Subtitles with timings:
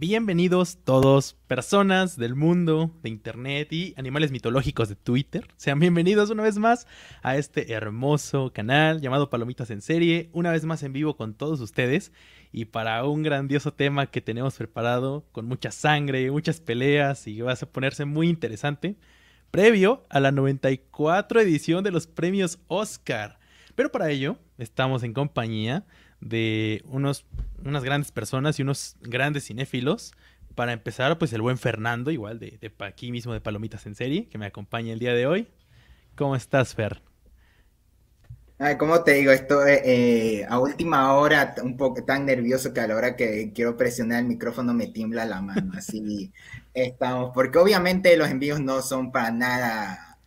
[0.00, 5.48] Bienvenidos todos, personas del mundo, de internet y animales mitológicos de Twitter.
[5.56, 6.86] Sean bienvenidos una vez más
[7.20, 11.60] a este hermoso canal llamado Palomitas en Serie, una vez más en vivo con todos
[11.60, 12.12] ustedes
[12.52, 17.54] y para un grandioso tema que tenemos preparado con mucha sangre, muchas peleas y va
[17.54, 18.94] a ponerse muy interesante,
[19.50, 23.40] previo a la 94 edición de los premios Oscar.
[23.74, 25.86] Pero para ello estamos en compañía
[26.20, 27.26] de unos,
[27.64, 30.12] unas grandes personas y unos grandes cinéfilos.
[30.54, 34.28] Para empezar, pues el buen Fernando, igual de, de aquí mismo de Palomitas en Serie,
[34.28, 35.48] que me acompaña el día de hoy.
[36.16, 37.00] ¿Cómo estás, Fer?
[38.76, 39.30] ¿cómo te digo?
[39.30, 43.76] Esto eh, a última hora, un poco tan nervioso que a la hora que quiero
[43.76, 45.72] presionar el micrófono me tiembla la mano.
[45.76, 46.32] Así
[46.74, 50.18] estamos, porque obviamente los envíos no son para nada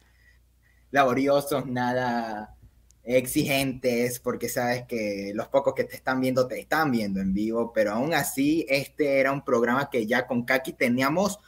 [0.92, 2.56] laboriosos, nada
[3.04, 7.72] exigentes, porque sabes que los pocos que te están viendo te están viendo en vivo,
[7.74, 11.40] pero aún así este era un programa que ya con Kaki teníamos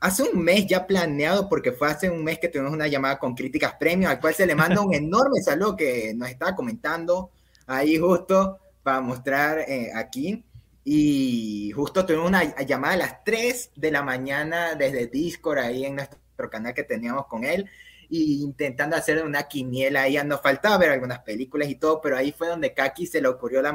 [0.00, 3.34] hace un mes ya planeado, porque fue hace un mes que tuvimos una llamada con
[3.34, 7.30] Críticas Premium, al cual se le manda un enorme saludo que nos estaba comentando
[7.66, 10.44] ahí justo para mostrar eh, aquí.
[10.84, 15.94] Y justo tuvimos una llamada a las 3 de la mañana desde Discord ahí en
[15.94, 17.70] nuestro canal que teníamos con él
[18.14, 20.06] y intentando hacer una quiniela.
[20.06, 23.28] Ya nos faltaba ver algunas películas y todo, pero ahí fue donde Kaki se le
[23.28, 23.74] ocurrió la,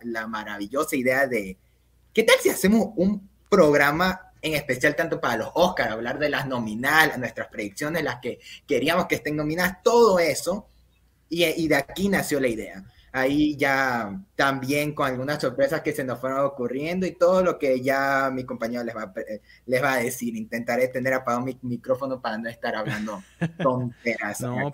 [0.00, 1.58] la maravillosa idea de,
[2.14, 6.46] ¿qué tal si hacemos un programa en especial tanto para los Oscars, hablar de las
[6.46, 10.68] nominales, nuestras predicciones, las que queríamos que estén nominadas, todo eso,
[11.28, 12.82] y de aquí nació la idea
[13.16, 17.80] ahí ya también con algunas sorpresas que se nos fueron ocurriendo y todo lo que
[17.80, 19.12] ya mi compañero les va,
[19.64, 20.36] les va a decir.
[20.36, 23.22] Intentaré tener apagado mi micrófono para no estar hablando
[23.62, 24.70] tonteras no,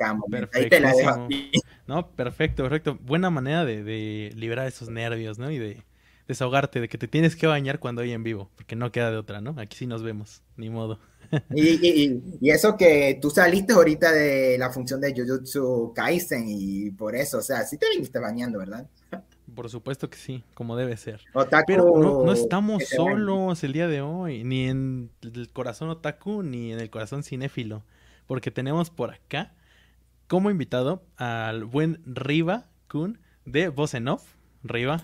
[0.53, 1.29] Ahí te la dejo
[1.87, 2.99] No, perfecto, perfecto.
[3.01, 5.51] Buena manera de, de, liberar esos nervios, ¿no?
[5.51, 5.85] Y de
[6.27, 9.19] desahogarte, de que te tienes que bañar cuando hay en vivo, porque no queda de
[9.19, 9.55] otra, ¿no?
[9.59, 10.99] Aquí sí nos vemos, ni modo.
[11.55, 17.39] Y, eso que tú saliste ahorita de la función de Jujutsu Kaisen y por eso,
[17.39, 18.87] o sea, sí te viniste bañando, ¿verdad?
[19.55, 21.21] Por supuesto que sí, como debe ser.
[21.67, 26.81] Pero no, estamos solos el día de hoy, ni en el corazón otaku, ni en
[26.81, 27.83] el corazón cinéfilo,
[28.27, 29.53] porque tenemos por acá
[30.27, 34.23] como invitado al buen Riva Kun de Voz en Off.
[34.65, 35.03] Riva,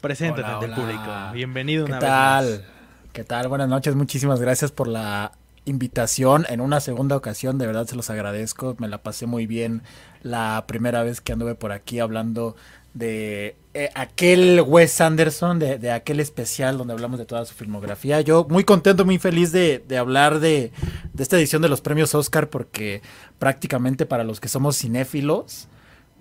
[0.00, 1.02] preséntate ante el público.
[1.32, 2.64] Bienvenido una ¿Qué tal?
[3.12, 3.48] ¿Qué tal?
[3.48, 5.32] Buenas noches, muchísimas gracias por la
[5.64, 9.82] invitación en una segunda ocasión, de verdad se los agradezco, me la pasé muy bien
[10.22, 12.54] la primera vez que anduve por aquí hablando
[12.94, 18.20] de eh, aquel Wes Anderson, de, aquel especial donde hablamos de toda su filmografía.
[18.20, 20.70] Yo muy contento, muy feliz de, hablar de,
[21.12, 23.02] de, esta edición de los premios Oscar porque
[23.40, 25.66] prácticamente para los que somos cinéfilos,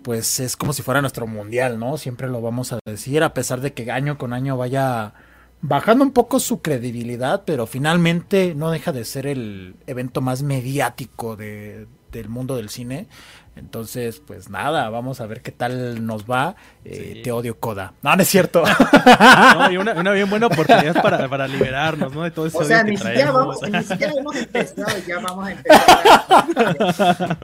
[0.02, 2.00] pues es como si fuera nuestro mundial, ¿no?
[2.00, 5.14] Siempre lo vamos a decir, a pesar de que año con año vaya
[5.62, 11.36] bajando un poco su credibilidad, pero finalmente no deja de ser el evento más mediático
[11.36, 13.08] de, del mundo del cine.
[13.56, 16.56] Entonces, pues nada, vamos a ver qué tal nos va.
[16.86, 17.94] Eh, te odio, Coda.
[18.02, 18.64] No, no es cierto.
[19.56, 22.24] no, y una, una, bien buena oportunidad para, para liberarnos, ¿no?
[22.24, 22.60] De todo eso.
[22.60, 27.38] O sea, ni siquiera, vamos, ni siquiera hemos empezado, ya vamos a empezar.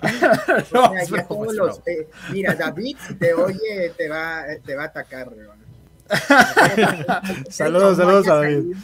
[0.72, 4.74] no, o sea, ya todos los, eh, mira, David, si te oye, te va, te
[4.74, 5.65] va a atacar, ¿no?
[7.50, 8.76] saludos, saludos a David.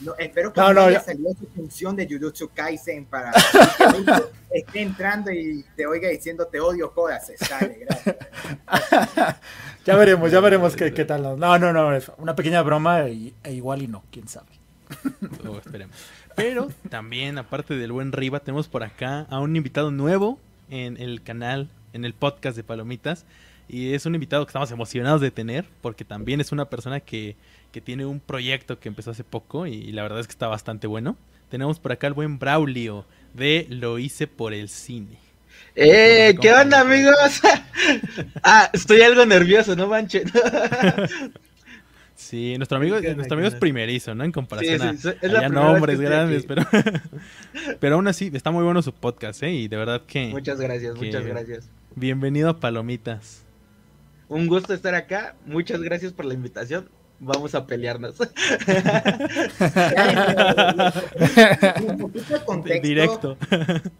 [0.00, 3.32] No, espero que no, no haya salido su función de Jujutsu Kaisen para
[4.50, 8.16] que esté entrando y te oiga diciendo te odio, jodas, se sale, gracias.
[9.84, 11.38] ya veremos, ya veremos qué, qué, tal.
[11.38, 14.48] No, no, no, es una pequeña broma e, igual y no, quién sabe.
[15.46, 15.94] Oh, esperemos.
[16.34, 20.38] Pero también, aparte del buen Riva, tenemos por acá a un invitado nuevo
[20.70, 23.26] en el canal, en el podcast de Palomitas.
[23.72, 27.36] Y es un invitado que estamos emocionados de tener, porque también es una persona que,
[27.70, 30.88] que tiene un proyecto que empezó hace poco y, la verdad es que está bastante
[30.88, 31.16] bueno.
[31.50, 35.18] Tenemos por acá el buen Braulio de Lo hice por el cine.
[35.76, 36.36] ¡Eh!
[36.40, 37.14] ¿Qué onda, amigos?
[38.42, 40.24] ah, estoy algo nervioso, no manches.
[42.16, 44.24] Sí, nuestro amigo, nuestro amigo es primerizo, ¿no?
[44.24, 46.64] En comparación sí, sí, a, nombres grandes, pero,
[47.80, 49.50] pero aún así está muy bueno su podcast, ¿eh?
[49.50, 50.26] Y de verdad que...
[50.26, 51.70] Muchas gracias, muchas gracias.
[51.96, 53.42] Bienvenido a Palomitas.
[54.30, 55.34] Un gusto estar acá.
[55.44, 56.88] Muchas gracias por la invitación.
[57.18, 58.14] Vamos a pelearnos.
[58.20, 58.26] un
[61.98, 62.86] poquito de contexto.
[62.86, 63.36] Directo.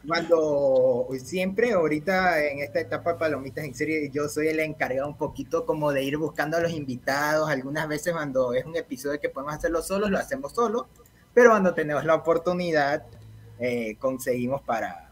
[0.07, 5.67] Cuando siempre, ahorita en esta etapa Palomitas en serie, yo soy el encargado un poquito
[5.67, 7.51] como de ir buscando a los invitados.
[7.51, 10.87] Algunas veces cuando es un episodio que podemos hacerlo solos, lo hacemos solo.
[11.35, 13.03] Pero cuando tenemos la oportunidad,
[13.59, 15.10] eh, conseguimos para,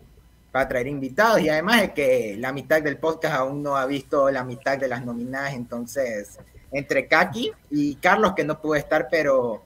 [0.59, 4.29] para traer invitados y además es que la mitad del podcast aún no ha visto
[4.29, 6.37] la mitad de las nominadas, entonces
[6.73, 9.63] entre Kaki y Carlos que no pudo estar, pero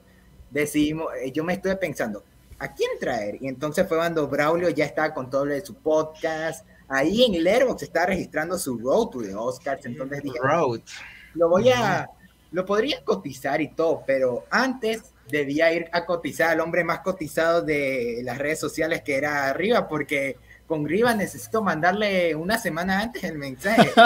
[0.50, 2.22] decidimos, eh, yo me estuve pensando,
[2.58, 3.38] ¿a quién traer?
[3.40, 7.36] Y entonces fue cuando Braulio ya estaba con todo lo de su podcast, ahí en
[7.36, 10.82] el Airbox está registrando su Road to the Oscars, entonces dije, Road.
[11.32, 12.06] lo voy a,
[12.50, 17.62] lo podría cotizar y todo, pero antes debía ir a cotizar al hombre más cotizado
[17.62, 20.36] de las redes sociales que era Arriba, porque
[20.66, 23.90] con Riva necesito mandarle una semana antes el mensaje.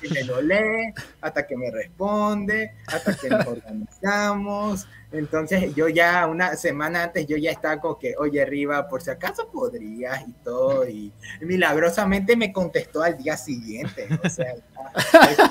[0.00, 4.86] Que me lo lee, hasta que me responde, hasta que nos organizamos.
[5.14, 9.10] Entonces yo ya una semana antes yo ya estaba como que, oye Riva, por si
[9.10, 10.88] acaso podrías y todo.
[10.88, 14.08] Y milagrosamente me contestó al día siguiente.
[14.22, 14.54] O sea,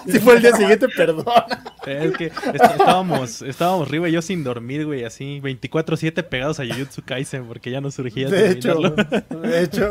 [0.05, 1.25] si fue el día siguiente, perdón.
[1.85, 7.01] Es que estábamos, estábamos Riva y yo sin dormir, güey, así 24-7 pegados a Jujutsu
[7.03, 8.29] Kaisen porque ya no surgía.
[8.29, 9.89] De hecho, de hecho.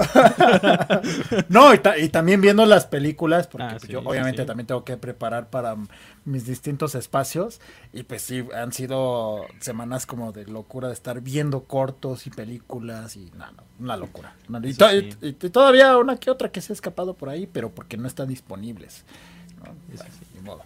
[1.49, 5.51] no, y, también viendo las películas, porque ah, pues, yo obviamente también tengo que preparar
[5.51, 5.77] para
[6.25, 7.61] mis distintos espacios.
[7.93, 13.17] Y pues sí, han sido semanas como de locura de estar viendo cortos y películas
[13.17, 14.35] y nada, una locura.
[14.63, 18.29] y, todavía una que otra que se ha escapado por ahí, pero porque no están
[18.29, 19.05] disponibles.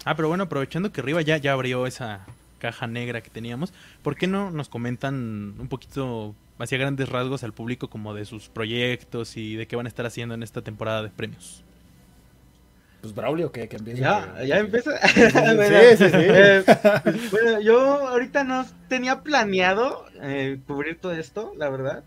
[0.04, 2.26] ah, pero bueno, aprovechando que arriba ya, ya abrió esa
[2.58, 7.52] caja negra que teníamos, ¿por qué no nos comentan un poquito hacia grandes rasgos al
[7.52, 11.02] público como de sus proyectos y de qué van a estar haciendo en esta temporada
[11.02, 11.62] de premios?
[13.06, 14.00] Pues Braulio, que, que empieza.
[14.00, 14.98] Ya, ya empieza.
[15.06, 16.10] sí, sí, sí.
[16.12, 16.64] Eh,
[17.30, 22.02] bueno, yo ahorita no tenía planeado eh, cubrir todo esto, la verdad.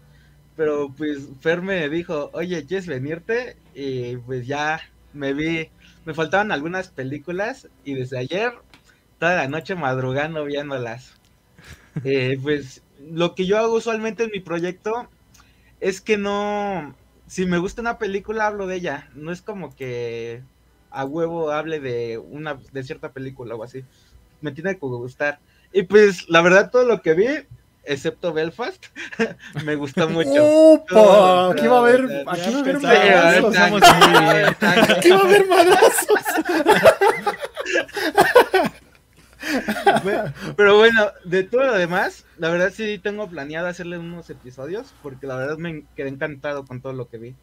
[0.58, 3.56] Pero pues Fer me dijo, oye, ¿quieres venirte?
[3.74, 4.82] Y pues ya
[5.14, 5.70] me vi,
[6.04, 8.52] me faltaban algunas películas y desde ayer,
[9.20, 11.14] toda la noche madrugando viéndolas.
[12.04, 15.08] Eh, pues lo que yo hago usualmente en mi proyecto
[15.80, 16.94] es que no,
[17.28, 20.42] si me gusta una película hablo de ella, no es como que
[20.92, 23.84] a huevo hable de una de cierta película o así.
[24.42, 25.40] Me tiene que gustar.
[25.72, 27.28] Y pues la verdad todo lo que vi,
[27.84, 28.86] excepto Belfast,
[29.66, 30.44] me gustó mucho.
[30.44, 31.52] ¡Opa!
[31.52, 33.56] Aquí va a haber, aquí va a haber madrazos.
[34.98, 36.24] Aquí va a haber madrazos.
[40.56, 45.28] Pero bueno, de todo lo demás, la verdad sí tengo planeado hacerle unos episodios, porque
[45.28, 47.36] la verdad me quedé encantado con todo lo que vi.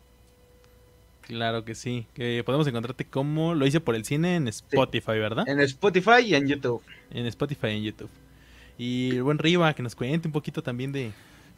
[1.26, 2.06] Claro que sí.
[2.14, 5.48] Que podemos encontrarte como lo hice por el cine en Spotify, ¿verdad?
[5.48, 6.82] En Spotify y en YouTube.
[7.10, 8.10] En Spotify y en YouTube.
[8.78, 11.10] Y el buen Riva, que nos cuente un poquito también de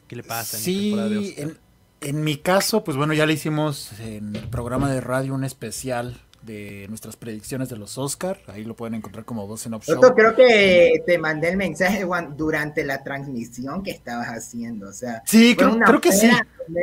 [0.06, 1.58] qué le pasa en sí, de en,
[2.00, 6.16] en, mi caso, pues bueno, ya le hicimos en el programa de radio un especial
[6.42, 8.40] de nuestras predicciones de los Oscar.
[8.46, 10.00] Ahí lo pueden encontrar como voz en opción.
[10.14, 14.88] creo que te mandé el mensaje Juan, durante la transmisión que estabas haciendo.
[14.88, 16.30] O sea, sí, creo, creo que sí.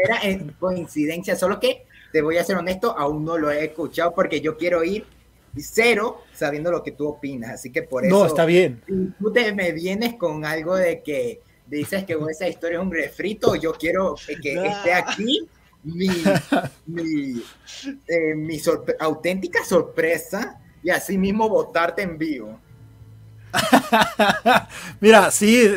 [0.04, 0.20] Era
[0.60, 1.86] coincidencia, solo que
[2.16, 5.06] te voy a ser honesto, aún no lo he escuchado porque yo quiero ir
[5.58, 7.56] cero sabiendo lo que tú opinas.
[7.56, 8.18] Así que por eso.
[8.18, 8.82] No, está bien.
[8.88, 12.94] Si tú te me vienes con algo de que dices que esa historia es un
[12.94, 15.46] refrito, yo quiero que esté aquí
[15.84, 16.08] mi,
[16.86, 17.44] mi,
[18.08, 18.62] eh, mi
[18.98, 22.62] auténtica sorpresa y así mismo votarte en vivo.
[25.02, 25.70] Mira, sí,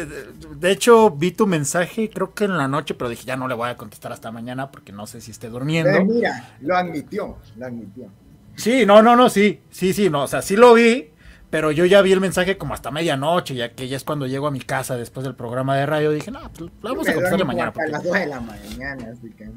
[0.59, 3.55] de hecho vi tu mensaje, creo que en la noche, pero dije, ya no le
[3.55, 5.91] voy a contestar hasta mañana porque no sé si esté durmiendo.
[5.91, 8.09] Eh, mira, lo admitió, lo admitió.
[8.57, 11.11] Sí, no, no, no, sí, sí, sí, no, o sea, sí lo vi,
[11.51, 14.47] pero yo ya vi el mensaje como hasta medianoche, ya que ya es cuando llego
[14.47, 16.11] a mi casa después del programa de radio.
[16.11, 17.73] Dije, no, pues vamos a contestarle mañana.
[17.89, 19.51] Las 2 de la mañana, así que.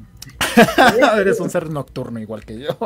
[1.20, 2.76] Eres un ser nocturno igual que yo.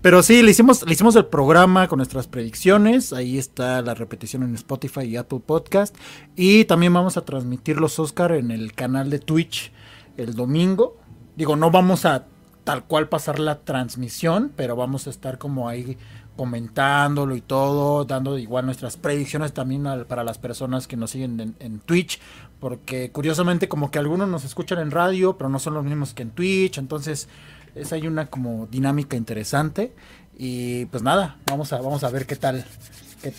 [0.00, 3.12] Pero sí, le hicimos, le hicimos el programa con nuestras predicciones.
[3.12, 5.96] Ahí está la repetición en Spotify y Apple Podcast.
[6.36, 9.72] Y también vamos a transmitir los Oscar en el canal de Twitch
[10.16, 10.96] el domingo.
[11.34, 12.26] Digo, no vamos a
[12.64, 15.96] tal cual pasar la transmisión, pero vamos a estar como ahí
[16.36, 21.78] comentándolo y todo, dando igual nuestras predicciones también para las personas que nos siguen en,
[21.80, 22.20] Twitch,
[22.60, 26.22] porque curiosamente como que algunos nos escuchan en radio, pero no son los mismos que
[26.22, 27.28] en Twitch, entonces
[27.74, 29.92] es ahí una como dinámica interesante
[30.38, 32.64] y pues nada, vamos a, vamos a ver qué tal,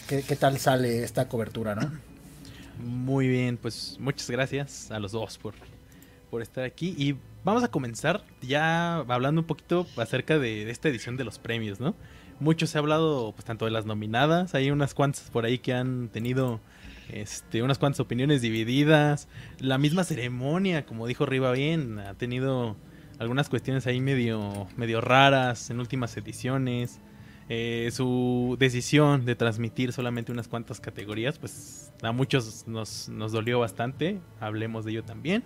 [0.07, 1.91] qué, qué tal sale esta cobertura, ¿no?
[2.83, 5.55] Muy bien, pues muchas gracias a los dos por,
[6.29, 11.17] por estar aquí y vamos a comenzar ya hablando un poquito acerca de esta edición
[11.17, 11.95] de los premios, ¿no?
[12.39, 15.73] Mucho se ha hablado, pues tanto de las nominadas, hay unas cuantas por ahí que
[15.73, 16.59] han tenido
[17.09, 19.27] este, unas cuantas opiniones divididas.
[19.59, 22.75] La misma ceremonia, como dijo Riva bien, ha tenido
[23.19, 26.99] algunas cuestiones ahí medio, medio raras en últimas ediciones.
[27.49, 33.59] Eh, su decisión de transmitir solamente unas cuantas categorías, pues a muchos nos, nos dolió
[33.59, 34.19] bastante.
[34.39, 35.43] Hablemos de ello también.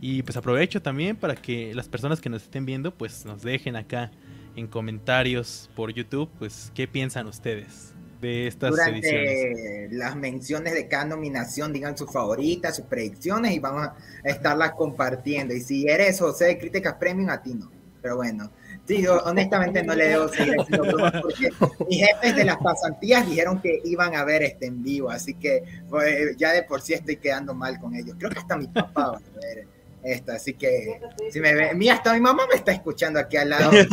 [0.00, 3.76] Y pues aprovecho también para que las personas que nos estén viendo, pues nos dejen
[3.76, 4.10] acá
[4.56, 7.92] en comentarios por YouTube, pues, ¿qué piensan ustedes?
[8.20, 13.88] de estas durante las menciones de cada nominación digan sus favoritas, sus predicciones y vamos
[13.88, 13.94] a
[14.24, 15.54] estarlas compartiendo.
[15.54, 17.70] Y si eres José de Críticas Premium, a ti no.
[18.00, 18.50] Pero bueno,
[18.86, 21.50] sí, yo honestamente no le debo seguir porque
[21.88, 25.62] mis jefes de las pasantías dijeron que iban a ver este en vivo, así que
[25.90, 28.16] pues, ya de por sí estoy quedando mal con ellos.
[28.18, 29.75] Creo que hasta mi papá va a ver
[30.06, 33.50] esto, así que si me ve, mira, hasta mi mamá me está escuchando aquí al
[33.50, 33.70] lado.
[33.70, 33.88] Un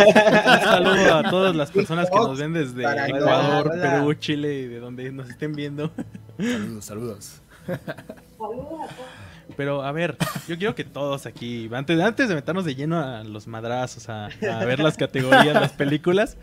[0.64, 5.12] saludo a todas las personas que nos ven desde Ecuador, Perú, Chile y de donde
[5.12, 5.92] nos estén viendo.
[6.38, 7.42] Saludos, saludos.
[9.58, 10.18] Pero a ver,
[10.48, 14.30] yo quiero que todos aquí, antes, antes de meternos de lleno a los madrazos, a,
[14.66, 16.38] ver las categorías, las películas,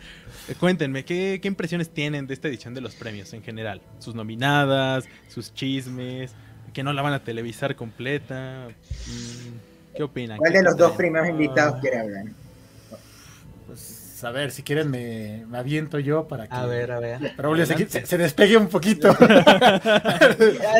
[0.49, 3.81] eh, cuéntenme, ¿qué, ¿qué impresiones tienen de esta edición de los premios en general?
[3.99, 6.35] Sus nominadas, sus chismes,
[6.73, 8.69] que no la van a televisar completa.
[8.69, 9.60] Mm,
[10.01, 10.39] ¿Qué opinan?
[10.39, 12.25] ¿Cuál de los dos primeros invitados quiere hablar?
[13.67, 16.55] Pues a ver, si quieren me, me aviento yo para que...
[16.55, 17.35] A ver, a ver.
[17.37, 19.15] Raúl se, se, despegue un poquito.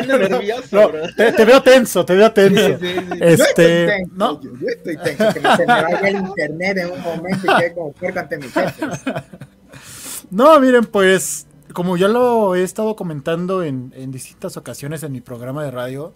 [0.07, 2.79] nervioso, te, te, veo tenso, te veo tenso.
[2.79, 3.19] Sí, sí, sí.
[3.21, 4.41] Este, yo estoy tenso, ¿no?
[4.41, 7.73] yo, estoy tenso, que me, se me vaya el internet en un momento y quede
[7.75, 8.85] como puerco ante mi jefe.
[10.31, 15.63] No, miren, pues como ya lo he estado comentando en, distintas ocasiones en mi programa
[15.63, 16.15] de radio,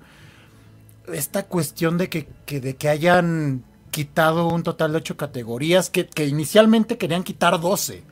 [1.13, 2.27] esta cuestión de que,
[2.59, 8.03] de que hayan quitado un total de ocho categorías, que, inicialmente querían quitar 12,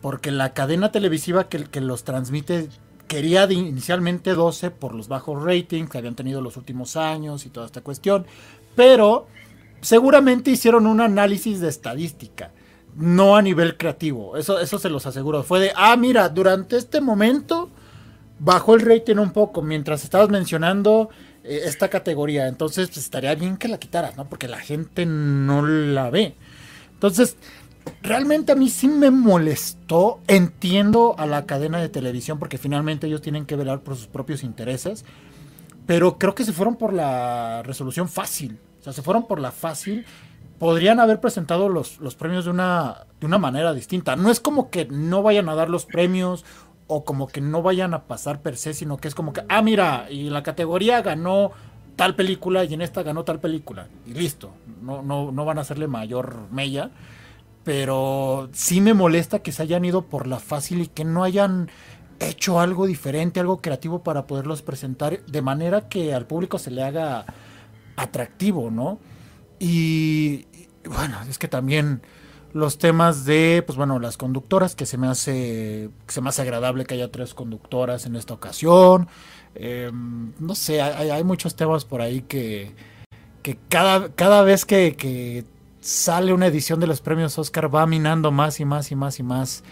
[0.00, 2.68] porque la cadena televisiva que, que los transmite
[3.08, 7.66] quería inicialmente 12 por los bajos ratings que habían tenido los últimos años y toda
[7.66, 8.26] esta cuestión,
[8.76, 9.26] pero
[9.80, 12.52] seguramente hicieron un análisis de estadística
[12.98, 14.36] no a nivel creativo.
[14.36, 15.44] Eso, eso se los aseguro.
[15.44, 17.70] Fue de, ah, mira, durante este momento
[18.40, 21.08] bajó el rating un poco mientras estabas mencionando
[21.48, 22.48] esta categoría.
[22.48, 24.28] Entonces, pues, estaría bien que la quitaras, ¿no?
[24.28, 26.34] Porque la gente no la ve.
[26.94, 27.36] Entonces,
[28.02, 30.20] realmente a mí sí me molestó.
[30.26, 34.42] Entiendo a la cadena de televisión porque finalmente ellos tienen que velar por sus propios
[34.42, 35.04] intereses.
[35.86, 38.58] Pero creo que se fueron por la resolución fácil.
[38.80, 40.04] O sea, se fueron por la fácil
[40.58, 44.16] podrían haber presentado los, los premios de una, de una manera distinta.
[44.16, 46.44] No es como que no vayan a dar los premios
[46.88, 49.62] o como que no vayan a pasar per se, sino que es como que, ah,
[49.62, 51.52] mira, y la categoría ganó
[51.94, 53.88] tal película y en esta ganó tal película.
[54.06, 54.52] Y listo,
[54.82, 56.90] no, no, no van a hacerle mayor mella.
[57.62, 61.70] Pero sí me molesta que se hayan ido por la fácil y que no hayan
[62.20, 66.82] hecho algo diferente, algo creativo para poderlos presentar de manera que al público se le
[66.82, 67.26] haga
[67.96, 68.98] atractivo, ¿no?
[69.58, 70.46] Y,
[70.84, 72.02] bueno, es que también
[72.52, 76.84] los temas de, pues bueno, las conductoras, que se me hace, se me hace agradable
[76.84, 79.08] que haya tres conductoras en esta ocasión.
[79.54, 82.74] Em, no sé, hay, muchos temas por ahí que,
[83.42, 85.44] que cada, cada vez que, que,
[85.80, 89.22] sale una edición de los premios Oscar va minando más y más y más y
[89.22, 89.64] más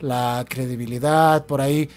[0.00, 1.46] la credibilidad.
[1.46, 1.90] Por ahí,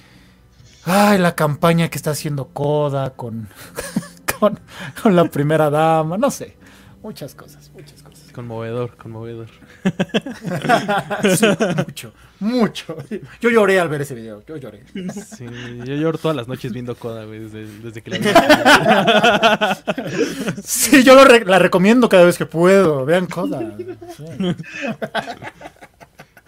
[0.86, 3.50] ay, la campaña que está haciendo Coda con,
[4.40, 4.60] con,
[5.02, 6.58] con la primera dama, no sé.
[7.04, 8.01] Muchas cosas, muchas
[8.32, 9.48] Conmovedor, conmovedor.
[11.78, 12.96] mucho, mucho.
[13.40, 14.84] Yo lloré al ver ese video, yo lloré.
[15.14, 15.46] Sí,
[15.86, 18.26] yo lloro todas las noches viendo Coda, güey, desde, que la vi.
[20.64, 23.06] sí, yo la recomiendo cada vez que puedo.
[23.06, 23.62] Vean Coda.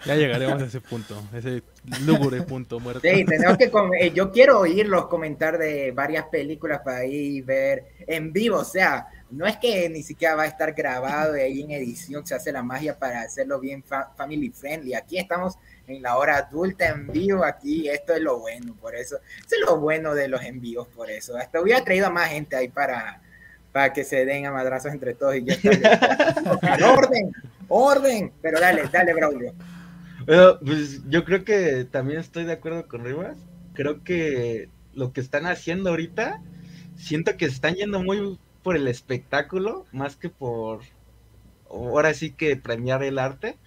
[0.04, 1.62] Ya llegaremos a ese punto, ese
[2.04, 3.00] lúgubre punto muerto.
[3.02, 3.70] Sí, tenemos que
[4.00, 9.06] eh, yo quiero oírlos comentar de varias películas para ir ver en vivo, o sea,
[9.30, 12.52] no es que ni siquiera va a estar grabado y ahí en edición se hace
[12.52, 14.94] la magia para hacerlo bien family friendly.
[14.94, 19.16] Aquí estamos en la hora adulta en vivo, aquí esto es lo bueno, por eso,
[19.16, 21.36] eso es lo bueno de los envíos, por eso.
[21.36, 23.20] Hasta hubiera traído a más gente ahí para,
[23.72, 26.34] para que se den a madrazos entre todos y ya está.
[26.94, 27.32] orden,
[27.68, 29.54] orden, pero dale, dale, Braulio.
[30.26, 33.36] Bueno, pues yo creo que también estoy de acuerdo con Rivas.
[33.74, 36.40] Creo que lo que están haciendo ahorita,
[36.96, 40.80] siento que están yendo muy por el espectáculo, más que por
[41.70, 43.58] ahora sí que premiar el arte.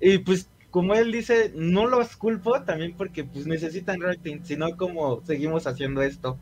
[0.00, 5.22] Y pues como él dice, no los culpo también porque pues necesitan rating, sino como
[5.26, 6.38] seguimos haciendo esto.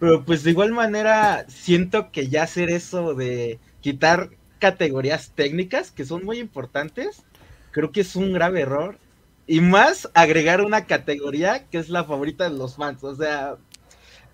[0.00, 6.04] Pero pues de igual manera siento que ya hacer eso de quitar categorías técnicas que
[6.04, 7.24] son muy importantes,
[7.74, 8.98] creo que es un grave error.
[9.46, 13.02] Y más agregar una categoría que es la favorita de los fans.
[13.04, 13.56] O sea,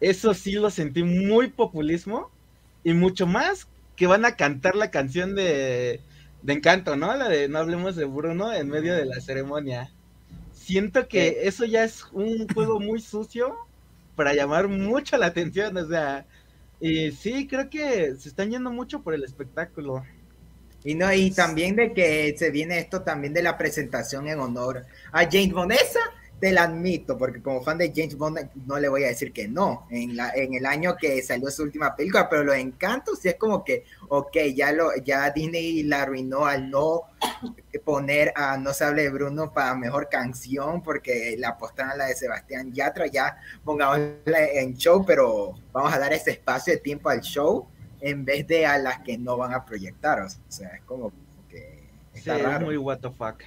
[0.01, 2.31] eso sí lo sentí muy populismo.
[2.85, 3.67] Y mucho más
[3.97, 6.01] que van a cantar la canción de,
[6.43, 7.15] de Encanto, ¿no?
[7.17, 9.91] La de No hablemos de Bruno en medio de la ceremonia.
[10.53, 13.57] Siento que eso ya es un juego muy sucio
[14.17, 15.77] para llamar mucho la atención.
[15.79, 16.27] O sea,
[16.81, 20.05] y sí, creo que se están yendo mucho por el espectáculo.
[20.85, 24.87] Y no, y también de que se viene esto también de la presentación en honor
[25.13, 26.01] a James Bonessa,
[26.41, 29.47] te la admito, porque como fan de James Bond no le voy a decir que
[29.47, 33.29] no, en, la, en el año que salió su última película, pero los encantos sí
[33.29, 37.03] es como que, ok, ya, lo, ya Disney la arruinó al no
[37.85, 42.07] poner a No se hable de Bruno para mejor canción, porque la apostaron a la
[42.07, 47.11] de Sebastián Yatra, ya pongámosla en show, pero vamos a dar ese espacio de tiempo
[47.11, 47.69] al show
[48.01, 51.13] en vez de a las que no van a proyectar, o sea, es como
[51.49, 52.67] que está raro.
[52.67, 53.43] muy what the fuck.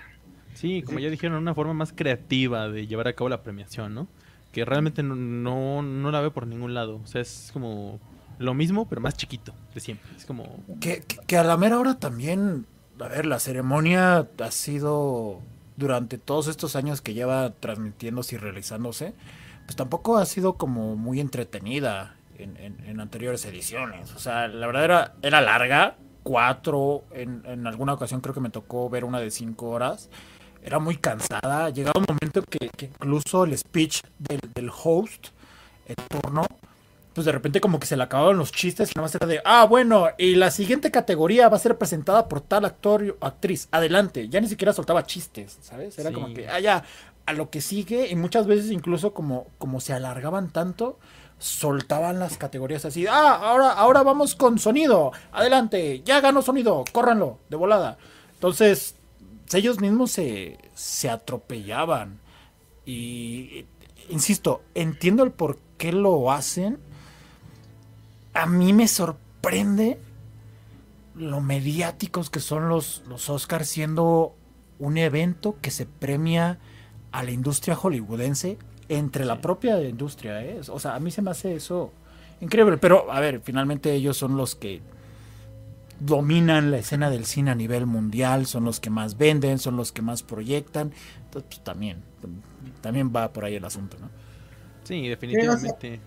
[0.53, 4.07] Sí, como ya dijeron, una forma más creativa de llevar a cabo la premiación, ¿no?
[4.51, 7.01] Que realmente no, no, la veo por ningún lado.
[7.03, 7.99] O sea, es como
[8.37, 10.09] lo mismo, pero más chiquito de siempre.
[10.15, 10.63] Es como...
[10.79, 12.67] Que, que, a la mera hora también,
[12.99, 15.41] a ver, la ceremonia ha sido
[15.75, 19.15] durante todos estos años que lleva transmitiéndose y realizándose,
[19.65, 24.13] pues tampoco ha sido como muy entretenida en, en, anteriores ediciones.
[24.13, 28.49] O sea, la verdad era, era larga, cuatro, en, en alguna ocasión creo que me
[28.49, 30.09] tocó ver una de cinco horas
[30.63, 31.69] era muy cansada.
[31.69, 35.27] Llegaba un momento que, incluso el speech del, host,
[35.85, 36.45] el turno,
[37.13, 39.41] pues de repente como que se le acababan los chistes y nada más era de,
[39.45, 43.67] ah, bueno, y la siguiente categoría va a ser presentada por tal actor o actriz.
[43.71, 44.29] Adelante.
[44.29, 45.99] Ya ni siquiera soltaba chistes, ¿sabes?
[45.99, 46.83] Era como que, ah, ya,
[47.25, 50.97] a lo que sigue y muchas veces incluso como, como se alargaban tanto,
[51.43, 57.39] soltaban las categorías así, ah, ahora, ahora vamos con sonido, adelante, ya ganó sonido, córranlo,
[57.49, 57.97] de volada.
[58.35, 58.95] Entonces,
[59.53, 62.21] ellos mismos se, se atropellaban.
[62.85, 63.65] Y,
[64.09, 66.79] insisto, entiendo el por qué lo hacen.
[68.33, 69.99] A mí me sorprende
[71.15, 74.33] lo mediáticos que son los, los Oscars siendo
[74.79, 76.59] un evento que se premia
[77.11, 78.57] a la industria hollywoodense
[78.89, 80.43] entre la propia industria.
[80.43, 80.61] ¿eh?
[80.69, 81.91] O sea, a mí se me hace eso
[82.41, 82.77] increíble.
[82.77, 84.81] Pero, a ver, finalmente ellos son los que
[85.99, 89.91] dominan la escena del cine a nivel mundial, son los que más venden, son los
[89.91, 90.91] que más proyectan.
[91.25, 91.97] Entonces, pues, también,
[92.81, 94.09] también va por ahí el asunto, ¿no?
[94.83, 95.99] Sí, definitivamente.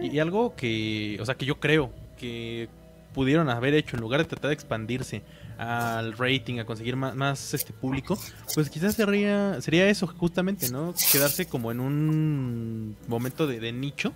[0.00, 2.68] Y, algo que, o sea, que yo creo que
[3.14, 5.22] pudieron haber hecho en lugar de tratar de expandirse
[5.58, 8.18] al rating, a conseguir más, este público,
[8.54, 10.94] pues quizás sería, sería eso justamente, ¿no?
[11.12, 14.12] Quedarse como en un momento de, de nicho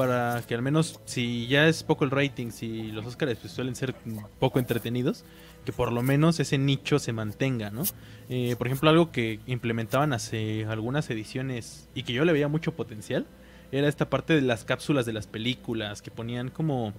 [0.00, 3.74] para que al menos si ya es poco el rating, si los Oscars pues, suelen
[3.74, 3.94] ser
[4.38, 5.26] poco entretenidos,
[5.66, 7.82] que por lo menos ese nicho se mantenga, ¿no?
[8.30, 12.74] Eh, por ejemplo, algo que implementaban hace algunas ediciones y que yo le veía mucho
[12.74, 13.26] potencial,
[13.72, 16.94] era esta parte de las cápsulas de las películas, que ponían como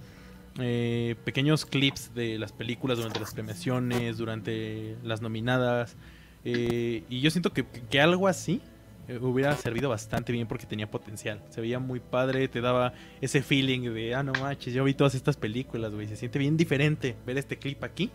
[0.58, 5.96] eh, pequeños clips de las películas durante las premiaciones, durante las nominadas.
[6.44, 7.64] Eh, y yo siento que,
[8.00, 8.60] algo así
[9.08, 11.42] eh, hubiera servido bastante bien porque tenía potencial.
[11.50, 15.14] Se veía muy padre, te daba ese feeling de, ah, no manches, yo vi todas
[15.14, 16.08] estas películas, güey.
[16.08, 18.10] Se siente bien diferente ver este clip aquí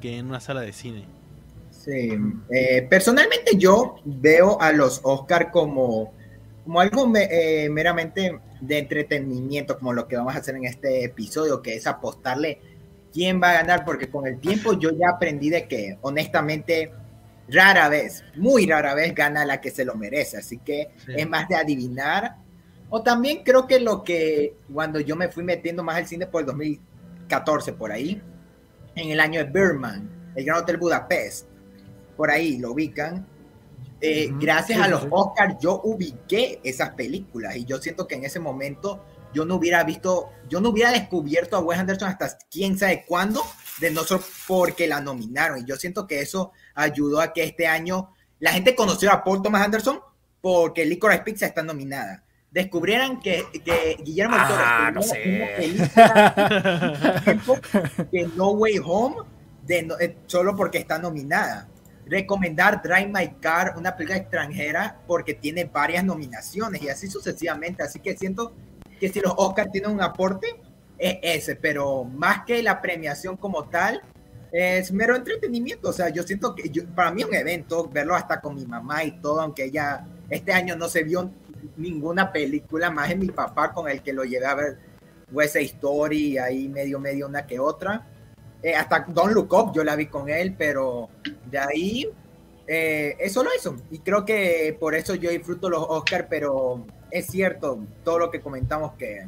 [0.00, 1.04] que en una sala de cine.
[1.70, 2.10] Sí,
[2.50, 6.12] eh, personalmente yo veo a los Oscar como,
[6.64, 11.76] como algo meramente de entretenimiento, como lo que vamos a hacer en este episodio, que
[11.76, 12.60] es apostarle
[13.12, 16.92] quién va a ganar, porque con el tiempo yo ya aprendí de que honestamente
[17.48, 21.48] rara vez, muy rara vez gana la que se lo merece, así que es más
[21.48, 22.36] de adivinar.
[22.88, 26.42] O también creo que lo que cuando yo me fui metiendo más al cine por
[26.42, 28.20] el 2014, por ahí,
[28.94, 31.46] en el año de Birdman, el Gran Hotel Budapest,
[32.16, 33.26] por ahí lo ubican.
[34.00, 38.40] Eh, gracias a los Oscars yo ubiqué esas películas y yo siento que en ese
[38.40, 43.04] momento yo no hubiera visto, yo no hubiera descubierto a Wes Anderson hasta quién sabe
[43.06, 43.42] cuándo,
[43.78, 45.60] de no solo porque la nominaron.
[45.60, 49.42] Y yo siento que eso ayudó a que este año la gente conociera a Paul
[49.42, 50.00] Thomas Anderson
[50.40, 52.24] porque Licorice Pizza está nominada.
[52.50, 53.44] Descubrieran que,
[54.02, 55.00] Guillermo del Toro ah, no
[58.10, 59.16] de No Way Home
[59.64, 61.68] de eh, solo porque está nominada.
[62.10, 67.84] Recomendar Drive My Car, una película extranjera, porque tiene varias nominaciones y así sucesivamente.
[67.84, 68.52] Así que siento
[68.98, 70.60] que si los Oscars tienen un aporte,
[70.98, 74.02] es ese, pero más que la premiación como tal,
[74.50, 75.90] es mero entretenimiento.
[75.90, 79.12] O sea, yo siento que para mí un evento, verlo hasta con mi mamá y
[79.20, 81.30] todo, aunque ella este año no se vio
[81.76, 84.78] ninguna película, más en mi papá con el que lo llevé a ver
[85.30, 88.06] West Story, ahí medio, medio una que otra.
[88.62, 91.08] Eh, hasta Don't Look Up yo la vi con él, pero
[91.50, 92.10] de ahí
[92.66, 93.76] eh, es solo eso.
[93.90, 98.40] Y creo que por eso yo disfruto los Oscars, pero es cierto todo lo que
[98.40, 99.26] comentamos que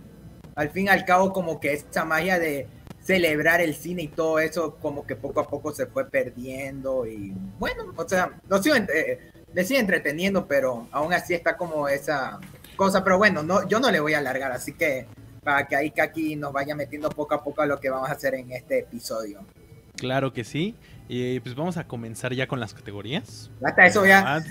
[0.55, 2.69] al fin y al cabo como que esa magia de
[3.03, 7.35] celebrar el cine y todo eso como que poco a poco se fue perdiendo y
[7.59, 12.39] bueno, o sea, lo sigo, eh, le sigue entreteniendo, pero aún así está como esa
[12.77, 15.07] cosa, pero bueno, no, yo no le voy a alargar, así que
[15.43, 18.13] para que ahí aquí nos vaya metiendo poco a poco a lo que vamos a
[18.13, 19.41] hacer en este episodio.
[19.97, 20.75] Claro que sí.
[21.09, 23.51] Y pues vamos a comenzar ya con las categorías.
[23.63, 24.37] Hasta eso ya.
[24.37, 24.43] Ah,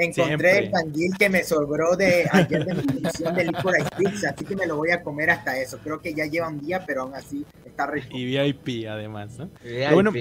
[0.00, 4.44] Encontré el canguil que me sobró de ayer de mi función de Licorice Pizza, así
[4.44, 5.78] que me lo voy a comer hasta eso.
[5.78, 8.16] Creo que ya lleva un día, pero aún así está rico.
[8.16, 9.50] Y VIP además, ¿no?
[9.92, 10.12] Bueno,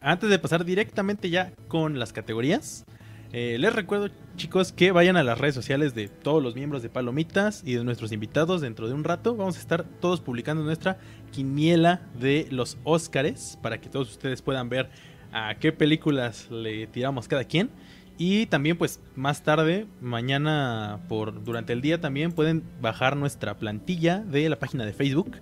[0.00, 2.86] antes de pasar directamente ya con las categorías,
[3.32, 6.88] eh, les recuerdo, chicos, que vayan a las redes sociales de todos los miembros de
[6.88, 9.36] Palomitas y de nuestros invitados dentro de un rato.
[9.36, 10.98] Vamos a estar todos publicando nuestra
[11.32, 14.88] quiniela de los Óscares para que todos ustedes puedan ver
[15.32, 17.70] a qué películas le tiramos cada quien.
[18.18, 24.20] Y también pues más tarde, mañana por durante el día también pueden bajar nuestra plantilla
[24.20, 25.36] de la página de Facebook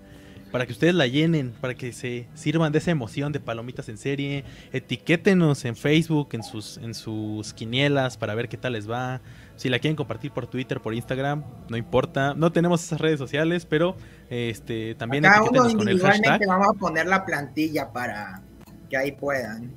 [0.55, 3.99] para que ustedes la llenen, para que se sirvan de esa emoción de palomitas en
[3.99, 4.45] serie.
[4.73, 9.21] Etiquétenos en Facebook, en sus, en sus quinielas, para ver qué tal les va.
[9.57, 12.35] Si la quieren compartir por Twitter, por Instagram, no importa.
[12.35, 13.97] No tenemos esas redes sociales, pero
[14.31, 16.47] este también etiquétenos con el hashtag.
[16.47, 18.41] Vamos a poner la plantilla para
[18.89, 19.73] que ahí puedan.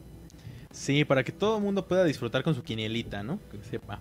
[0.69, 3.39] Sí, para que todo el mundo pueda disfrutar con su quinielita, ¿no?
[3.49, 3.97] Que sepa.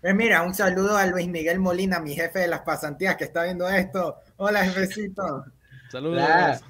[0.00, 3.44] Pues mira, un saludo a Luis Miguel Molina, mi jefe de las pasantías que está
[3.44, 4.16] viendo esto.
[4.38, 5.44] Hola, jefecito.
[5.90, 6.62] Saludos.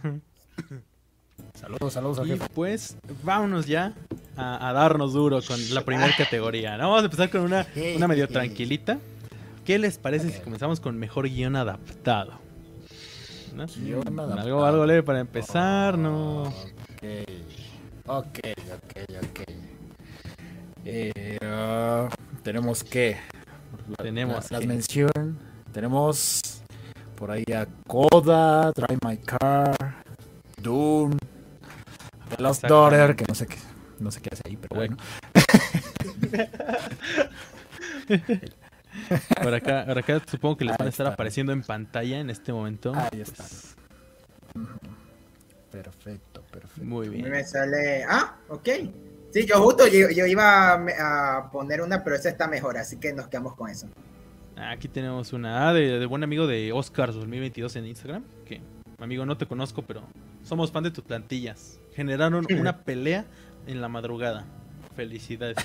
[1.55, 2.29] saludos, saludos.
[2.29, 3.95] Y pues vámonos ya
[4.37, 6.77] a, darnos duro con la primera categoría.
[6.77, 8.99] Vamos a empezar con una, una medio tranquilita.
[9.65, 12.47] ¿Qué les parece si comenzamos con mejor guion adaptado?
[14.39, 16.43] Algo, algo leve para empezar, ¿no?
[16.43, 16.53] Ok,
[18.07, 18.39] ok,
[19.23, 19.41] ok.
[20.85, 22.09] Eh, uh,
[22.43, 23.17] tenemos que.
[23.97, 25.35] tenemos las menciones.
[25.73, 26.63] Tenemos
[27.17, 30.03] por ahí a Coda, Drive My Car,
[30.61, 31.17] Dune,
[32.29, 33.57] The Lost Daughter, que no sé qué,
[33.99, 34.97] no sé qué hace ahí, pero bueno.
[39.43, 42.53] por acá, por acá supongo que les van a estar apareciendo en pantalla en este
[42.53, 42.93] momento.
[42.95, 43.45] Ahí está.
[45.73, 46.85] Perfecto, perfecto.
[46.85, 47.31] Muy bien.
[47.31, 48.05] Me sale.
[48.05, 48.69] Ah, ok.
[49.33, 53.29] Sí, yo justo yo, iba a poner una, pero esa está mejor, así que nos
[53.29, 53.89] quedamos con eso.
[54.57, 58.25] Aquí tenemos una de, buen amigo de Oscars 2022 en Instagram.
[58.47, 58.63] Que,
[58.99, 60.03] amigo, no te conozco, pero
[60.43, 61.79] somos fan de tus plantillas.
[61.95, 63.27] Generaron una pelea
[63.67, 64.47] en la madrugada.
[64.95, 65.59] Felicidades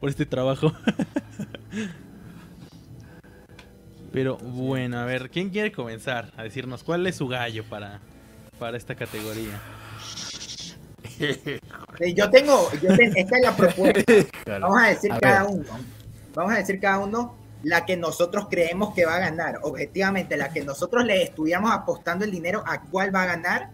[0.00, 0.72] por, este trabajo.
[4.12, 8.00] pero bueno, a ver, ¿quién quiere comenzar a decirnos cuál es su gallo para,
[8.58, 9.60] para esta categoría?
[12.14, 14.02] Yo tengo, yo esta es la propuesta.
[14.60, 15.64] Vamos a decir cada uno.
[16.34, 20.50] Vamos a decir cada uno la que nosotros creemos que va a ganar, objetivamente, la
[20.50, 23.70] que nosotros le estuviéramos apostando el dinero a cuál va a ganar,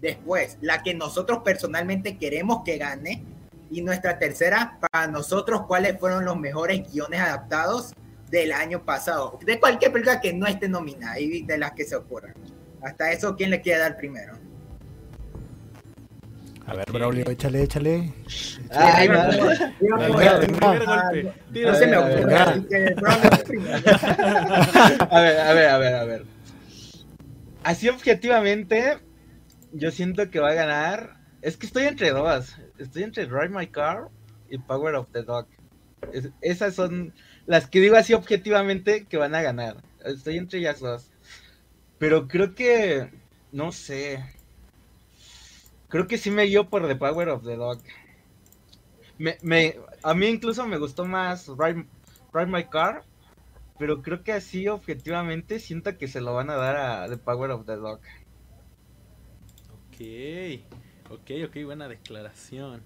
[0.00, 3.24] después, la que nosotros personalmente queremos que gane,
[3.70, 7.92] y nuestra tercera, para nosotros, cuáles fueron los mejores guiones adaptados
[8.30, 11.96] del año pasado, de cualquier película que no esté nominada y de las que se
[11.96, 12.34] ocurran.
[12.82, 14.43] Hasta eso, ¿quién le quiere dar primero?
[16.66, 18.12] A ver, Braulio, échale, échale.
[18.70, 19.32] Ay, no,
[21.74, 22.34] se me ocurre.
[25.10, 26.24] A ver, a ver, a ver, a ver.
[27.64, 28.98] Así objetivamente,
[29.72, 31.16] yo siento que va a ganar.
[31.42, 32.56] Es que estoy entre dos.
[32.78, 34.08] Estoy entre Drive My Car
[34.48, 35.46] y Power of the Dog.
[36.40, 37.12] esas son
[37.46, 39.76] las que digo así objetivamente que van a ganar.
[40.04, 41.10] Estoy entre ellas dos.
[41.98, 43.10] Pero creo que,
[43.52, 44.24] no sé.
[45.94, 47.78] Creo que sí me guió por The Power of the Dog.
[49.16, 51.86] Me, me, a mí incluso me gustó más Ride,
[52.48, 53.04] My Car,
[53.78, 57.52] pero creo que así objetivamente siento que se lo van a dar a The Power
[57.52, 58.00] of the Dog.
[59.70, 62.82] Ok, ok, ok, buena declaración.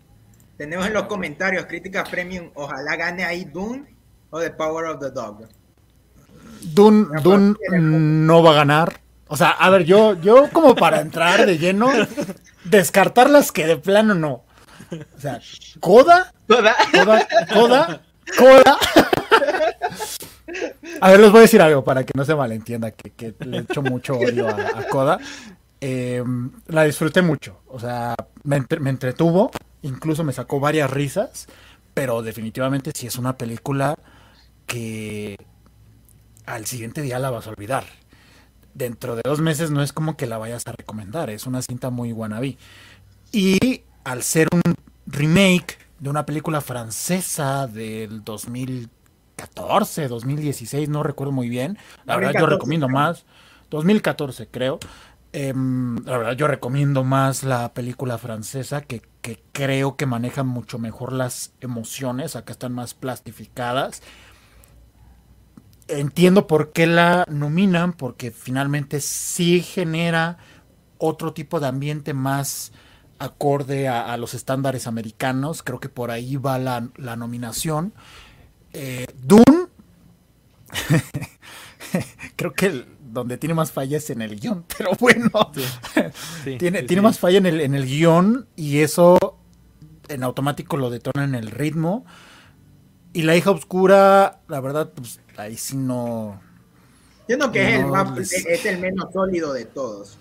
[0.58, 3.86] Tenemos en los comentarios críticas premium, ojalá gane ahí Dune
[4.28, 5.48] o The Power of the Dog.
[6.74, 9.00] Dune, Dune no va a ganar.
[9.28, 11.90] O sea, a ver, yo, yo como para entrar de lleno,
[12.70, 14.44] descartar las que de plano no.
[15.16, 15.40] O sea,
[15.80, 16.76] Coda, Coda,
[17.52, 18.02] Coda,
[18.36, 18.78] Coda,
[21.00, 23.58] A ver, les voy a decir algo para que no se malentienda, que, que le
[23.58, 25.18] echo mucho odio a, Coda.
[25.80, 29.52] Em, la disfruté mucho, o sea, me, me, entretuvo,
[29.82, 31.46] incluso me sacó varias risas,
[31.94, 33.94] pero definitivamente sí es una película
[34.66, 35.36] que
[36.46, 37.84] al siguiente día la vas a olvidar
[38.78, 41.90] dentro de dos meses no es como que la vayas a recomendar, es una cinta
[41.90, 42.56] muy wannabe.
[43.32, 44.62] Y al ser un
[45.06, 52.46] remake de una película francesa del 2014, 2016, no recuerdo muy bien, la verdad yo
[52.46, 53.26] recomiendo más,
[53.70, 54.78] 2014 creo,
[55.32, 60.78] em, la verdad yo recomiendo más la película francesa que, que creo que maneja mucho
[60.78, 64.02] mejor las emociones, acá están más plastificadas
[65.88, 70.38] entiendo por qué la nominan, porque finalmente sí genera
[70.98, 72.72] otro tipo de ambiente más
[73.18, 75.62] acorde a, los estándares americanos.
[75.62, 77.92] Creo que por ahí va la, nominación.
[78.72, 79.68] Eh, Dune.
[82.36, 85.50] Creo que donde tiene más fallas en el guion, pero bueno.
[86.58, 89.38] tiene, tiene más falla en el, en el guion y eso
[90.08, 92.04] en automático lo detona en el ritmo.
[93.14, 96.40] Y la hija oscura, la verdad, pues ahí sí no.
[97.26, 100.18] Siento que es, el más, es el menos sólido de todos.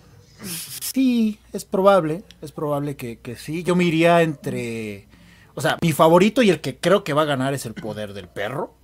[0.93, 3.63] Sí, es probable, es probable que, que, sí.
[3.63, 5.07] Yo me iría entre,
[5.55, 8.13] o sea, mi favorito y el que creo que va a ganar es el poder
[8.13, 8.75] del perro.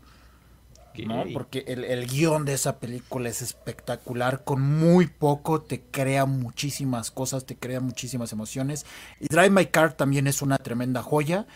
[1.06, 1.24] ¿no?
[1.34, 7.10] Porque el, el, guion de esa película es espectacular, con muy poco te crea muchísimas
[7.10, 8.86] cosas, te crea muchísimas emociones.
[9.20, 11.48] Y Drive My Car también es una tremenda joya,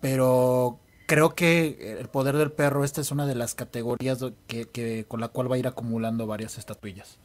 [0.00, 0.80] pero
[1.12, 5.20] creo que el poder del perro, esta es una de las categorías que, que con
[5.20, 7.18] la cual va a ir acumulando varias estatuillas.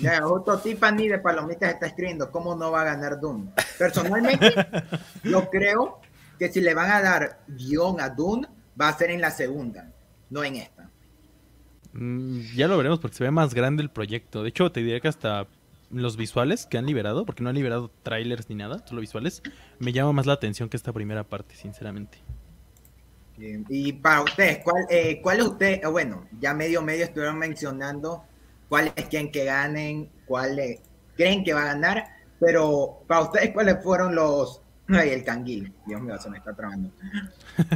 [0.00, 3.50] Ya, justo Tiffany de Palomitas está escribiendo cómo no va a ganar Doom.
[3.78, 4.52] Personalmente,
[5.22, 6.00] yo creo
[6.40, 8.44] que si le van a dar guion a Doom,
[8.80, 9.92] va a ser en la segunda,
[10.28, 10.90] no en esta.
[11.92, 14.42] Mm, ya lo veremos porque se ve más grande el proyecto.
[14.42, 15.46] De hecho, te diré que hasta
[15.90, 19.40] los visuales que han liberado, porque no han liberado trailers ni nada, solo visuales,
[19.78, 22.18] me llama más la atención que esta primera parte, sinceramente.
[23.40, 25.82] Y para ustedes, ¿cuál, eh, cuál es usted?
[25.90, 28.24] Bueno, ya medio medio estuvieron mencionando
[28.68, 30.80] cuáles quieren que ganen, cuáles
[31.16, 32.06] creen que va a ganar,
[32.38, 34.62] pero para ustedes, ¿cuáles fueron los...
[34.88, 36.90] Ay, el canguil, Dios mío, se me está trabando.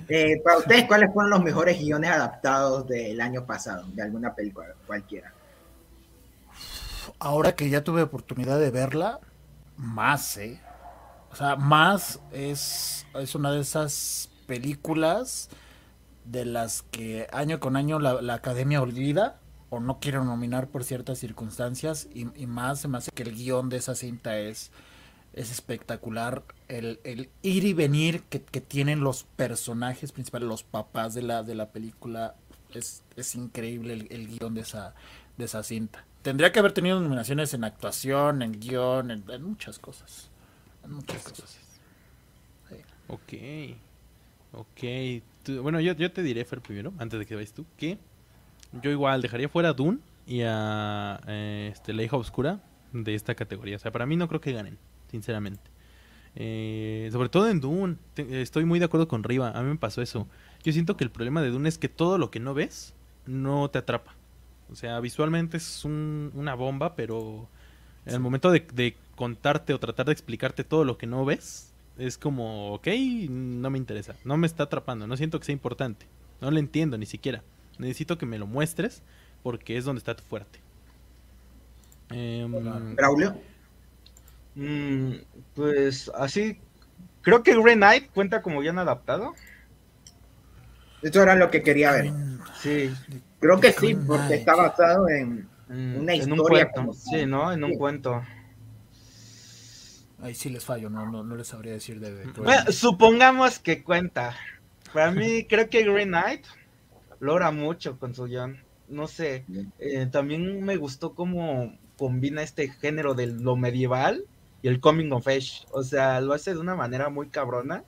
[0.09, 4.69] Eh, para ustedes, ¿cuáles fueron los mejores guiones adaptados del año pasado, de alguna película,
[4.87, 5.33] cualquiera?
[7.19, 9.21] Ahora que ya tuve oportunidad de verla,
[9.77, 10.59] más, ¿eh?
[11.31, 15.49] O sea, más es, es una de esas películas
[16.25, 19.41] de las que año con año la, la academia olvida
[19.75, 23.69] o no quiero nominar por ciertas circunstancias y, más se me hace que el guion
[23.69, 24.71] de esa cinta es,
[25.33, 26.45] es espectacular.
[26.69, 31.71] El, ir y venir que, tienen los personajes principales, los papás de la, de la
[31.71, 32.37] película,
[32.73, 34.95] es, es increíble el, guion de esa,
[35.37, 36.05] de esa cinta.
[36.23, 40.31] Tendría que haber tenido nominaciones en actuación, en guion, en, muchas cosas.
[40.85, 41.59] En muchas cosas.
[43.09, 43.33] Ok.
[44.57, 45.61] Ok.
[45.63, 47.99] bueno, yo, yo te diré, Fer, primero, antes de que vayas tú, que
[48.83, 52.61] yo igual dejaría fuera a Dune y a eh, este, La hija oscura
[52.93, 53.77] de esta categoría.
[53.77, 54.79] O sea, para mí no creo que ganen,
[55.11, 55.71] sinceramente.
[56.37, 59.51] Eh, sobre todo en Dune, estoy muy de acuerdo con Riva.
[59.51, 60.29] A mí me pasó eso.
[60.63, 62.95] Yo siento que el problema de Dune es que todo lo que no ves
[63.27, 64.15] no te atrapa.
[64.71, 67.49] O sea, visualmente es una bomba, pero
[68.07, 71.74] en el momento de, de, contarte o tratar de explicarte todo lo que no ves,
[71.99, 72.89] es como, ok,
[73.29, 76.07] no me interesa, no me está atrapando, no siento que sea importante,
[76.41, 77.43] no lo entiendo ni siquiera.
[77.79, 79.03] Necesito que me lo muestres
[79.43, 80.61] porque es donde está tu fuerte.
[82.11, 82.47] Eh,
[82.95, 83.37] Braulio.
[84.55, 85.15] Mm,
[85.55, 86.59] pues así,
[87.23, 89.35] creo que Green Knight cuenta como bien adaptado.
[91.03, 92.13] Esto era lo que quería ver.
[92.61, 92.91] Sí.
[93.41, 96.71] Creo que sí, porque está basado en mm, una historia.
[96.93, 97.53] sí, ¿no?
[97.53, 98.23] En un cuento.
[100.25, 102.73] Ahí sí les fallo, no, no, les sabría decir de...
[102.73, 104.35] supongamos que cuenta.
[104.95, 106.47] Para mí, creo que Green Knight
[107.21, 108.57] logra mucho con su guion.
[108.89, 109.45] No sé,
[109.79, 114.25] eh, también me gustó cómo combina este género de lo medieval
[114.63, 115.67] y el coming of age.
[115.73, 117.85] O sea, lo hace de una manera muy cabrona.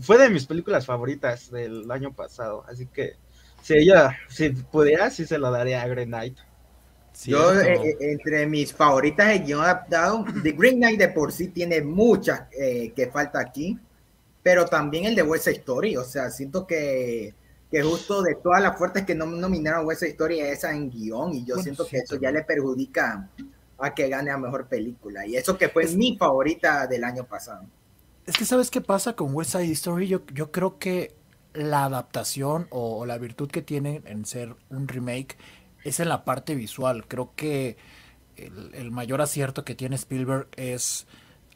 [0.00, 2.64] fue de mis películas favoritas del año pasado.
[2.68, 3.12] Así que
[3.62, 6.36] si ella, si pudiera, sí se lo daría a Green Knight.
[7.24, 11.48] Yo, eh, eh, entre mis favoritas de guion adaptado, The Green Knight de por sí
[11.48, 13.78] tiene muchas que falta aquí,
[14.42, 15.96] pero también el de West Story.
[15.96, 17.34] O sea, siento que
[17.74, 21.44] que justo de todas las fuertes que no nominaron esa historia esa en guion y
[21.44, 23.28] yo siento que eso ya le perjudica
[23.78, 27.64] a que gane a mejor película y eso que fue mi favorita del año pasado.
[28.26, 31.16] Es que sabes qué pasa con West Side Story, yo, yo creo que
[31.52, 35.36] la adaptación o, la virtud que tiene en ser un remake
[35.84, 37.06] es en la parte visual.
[37.06, 37.76] Creo que
[38.36, 41.06] el, el mayor acierto que tiene Spielberg es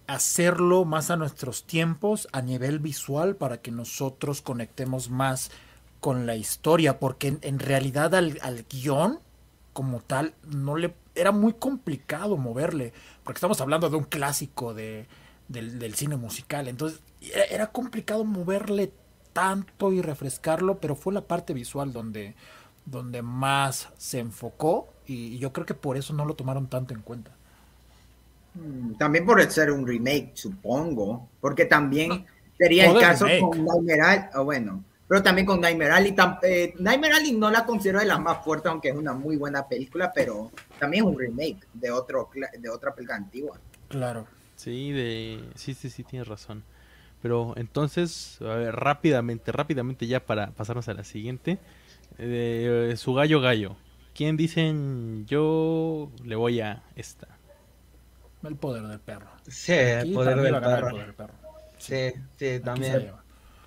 [0.07, 5.51] hacerlo más a nuestros tiempos a nivel visual para que nosotros conectemos más
[6.01, 9.19] con la historia, porque en, realidad al, al, guion
[9.73, 12.93] como tal no le era muy complicado moverle,
[13.25, 15.09] porque estamos hablando de un clásico de,
[15.49, 17.01] del, cine musical, entonces
[17.51, 18.93] era, complicado moverle
[19.33, 22.37] tanto y refrescarlo, pero fue la parte visual donde,
[22.91, 27.01] donde más se enfocó y yo creo que por eso no lo tomaron tanto en
[27.01, 27.33] cuenta.
[28.55, 34.45] Mm, también por ser un remake, supongo, porque también sería el caso con la o
[34.45, 36.15] bueno, pero también con Nightmare Alley.
[36.43, 39.67] Eh, Nightmare Alley no la considero de las más fuertes, aunque es una muy buena
[39.67, 43.59] película, pero también es un remake de, otro, de otra película antigua.
[43.89, 44.27] Claro.
[44.57, 45.45] Sí, de...
[45.55, 46.65] sí, sí, sí, tienes razón.
[47.23, 51.59] Pero entonces, a ver, rápidamente, rápidamente ya para pasarnos a la siguiente.
[52.19, 53.77] Eh, su gallo gallo.
[54.15, 57.29] ¿Quién dicen yo le voy a esta?
[58.43, 59.31] El poder del perro.
[59.47, 60.77] Sí, el poder del perro.
[60.77, 61.35] el poder del perro.
[61.79, 63.13] Sí, sí, también.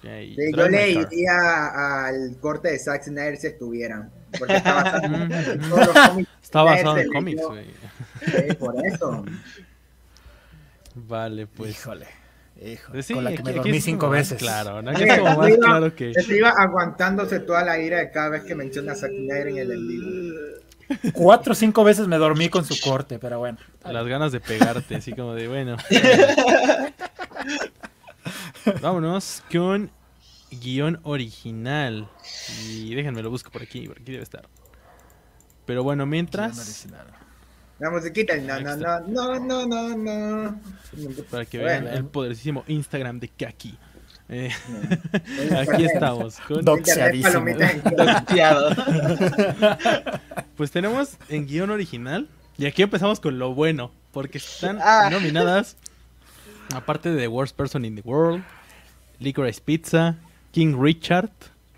[0.01, 4.11] Sí, yo le iría al corte de Zack Snyder si estuvieran.
[4.37, 6.29] Porque está basado en todos los cómics.
[6.41, 7.65] Está basado en cómics, güey.
[8.25, 9.25] Sí, por eso.
[10.95, 11.71] Vale, pues.
[11.71, 12.07] Híjole.
[12.63, 12.91] Híjole.
[12.91, 14.37] Pues sí, con la que aquí- me dormí cinco veces.
[14.37, 14.91] Claro, ¿no?
[14.91, 16.13] Aquí es como más iba- claro que.
[16.13, 19.71] Se iba aguantándose toda la ira de cada vez que menciona a Snyder en el
[19.71, 20.35] en vivo.
[21.13, 23.57] Cuatro o cinco veces me dormí con su corte, pero bueno.
[23.85, 25.77] Las ganas de pegarte, así como de bueno.
[28.81, 29.91] Vámonos con
[30.51, 32.07] guion original.
[32.67, 34.47] Y déjenme lo busco por aquí, por aquí debe estar.
[35.65, 36.87] Pero bueno, mientras,
[37.81, 40.59] La musiquita, no, no, no, no, no, no, no.
[41.31, 41.97] para que vean Bueno.
[41.97, 43.75] el poderosísimo Instagram de Kaki.
[44.29, 44.51] Eh,
[45.49, 46.37] No, aquí estamos.
[46.47, 47.43] Con, Doxeadísimo.
[50.55, 52.27] pues tenemos en guion original.
[52.57, 53.91] Y aquí empezamos con lo bueno.
[54.11, 55.09] Porque están Ah.
[55.11, 55.75] nominadas.
[56.75, 58.43] Aparte de The Worst Person in the World,
[59.19, 60.17] Licorice Pizza,
[60.51, 61.31] King Richard,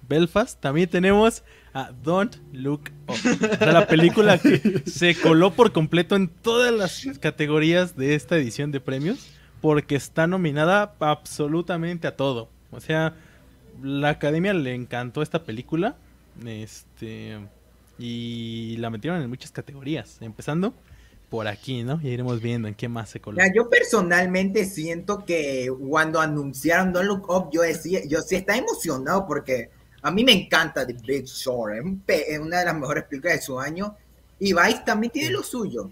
[0.08, 3.14] Belfast, también tenemos a Don't Look Up.
[3.14, 8.38] O sea, la película que se coló por completo en todas las categorías de esta
[8.38, 9.28] edición de premios.
[9.62, 12.50] Porque está nominada absolutamente a todo.
[12.72, 13.16] O sea,
[13.82, 15.96] la academia le encantó esta película.
[16.46, 17.40] Este.
[17.98, 20.18] Y la metieron en muchas categorías.
[20.20, 20.74] Empezando
[21.30, 22.00] por aquí, ¿no?
[22.02, 23.40] Ya iremos viendo en qué más se coló.
[23.40, 28.60] Ya, yo personalmente siento que cuando anunciaron Don't Look Up, yo decía, yo sí estaba
[28.60, 29.72] emocionado porque
[30.04, 33.06] a mí me encanta The Big Short, es, un pe- es una de las mejores
[33.06, 33.96] películas de su año
[34.40, 35.90] y Vice también tiene lo suyo.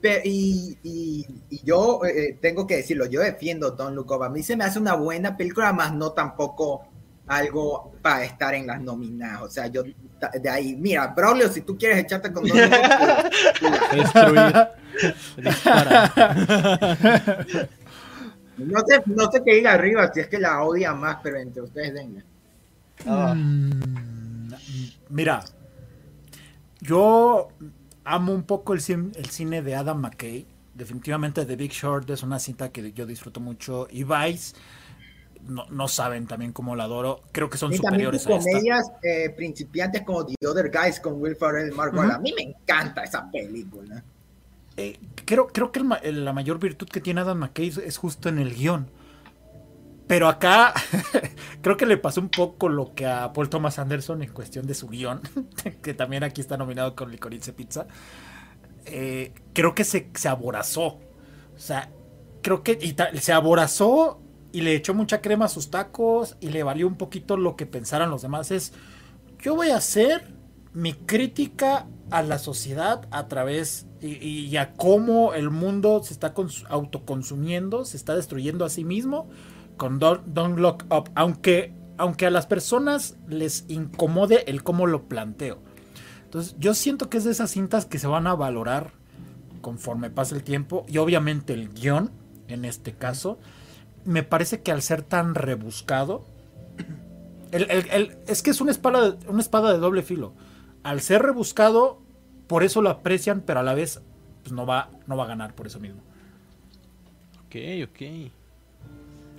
[0.00, 4.28] Pe- y, y- y yo eh, tengo que decirlo, yo defiendo Don't Look Up, a
[4.30, 6.86] mí se me hace una buena película, más no tampoco
[7.26, 11.76] algo para estar en las nominadas, o sea, yo de ahí, mira, Braulio, si tú
[11.76, 13.30] quieres echarte con Don't Look Up,
[13.92, 14.68] Destruir.
[18.58, 21.62] No sé, no sé qué diga arriba, si es que la odia más, pero entre
[21.62, 22.22] ustedes denle.
[23.06, 23.34] Ah.
[23.36, 24.52] Mm,
[25.10, 25.44] Mira,
[26.80, 27.48] yo
[28.04, 28.80] amo un poco el,
[29.14, 30.46] el cine de Adam McKay.
[30.74, 33.88] Definitivamente The Big Short es una cinta que yo disfruto mucho.
[33.90, 34.54] Y Vice,
[35.48, 37.22] no, no saben también cómo la adoro.
[37.32, 38.50] Creo que son Y también superiores a esta.
[38.50, 41.98] comedias eh, principiantes como The Other Guys con Will Ferrell y Mark.
[41.98, 44.02] A mí me encanta esa película.
[44.76, 48.28] Eh, creo, creo que el- la mayor virtud que tiene Adam McKay es- es justo
[48.28, 48.88] en el guion.
[50.06, 50.72] Pero acá
[51.62, 54.74] creo que le pasó un poco lo que a Paul Thomas Anderson en cuestión de
[54.74, 55.20] su guion,
[55.82, 57.86] que también aquí está nominado con Licorice Pizza.
[58.84, 60.86] Eh, creo que se, se aborazó.
[60.86, 61.90] O sea,
[62.42, 64.20] creo que se aborazó
[64.52, 67.66] y le echó mucha crema a sus tacos y le valió un poquito lo que
[67.66, 68.50] pensaran los demás.
[68.50, 68.72] Es,
[69.40, 70.32] yo voy a hacer
[70.72, 76.34] mi crítica a la sociedad a través y, y a cómo el mundo se está
[76.34, 79.28] cons- autoconsumiendo, se está destruyendo a sí mismo
[79.76, 85.08] con Don't, Don't Look Up, aunque, aunque a las personas les incomode el cómo lo
[85.08, 85.58] planteo.
[86.24, 88.90] Entonces yo siento que es de esas cintas que se van a valorar
[89.60, 92.10] conforme pasa el tiempo y obviamente el guion,
[92.48, 93.38] en este caso,
[94.04, 96.24] me parece que al ser tan rebuscado,
[98.26, 100.34] es que es una espada, una espada de doble filo.
[100.82, 102.00] Al ser rebuscado,
[102.46, 104.00] por eso lo aprecian, pero a la vez
[104.42, 106.00] pues, no, va, no va a ganar por eso mismo.
[107.46, 107.56] Ok,
[107.90, 108.32] ok.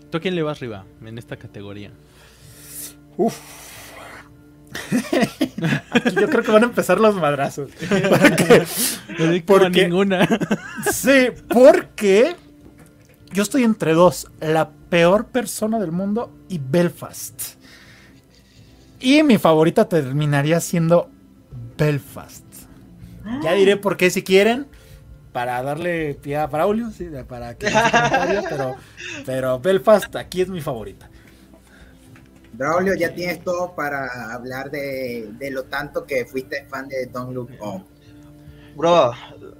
[0.09, 1.91] ¿Tú a quién le vas arriba en esta categoría?
[5.91, 7.69] Aquí yo creo que van a empezar los madrazos.
[9.19, 10.27] No Porque- ninguna.
[10.91, 12.35] sí, porque
[13.33, 17.55] yo estoy entre dos: la peor persona del mundo y Belfast.
[18.99, 21.09] Y mi favorita terminaría siendo
[21.77, 22.43] Belfast.
[23.43, 24.67] Ya diré por qué si quieren.
[25.37, 27.67] Para darle pie a Braulio, sí, para que
[28.49, 28.75] pero,
[29.23, 31.07] pero Belfast aquí es mi favorita.
[32.53, 37.35] Braulio, ya tienes todo para hablar de, de lo tanto que fuiste fan de Don't
[37.35, 37.85] Look Up.
[38.75, 39.11] Bro,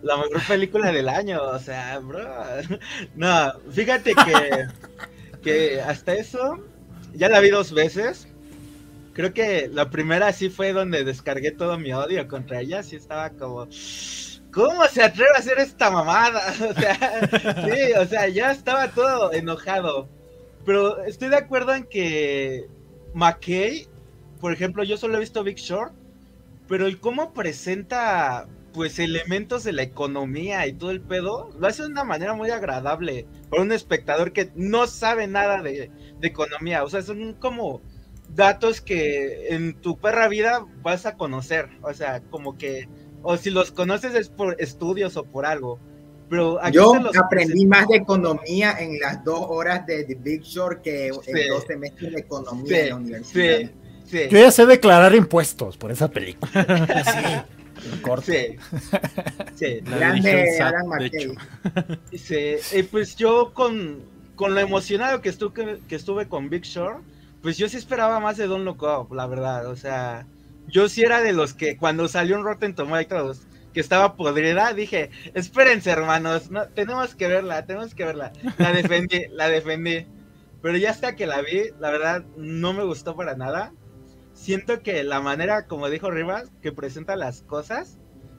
[0.02, 2.28] la mejor película del año, o sea, bro.
[3.14, 4.68] No, fíjate que,
[5.44, 6.58] que hasta eso
[7.14, 8.28] ya la vi dos veces.
[9.14, 13.30] Creo que la primera sí fue donde descargué todo mi odio contra ella, sí estaba
[13.30, 13.68] como,
[14.58, 16.42] ¿cómo se atreve a hacer esta mamada?
[16.70, 17.30] O sea,
[17.64, 20.10] sí, o sea, ya estaba todo enojado.
[20.66, 22.66] Pero estoy de acuerdo en que
[23.14, 23.88] McKay,
[24.42, 25.94] por ejemplo, yo solo he visto Big Short,
[26.68, 31.84] pero el cómo presenta pues elementos de la economía y todo el pedo, lo hace
[31.84, 33.28] de una manera muy agradable.
[33.50, 36.84] por un espectador que no sabe nada de, de economía.
[36.84, 37.82] O sea, son como
[38.36, 41.70] datos que en tu perra vida vas a conocer.
[41.82, 42.88] O sea, como que,
[43.30, 45.80] o si los conoces es por estudios o por algo.
[46.30, 51.08] Pero Yo aprendí más de economía en las dos horas de The Big Short que
[51.08, 53.70] en dos semestres de economía en la universidad.
[54.10, 56.50] Yo ya sé declarar impuestos por esa película.
[57.84, 58.32] sí, en corto.
[58.32, 58.56] Sí.
[59.56, 59.82] sí.
[59.82, 61.36] Grande Alan McKay.
[62.14, 64.04] Sí, y pues yo con,
[64.36, 67.04] con lo emocionado que estuve, que estuve con Big Short,
[67.42, 69.68] pues yo sí esperaba más de Don Look Up, la verdad.
[69.68, 70.26] O sea,
[70.68, 75.12] yo sí era de los que cuando salió un Rotten Tomatoes que estaba podrida, dije,
[75.34, 78.34] espérense hermanos, no, tenemos que verla, tenemos que verla.
[78.58, 80.08] La defendí, la defendí.
[80.62, 83.74] Pero ya hasta que la vi, la verdad, no me gustó para nada.
[84.34, 87.98] Siento que la manera, como dijo Rivas, que presenta las cosas,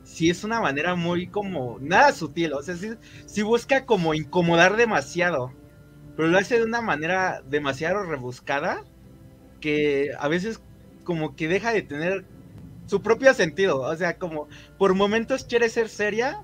[0.08, 2.90] sí es una manera muy como, nada sutil, o sea, sí,
[3.26, 5.52] sí busca como incomodar demasiado,
[6.16, 8.84] pero lo hace de una manera demasiado rebuscada,
[9.60, 10.60] que a veces
[11.08, 12.26] como que deja de tener
[12.84, 13.80] su propio sentido.
[13.80, 14.46] O sea, como
[14.76, 16.36] por momentos quiere ser seria,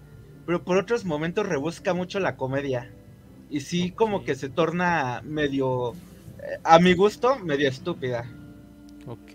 [0.46, 2.96] pero por otros momentos rebusca mucho la comedia.
[3.46, 8.24] Y sí, como que se torna medio, eh, a mi gusto, medio estúpida.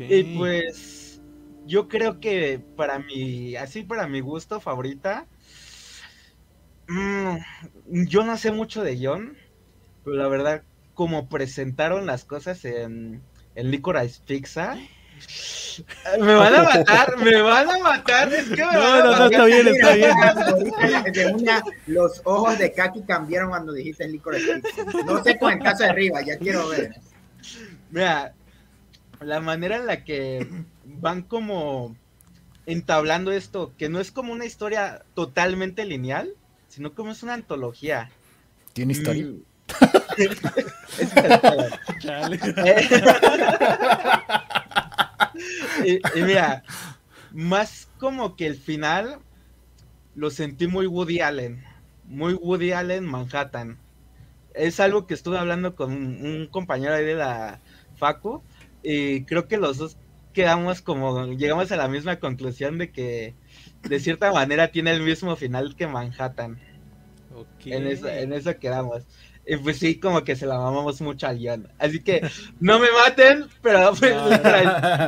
[0.08, 1.22] Y pues
[1.64, 5.30] yo creo que para mi, así para mi gusto favorita,
[6.88, 7.38] mm,
[8.08, 9.38] yo no sé mucho de John,
[10.04, 13.24] pero la verdad, como presentaron las cosas en,
[13.56, 14.78] en Licorice Pizza,
[16.20, 18.34] me van a matar, me van a matar.
[18.34, 20.16] Es que me no, van a no, no, está bien, está bien.
[21.88, 24.38] los ojos de Kaki cambiaron cuando dijiste el licor.
[25.06, 26.96] No sé con el caso de arriba, ya quiero ver.
[27.92, 28.34] Mira,
[29.22, 30.48] la manera en la que
[30.86, 31.96] van como
[32.66, 36.34] entablando esto, que no es como una historia totalmente lineal,
[36.68, 38.12] sino como es una antología.
[38.74, 39.26] ¿Tiene historia?
[39.26, 39.44] Mm.
[45.86, 46.64] y, mira,
[47.32, 49.20] más como que el final
[50.16, 51.64] lo sentí muy Woody Allen.
[52.06, 53.78] Muy Woody Allen Manhattan.
[54.54, 57.62] Es algo que estuve hablando con un, compañero ahí de la
[57.96, 58.44] Facu.
[58.84, 59.98] Y creo que los dos
[60.34, 61.28] quedamos como.
[61.28, 63.36] Llegamos a la misma conclusión de que
[63.84, 66.60] de cierta manera tiene el mismo final que Manhattan.
[67.66, 69.04] En, eso, en eso quedamos.
[69.64, 71.68] Pues sí, como que se la mamamos mucho al guion.
[71.78, 72.22] Así que
[72.60, 74.14] no me maten, pero pues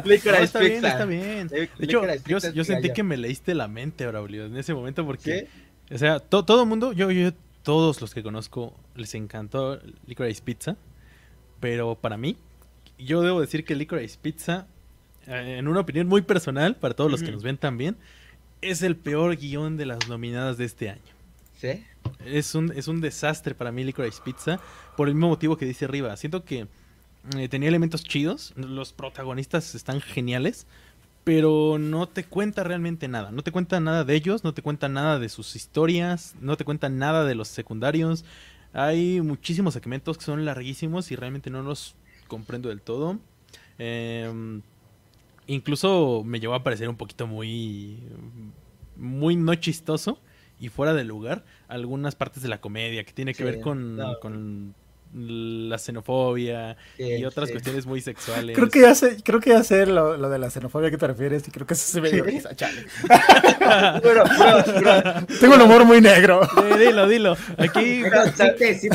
[0.05, 1.47] Licorice, está Bien, está bien.
[1.47, 2.01] De hecho,
[2.53, 5.47] yo, sentí que me leíste la mente, Braulio, en ese momento porque...
[5.93, 7.31] O sea, todo el mundo, yo, yo,
[7.63, 10.77] todos los que conozco les encantó Licorice Pizza.
[11.59, 12.37] Pero para mí,
[12.97, 14.67] yo debo decir que Licorice Pizza,
[15.27, 17.97] eh, en una opinión muy personal, para todos los que nos ven también,
[18.61, 21.01] es el peor guion de las nominadas de este año.
[21.59, 21.83] ¿Sí?
[22.25, 24.59] Es un, es un desastre para mí Licorice Pizza
[24.95, 26.15] por el mismo motivo que dice arriba.
[26.17, 26.67] Siento que
[27.37, 30.65] eh, tenía elementos chidos, los protagonistas están geniales,
[31.23, 33.31] pero no te cuenta realmente nada.
[33.31, 36.65] No te cuenta nada de ellos, no te cuenta nada de sus historias, no te
[36.65, 38.25] cuenta nada de los secundarios.
[38.73, 41.95] Hay muchísimos segmentos que son larguísimos y realmente no los
[42.27, 43.19] comprendo del todo.
[43.77, 44.61] Em,
[45.47, 47.99] incluso me llevó a parecer un poquito muy,
[48.95, 50.19] muy no chistoso
[50.61, 54.75] y fuera de lugar algunas partes de la comedia que tiene que ver con, con
[55.13, 58.55] la xenofobia y otras cuestiones muy sexuales.
[58.55, 61.07] Creo que ya sé, creo que ya sé lo, lo de la xenofobia que te
[61.07, 62.85] refieres y creo que eso se me dio risa, chale.
[64.03, 64.23] bueno,
[65.39, 66.47] Tengo un humor muy negro.
[66.77, 67.35] dilo, dilo.
[67.57, 68.89] Aquí sí, sí,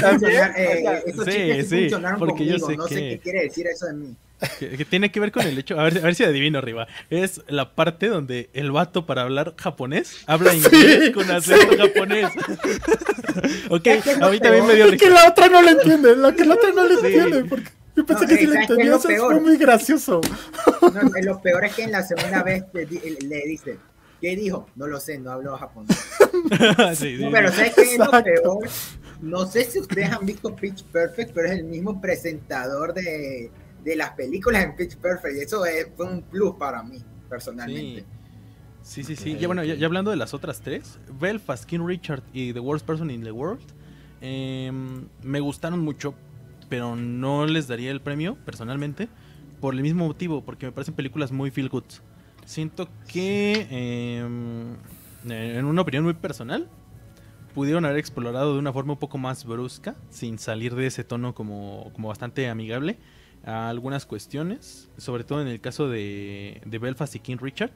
[0.56, 4.16] eh, sí, sí, porque yo sé no sé qué quiere decir eso de mí.
[4.58, 6.86] Que, tiene que ver con el hecho, a ver, a ver si adivino arriba.
[7.10, 12.26] Es la parte donde el vato para hablar japonés habla inglés con acento japonés.
[13.70, 13.86] ok,
[14.20, 15.04] a mí también me dio risa.
[15.04, 18.04] que la otra no le entiende, la que la otra no le entiende, porque yo
[18.04, 20.20] pensé que sí le entendía, eso fue muy gracioso.
[21.22, 23.78] lo peor es que en la segunda vez le, le dice,
[24.20, 24.68] ¿qué dijo?
[24.76, 25.96] No lo sé, no hablo japonés.
[26.94, 28.68] sí, pero ¿sabes qué es lo peor?
[29.22, 33.50] No sé si ustedes han visto Pitch Perfect, pero es el mismo presentador de
[33.86, 35.36] de las películas en Pitch Perfect.
[35.36, 35.62] Eso
[35.96, 38.04] fue un plus para mí, personalmente.
[38.82, 39.36] Sí, sí, sí.
[39.38, 43.10] Ya, bueno, ya, hablando de las otras tres, Belfast, King Richard y The Worst Person
[43.12, 43.62] in the World,
[44.20, 46.14] em, me gustaron mucho,
[46.68, 49.08] pero no les daría el premio, personalmente,
[49.60, 51.84] por el mismo motivo, porque me parecen películas muy feel good.
[52.44, 54.76] Siento que, em,
[55.30, 56.68] en una opinión muy personal,
[57.54, 61.34] pudieron haber explorado de una forma un poco más brusca, sin salir de ese tono
[61.34, 62.98] como, como bastante amigable
[63.46, 67.70] a algunas cuestiones, sobre todo en el caso de, de Belfast y King Richard.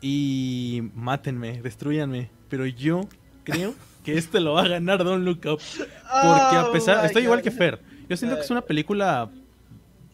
[0.00, 3.02] Y mátenme, destruyanme, pero yo
[3.44, 5.60] creo que este lo va a ganar Don't Look Up.
[5.78, 7.80] Porque a Oh pesar, estoy igual que Fer.
[8.08, 9.30] Yo siento que es una película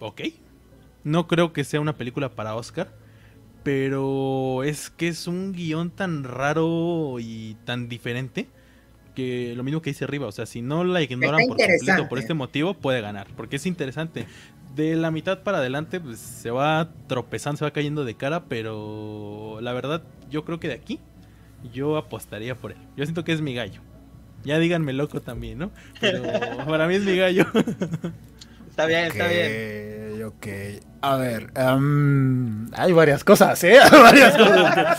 [0.01, 0.21] ok.
[1.05, 2.93] No creo que sea una película para Oscar.
[3.63, 8.49] Pero es que es un guion tan raro y tan diferente
[9.21, 12.19] que lo mismo que dice arriba, o sea, si no la ignoran por completo por
[12.19, 14.27] este motivo, puede ganar, porque es interesante.
[14.75, 19.59] De la mitad para adelante, pues se va tropezando, se va cayendo de cara, pero
[19.61, 21.01] la verdad, yo creo que de aquí,
[21.73, 22.79] yo apostaría por él.
[22.97, 23.81] Yo siento que es mi gallo.
[24.45, 25.71] Ya díganme loco también, ¿no?
[26.01, 26.23] Pero
[26.67, 27.47] para mí es mi gallo.
[28.71, 30.23] Está bien, está bien.
[30.23, 30.85] Ok, ok.
[31.03, 33.79] A ver, hay varias cosas, ¿eh?
[33.81, 34.99] Hay varias cosas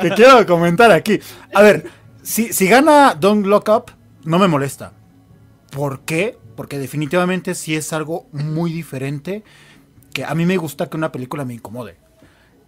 [0.00, 1.20] que, que quiero comentar aquí.
[1.52, 3.92] A ver, si, si gana Don't Look Up,
[4.24, 4.92] no me molesta.
[5.70, 6.38] ¿Por qué?
[6.56, 9.42] Porque definitivamente sí es algo muy diferente
[10.12, 11.96] que a mí me gusta que una película me incomode.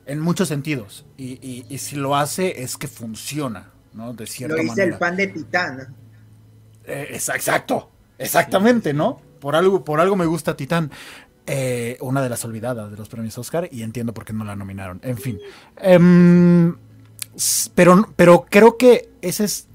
[0.07, 1.05] En muchos sentidos.
[1.17, 4.13] Y, y- y si lo hace es que funciona, ¿no?
[4.15, 4.93] De cierta Lo dice manera.
[4.95, 5.95] el pan de Titán.
[6.85, 9.21] Eh, es- exacto, exactamente, ¿no?
[9.41, 10.91] Por algo, por algo me gusta Titán.
[11.47, 14.57] Eh, una de las olvidadas de los premios Oscar y entiendo por qué no la
[14.57, 14.99] nominaron.
[15.03, 15.39] En fin.
[15.77, 16.75] Em,
[17.75, 19.69] pero, pero creo que ese es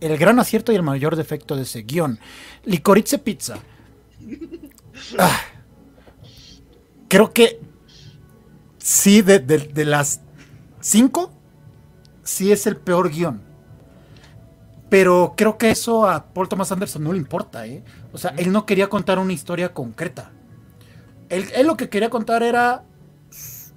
[0.00, 2.18] el gran acierto y el mayor defecto de ese guion.
[2.64, 3.58] Licorice Pizza.
[5.18, 5.38] Ah.
[7.08, 7.60] creo que
[8.78, 10.20] sí, de, de- de las
[10.80, 11.32] cinco,
[12.22, 13.42] sí es el peor guion.
[14.88, 17.82] Pero creo que eso a Paul Thomas Anderson no le importa, ¿eh?
[18.12, 20.30] O sea, él no quería contar una historia concreta.
[21.28, 22.84] Él, él lo que quería contar era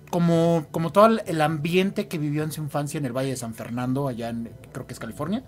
[0.10, 3.53] como, como todo el- ambiente que vivió en su infancia en el Valle de San
[3.53, 5.43] Fernando, allá en, creo que es California.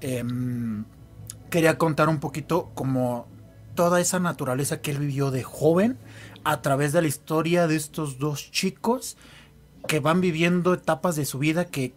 [0.00, 0.84] Em,
[1.50, 3.26] quería contar un poquito como
[3.74, 5.98] toda esa naturaleza que él vivió de joven
[6.44, 9.16] a través de la historia de estos dos chicos
[9.86, 11.92] que van viviendo etapas de su vida que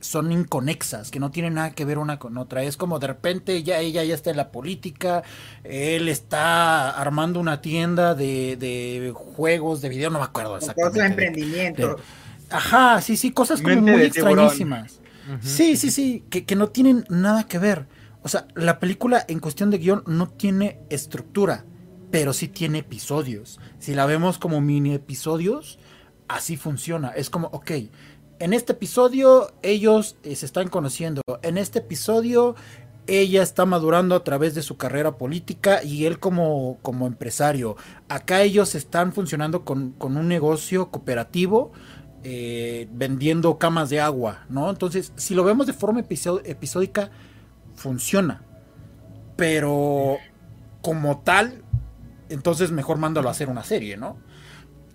[0.00, 2.62] son inconexas, que no tienen nada que ver una con otra.
[2.62, 5.22] Es como de repente ya ella ya está en la política,
[5.64, 10.82] él está armando una tienda de, de juegos de video, no me acuerdo exactamente.
[10.82, 11.96] cosas de de- emprendimiento.
[12.50, 15.00] Ajá, sí, sí, cosas como Mente muy extrañísimas.
[15.40, 17.88] Sí, sí, sí, que, que no tienen nada que ver.
[18.22, 21.64] O sea, la película en cuestión de guion no tiene estructura,
[22.12, 23.58] pero sí tiene episodios.
[23.80, 25.78] Si la vemos como mini episodios,
[26.28, 27.08] así funciona.
[27.10, 27.70] Es como, ok,
[28.38, 31.22] en este episodio ellos eh, se están conociendo.
[31.42, 32.54] En este episodio
[33.06, 37.76] ella está madurando a través de su carrera política y él como, como empresario.
[38.08, 41.72] Acá ellos están funcionando con, con un negocio cooperativo
[42.24, 44.68] eh, vendiendo camas de agua, ¿no?
[44.68, 47.10] Entonces, si lo vemos de forma episódica,
[47.76, 48.42] funciona.
[49.36, 50.16] Pero
[50.82, 51.62] como tal,
[52.28, 54.16] entonces mejor mándalo a hacer una serie, ¿no?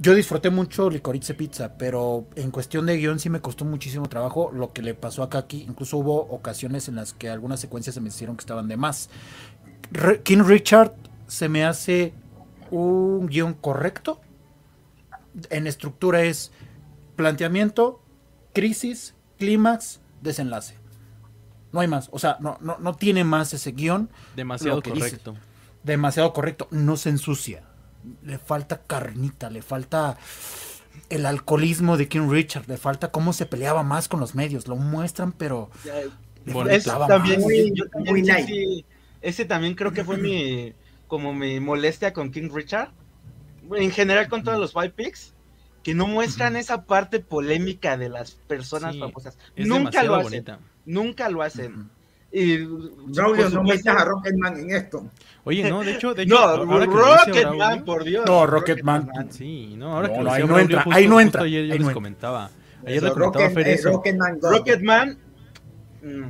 [0.01, 4.49] Yo disfruté mucho Licorice Pizza, pero en cuestión de guion sí me costó muchísimo trabajo
[4.51, 5.61] lo que le pasó a Kaki.
[5.61, 9.11] Incluso hubo ocasiones en las que algunas secuencias se me hicieron que estaban de más.
[9.91, 10.95] Re- King Richard
[11.27, 12.13] se me hace
[12.71, 14.19] un guion correcto.
[15.51, 16.51] En estructura es
[17.15, 18.01] planteamiento,
[18.53, 20.77] crisis, clímax, desenlace.
[21.71, 22.09] No hay más.
[22.11, 24.09] O sea, no, no, no tiene más ese guion.
[24.35, 24.97] Demasiado dice.
[24.99, 25.35] correcto.
[25.83, 26.67] Demasiado correcto.
[26.71, 27.67] No se ensucia.
[28.23, 30.17] Le falta carnita, le falta
[31.09, 34.67] el alcoholismo de King Richard, le falta cómo se peleaba más con los medios.
[34.67, 35.69] Lo muestran, pero
[36.45, 36.75] le Bonito.
[36.75, 37.43] Es faltaba también, más.
[37.45, 38.85] Muy- yo también muy sí,
[39.21, 40.73] ese también creo que fue mi,
[41.07, 42.89] como mi molestia con King Richard.
[43.75, 45.33] En general con todos los Five Picks,
[45.83, 49.37] que no muestran esa parte polémica de las personas Sí, famosas.
[49.55, 50.23] Es Nunca lo hacen.
[50.31, 50.59] bonita.
[50.85, 51.89] Nunca lo hacen.
[52.33, 55.05] Y, Braulio, no metas a Rocketman en esto.
[55.43, 58.23] Oye, no, de hecho, de hecho No, Rocketman, por Dios.
[58.25, 59.09] No, Rocketman.
[59.31, 61.63] Sí, no, ahora No, que no, ahí Braulio, entra, justo- ahí no entra, Ayer yo
[61.63, 61.93] ahí les entra.
[61.93, 62.49] comentaba.
[62.85, 63.89] Ayer Eso, le comentaba a Rocket- Fer eh, eso.
[64.41, 65.17] Rocketman
[66.03, 66.23] mm,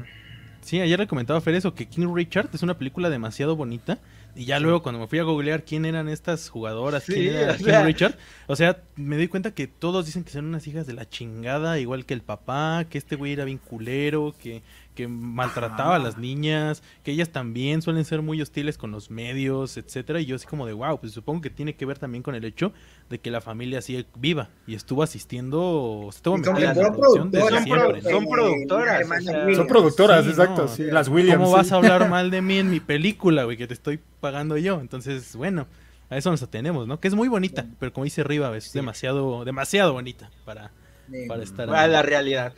[0.61, 3.99] Sí, ayer le comentaba a Fer eso, que King Richard es una película demasiado bonita.
[4.33, 7.51] Y ya luego cuando me fui a googlear quién eran estas jugadoras, Sí, quién era
[7.53, 8.15] o King sea- Richard,
[8.47, 11.79] o sea, me di cuenta que todos dicen que son unas hijas de la chingada,
[11.79, 14.63] igual que el papá, que este güey era bien culero, que,
[14.95, 19.77] que maltrataba a las niñas, que ellas también suelen ser muy hostiles con los medios,
[19.77, 22.35] etcétera, y yo así como de wow, pues supongo que tiene que ver también con
[22.35, 22.73] el hecho
[23.09, 26.95] de que la familia sigue viva y estuvo asistiendo, estuvo son metida en la son
[26.95, 28.11] producción desde productoras, siempre.
[28.11, 29.55] son productoras, eh, o sea.
[29.55, 30.61] Son productoras, Sí, exacto.
[30.63, 30.67] no.
[30.67, 31.37] sí, las Williams.
[31.37, 31.53] ¿Cómo sí.
[31.55, 33.57] vas a hablar mal de mí en mi película, güey?
[33.57, 34.79] Que te estoy pagando yo.
[34.81, 35.67] Entonces, bueno,
[36.09, 36.99] a eso nos atenemos, ¿no?
[36.99, 40.71] Que es muy bonita, pero como dice Riva, es demasiado, demasiado bonita para,
[41.11, 42.53] Eh, para estar a la realidad.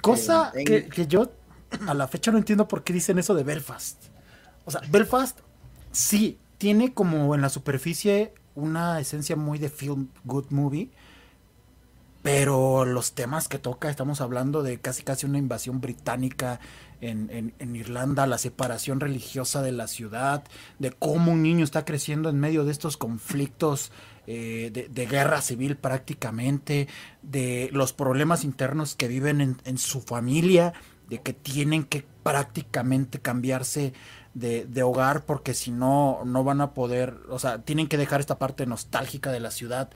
[0.00, 1.30] Cosa En- que, que yo
[1.86, 4.04] a la fecha no entiendo por qué dicen eso de Belfast.
[4.64, 5.40] O sea, Belfast
[5.92, 10.90] sí tiene como en la superficie una esencia muy de film good movie,
[12.22, 16.58] pero los temas que toca, estamos hablando de casi casi una invasión británica
[17.00, 20.42] en, en, Irlanda, la separación religiosa de la ciudad,
[20.80, 23.92] de cómo un niño está creciendo en medio de estos conflictos
[24.30, 26.86] eh, de, guerra civil prácticamente,
[27.22, 30.74] de los problemas internos que viven en, su familia,
[31.08, 33.94] de que tienen que prácticamente cambiarse
[34.34, 38.20] de, de, hogar porque si no, no van a poder, o sea, tienen que dejar
[38.20, 39.88] esta parte nostálgica de la ciudad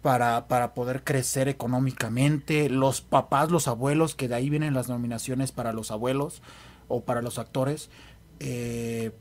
[0.00, 2.70] para, para poder crecer económicamente.
[2.70, 6.40] Los papás, los abuelos, que de ahí vienen las nominaciones para los abuelos
[6.88, 7.90] o para los actores,
[8.40, 9.12] eh,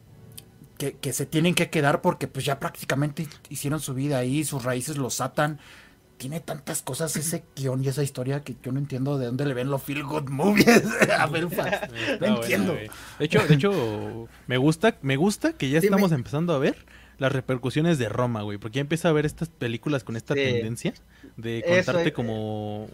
[0.77, 4.97] que, se tienen que quedar porque pues ya prácticamente hicieron su vida ahí, sus raíces
[4.97, 5.59] los atan.
[6.17, 9.53] Tiene tantas cosas ese guion y esa historia que yo no entiendo de dónde le
[9.53, 10.83] ven los feel good movies
[11.17, 11.91] a Belfast.
[12.21, 12.73] No entiendo.
[12.73, 16.77] de hecho, de hecho, me gusta, me gusta que ya estamos empezando a ver
[17.17, 18.57] las repercusiones de Roma, güey.
[18.57, 20.93] Porque ya empieza a ver estas películas con esta tendencia
[21.37, 22.87] de contarte como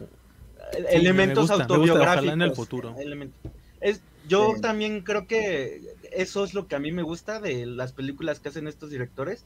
[0.90, 2.96] elementos autobiográficos en el futuro.
[3.80, 5.82] Es, yo también creo que
[6.12, 9.46] eso es lo que a mí me gusta de las películas que hacen estos directores,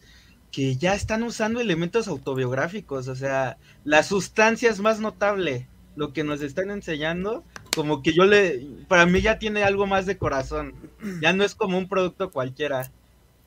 [0.52, 6.24] que ya están usando elementos autobiográficos, o sea, la sustancia es más notable, lo que
[6.24, 7.44] nos están enseñando,
[7.76, 10.74] como que yo le, para mí ya tiene algo más de corazón,
[11.22, 12.92] ya no es como un producto cualquiera.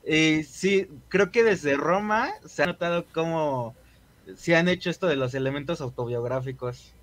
[0.03, 3.75] Eh, sí, creo que desde Roma se ha notado cómo
[4.35, 6.93] se han hecho esto de los elementos autobiográficos.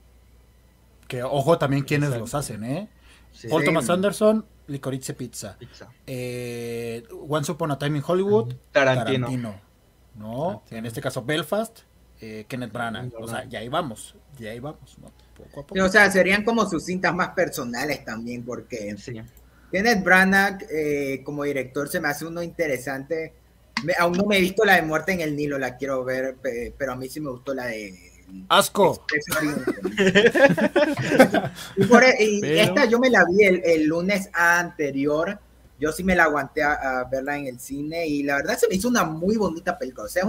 [1.08, 2.88] Que ojo también quienes los hacen, ¿eh?
[3.48, 5.56] Paul Thomas Anderson, Licorice Pizza.
[6.06, 9.60] Eh, Once Upon a Time in Hollywood, Tarantino.
[10.14, 10.62] ¿No?
[10.70, 11.80] En este caso Belfast,
[12.20, 13.12] eh, Kenneth Branagh.
[13.18, 14.96] O sea, ya ahí vamos, ya ahí vamos,
[15.36, 15.84] Poco a poco.
[15.84, 19.20] O sea, serían como sus cintas más personales también, porque sí.
[19.70, 23.34] Kenneth Branagh eh, como director se me hace uno interesante.
[23.98, 26.36] aún no me he visto la de Muerte en el Nilo, la quiero ver,
[26.78, 28.05] pero a mí sí me gustó la de
[28.48, 29.04] Asco.
[32.18, 35.38] y, e, esta yo me la vi el, lunes anterior.
[35.78, 38.76] Yo sí me la aguanté a, verla en el cine y la verdad se me
[38.76, 40.06] hizo una muy bonita película.
[40.06, 40.24] O sea,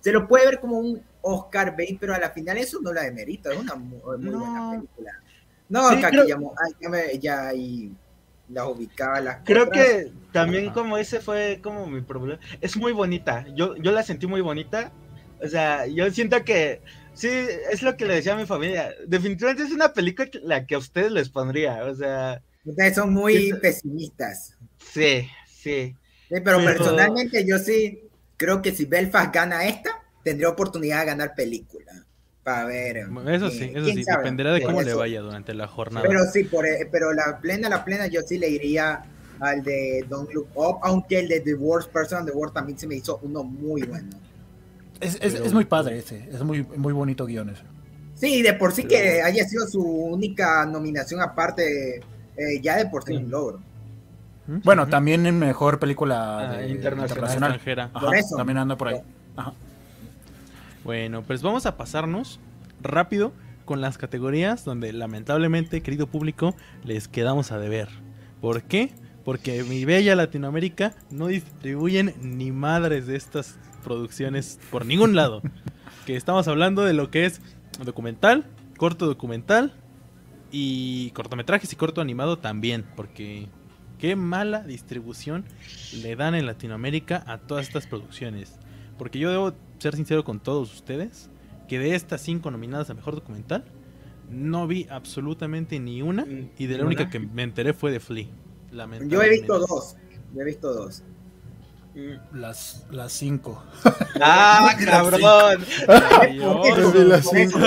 [0.00, 3.02] se lo puede ver como un Oscar bait, pero a la final eso no la
[3.02, 3.52] demerita.
[3.52, 5.12] Es una muy, buena película.
[5.68, 6.38] No, acá que ya,
[7.18, 7.90] ya, ahí
[8.48, 9.20] las ubicaba.
[9.20, 12.38] Las creo que también como ese fue como mi problema.
[12.60, 13.46] Es muy bonita.
[13.54, 14.92] Yo, yo la sentí muy bonita.
[15.42, 16.82] O sea, yo siento que
[17.14, 17.28] Sí,
[17.70, 18.92] es lo que le decía a mi familia.
[19.06, 22.42] Definitivamente es una película que, la que a ustedes les pondría, o sea...
[22.64, 24.56] Ustedes son muy pesimistas.
[24.92, 25.94] Sí, sí.
[26.28, 29.90] pero, personalmente yo sí creo que si Belfast gana esta,
[30.22, 31.92] tendría oportunidad de ganar película.
[32.42, 32.96] Para ver.
[33.28, 36.06] Eso sí, eso sí, dependerá de cómo le vaya durante la jornada.
[36.06, 39.02] Pero sí, por, e, pero la plena, la plena, yo sí le iría
[39.40, 42.78] al de Don't Look Up, aunque el de The Worst Person in the World también
[42.78, 44.10] se me hizo uno muy bueno.
[45.04, 47.62] Es, muy padre ese, es muy, muy bonito guion ese.
[48.14, 53.04] Sí, de por sí que haya sido su única nominación aparte, eh, ya de por
[53.04, 53.60] sí un logro.
[54.46, 57.60] Bueno, también en mejor película ah, internacional.
[58.36, 59.00] también anda por ahí.
[60.84, 62.40] Bueno, pues vamos a pasarnos
[62.82, 63.32] rápido
[63.64, 67.88] con las categorías donde lamentablemente, querido público, les quedamos a deber.
[68.42, 68.90] ¿Por qué?
[69.24, 75.42] Porque mi bella Latinoamérica no distribuyen ni madres de estas producciones por ningún lado.
[76.06, 77.40] que estamos hablando de lo que es
[77.84, 78.44] documental,
[78.76, 79.72] corto documental
[80.50, 83.48] y cortometrajes y corto animado también, porque
[83.98, 85.44] qué mala distribución
[86.02, 88.56] le dan en Latinoamérica a todas estas producciones.
[88.98, 91.30] Porque yo debo ser sincero con todos ustedes,
[91.68, 93.64] que de estas cinco nominadas a mejor documental,
[94.30, 98.00] no vi absolutamente ni una mm, y de la única que me enteré fue de
[98.00, 98.26] Flea.
[99.08, 99.96] Yo he visto dos,
[100.34, 101.02] yo he visto dos.
[102.32, 103.62] Las, las cinco.
[104.20, 105.64] ¡Ah, cabrón!
[107.08, 107.60] las cinco.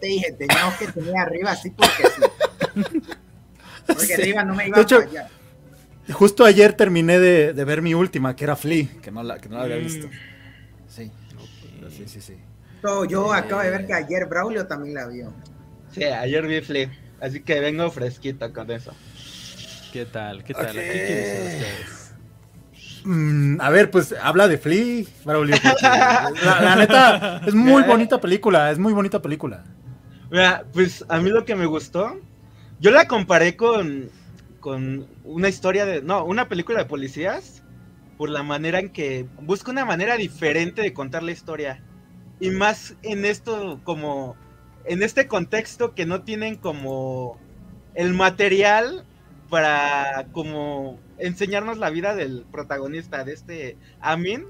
[0.00, 3.02] te dije, teníamos que tener arriba así porque sí.
[3.86, 7.94] Porque arriba no me iba de hecho, a Justo ayer terminé de, de, ver mi
[7.94, 9.84] última, que era Flea, que no la, que no la había mm.
[9.84, 10.08] visto.
[10.88, 11.10] Sí.
[11.96, 12.36] Sí, sí, sí.
[13.08, 15.32] yo acabo de ver que ayer Braulio también la vio.
[15.92, 16.90] Sí, ayer vi Flea.
[17.20, 18.94] Así que vengo fresquito con eso.
[19.92, 20.44] ¿Qué tal?
[20.44, 20.70] ¿Qué tal?
[20.70, 20.88] Okay.
[20.88, 21.99] ¿Qué quieren ustedes?
[23.04, 28.92] Mm, a ver, pues habla de Flea, La, neta, es muy bonita película, es muy
[28.92, 29.64] bonita película.
[30.72, 32.20] Pues a mí lo que me gustó,
[32.78, 34.10] yo la comparé con,
[34.60, 37.62] con una historia de, no, una película de policías,
[38.16, 41.82] por la manera en que busca una manera diferente de contar la historia.
[42.38, 44.36] Y más en esto, como,
[44.84, 47.38] en este contexto que no tienen como
[47.94, 49.06] el material
[49.50, 54.46] para como enseñarnos la vida del protagonista de este Amin,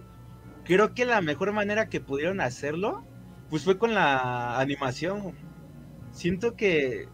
[0.65, 3.05] creo que la mejor manera que pudieron hacerlo
[3.51, 5.35] pues fue con la animación.
[6.13, 7.09] Siento que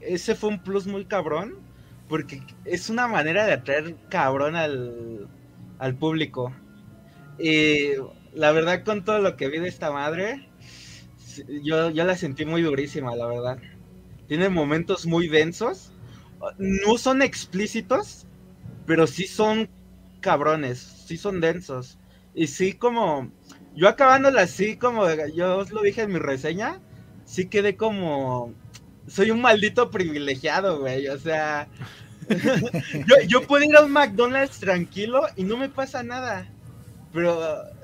[0.00, 1.56] ese fue un plus muy cabrón,
[2.08, 5.28] porque es una manera de atraer cabrón al,
[5.78, 6.54] al público.
[7.38, 7.92] Y
[8.34, 10.48] la verdad, con todo lo que vi de esta madre,
[11.62, 13.58] yo, yo la sentí muy durísima, la verdad.
[14.28, 15.89] Tiene momentos muy densos.
[16.58, 18.26] No son explícitos,
[18.86, 19.68] pero sí son
[20.20, 21.98] cabrones, sí son densos.
[22.34, 23.30] Y sí como,
[23.74, 26.80] yo acabándola así como, yo os lo dije en mi reseña,
[27.24, 28.54] sí quedé como,
[29.06, 31.08] soy un maldito privilegiado, güey.
[31.08, 31.68] O sea,
[32.28, 36.48] yo, yo puedo ir a un McDonald's tranquilo y no me pasa nada.
[37.12, 37.40] Pero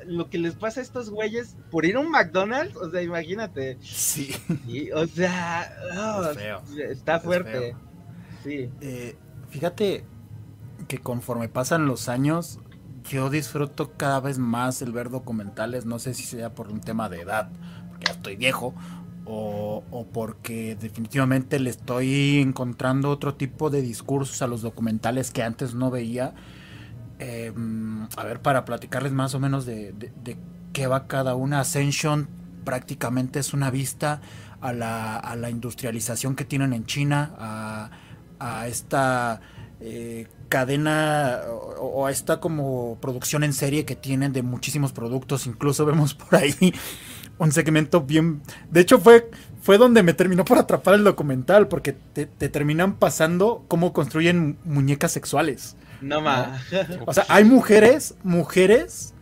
[0.07, 3.77] lo que les pasa a estos güeyes por ir a un McDonald's, o sea, imagínate.
[3.83, 4.35] Sí.
[4.95, 5.73] o sea,
[6.89, 7.75] está fuerte.
[8.47, 9.17] Eh,
[9.49, 10.05] fíjate
[10.89, 12.61] que conforme pasan los años,
[13.09, 15.87] yo disfruto cada vez más el ver documentales.
[15.87, 17.51] No sé si sea por un tema de edad,
[17.89, 18.75] porque ya estoy viejo,
[19.25, 25.75] o, porque definitivamente le estoy encontrando otro tipo de discursos a los documentales que antes
[25.75, 26.35] no veía.
[27.19, 29.95] Em, a ver, para platicarles más o menos de,
[30.73, 31.61] qué va cada una.
[31.61, 32.29] Ascension
[32.65, 34.21] prácticamente es una vista
[34.61, 37.91] a la, industrialización que tienen en China, a,
[38.67, 39.41] esta
[39.81, 41.43] eh, cadena
[41.81, 45.47] o, a esta como producción en serie que tienen de muchísimos productos.
[45.47, 46.75] Incluso vemos por ahí
[47.39, 48.43] un segmento bien...
[48.71, 49.31] De hecho fue,
[49.61, 55.13] fue donde me terminó por atrapar el documental, porque te, terminan pasando cómo construyen muñecas
[55.13, 55.77] sexuales.
[56.01, 56.61] No más.
[57.07, 59.15] O sea, hay mujeres, mujeres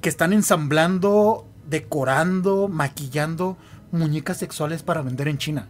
[0.00, 3.56] que están ensamblando, decorando, maquillando
[3.92, 5.68] muñecas sexuales para vender en China.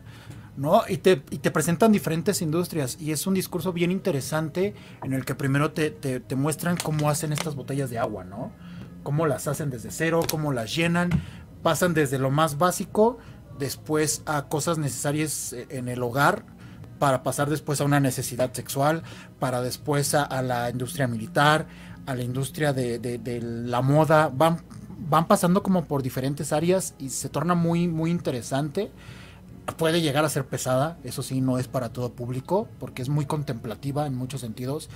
[0.56, 0.82] ¿No?
[0.88, 5.24] Y te, y te, presentan diferentes industrias y es un discurso bien interesante en el
[5.24, 8.52] que primero te, te, muestran cómo hacen estas botellas de agua, ¿no?
[9.02, 11.10] Cómo las hacen desde cero, cómo las llenan,
[11.62, 13.18] pasan desde lo más básico,
[13.58, 16.44] después a cosas necesarias eh, en el hogar,
[16.98, 19.02] para pasar después a una necesidad sexual,
[19.40, 21.66] para después a, la industria militar,
[22.06, 24.62] a la industria de, de, la moda, van,
[25.08, 28.92] van pasando como por diferentes áreas y se torna muy, muy interesante.
[29.76, 33.26] Puede llegar a ser pesada, eso sí, no es para todo público, porque es muy
[33.26, 34.90] contemplativa en muchos sentidos,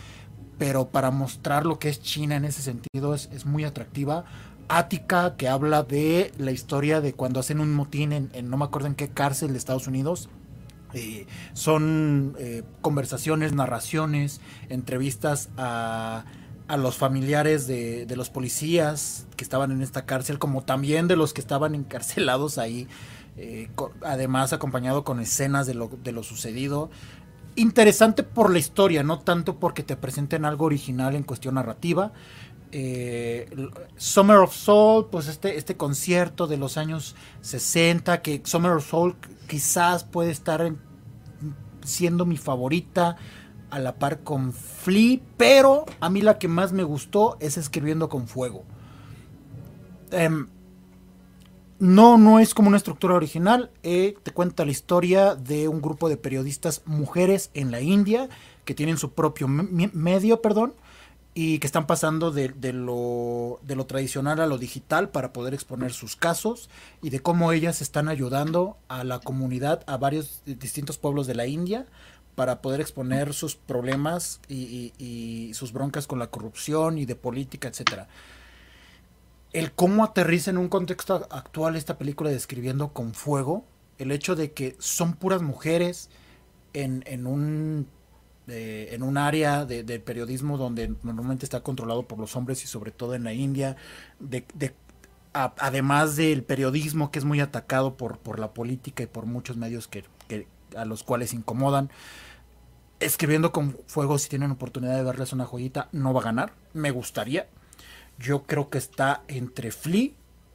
[0.59, 4.25] pero para mostrar lo que es China en ese sentido es, es muy atractiva
[4.69, 8.89] Ática, que habla de la historia de cuando hacen un motín en, no me acuerdo
[8.89, 10.29] en qué cárcel de Estados Unidos.
[10.93, 16.25] Eh, son eh, conversaciones, narraciones, entrevistas a,
[16.69, 21.17] a los familiares de, de, los policías que estaban en esta cárcel, como también de
[21.17, 22.89] los que estaban encarcelados ahí,
[23.37, 23.69] eh,
[24.03, 26.91] además acompañado con escenas de lo, de lo sucedido.
[27.55, 32.13] Interesante por la historia, no tanto porque te presenten algo original en cuestión narrativa.
[32.73, 33.49] Eh,
[33.97, 39.17] Summer of Soul, pues este, este concierto de los años 60, que Summer of Soul
[39.49, 40.75] quizás puede estar
[41.83, 43.17] siendo mi favorita
[43.71, 48.09] a la par con Flea, pero a mí la que más me gustó es Escribiendo
[48.09, 48.65] con Fuego.
[50.11, 50.49] Em,
[51.79, 53.71] no, no es como una estructura original.
[53.83, 58.29] Eh, te cuenta la historia de un grupo de periodistas mujeres en la India
[58.65, 60.75] que tienen su propio medio, perdón,
[61.35, 65.93] y que están pasando de, lo, de, lo, tradicional a lo digital para poder exponer
[65.93, 66.71] sus casos
[67.03, 71.47] y de cómo ellas están ayudando a la comunidad, a varios distintos pueblos de la
[71.47, 71.87] India
[72.37, 78.09] para poder exponer sus problemas y, sus broncas con la corrupción y de política, etcétera.
[79.57, 83.65] El cómo aterriza en un contexto actual esta película describiendo con fuego,
[83.97, 86.11] el hecho de que son puras mujeres
[86.75, 87.89] en, en un
[88.49, 93.15] en un área de, periodismo donde normalmente está controlado por los hombres y sobre todo
[93.15, 93.77] en la India,
[94.21, 94.45] de,
[95.33, 99.89] además del periodismo que es muy atacado por, por la política y por muchos medios
[99.89, 100.05] que,
[100.77, 101.89] a los cuales incomodan.
[103.01, 106.53] Escribiendo con fuego, si tienen oportunidad de verles una joyita, no va a ganar.
[106.75, 107.49] Me gustaría.
[108.19, 110.11] Yo creo que está entre Flea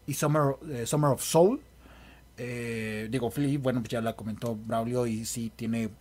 [0.08, 1.62] y Summer, eh, Summer of Soul.
[2.38, 5.92] Eh, digo, Flea, bueno, pues ya la comentó Braulio y sí tiene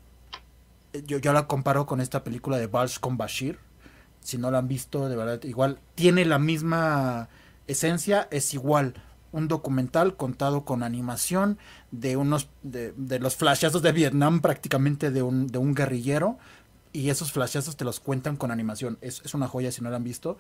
[1.07, 3.59] yo, yo la comparo con esta película de Vals con Bashir.
[4.21, 7.29] Si no la han visto, de verdad, igual tiene la misma
[7.67, 8.95] esencia, es igual
[9.33, 11.59] un documental contado con animación
[11.93, 16.37] de unos de, los flashazos de Vietnam prácticamente de un, de un guerrillero
[16.93, 20.05] y esos flashazos te los cuentan con animación es, una joya si no la han
[20.05, 20.37] visto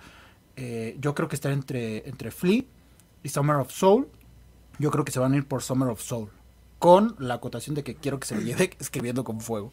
[0.60, 2.64] eh, yo creo que está entre entre Flea
[3.22, 4.08] y Summer of Soul
[4.78, 6.28] yo creo que se van a ir por Summer of Soul
[6.78, 9.72] con la acotación de que quiero que se me lleve escribiendo con fuego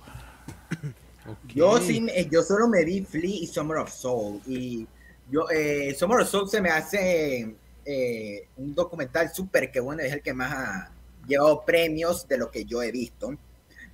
[1.47, 4.41] yo sí, yo solo me vi Flea y Summer of Soul.
[4.45, 4.87] Y
[5.29, 10.13] yo, eh, Summer of Soul se me hace eh, un documental súper que bueno, es
[10.13, 10.91] el que más ha
[11.27, 13.37] llevado premios de lo que yo he visto.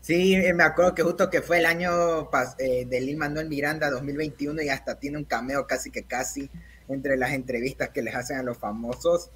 [0.01, 3.89] Sí, eh, me acuerdo que justo que fue el año eh, de Lin Manuel Miranda
[3.89, 6.49] 2021 y hasta tiene un cameo casi que casi
[6.87, 9.29] entre las entrevistas que les hacen a los famosos.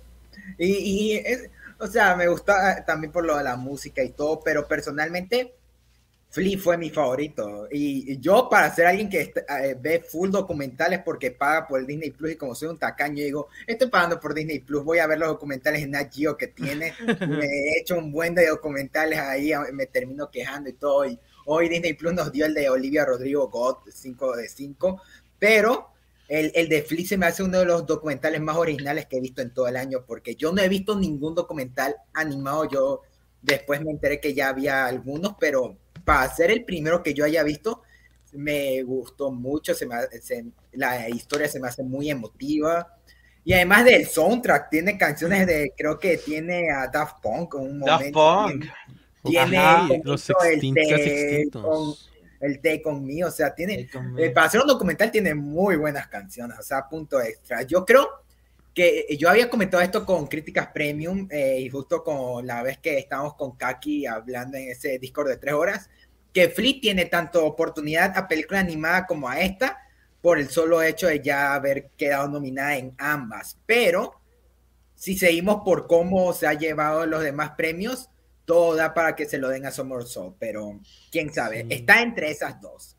[0.57, 4.39] Y, y es, o sea, me gusta también por lo de la música y todo,
[4.43, 5.53] pero personalmente
[6.29, 7.67] Flea fue mi favorito.
[7.71, 12.11] Y yo, para ser alguien que eh, ve full documentales porque paga por el Disney
[12.11, 15.19] Plus y como soy un tacaño, digo, estoy pagando por Disney Plus, voy a ver
[15.19, 16.93] los documentales en Nat Geo que tiene.
[17.27, 21.05] me he hecho un buen de documentales ahí, me termino quejando y todo.
[21.05, 25.01] Y hoy Disney Plus nos dio el de Olivia Rodrigo God, 5 de 5.
[25.39, 25.91] Pero
[26.27, 29.21] el, el de Flea se me hace uno de los documentales más originales que he
[29.21, 32.69] visto en todo el año porque yo no he visto ningún documental animado.
[32.69, 33.01] Yo
[33.41, 37.43] después me enteré que ya había algunos, pero para ser el primero que yo haya
[37.43, 37.81] visto,
[38.33, 39.95] me gustó mucho, se me,
[40.73, 42.93] la historia se me hace muy emotiva.
[43.43, 48.19] Y además del soundtrack, tiene canciones de, creo que tiene a Daft Punk un momento.
[48.19, 48.65] Daft Punk.
[49.23, 52.09] Tiene, los extintos,
[52.39, 56.57] el té conmigo, o sea, tiene, eh, para hacer un documental tiene muy buenas canciones,
[56.59, 57.63] o sea, punto extra.
[57.63, 58.07] Yo creo
[58.73, 62.99] que yo había comentado esto con Críticas Premium eh, y justo con la vez que
[62.99, 65.89] estábamos con Kaki hablando en ese Discord de tres horas,
[66.31, 69.79] que Flea tiene tanto oportunidad a película animada como a esta
[70.21, 73.57] por el solo hecho de ya haber quedado nominada en ambas.
[73.65, 74.21] Pero
[74.93, 78.09] si seguimos por cómo se ha llevado los demás premios,
[78.47, 80.79] todo da para que se lo den a Summer Soul, pero
[81.11, 82.95] quién sabe, está entre esas dos.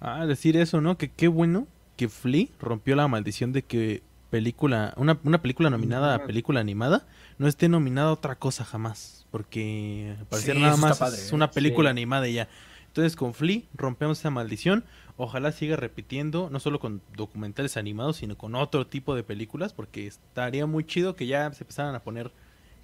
[0.00, 0.98] Ah, decir eso, ¿no?
[0.98, 1.66] Que qué bueno
[1.96, 7.06] que Flea rompió la maldición de que película, una, una película nominada a película animada,
[7.38, 9.26] no esté nominada a otra cosa jamás.
[9.30, 12.48] Porque parecer nada más es una película animada y ya.
[12.88, 14.84] Entonces con Flea rompemos esa maldición.
[15.16, 20.06] Ojalá siga repitiendo, no solo con documentales animados, sino con otro tipo de películas, porque
[20.06, 22.30] estaría muy chido que ya se empezaran a poner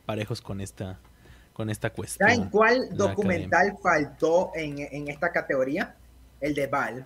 [0.07, 0.99] parejos con esta,
[1.53, 2.29] con esta cuestión.
[2.29, 5.95] ¿Saben cuál documental faltó en, en, esta categoría?
[6.41, 7.05] El de Val.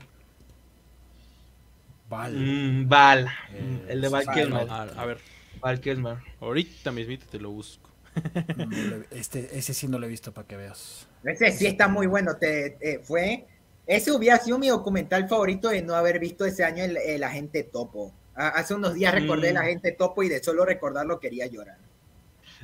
[2.09, 2.35] Val.
[2.35, 3.29] Mm, Val.
[3.53, 4.67] Eh, el de Val Kilmer.
[4.71, 5.19] A, ver.
[5.61, 6.19] Val Kilmer.
[6.41, 7.91] Ahorita mismo te lo busco.
[9.11, 11.07] este, ese sí no lo he visto para que veas.
[11.25, 12.37] Ese sí está muy bueno.
[12.37, 13.47] Te, eh, fue,
[13.87, 18.13] ese hubiera sido mi documental favorito de no haber visto ese año el, Agente Topo.
[18.35, 19.59] hace unos días recordé el mm.
[19.59, 21.79] Agente Topo y de solo recordarlo quería llorar.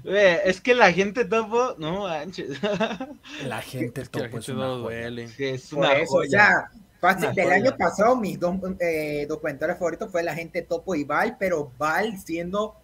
[0.05, 2.59] Es que la gente topo, no manches.
[3.47, 5.29] La gente topo es, una duele.
[5.39, 6.71] es una eso, ya,
[7.03, 11.37] Fácil, del año pasado mis dos eh, documentales favoritos fue La gente Topo y Val,
[11.37, 12.77] pero Val siendo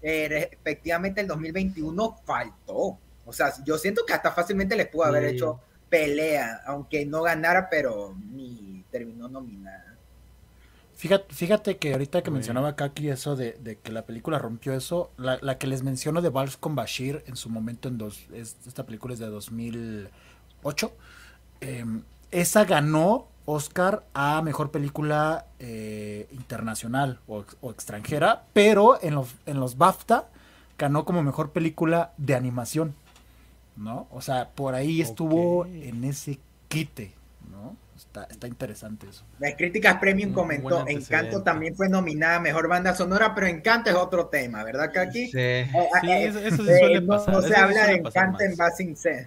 [0.00, 2.98] eh, respectivamente el 2021 faltó.
[3.26, 5.60] O sea, yo siento que hasta fácilmente les pudo haber hecho
[5.90, 9.95] pelea, aunque no ganara, pero ni terminó nominada.
[10.96, 15.58] Fíjate, fíjate que ahorita que mencionaba Kaki eso de, que la película rompió eso, la,
[15.58, 19.20] que les menciono de Vals con Bashir en su momento en dos, esta película es
[19.20, 20.92] de 2008,
[21.60, 29.60] em, esa ganó Oscar a mejor película eh, internacional o, extranjera, pero en los, en
[29.60, 30.30] los BAFTA
[30.78, 32.94] ganó como mejor película de animación,
[33.76, 34.08] ¿no?
[34.10, 36.38] O sea, por ahí estuvo en ese
[36.68, 37.12] quite,
[37.50, 37.76] ¿no?
[37.96, 39.24] Está, está interesante eso.
[39.38, 43.96] Las críticas premium comentó, Encanto también fue nominada a mejor banda sonora, pero Encanto es
[43.96, 45.28] otro tema, ¿verdad, Kaki?
[45.28, 45.70] Sí, eh,
[46.02, 47.34] sí eh, eso, sí suele pasar.
[47.34, 49.26] No, se habla de Encanto en Basing C.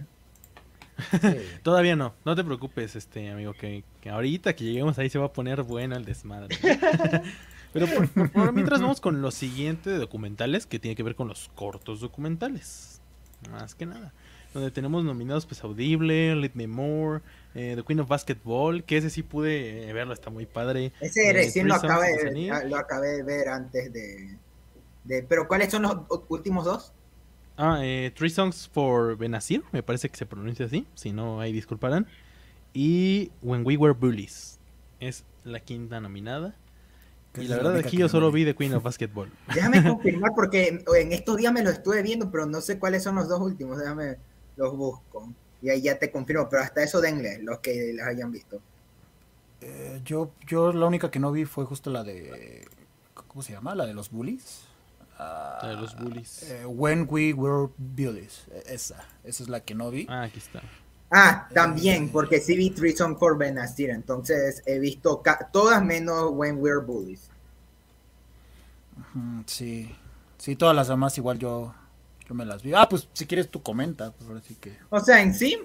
[1.64, 5.34] Todavía no, no te preocupes, este amigo, que, ahorita que lleguemos ahí se va a
[5.34, 6.56] poner bueno el desmadre.
[7.74, 11.50] Pero por, mientras vamos con lo siguiente de documentales que tiene que ver con los
[11.56, 13.00] cortos documentales.
[13.52, 14.12] Más que nada.
[14.54, 17.22] Donde tenemos nominados pues Audible, Let Me More,
[17.60, 20.94] eh, The Queen of Basketball, que ese sí pude eh, verlo, está muy padre.
[21.02, 22.32] Ese recién lo acabé,
[22.66, 24.38] lo acabé de ver antes de,
[25.04, 25.24] de...
[25.24, 25.98] Pero ¿cuáles son los
[26.30, 26.94] últimos dos?
[27.58, 31.52] Ah, eh, Three Songs for Benazir, me parece que se pronuncia así, si no, ahí
[31.52, 32.08] disculparán.
[32.74, 34.58] Y When We Were Bullies,
[35.02, 36.56] es la quinta nominada.
[37.38, 39.30] Y la verdad aquí yo solo vi The Queen of Basketball.
[39.54, 43.16] Déjame confirmar porque en estos días me lo estuve viendo, pero no sé cuáles son
[43.16, 44.16] los dos últimos, déjame
[44.56, 45.34] los busco.
[45.62, 48.62] Y ahí ya te confirmo, pero hasta eso denle, los que las hayan visto.
[49.62, 52.66] Eh, yo, yo la única que no vi fue justo la de...
[53.28, 53.76] ¿Cómo se llama?
[53.76, 54.70] La de los bullies
[55.64, 56.44] de los bullies.
[56.44, 58.46] Eh, When We Were Bullies.
[58.52, 59.04] E-, esa.
[59.24, 60.06] Esa es la que no vi.
[60.10, 60.62] Ah, aquí está.
[61.12, 63.90] Ah, también, eh, porque sí vi Treason for Benazir.
[63.90, 67.30] Entonces he visto todas menos When We Were Bullies.
[69.46, 69.96] Sí.
[70.38, 71.74] Sí, todas las demás igual yo,
[72.30, 72.74] yo me las vi.
[72.74, 74.12] Ah, pues si quieres tú comenta.
[74.12, 74.78] Pues ahora sí que...
[74.90, 75.58] O sea, en sí,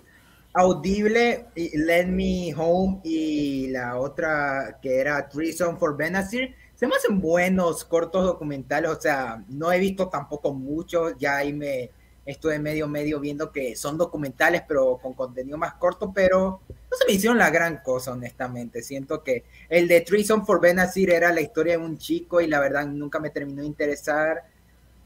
[0.54, 7.20] Audible, Let Me Home y la otra que era Treason for Benazir se me hacen
[7.20, 11.90] buenos cortos documentales, o sea, no he visto tampoco muchos, ya ahí me
[12.26, 17.06] estuve medio medio viendo que son documentales pero con contenido más corto, pero no se
[17.06, 18.82] me hicieron la gran cosa, honestamente.
[18.82, 22.60] Siento que el de Treason for Benazir era la historia de un chico y la
[22.60, 24.44] verdad nunca me terminó de interesar.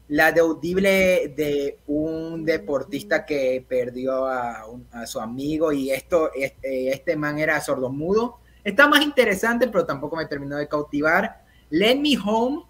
[0.09, 4.65] La de Audible de un deportista que perdió a,
[5.05, 8.39] su amigo y esto, este, este man era sordomudo.
[8.63, 11.43] Está más interesante, pero tampoco me terminó de cautivar.
[11.69, 12.63] Let Me Home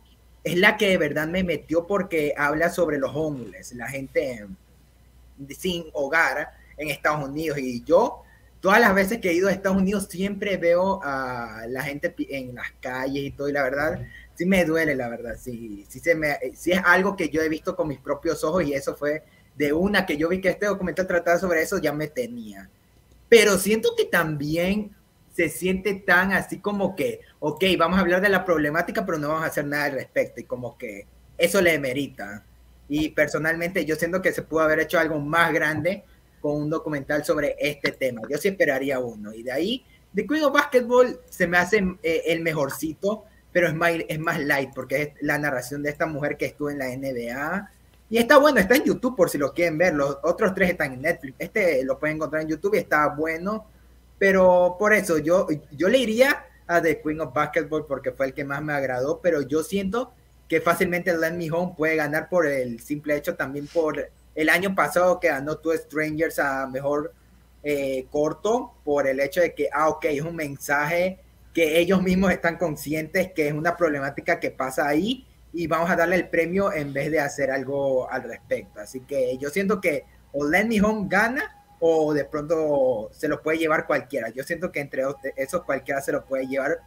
[0.44, 4.48] es la que de verdad me metió porque habla sobre los homeless, la gente
[5.50, 7.58] sin hogar en Estados Unidos.
[7.58, 8.24] Y yo,
[8.60, 12.56] todas las veces que he ido a Estados Unidos, siempre veo a la gente en
[12.56, 13.50] las calles y todo.
[13.50, 14.06] Y la verdad,
[14.40, 15.36] sí me duele, la verdad.
[15.38, 18.64] Sí, sí, se me, sí es algo que yo he visto con mis propios ojos
[18.64, 19.24] y eso fue
[19.58, 22.70] de una que yo vi que este documental trataba sobre eso, ya me tenía.
[23.28, 24.96] Pero siento que también
[25.36, 29.28] se siente tan así como que, ok, vamos a hablar de la problemática, pero no
[29.28, 31.06] vamos a hacer nada al respecto, y como que
[31.38, 32.46] eso le merita.
[32.88, 36.06] Y personalmente yo siento que se pudo haber hecho algo más grande
[36.40, 38.22] con un documental sobre este tema.
[38.30, 39.34] Yo sí esperaría uno.
[39.34, 39.86] Y de ahí,
[40.16, 44.40] The Queen of Basketball se me hace eh, el mejorcito, pero es más, es más
[44.40, 47.72] light, porque es la narración de esta mujer que estuvo en la NBA.
[48.10, 49.94] Y está bueno, está en YouTube por si lo quieren ver.
[49.94, 51.36] Los otros tres están en Netflix.
[51.40, 53.68] Este lo pueden encontrar en YouTube y está bueno
[54.20, 58.34] pero por eso yo, yo le iría a The Queen of Basketball porque fue el
[58.34, 60.12] que más me agradó, pero yo siento
[60.48, 64.76] que fácilmente Let Me Home puede ganar por el simple hecho también por el año
[64.76, 67.14] pasado que ganó Two Strangers a mejor
[67.64, 71.20] eh, corto por el hecho de que, ah, ok, es un mensaje
[71.54, 75.96] que ellos mismos están conscientes que es una problemática que pasa ahí y vamos a
[75.96, 78.80] darle el premio en vez de hacer algo al respecto.
[78.80, 83.42] Así que yo siento que o Let Me Home gana o de pronto se lo
[83.42, 84.30] puede llevar cualquiera.
[84.30, 85.04] Yo siento que entre
[85.38, 86.80] esos cualquiera se lo puede llevar,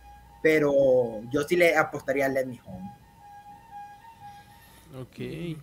[0.43, 2.91] pero yo sí le apostaría a Let Me Home.
[5.01, 5.59] Ok.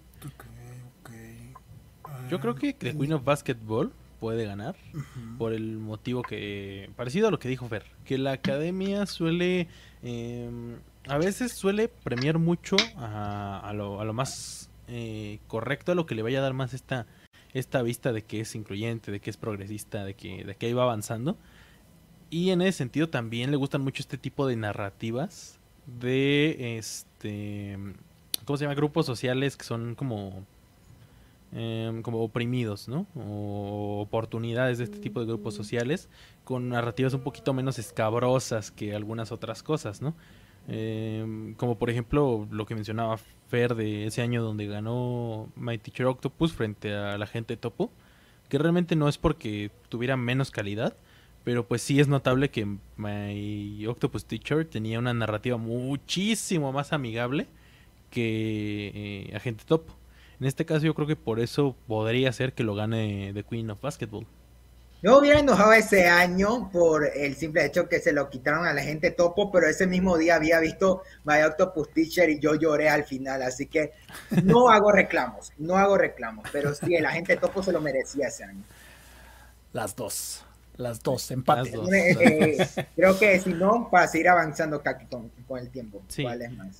[2.29, 4.75] Yo creo que The Queen of Basketball puede ganar
[5.37, 9.67] por el motivo que parecido a lo que dijo Fer, que la academia suele
[10.03, 10.75] em,
[11.07, 16.15] a veces suele premiar mucho a, lo, a lo, más eh, correcto, a lo que
[16.15, 17.07] le vaya a dar más esta
[17.53, 20.73] esta vista de que es incluyente, de que es progresista, de que, de que ahí
[20.73, 21.35] va avanzando.
[22.29, 25.57] Y en ese sentido también le gustan mucho este tipo de narrativas
[25.87, 27.75] de este
[28.45, 28.75] ¿cómo se llama?
[28.75, 30.45] grupos sociales que son como
[31.53, 33.07] em, como oprimidos, ¿no?
[33.15, 36.09] O oportunidades de este tipo de grupos sociales
[36.43, 40.15] con narrativas un poquito menos escabrosas que algunas otras cosas, ¿no?
[40.67, 46.05] Em, como por ejemplo lo que mencionaba Fer de ese año donde ganó My Teacher
[46.05, 47.91] Octopus frente a la gente Topo,
[48.49, 50.95] que realmente no es porque tuviera menos calidad,
[51.43, 57.47] pero pues sí es notable que My Octopus Teacher tenía una narrativa muchísimo más amigable
[58.11, 58.91] que
[59.31, 59.98] eh, Agente Topo.
[60.39, 63.69] En este caso yo creo que por eso podría ser que lo gane The Queen
[63.71, 64.25] of Basketball.
[65.01, 68.81] Yo hubiera enojado ese año por el simple hecho que se lo quitaron a la
[68.81, 73.05] gente topo, pero ese mismo día había visto My Octopus Teacher y yo lloré al
[73.05, 73.93] final, así que
[74.43, 78.43] no hago reclamos, no hago reclamos, pero sí, el agente topo se lo merecía ese
[78.43, 78.63] año.
[79.71, 80.43] Las dos,
[80.79, 81.73] las dos, empate.
[81.93, 86.01] Eh, creo que si no, para seguir avanzando con, con el tiempo.
[86.07, 86.23] Sí.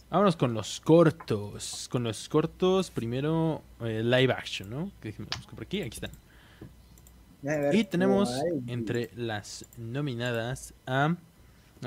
[0.09, 1.87] Vámonos con los cortos.
[1.91, 4.91] Con los cortos, primero eh, live action, ¿no?
[5.01, 6.11] Que por aquí, aquí están.
[7.73, 8.33] Y tenemos
[8.67, 11.15] entre las nominadas a.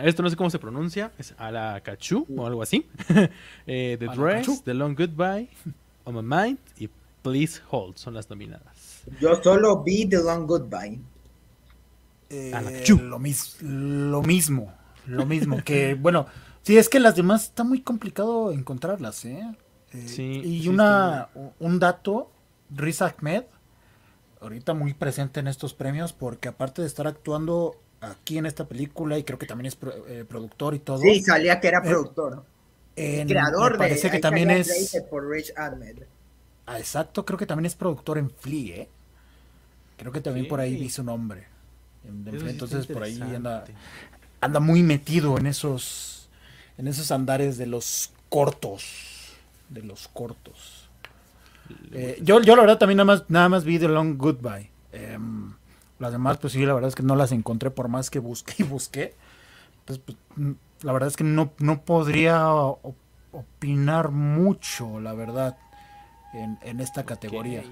[0.02, 2.86] Esto no sé cómo se pronuncia, es Alakachu o algo así.
[3.66, 5.48] Eh, The Dress, The Long Goodbye,
[6.04, 6.88] On My Mind y
[7.22, 9.04] Please Hold son las nominadas.
[9.20, 10.98] Yo solo vi The Long Goodbye.
[12.32, 13.18] Eh, lo, lo
[14.22, 14.72] mismo,
[15.06, 15.62] lo mismo.
[15.62, 16.26] que bueno,
[16.62, 19.46] sí, es que las demás está muy complicado encontrarlas, ¿eh?
[19.92, 21.28] eh sí, y una,
[21.60, 22.32] un dato,
[22.70, 23.44] Riz Ahmed
[24.42, 29.16] ahorita muy presente en estos premios porque aparte de estar actuando aquí en esta película
[29.16, 29.78] y creo que también es
[30.08, 30.98] eh, productor y todo.
[30.98, 32.44] Sí, salía que era eh, productor.
[32.94, 34.92] creador parece que también es
[36.66, 38.88] Ah, exacto, creo que también es productor en Flea, ¿eh?
[39.96, 41.51] Creo que también por ahí vi su nombre.
[42.04, 43.64] Entonces por ahí anda
[44.40, 46.28] anda muy metido en esos
[46.78, 49.34] en esos andares de los cortos,
[49.68, 50.88] de los cortos.
[51.92, 54.70] Eh, yo, yo la verdad también nada más, nada más vi The Long Goodbye.
[54.92, 55.52] Em,
[55.98, 58.54] las demás, pues sí, la verdad es que no las encontré por más que busqué
[58.58, 59.14] y busqué.
[59.80, 62.48] Entonces, pues, mm, la verdad es que no, no podría
[63.32, 65.56] opinar mucho, la verdad,
[66.32, 67.62] en, esta categoría.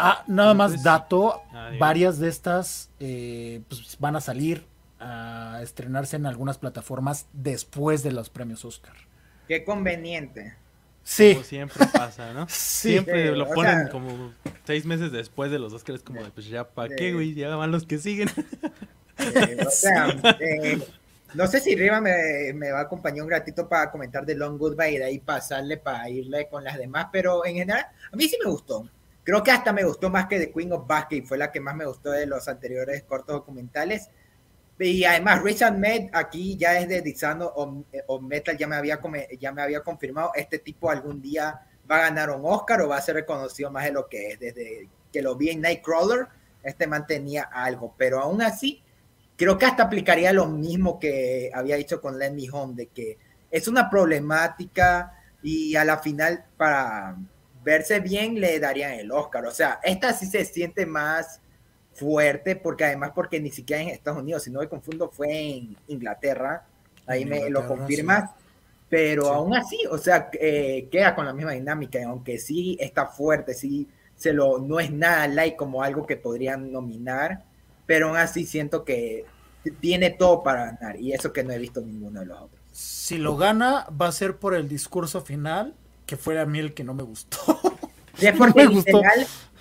[0.00, 1.42] Ah, nada más pues, dato,
[1.78, 4.64] varias de estas eh, pues, van a salir
[4.98, 8.94] a estrenarse en algunas plataformas después de los premios Oscar.
[9.48, 10.54] Qué conveniente.
[11.02, 11.32] Sí.
[11.32, 12.46] Como siempre pasa, ¿no?
[12.48, 12.90] Sí.
[12.92, 14.32] Siempre Sí, lo o ponen sea- como
[14.64, 16.94] seis meses después de los Oscars, como de, pues ya, ¿para Sí.
[16.98, 17.34] qué, güey?
[17.34, 18.28] Ya van los que siguen.
[19.18, 20.08] Eh, o sea,
[20.40, 20.80] eh,
[21.34, 24.56] no sé si Riva me, me va a acompañar un ratito para comentar de Long
[24.56, 28.26] Goodbye y de ahí pasarle para irle con las demás, pero en general, a mí
[28.30, 28.88] sí me gustó.
[29.30, 31.76] Creo que hasta me gustó más que The Queen of Basket, fue la que más
[31.76, 34.10] me gustó de los anteriores cortos documentales.
[34.76, 38.98] Y además, Richard Med aquí ya es de Dizano o, o Metal, ya me, había,
[39.38, 42.96] ya me había confirmado, este tipo algún día va a ganar un Oscar o va
[42.96, 44.40] a ser reconocido más de lo que es.
[44.40, 46.26] Desde que lo vi en Nightcrawler,
[46.64, 48.82] este man tenía algo, pero aún así,
[49.36, 53.16] creo que hasta aplicaría lo mismo que había dicho con Let Me Home, de que
[53.48, 57.16] es una problemática y a la final para
[57.64, 59.46] verse bien le darían el Oscar.
[59.46, 61.40] O sea, esta sí se siente más
[61.92, 65.76] fuerte porque además porque ni siquiera en Estados Unidos, si no me confundo, fue en
[65.88, 66.64] Inglaterra.
[67.06, 68.30] Ahí me lo confirmas.
[68.88, 69.28] Pero Sí.
[69.32, 73.86] aún así, o sea, eh, queda con la misma dinámica, aunque sí está fuerte, sí
[74.16, 77.44] se lo, no es nada like como algo que podrían nominar,
[77.86, 79.24] pero aún así siento que
[79.80, 82.60] tiene todo para ganar, y eso que no he visto ninguno de los otros.
[82.72, 85.74] Si lo gana, va a ser por el discurso final,
[86.10, 87.38] que fue a mí el que no me gustó.
[88.20, 88.28] Me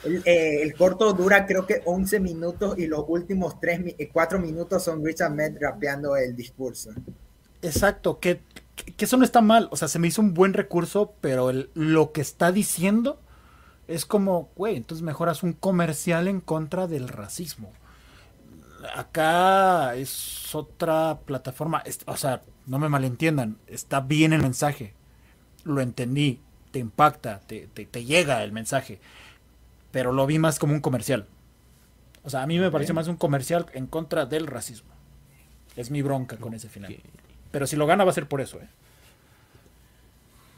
[0.04, 4.84] el, eh, el corto dura creo que 11 minutos y los últimos 3, 4 minutos
[4.84, 6.90] son Richard Med rapeando el discurso.
[7.62, 8.42] Exacto, que,
[8.76, 9.68] que- que eso no está mal.
[9.72, 13.22] O sea, se me hizo un buen recurso, pero el- lo que está diciendo
[13.88, 17.72] es como, güey, entonces mejoras un comercial en contra del racismo.
[18.96, 21.82] Acá es otra plataforma.
[21.86, 24.94] es- o sea, no me malentiendan, está bien el mensaje.
[25.66, 26.40] Lo entendí,
[26.72, 29.00] te impacta, te, te- te llega el mensaje.
[29.92, 31.26] Pero lo vi más como un comercial.
[32.24, 34.90] O sea, a mí me pareció más un comercial en contra del racismo.
[35.76, 36.96] Es mi bronca con ese final.
[37.52, 38.68] Pero si lo gana va a ser por eso, ¿eh?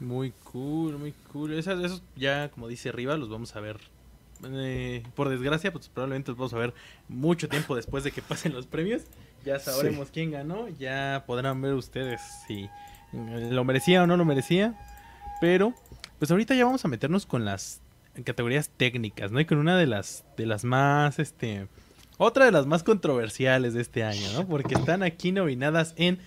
[0.00, 1.52] Muy cool, muy cool.
[1.54, 3.78] Esas, esos ya, como dice arriba, los vamos a ver.
[4.44, 6.74] eh, por desgracia, pues probablemente los vamos a ver
[7.08, 9.02] mucho tiempo después de que pasen los premios.
[9.44, 10.68] Ya sabremos quién ganó.
[10.68, 12.68] Ya podrán ver ustedes si
[13.12, 14.74] lo merecía o no lo merecía.
[15.42, 15.74] Pero,
[16.20, 17.80] pues ahorita ya vamos a meternos con las
[18.22, 19.40] categorías técnicas, ¿no?
[19.40, 21.66] Y con una de las, de las más, este...
[22.16, 24.46] Otra de las más controversiales de este año, ¿no?
[24.46, 26.20] Porque están aquí nominadas en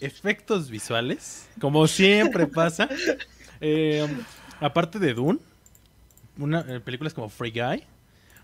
[0.00, 2.90] efectos visuales, como siempre pasa.
[3.62, 4.06] Eh,
[4.60, 5.38] aparte de Dune,
[6.36, 7.84] una, eh, películas como Free Guy,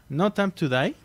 [0.09, 0.97] No Time to Die,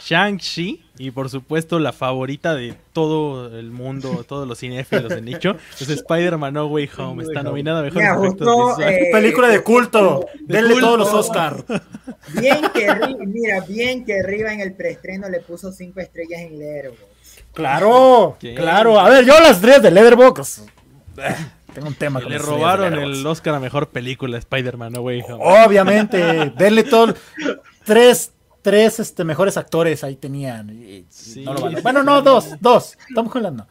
[0.00, 5.56] Shang-Chi y por supuesto la favorita de todo el mundo, todos los cinéfilos de nicho,
[5.80, 7.22] es Spider-Man No Way Home.
[7.24, 10.26] Está nominada a mejores Me gustó, eh, Película de culto.
[10.40, 10.86] de Denle culto.
[10.86, 11.64] todos los Oscar.
[12.40, 16.58] Bien que Ri- mira, bien que Riva en el preestreno le puso 5 estrellas en
[16.58, 17.02] Letterboxd.
[17.54, 18.54] Claro, ¿Qué?
[18.54, 18.98] claro.
[18.98, 20.62] A ver, yo las tres de Letterboxd.
[21.18, 21.34] Eh,
[21.74, 25.38] Tengo un tema con le robaron el Oscar a mejor película Spider-Man No Way Home.
[25.66, 27.14] Obviamente, denle todo.
[27.84, 28.32] Tres,
[28.62, 30.70] tres este, mejores actores ahí tenían.
[30.70, 32.06] y- Sí, no lo sí, bueno, sí.
[32.06, 32.96] no, dos, dos.
[33.14, 33.66] Tom Holland no.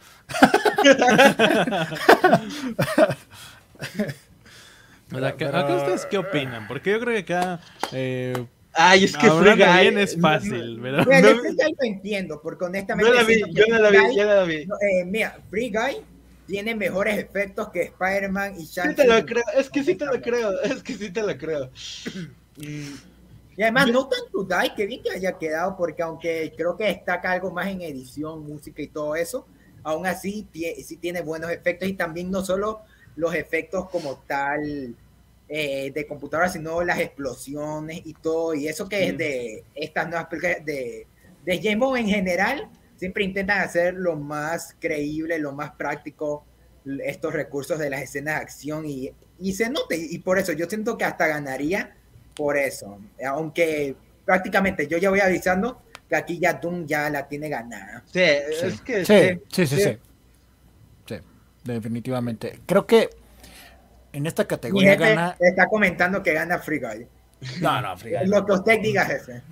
[5.13, 6.67] O sea, Pero- acá ustedes qué opinan?
[6.67, 7.59] Porque yo creo que acá
[7.91, 12.65] eh, Ay, es que Guy bien es fácil, Mira, No- Free Guy lo entiendo, porque
[12.65, 13.09] honestamente.
[13.11, 14.65] No la vi, yo no la vi, Free Guy- yo no la vi.
[14.65, 15.97] no, eh, mira, Free Guy
[16.47, 18.95] tiene mejores efectos que Spider-Man y Sí Shang-Chi.
[18.95, 21.69] te lo creo, es que sí te lo creo, es que sí te lo creo.
[23.61, 26.85] Y además, no tan to Die, que bien que haya quedado, porque aunque creo que
[26.85, 29.45] destaca algo más en edición, música y todo eso,
[29.83, 30.47] aún así
[30.83, 32.81] sí tiene buenos efectos y también no solo
[33.15, 34.95] los efectos como tal
[35.47, 40.25] eh, de computadora, sino las explosiones y todo, y eso que es de estas nuevas
[40.25, 41.05] películas de,
[41.45, 46.45] de James en general, siempre intentan hacer lo más creíble, lo más práctico
[47.05, 50.51] estos recursos de las escenas de acción y, y se nota, y, y por eso
[50.51, 51.95] yo siento que hasta ganaría
[52.41, 52.97] por eso,
[53.27, 53.95] aunque
[54.25, 58.03] prácticamente yo ya voy avisando que aquí ya Doom ya la tiene ganada.
[58.11, 59.65] Sí, es que Sí, sí.
[59.67, 59.97] sí, sí, sí.
[61.05, 61.15] Sí,
[61.63, 62.59] definitivamente.
[62.65, 63.09] Creo que
[64.11, 65.35] en esta categoría jefe gana.
[65.39, 67.07] está comentando que gana Free Guy.
[67.61, 68.25] No, no, Free Guy.
[68.27, 69.41] Lo que usted diga, jefe.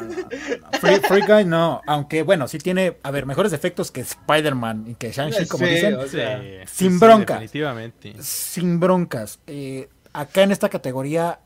[0.00, 0.78] no, no.
[0.80, 1.82] Free, Free Guy no.
[1.86, 5.72] Aunque bueno, sí tiene, a ver, mejores efectos que Spider-Man y que Shang-Chi, como Sí,
[5.74, 5.94] dicen.
[5.96, 7.34] o sea, Sí, sin sí, bronca.
[7.34, 8.14] Definitivamente.
[8.22, 9.38] Sin broncas.
[9.46, 11.40] Eh, acá en esta categoría,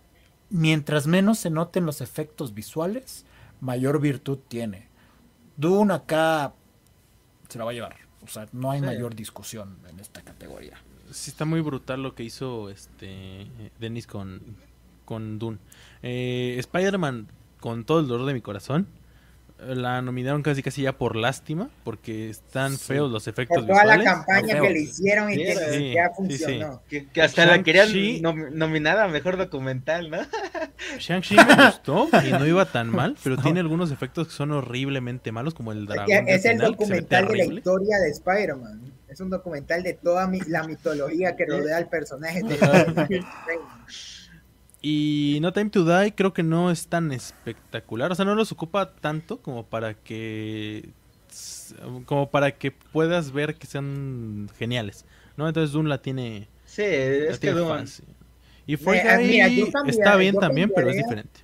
[0.50, 3.24] mientras menos se noten los efectos visuales,
[3.60, 4.88] mayor virtud tiene.
[5.56, 6.52] Dune acá
[7.48, 7.96] se la va a llevar.
[8.22, 8.86] O sea, no hay Sí.
[8.86, 10.78] mayor discusión en esta categoría.
[11.10, 13.46] Sí, está muy brutal lo que hizo este
[13.78, 14.40] Dennis con,
[15.04, 15.58] con Dune.
[16.02, 17.28] Eh, Spider-Man,
[17.60, 18.86] con todo el dolor de mi corazón,
[19.58, 22.84] la nominaron casi casi ya por lástima, porque están Sí.
[22.88, 26.82] feos los efectos Por toda la campaña que le hicieron y que Sí, sí, funcionó.
[26.88, 30.18] Que, que hasta la querían nom- nominada a mejor documental, ¿no?
[30.98, 35.30] Shang-Chi me gustó y no iba tan mal, pero tiene algunos efectos que son horriblemente
[35.32, 36.28] malos, como el dragón.
[36.28, 38.92] Es, el final, documental de la historia de Spider-Man.
[39.08, 42.58] Es un documental de toda mi- la mitología que rodea al personaje de.
[44.86, 48.52] Y No Time to Die creo que no es tan espectacular, o sea, no los
[48.52, 50.90] ocupa tanto como para que
[52.04, 55.06] como para que puedas ver que sean geniales,
[55.38, 55.48] ¿no?
[55.48, 58.04] Entonces Dune la tiene, Sí, la es que Dune- fácil.
[58.66, 61.40] Y Free Guy cambiaría- está bien también, pero es diferente.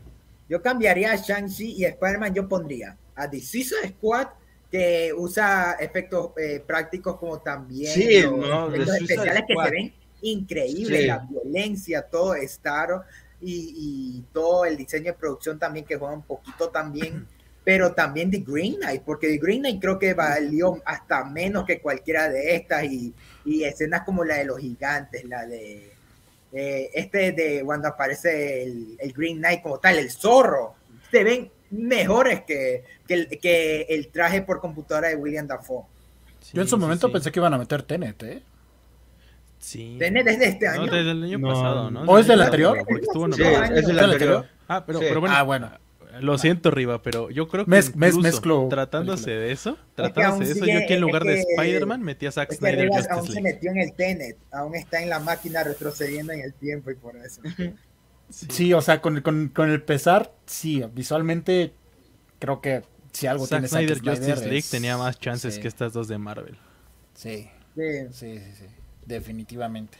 [0.46, 4.28] Yo cambiaría a Shang-Chi y a Spider-Man, yo pondría a Suicide Squad,
[4.70, 9.92] que usa efectos eh, prácticos como también Sí, los no, especiales que se ven
[10.22, 11.06] increíbles, Sí.
[11.06, 13.02] la violencia, todo Star
[13.40, 13.74] y,
[14.18, 17.26] y todo el diseño de producción también que juega un poquito también,
[17.64, 21.80] pero también The Green Knight, porque The Green Knight creo que valió hasta menos que
[21.80, 23.14] cualquiera de estas y,
[23.44, 25.92] y escenas como la de los gigantes, la de
[26.52, 30.74] eh, este de cuando aparece el, el Green Knight como tal, el zorro,
[31.10, 35.84] se ven mejores que, que, el, que el traje por computadora de William Dafoe.
[36.52, 37.12] Yo en Sí, su sí, momento sí.
[37.12, 38.42] pensé que iban a meter Tenet, ¿eh?
[39.60, 39.96] Sí.
[39.98, 40.84] Desde este No, año.
[40.92, 41.48] desde el año No.
[41.48, 42.00] pasado, ¿no?
[42.02, 42.78] ¿O es del el anterior?
[42.78, 44.46] Porque estuvo Sí, es el ¿El anterior.
[44.66, 45.04] Ah, pero, Sí.
[45.08, 45.34] pero bueno.
[45.36, 45.70] Ah, bueno.
[46.20, 49.46] Lo siento, Riva, pero yo creo que Mez- mez- incluso mezclo tratándose película.
[49.46, 52.02] de eso, que tratándose de eso, sigue- yo aquí en lugar de es que- Spider-Man
[52.02, 55.02] metí a Zack Es que Snyder Rivas aún se metió en el Tenet, aún está
[55.02, 57.40] en la máquina retrocediendo en el tiempo y por eso.
[58.28, 61.72] Sí, o sea, con, con, con el pesar, sí, visualmente
[62.40, 62.82] creo que
[63.12, 65.68] si algo Zack tiene Zack Snyder Snyder Justice League es- tenía más chances sí, que
[65.68, 66.56] estas dos de Marvel.
[67.14, 67.82] Sí, Sí.
[68.10, 68.64] sí, sí, sí,
[69.14, 69.98] definitivamente.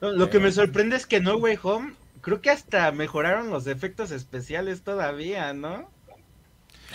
[0.00, 3.66] No, Lo que me sorprende es que No Way Home, creo que hasta mejoraron los
[3.66, 5.90] efectos especiales todavía, ¿no?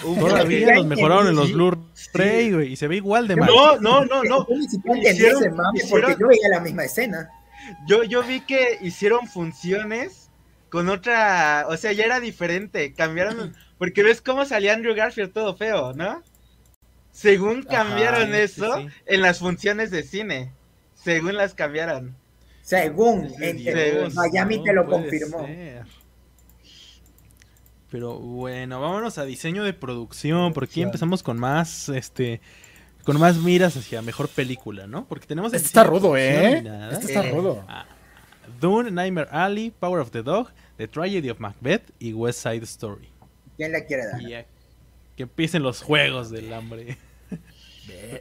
[0.01, 2.51] Todavía los mejoraron en los sí, Blu-ray, sí.
[2.53, 3.49] güey, y se ve igual de mal.
[3.49, 4.47] No, no, no, no.
[4.47, 7.29] Yo ni siquiera entendí Hicieron- ese mame hicieron- porque yo veía la misma escena.
[7.87, 10.29] Yo, yo vi que hicieron funciones
[10.69, 15.55] con otra, o sea, ya era diferente, cambiaron, porque ves cómo salía Andrew Garfield todo
[15.55, 16.23] feo, ¿no?
[17.11, 18.87] Según cambiaron sí, eso sí.
[19.05, 20.53] en las funciones de cine,
[21.03, 22.15] según las cambiaron.
[22.61, 25.45] Según Sí, en- Dios, en Miami no te lo confirmó.
[25.45, 25.83] ser.
[27.89, 32.39] Pero bueno, vámonos a diseño de producción, porque aquí empezamos con más, este,
[33.03, 35.05] con más miras hacia mejor película, ¿no?
[35.05, 35.51] Porque tenemos...
[35.51, 36.63] en Este está rudo, ¿eh?
[36.91, 37.65] Este está Eh, rudo.
[38.61, 43.09] Dune, Nightmare Alley, Power of the Dog, The Tragedy of Macbeth y West Side Story.
[43.57, 44.21] ¿Quién le quiere dar?
[44.21, 44.45] Y
[45.17, 46.97] que empiecen los juegos del hambre.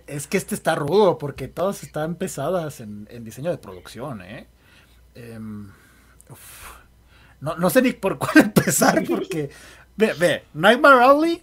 [0.06, 4.46] Es que este está rudo porque todas están pesadas en, en diseño de producción, ¿eh?
[5.14, 5.68] Em,
[6.28, 6.78] uf.
[7.40, 9.50] No, no sé ni por cuál empezar porque...
[9.96, 11.42] Ve, ve, Nightmare Alley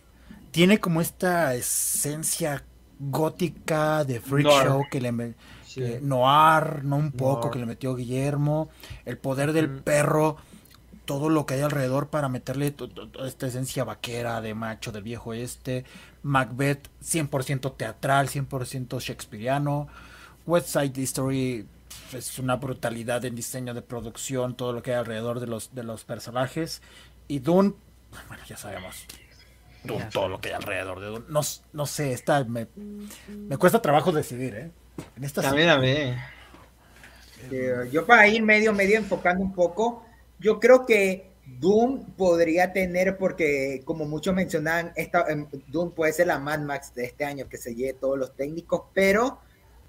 [0.52, 2.64] tiene como esta esencia
[2.99, 4.68] gótica de freak Noir.
[4.68, 5.35] show que le
[5.76, 7.52] que noir, no un poco Noir.
[7.53, 8.69] que le metió Guillermo,
[9.06, 9.84] el poder del Ujú.
[9.84, 10.38] perro,
[11.08, 12.76] todo lo que hay alrededor para meterle
[13.26, 15.86] esta esencia vaquera de macho del viejo este,
[16.22, 19.88] Macbeth 100% teatral, 100% shakespeariano,
[20.46, 21.66] West Side Story
[22.12, 25.84] es una brutalidad en diseño de producción, todo lo que hay alrededor de los, de
[25.84, 26.82] los personajes,
[27.30, 27.74] y Dune,
[28.28, 29.08] bueno, ya sabemos.
[29.84, 31.26] Dune, Ya todo lo que hay alrededor de Dune.
[31.30, 31.40] No,
[31.72, 32.68] no sé, esta me,
[33.48, 34.72] me cuesta trabajo decidir, ¿eh?
[35.16, 35.48] En esta sí.
[35.48, 36.14] También a mí.
[37.52, 40.07] Eh, yo para ir medio, medio enfocando un poco,
[40.40, 46.28] yo creo que Doom podría tener, porque como muchos mencionan, esta, em, Doom puede ser
[46.28, 49.40] la Mad Max de este año que se lleve todos los técnicos, pero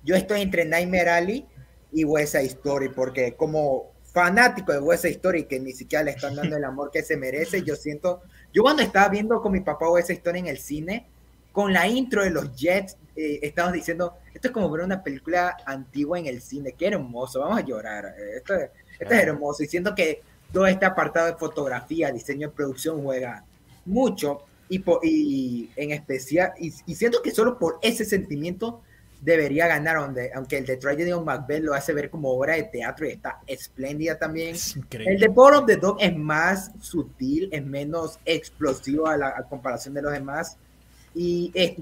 [0.04, 1.46] yo estoy entre Nightmare Alley
[1.92, 6.12] y West Side Story, porque como fanático de West Side Story, que ni siquiera le
[6.12, 8.22] están dando el amor que se merece, yo siento,
[8.54, 11.06] yo cuando estaba viendo con mi papá West Side Story en el cine,
[11.52, 15.56] con la intro de los Jets, eh, estamos diciendo, esto es como ver una película
[15.66, 18.70] antigua en el cine, qué hermoso, vamos a llorar, eh, esto, es-
[19.00, 20.22] esto es hermoso, y siento que
[20.52, 23.44] todo este apartado de fotografía, diseño de producción juega
[23.84, 28.82] mucho, y, po- y en especial, y, y siento que solo por ese sentimiento
[29.20, 32.64] debería ganar, donde, aunque el de Tragedy of Macbeth lo hace ver como obra de
[32.64, 34.54] teatro y está espléndida también.
[34.54, 34.76] Es
[35.08, 39.42] El de Power of the Dog es más sutil, es menos explosivo a, la, a
[39.42, 40.56] comparación de los demás.
[41.14, 41.72] Y es,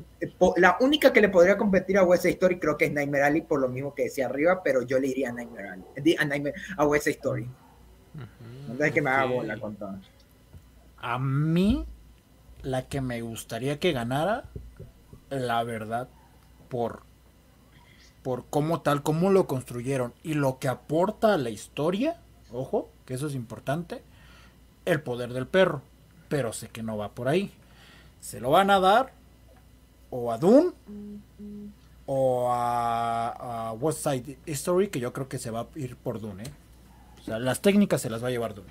[0.56, 3.42] la única que le podría competir a West Side Story creo que es Nightmare Alley,
[3.42, 6.54] por lo mismo que decía arriba, pero yo le iría a Nightmare Alley, a, Nightmare-
[6.76, 7.46] a West Side Story.
[8.68, 9.32] No que me haga ok.
[9.32, 9.96] bola con todo.
[10.98, 11.84] A mí,
[12.62, 14.44] la que me gustaría que ganara,
[15.30, 16.08] la verdad,
[16.68, 17.02] por,
[18.22, 22.16] por cómo tal, cómo lo construyeron y lo que aporta a la historia,
[22.52, 24.02] ojo, que eso es importante,
[24.84, 25.82] el poder del perro.
[26.28, 27.52] Pero sé que no va por ahí.
[28.20, 29.12] Se lo van a dar
[30.10, 30.72] o a Dune
[32.06, 36.44] o a, West Side History, que yo creo que se va a ir por Dune.
[36.44, 36.52] ¿eh?
[37.26, 38.68] O sea, las técnicas se las va a llevar Dune.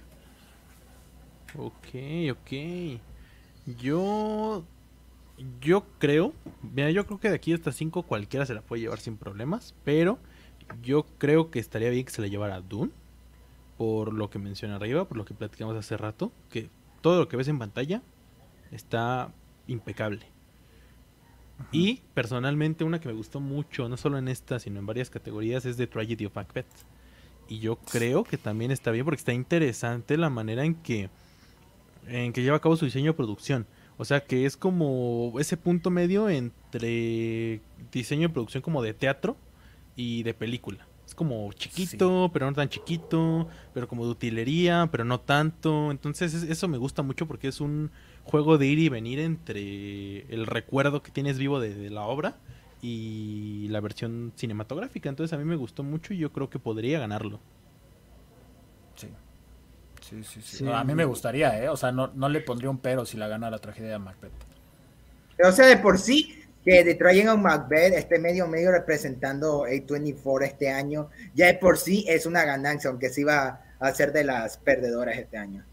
[1.57, 3.01] Ok, ok.
[3.77, 4.63] Yo.
[5.59, 6.31] Yo creo.
[6.61, 9.75] Mira, yo creo que de aquí hasta 5 cualquiera se la puede llevar sin problemas.
[9.83, 10.19] Pero
[10.81, 12.93] yo creo que estaría bien que se la llevara Dune.
[13.77, 16.31] Por lo que mencioné arriba, por lo que platicamos hace rato.
[16.49, 16.69] Que
[17.01, 18.01] todo lo que ves en pantalla
[18.71, 19.33] está
[19.67, 20.27] impecable.
[21.73, 25.65] Y personalmente una que me gustó mucho, no solo en esta, sino en varias categorías,
[25.65, 26.65] es The Tragedy of Macbeth.
[27.47, 31.09] Y yo creo que también está bien porque está interesante la manera en que,
[32.07, 33.67] en que lleva a cabo su diseño de producción.
[33.97, 37.61] O sea que es como ese punto medio entre
[37.91, 39.37] diseño de producción como de teatro
[39.95, 40.85] y de película.
[41.05, 45.91] Es como chiquito, pero no tan chiquito, pero como de utilería, pero no tanto.
[45.91, 47.91] Entonces eso me gusta mucho porque es un
[48.23, 52.37] juego de ir y venir entre el recuerdo que tienes vivo de, la obra
[52.87, 55.09] y la versión cinematográfica.
[55.09, 57.39] Entonces a mí me gustó mucho y yo creo que podría ganarlo.
[58.95, 59.09] Sí.
[60.01, 60.67] Sí, sí, sí.
[60.67, 61.67] a mí me gustaría, ¿eh?
[61.67, 64.31] O sea, no, no le pondría un pero si la gana la tragedia de Macbeth.
[65.43, 70.45] O sea, de por sí, que The Tragedy of Macbeth esté medio medio representando A24
[70.45, 74.25] este año, ya de por sí es una ganancia, aunque sí va a ser de
[74.25, 75.65] las perdedoras este año.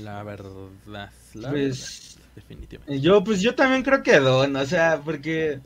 [0.00, 1.12] La verdad, la
[1.50, 3.00] pues, definitivamente.
[3.00, 5.60] Yo, pues yo también creo que Don, o sea, porque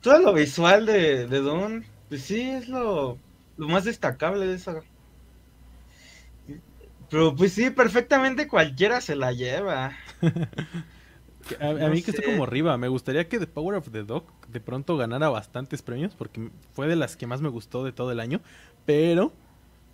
[0.00, 3.18] todo lo visual de, de Don, pues sí, es lo,
[3.56, 4.82] lo más destacable de esa.
[7.10, 9.92] Pero pues sí, perfectamente cualquiera se la lleva.
[11.60, 14.60] a, mí que estoy como arriba, me gustaría que The Power of the Dog de
[14.60, 18.20] pronto ganara bastantes premios, porque fue de las que más me gustó de todo el
[18.20, 18.40] año,
[18.86, 19.32] pero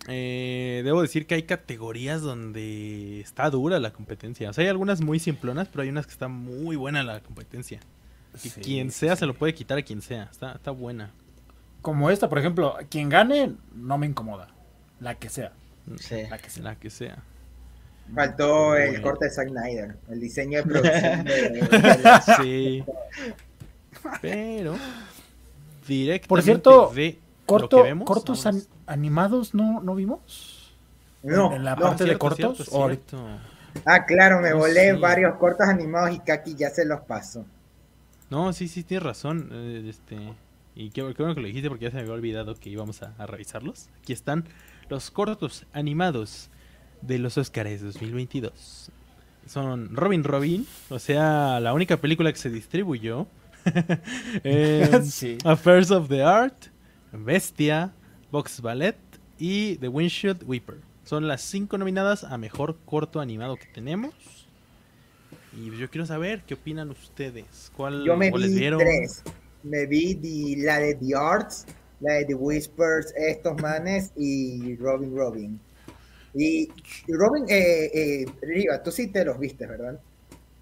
[0.07, 4.49] eh, debo decir que hay categorías donde está dura la competencia.
[4.49, 7.79] O sea, hay algunas muy simplonas, pero hay unas que está muy buena la competencia.
[8.43, 10.29] Y quien sea se lo puede quitar a quien sea.
[10.31, 11.11] Está, está buena.
[11.81, 14.49] Como esta, por ejemplo, quien gane no me incomoda.
[14.99, 15.51] La que sea.
[15.87, 16.63] La que sea.
[16.63, 17.23] La que sea.
[18.13, 21.25] Faltó el corte de Zack Snyder, el diseño de producción
[22.41, 22.83] Sí.
[24.21, 24.75] Pero
[25.87, 26.91] directamente Por cierto,
[27.59, 28.47] corto, cortos
[28.85, 30.73] animados no, no vimos.
[31.23, 32.69] No, en la parte de cortos.
[33.85, 37.45] Ah, claro, me volé varios cortos animados y Kaki ya se los pasó.
[38.29, 39.49] No, sí, sí, tienes razón.
[39.51, 40.17] Eh, este,
[40.75, 43.25] y qué, bueno que lo dijiste porque ya se me había olvidado que íbamos a,
[43.25, 43.89] revisarlos.
[44.01, 44.45] Aquí están
[44.89, 46.49] los cortos animados
[47.01, 48.91] de los Oscars 2022.
[49.47, 53.27] Son Robin Robin, o sea, la única película que se distribuyó.
[55.45, 56.70] Affairs of the Art,
[57.11, 57.93] Bestia,
[58.31, 58.95] Box Ballet
[59.37, 60.77] y The Windshield Weeper.
[61.03, 64.13] Son las cinco nominadas a mejor corto animado que tenemos.
[65.57, 67.71] Y yo quiero saber qué opinan ustedes.
[67.75, 69.23] ¿Cuál, yo me vi tres.
[69.63, 71.65] Me vi la de The Arts,
[71.99, 75.59] la de The Whispers, estos manes y Robin Robin.
[76.33, 76.69] Y,
[77.09, 79.99] Robin, eh, eh, Riva, tú sí te los viste, ¿verdad?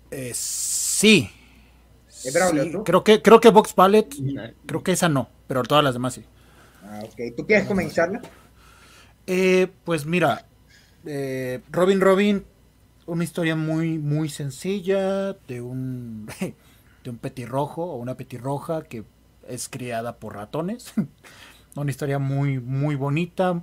[0.09, 1.29] Eh, sí.
[2.83, 4.07] Creo que creo que Box Ballet,
[4.65, 6.25] creo que esa no, pero todas las demás sí.
[6.89, 7.35] Ah, ok.
[7.37, 8.19] ¿Tú quieres comenzarla?
[9.27, 10.47] Eh, pues mira,
[11.05, 12.45] eh, Robin Robin,
[13.05, 16.27] una historia muy, muy sencilla de un,
[17.03, 19.03] de un petirrojo o una petirroja que
[19.47, 20.93] es criada por ratones.
[21.75, 23.61] una historia muy, muy bonita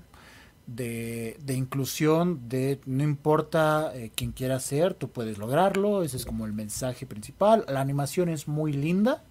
[0.68, 6.04] de, de inclusión, de no importa eh, quién quiera ser, tú puedes lograrlo.
[6.04, 7.64] Ese es como el mensaje principal.
[7.68, 9.24] La animación es muy linda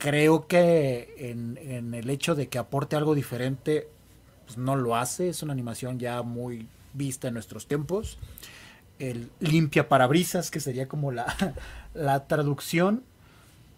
[0.00, 3.86] creo que en, el hecho de que aporte algo diferente,
[4.46, 5.28] pues no lo hace.
[5.28, 8.18] Es una animación ya muy vista en nuestros tiempos.
[8.98, 11.54] El limpia parabrisas, que sería como la,
[11.94, 13.04] la traducción.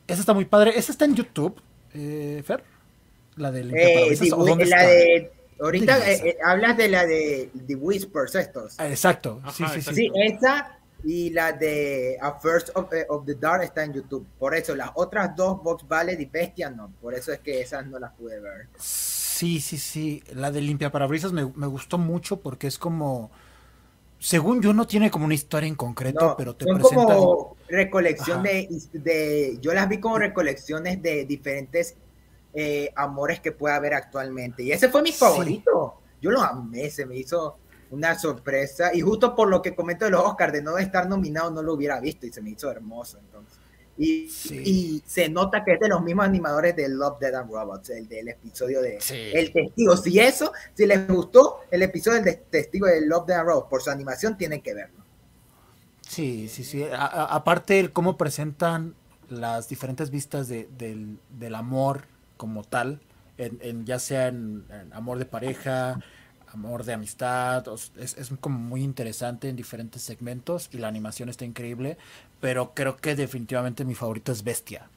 [0.06, 0.72] Esa está muy padre.
[0.76, 1.60] Esa está en YouTube,
[1.92, 2.62] eh, Fer.
[3.36, 4.68] La de limpia eh, parabrisas.
[4.68, 8.78] la de, ahorita eh, hablas de la de The Whispers, estos.
[8.78, 9.42] Exacto.
[9.52, 9.94] sí, sí, sí.
[9.94, 14.26] Sí, esa y la de A First eh, of, the Dark está en YouTube.
[14.38, 16.92] Por eso, las otras dos, Box Ballet y Bestia, no.
[17.00, 18.68] Por eso es que esas no las pude ver.
[18.78, 20.22] Sí, sí, sí.
[20.34, 23.30] La de Limpia Parabrisas me, me gustó mucho porque es como.
[24.18, 28.68] Según yo, no tiene como una historia en concreto, pero te son como recolección de,
[28.92, 31.96] de, Yo las vi como recolecciones de diferentes
[32.54, 34.62] eh, amores que puede haber actualmente.
[34.62, 35.98] Y ese fue mi favorito.
[36.20, 37.56] Yo lo amé, se me hizo
[37.92, 38.90] una sorpresa.
[38.92, 41.74] Y justo por lo que comento de los Oscars, de no estar nominado, no lo
[41.74, 43.58] hubiera visto y se me hizo hermoso entonces.
[43.98, 47.90] Y, y, se nota que es de los mismos animadores de Love, Dead and Robots,
[47.90, 48.98] el del episodio de
[49.34, 49.96] El Testigo.
[49.98, 53.82] Si eso, si les gustó el episodio del Testigo de Love, Dead and Robots por
[53.82, 55.04] su animación, tienen que verlo.
[56.08, 56.84] Sí, sí, sí.
[56.90, 58.94] aparte, el cómo presentan
[59.28, 62.06] las diferentes vistas de, del, amor
[62.36, 63.00] como tal,
[63.36, 66.00] en, ya sea en, amor de pareja,
[66.54, 67.64] amor de amistad,
[67.98, 71.96] es, como muy interesante en diferentes segmentos y la animación está increíble,
[72.40, 74.88] pero creo que definitivamente mi favorito es Bestia.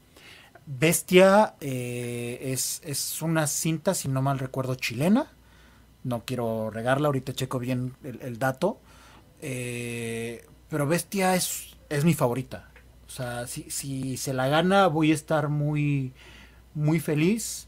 [0.65, 5.31] Bestia eh, es, es, una cinta, si no mal recuerdo, chilena.
[6.03, 8.79] No quiero regarla, ahorita checo bien el, dato.
[9.41, 12.69] Eh, pero Bestia es, es mi favorita.
[13.07, 16.13] O sea, si, si se la gana voy a estar muy,
[16.73, 17.64] muy feliz.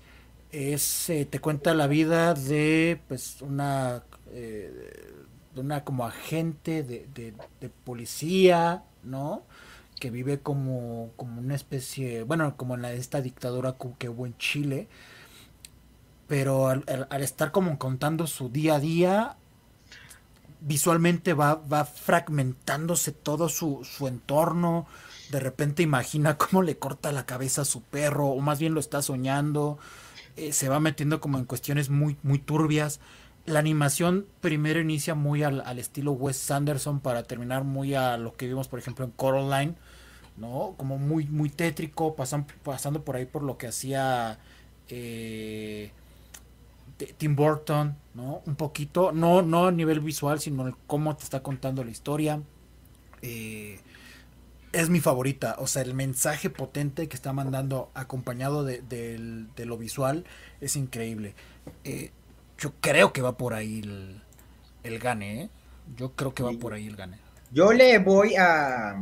[0.59, 7.69] Es, eh, te cuenta la vida de pues una, de una como agente de, de,
[7.84, 9.43] policía, ¿no?
[9.99, 14.35] que vive como, como una especie, bueno, como en la, esta dictadura que hubo en
[14.39, 14.88] Chile,
[16.27, 16.84] pero al,
[17.21, 19.38] estar como contando su día a día,
[20.61, 24.88] visualmente va, va fragmentándose todo su, su entorno,
[25.29, 28.79] de repente imagina cómo le corta la cabeza a su perro, o más bien lo
[28.79, 29.77] está soñando,
[30.38, 32.99] eh, se va metiendo como en cuestiones muy, muy turbias.
[33.45, 38.35] La animación primero inicia muy al, al, estilo Wes Sanderson para terminar muy a lo
[38.35, 39.76] que vimos, por ejemplo, en Coraline,
[40.38, 40.76] ¿no?
[40.77, 44.38] Como muy, muy tétrico, pasan, pasando por ahí por lo que hacía
[44.89, 45.91] eh,
[47.18, 48.41] Tim Burton, ¿no?
[48.45, 52.41] Un poquito, no, no a nivel visual, sino el cómo te está contando la historia.
[53.22, 53.80] Eh,
[54.82, 60.26] es mi favorita, o sea, el mensaje potente que está mandando acompañado de, lo visual
[60.62, 61.34] es increíble.
[61.84, 62.12] Eh,
[62.60, 64.22] yo creo que va por ahí el,
[64.84, 65.49] el gane,
[65.95, 67.18] Yo creo que va por ahí el gane.
[67.52, 69.02] Yo le voy a,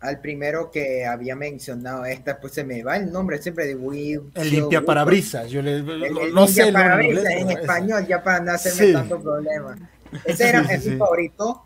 [0.00, 4.30] al primero que había mencionado esta, pues se me va el nombre siempre de Will.
[4.34, 8.92] El limpia parabrisas, yo le, el, no sé parabrisas en español, ya para no hacerme
[8.92, 9.76] tanto problema.
[10.24, 11.64] Ese era mi favorito,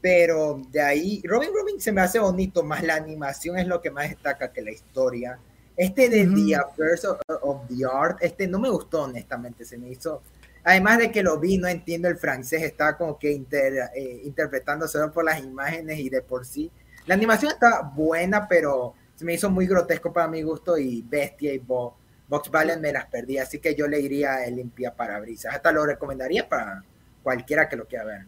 [0.00, 3.90] pero de ahí, Robin Robin se me hace bonito, más la animación es lo que
[3.90, 5.38] más destaca que la historia.
[5.76, 10.22] Este de The Affairs of, the Art, este no me gustó honestamente, se me hizo...
[10.62, 14.86] Además de que lo vi, no entiendo el francés, estaba como que inter, eh, interpretando
[14.86, 16.70] solo por las imágenes y de por sí
[17.06, 21.52] la animación está buena, pero se me hizo muy grotesco para mi gusto y Bestia
[21.52, 21.96] y Bo
[22.28, 25.54] Box Valen me las perdí, así que yo le iría el limpia parabrisas.
[25.54, 26.84] Hasta lo recomendaría para
[27.22, 28.26] cualquiera que lo quiera ver.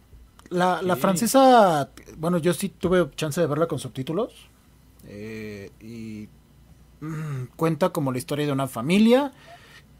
[0.52, 4.48] La, francesa, bueno, yo sí tuve chance de verla con subtítulos
[5.06, 6.28] eh, y
[7.00, 9.32] mm, cuenta como la historia de una familia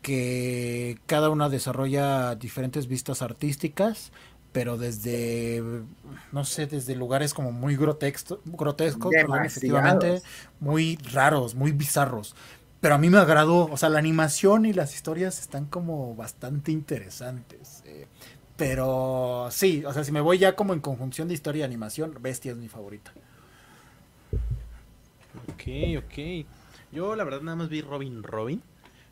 [0.03, 4.12] que cada una desarrolla diferentes vistas artísticas
[4.53, 5.62] pero desde,
[6.31, 9.12] no sé, desde lugares como muy grotescos, grotescos
[9.45, 10.23] efectivamente,
[10.61, 12.37] muy raros, muy bizarros.
[12.81, 16.70] Pero a mí me agradó, o sea, la animación y las historias están como bastante
[16.70, 17.83] interesantes.
[17.87, 18.07] Eh,
[18.65, 22.17] pero sí, o sea, si me voy ya como en conjunción de historia y animación,
[22.21, 23.13] Bestia es mi favorita.
[25.49, 26.47] Ok, ok.
[26.93, 28.63] Yo la verdad nada más vi Robin Robin.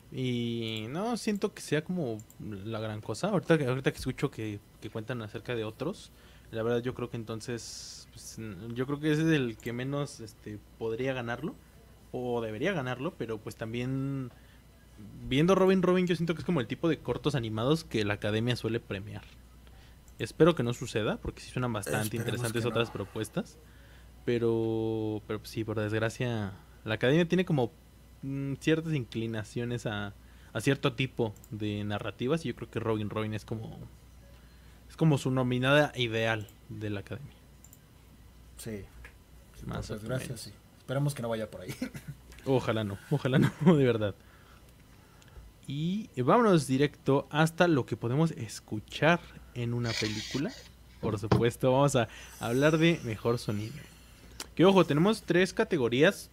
[0.09, 3.27] Y no siento que sea como la gran cosa.
[3.27, 6.13] Ahorita, ahorita que escucho que, cuentan acerca de otros,
[6.51, 8.37] la verdad yo creo que entonces, pues,
[8.73, 11.55] yo creo que ese es el que menos este, podría ganarlo.
[12.13, 14.31] O debería ganarlo, pero pues también
[15.27, 18.13] viendo Robin Robin yo siento que es como el tipo de cortos animados que la
[18.13, 19.23] academia suele premiar.
[20.19, 23.57] Espero que no suceda, porque sí suenan bastante interesantes otras propuestas.
[24.25, 26.53] Pero, pero pues, sí, por desgracia,
[26.85, 27.71] la academia tiene como
[28.23, 30.13] Mm, ciertas inclinaciones a,
[30.53, 33.79] a cierto tipo de narrativas y yo creo que Robin Robin es como
[34.87, 37.33] es como su nominada ideal de la academia.
[38.57, 38.83] Sí.
[39.65, 40.53] Más gracias, sí.
[40.79, 41.73] Esperamos que no vaya por ahí.
[42.45, 44.15] Ojalá no, ojalá no, de verdad.
[45.67, 49.19] Y vámonos directo hasta lo que podemos escuchar
[49.55, 50.51] en una película.
[50.99, 52.07] Por supuesto, vamos a
[52.39, 53.73] hablar de mejor sonido.
[54.55, 56.29] Que ojo, tenemos tres categorías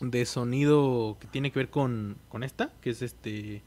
[0.00, 3.62] de sonido que tiene que ver con, con esta, que es este,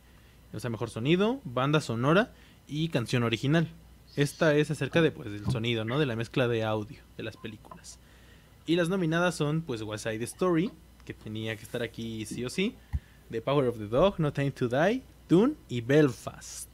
[0.53, 2.33] o sea, mejor sonido, banda sonora
[2.67, 3.69] y canción original.
[4.15, 5.99] Esta es acerca de, pues, del sonido, ¿no?
[5.99, 7.99] De la mezcla de audio de las películas.
[8.65, 10.71] Y las nominadas son, pues, West Side Story,
[11.05, 12.75] que tenía que estar aquí sí o sí,
[13.29, 16.69] The Power of the Dog, No Time to Die, Dune y Belfast.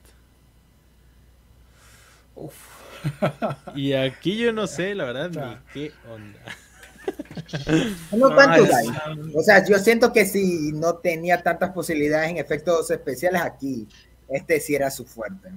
[3.75, 6.39] y aquí yo no sé, la verdad, ni qué onda.
[8.13, 13.87] O sea, yo siento que si no tenía tantas posibilidades en efectos especiales aquí,
[14.29, 15.49] este sí era su fuerte.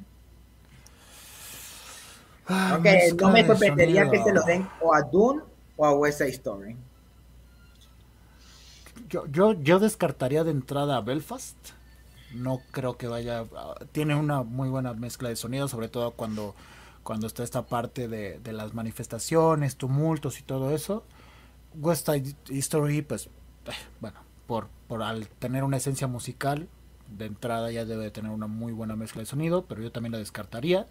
[2.46, 5.42] Aunque no me sorprendería que se lo den o a Dune
[5.76, 6.76] o a West Side Story.
[9.08, 11.56] Yo, yo, yo descartaría de entrada a Belfast.
[12.34, 13.44] No creo que vaya.
[13.92, 16.54] Tiene una muy buena mezcla de sonido, sobre todo cuando
[17.04, 21.04] cuando está esta parte de, de las manifestaciones, tumultos y todo eso.
[21.76, 23.26] West Side History, pues,
[23.66, 26.68] eh, bueno, por, por al tener una esencia musical,
[27.08, 30.18] de entrada ya debe tener una muy buena mezcla de sonido, pero yo también la
[30.18, 30.86] descartaría.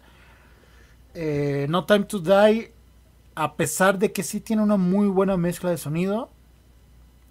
[1.14, 2.72] Eh, no Time to Die,
[3.34, 6.30] a pesar de que sí tiene una muy buena mezcla de sonido,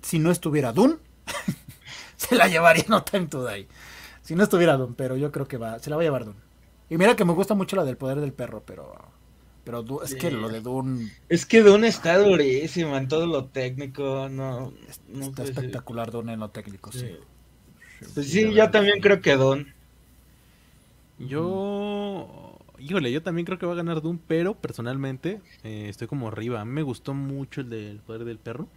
[0.02, 0.98] si no estuviera Dune,
[2.18, 3.68] se la llevaría No Time to Die.
[4.22, 6.53] Si no estuviera Dune, pero yo creo que va, se la va a llevar Dune.
[6.90, 9.14] Y mira que me gusta mucho la del poder del perro, pero
[9.64, 11.12] pero es que lo de Dune.
[11.30, 14.74] Es que Dune está durísima en todo lo técnico, no.
[15.22, 17.00] está espectacular Dune en lo técnico, sí.
[17.00, 19.74] Sí, pues sí yo también creo que Dune.
[21.18, 22.60] Yo.
[22.78, 26.60] Híjole, yo también creo que va a ganar Dune, pero personalmente eh, estoy como arriba.
[26.60, 28.68] A mí me gustó mucho el del poder del perro.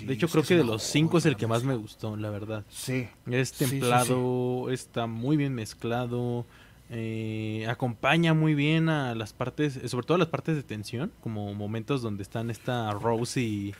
[0.00, 2.64] de hecho, creo que, de los cinco es el que más me gustó, la verdad.
[2.70, 3.06] Sí.
[3.26, 6.46] Es templado, está muy bien mezclado.
[6.88, 11.12] Eh, acompaña muy bien a las partes, eh, sobre todo a las partes de tensión,
[11.20, 13.74] como momentos donde están esta Rose y,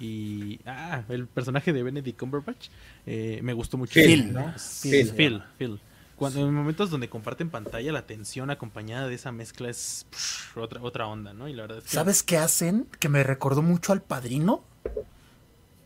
[0.00, 2.68] y ah, el personaje de Benedict Cumberbatch.
[3.06, 3.94] Eh, me gustó mucho.
[3.94, 4.52] Phil, ¿no?
[4.82, 5.80] Phil, Phil, Phil.
[6.16, 10.06] Cuando, en momentos donde comparten pantalla, la tensión acompañada de esa mezcla es
[10.54, 11.48] otra, otra onda, ¿no?
[11.48, 11.90] Y la verdad es que...
[11.90, 12.86] ¿Sabes qué hacen?
[13.00, 14.62] Que me recordó mucho al padrino.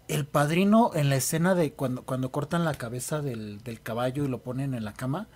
[0.09, 4.29] El padrino en la escena de cuando, cuando cortan la cabeza del, del caballo y
[4.29, 5.27] lo ponen en la cama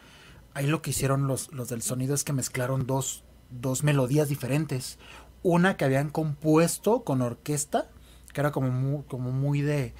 [0.61, 4.99] ahí lo que hicieron los, los del sonido es que mezclaron dos, dos melodías diferentes.
[5.43, 7.89] Una que habían compuesto con orquesta,
[8.35, 9.95] que era como muy, como muy de,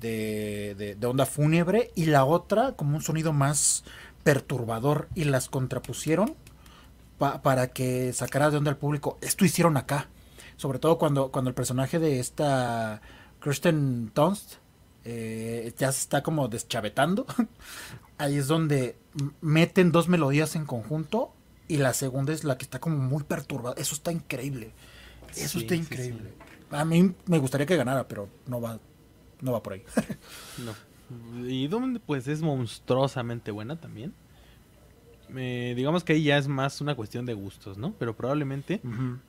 [0.00, 3.84] de, de, onda fúnebre, y la otra como un sonido más
[4.24, 6.34] perturbador, y las contrapusieron
[7.18, 9.16] para que sacara de onda al público.
[9.20, 10.08] Esto hicieron acá,
[10.56, 13.00] sobre todo cuando, cuando el personaje de esta
[13.38, 14.54] Kristen Dunst
[15.04, 17.26] eh, ya se está como deschavetando.
[18.20, 18.96] ahí es donde
[19.40, 21.32] meten dos melodías en conjunto
[21.68, 23.74] y la segunda es la que está como muy perturbada.
[23.78, 24.72] Eso está increíble.
[25.36, 26.34] Eso está increíble.
[26.70, 28.78] A mí me gustaría que ganara, pero no va,
[29.40, 29.82] no va por ahí.
[30.64, 31.48] no.
[31.48, 34.12] Y Doom pues es monstruosamente buena también.
[35.34, 37.94] Eh, digamos que ahí ya es más una cuestión de gustos, ¿no?
[37.98, 38.82] Pero probablemente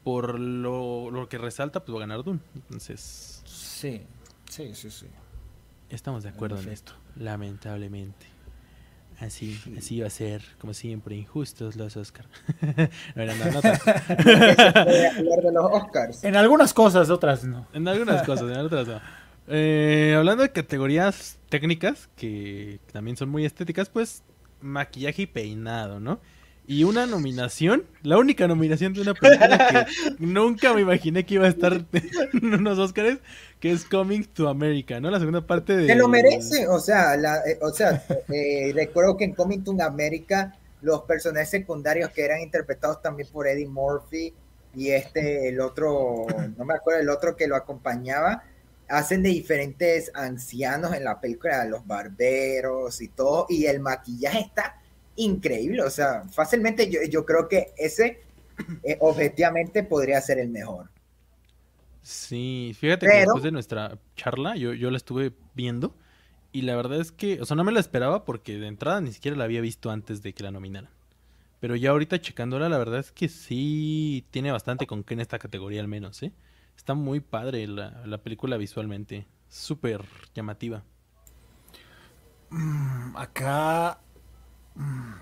[0.03, 2.39] por lo, lo, que resalta, pues va a ganar Doom.
[2.55, 3.41] Entonces...
[3.45, 4.01] Sí,
[4.49, 5.05] sí, sí, sí.
[5.89, 8.40] Estamos de acuerdo en, esto, lamentablemente.
[9.21, 12.27] Así, así va a ser, como siempre, injustos los Oscars.
[13.15, 13.23] no,
[16.23, 17.67] En algunas cosas, otras no.
[17.73, 18.99] En algunas cosas, en otras no.
[19.47, 24.23] Eh, hablando de categorías técnicas, que también son muy estéticas, pues
[24.59, 26.19] maquillaje y peinado, ¿no?
[26.71, 31.45] Y una nominación, la única nominación de una película que nunca me imaginé que iba
[31.45, 33.19] a estar en unos Oscars,
[33.59, 35.11] que es Coming to America, ¿no?
[35.11, 35.87] La segunda parte de...
[35.87, 39.75] Se lo merece, o sea, la, eh, o sea, eh, recuerdo que en Coming to
[39.81, 44.33] America los personajes secundarios que eran interpretados también por Eddie Murphy
[44.73, 46.25] y este, el otro,
[46.57, 48.43] no me acuerdo, el otro que lo acompañaba,
[48.87, 54.80] hacen de diferentes ancianos en la película, los barberos y todo, y el maquillaje está
[55.15, 55.83] increíble.
[55.83, 58.21] O sea, fácilmente yo, yo creo que ese
[58.83, 60.89] eh, objetivamente podría ser el mejor.
[62.01, 65.95] Sí, fíjate que después de nuestra charla yo, yo la estuve viendo
[66.51, 69.11] y la verdad es que, o sea, no me la esperaba porque de entrada ni
[69.11, 70.89] siquiera la había visto antes de que la nominaran.
[71.59, 75.37] Pero ya ahorita checándola, la verdad es que sí tiene bastante con qué en esta
[75.37, 76.33] categoría al menos, ¿eh?
[76.75, 80.01] Está muy padre la, la película visualmente, súper
[80.33, 80.83] llamativa.
[82.49, 83.99] Mm, acá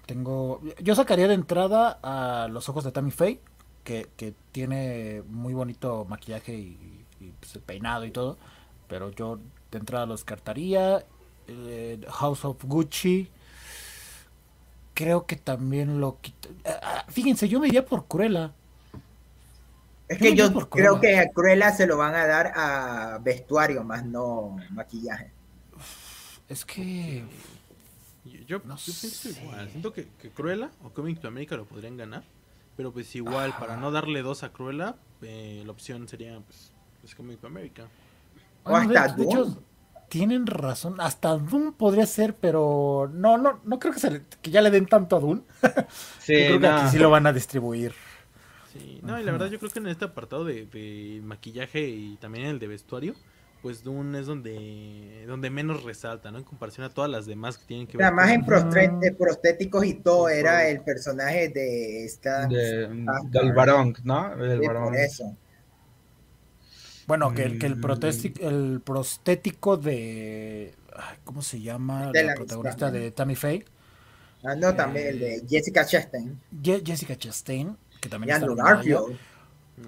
[0.05, 0.61] tengo.
[0.81, 3.39] Yo sacaría de entrada a los ojos de Tammy Faye,
[3.83, 4.07] que,
[4.51, 7.05] tiene muy bonito maquillaje y,
[7.39, 8.37] pues, el peinado y todo.
[8.87, 9.39] Pero yo
[9.71, 11.05] de entrada los cartaría.
[11.47, 13.29] Eh, House of Gucci.
[14.93, 16.49] Creo que también lo quito.
[16.63, 18.53] Eh, ah, fíjense, yo me iría por Cruella.
[20.07, 24.03] Es que yo creo que a Cruella se lo van a dar a vestuario, más
[24.03, 25.31] no maquillaje.
[26.49, 27.23] Es que
[28.25, 29.69] yo, no pienso igual.
[29.69, 32.23] Siento que, Cruella o Coming to America lo podrían ganar.
[32.75, 36.71] Pero pues igual, para no darle dos a Cruella, eh, la opción sería pues,
[37.01, 37.87] pues Coming to America.
[38.63, 39.61] O hasta de, hecho,
[40.09, 40.95] tienen razón.
[40.99, 44.85] Hasta Doom podría ser, pero no, no, no creo que, se que ya le den
[44.85, 45.41] tanto a Doom.
[46.19, 47.93] Sí, creo que aquí sí lo van a distribuir.
[48.71, 52.17] Sí, no, y la verdad yo creo que en este apartado de, de maquillaje y
[52.17, 53.15] también el de vestuario,
[53.61, 56.37] pues Dune es donde, donde menos resalta, ¿no?
[56.37, 58.05] En comparación a todas las demás que tienen que ver.
[58.05, 58.45] Además, en
[59.15, 62.47] prostéticos y todo, era el personaje de esta.
[62.47, 64.35] del varón, ¿no?
[64.35, 65.35] Del Por eso.
[67.07, 68.29] Bueno, que, el, que el, mm.
[68.41, 70.75] el prostético de.
[71.23, 72.11] ¿Cómo se llama?
[72.13, 73.65] la, protagonista de Tammy Faye.
[74.43, 76.39] Ah, no, también el de eh, Jessica Chastain.
[76.63, 78.55] Jessica Chastain que también Y está Andrew.
[78.55, 79.19] Garfield.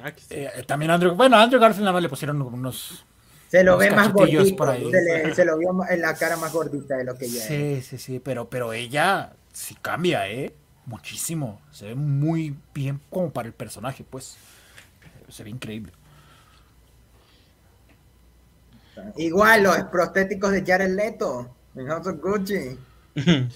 [0.04, 0.26] Ah, sí.
[0.30, 3.06] Eh, también Andrew, bueno, a Andrew Garfield nada más le pusieron unos...
[3.52, 4.56] Se lo Los ve más gordito.
[4.56, 4.90] por ahí.
[4.90, 7.48] Se, le- se lo vio en la cara más gordita de lo que ya es.
[7.48, 10.56] Sí, sí, sí, pero, pero ella sí cambia, ¿eh?
[10.86, 11.62] Muchísimo.
[11.70, 14.38] Se ve muy bien como para el personaje, pues.
[15.28, 15.92] Se ve increíble.
[19.18, 21.56] Igual los prostéticos de Jared Leto.
[21.76, 22.78] En House of Gucci.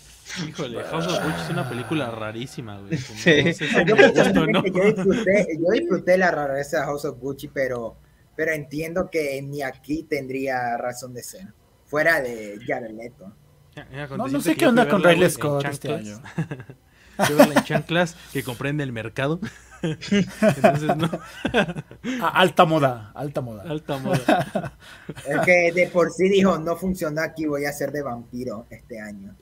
[0.47, 2.97] Híjole, House of Gucci es una película rarísima, güey.
[2.97, 3.43] Sí.
[3.45, 4.61] no sé si Yo, me gusta o no.
[4.63, 7.95] personalmente, yo disfruté, yo disfruté la rareza de House of Gucci, pero,
[8.35, 11.47] pero entiendo que ni aquí tendría razón de ser.
[11.85, 13.31] Fuera de Jared Leto.
[14.17, 16.21] No, no sé qué onda con Riley Scott este año.
[17.17, 19.39] En chanclas que comprende el mercado.
[19.81, 21.09] Entonces, no,
[22.21, 23.63] alta moda, alta moda.
[23.63, 24.73] alta moda.
[25.25, 28.99] Es que de por sí dijo, no funcionó aquí, voy a ser de vampiro este
[28.99, 29.35] año.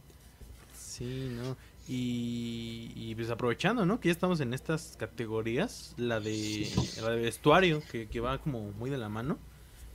[0.77, 1.57] Sí, ¿no?
[1.87, 3.99] Y, y, pues aprovechando, ¿no?
[3.99, 6.69] Que ya estamos en estas categorías, la de,
[7.01, 9.37] la de vestuario, que, que va como muy de la mano.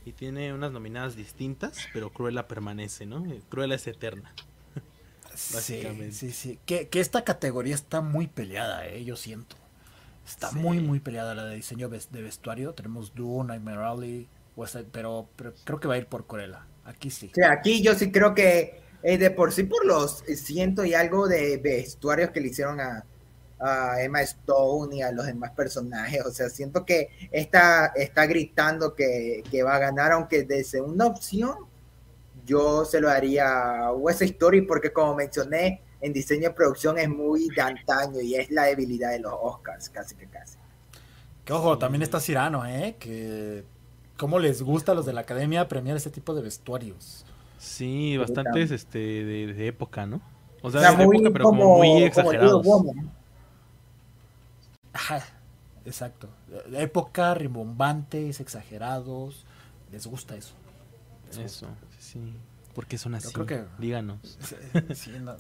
[0.05, 3.25] Y tiene unas nominadas distintas, pero Cruella permanece, ¿no?
[3.27, 4.33] Eh, Cruella es eterna.
[5.35, 6.13] Sí, básicamente.
[6.13, 6.59] sí, sí.
[6.67, 9.05] Que, que esta categoría está muy peleada, ¿eh?
[9.05, 9.55] Yo siento.
[10.27, 12.75] Está muy, muy peleada la de diseño de vestuario.
[12.75, 16.67] Tenemos Dune, Nightmare Alley, West Side, pero, pero creo que va a ir por Corella.
[16.85, 17.29] Aquí sí.
[17.31, 20.95] O sea, aquí yo sí creo que eh, de por sí por los ciento y
[20.95, 23.05] algo de vestuarios que le hicieron a,
[24.01, 29.43] Emma Stone y a los demás personajes, o sea, siento que está, está gritando que,
[29.51, 31.57] que va a ganar, aunque de segunda opción
[32.47, 37.09] yo se lo haría a West Story porque como mencioné, en diseño de producción es
[37.09, 40.57] muy de antaño y es la debilidad de los Oscars, casi que casi.
[41.45, 42.97] Que ojo, también está Cirano, ¿eh?
[42.99, 43.65] Que
[44.17, 47.25] cómo les gusta a los de la academia premiar este tipo de vestuarios.
[47.59, 50.21] Sí, bastantes este, de, de época, ¿no?
[50.63, 52.67] O sea, O sea, de muy época, pero como, como- muy exagerados.
[54.93, 55.23] Ajá,
[55.85, 56.29] exacto.
[56.71, 59.45] De época, rimbombantes, exagerados.
[59.93, 60.55] Les gusta eso.
[61.29, 61.67] Les Eso,
[61.99, 62.21] sí.
[62.75, 63.33] ¿Por qué son así?
[63.33, 64.19] creo que- Díganos.
[64.73, 64.95] gusta.
[64.95, 65.37] Sí, no.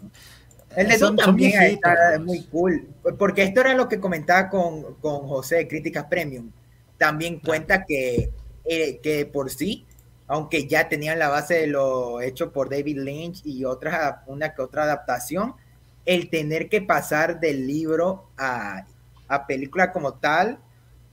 [0.76, 2.20] El de Son- Dune son también viejitos, está pues.
[2.20, 2.88] muy cool,
[3.18, 6.50] porque esto era lo que comentaba con, con José de Críticas Premium.
[6.98, 8.32] También cuenta que,
[8.66, 9.86] eh, que por sí,
[10.28, 14.62] aunque ya tenían la base de lo hecho por David Lynch y otras, una que
[14.62, 15.54] otra adaptación,
[16.06, 18.86] el tener que pasar del libro a,
[19.28, 20.58] a película como tal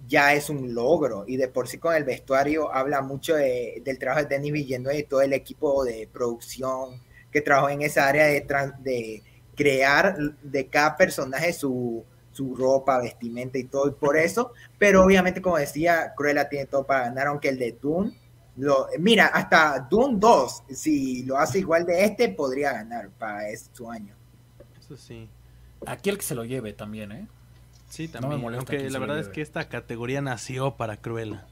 [0.08, 1.26] ya es un logro.
[1.28, 5.00] Y de por sí con el vestuario habla mucho de- del trabajo de Denis Villeneuve
[5.00, 7.02] y todo el equipo de producción
[7.32, 9.24] que trabajó en esa área de
[9.56, 15.42] crear de cada personaje su, su ropa, vestimenta y todo, y por eso, pero obviamente
[15.42, 18.12] como decía, Cruella tiene todo para ganar, aunque el de Dune,
[18.58, 23.70] lo, mira, hasta Dune 2, si lo hace igual de este, podría ganar para es-
[23.74, 24.16] su año.
[24.80, 25.30] Eso sí.
[25.86, 27.28] Aquí el que se lo lleve también, ¿eh?
[27.90, 28.42] Sí, me también.
[28.42, 31.46] molesta aunque la verdad es que esta categoría nació para Cruella.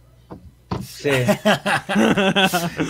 [0.84, 1.10] Sí.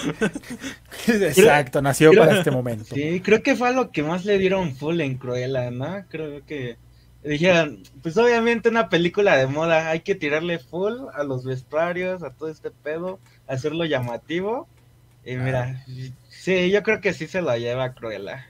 [1.07, 2.95] Exacto, nació creo- para este momento.
[2.95, 6.05] Sí, creo que fue a lo que más le dieron full en Cruella, ¿no?
[6.09, 6.77] Creo que
[7.23, 12.31] dijeron, pues obviamente una película de moda, hay que tirarle full a los vestuarios, a
[12.31, 14.67] todo este pedo, hacerlo llamativo.
[15.25, 15.85] Y mira,
[16.29, 18.47] sí, yo creo que sí se lo lleva Cruella.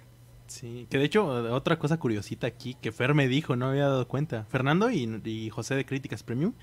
[0.48, 4.08] Sí, que de hecho, otra cosa curiosita aquí que Fer me dijo, no había dado
[4.08, 4.46] cuenta.
[4.50, 6.54] Fernando y, y José de Críticas Premium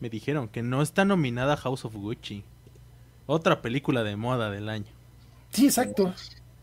[0.00, 2.44] me dijeron que no está nominada House of Gucci.
[3.26, 4.92] Otra película de moda del año.
[5.50, 6.12] Sí, exacto.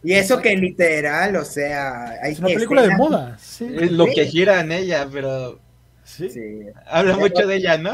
[0.03, 3.37] Y eso que literal, o sea, hay Es una película de moda.
[3.39, 3.67] Sí.
[3.79, 5.59] Es lo que gira en ella, pero
[6.17, 6.29] Sí.
[6.29, 6.41] Sí.
[6.87, 7.93] habla mucho de ella, ¿no?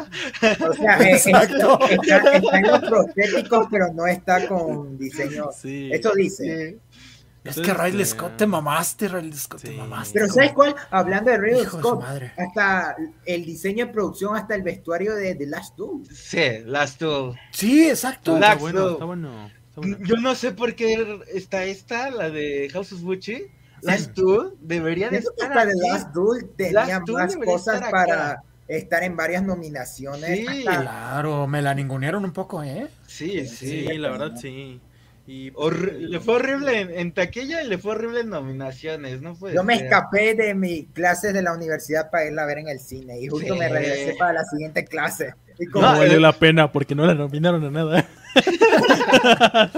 [0.69, 1.79] O sea, eh, Exacto.
[1.89, 5.49] está, está- está en los prostéticos, pero no está con diseño.
[5.55, 5.89] Sí.
[5.93, 6.71] Eso dice.
[6.71, 6.99] Sí.
[7.43, 10.19] Es que Riley Scott te mamaste, Riley Scott te mamaste.
[10.19, 10.75] Pero ¿sabes cuál?
[10.91, 12.33] Hablando de Hijo su Scott, madre.
[12.37, 16.13] hasta el diseño de producción, hasta el vestuario de The Last Dude.
[16.13, 17.33] Sí, las tú.
[17.51, 18.37] Sí, exacto.
[18.37, 18.93] La- Está bueno, Laxo.
[18.93, 19.47] está bueno.
[19.69, 19.97] está bueno.
[20.01, 23.45] Yo no sé por qué está esta, la de House of Gucci.
[23.81, 25.79] Las tú debería de estar The aquí.
[25.91, 30.39] Last Dude tenía Last Dude más cosas estar para estar en varias nominaciones.
[30.39, 30.65] Sí.
[30.67, 32.87] hasta- Claro, me la ningunearon un poco, ¿eh?
[33.07, 33.97] Sí, Sí, sí.
[33.97, 34.81] la verdad sí.
[35.29, 39.21] Y pues, Horri- le fue horrible en, en taquilla y le fue horrible en nominaciones,
[39.21, 39.85] no puede Yo me ser.
[39.87, 43.27] escapé de mis clases de la universidad para irla a ver en el cine y
[43.27, 43.59] justo Sí.
[43.59, 45.33] me regresé para la siguiente clase.
[45.59, 46.19] Y como no No, valió eh.
[46.21, 48.07] la pena porque no la nominaron a nada.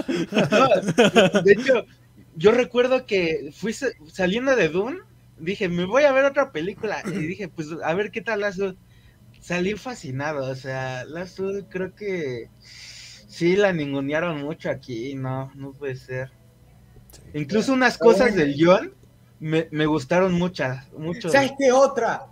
[0.50, 1.84] No, de hecho,
[2.36, 4.98] yo recuerdo que fui sa- saliendo de Dune,
[5.38, 7.02] dije, me voy a ver otra película.
[7.06, 8.60] Y dije, pues a ver qué tal Last.
[9.40, 11.40] Salí fascinado, o sea, Last
[11.70, 16.30] creo que sí la ningunearon mucho aquí, no, no puede ser.
[17.32, 18.92] Incluso unas cosas del guion
[19.38, 21.30] me, me gustaron muchas, mucho.
[21.30, 22.26] ¿Sabes qué otra?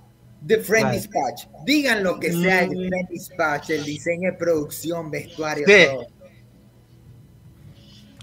[0.47, 1.47] The Friend Dispatch.
[1.65, 2.71] Digan lo que sea mm.
[2.71, 6.07] Friend Dispatch, el diseño de producción, vestuario, todo.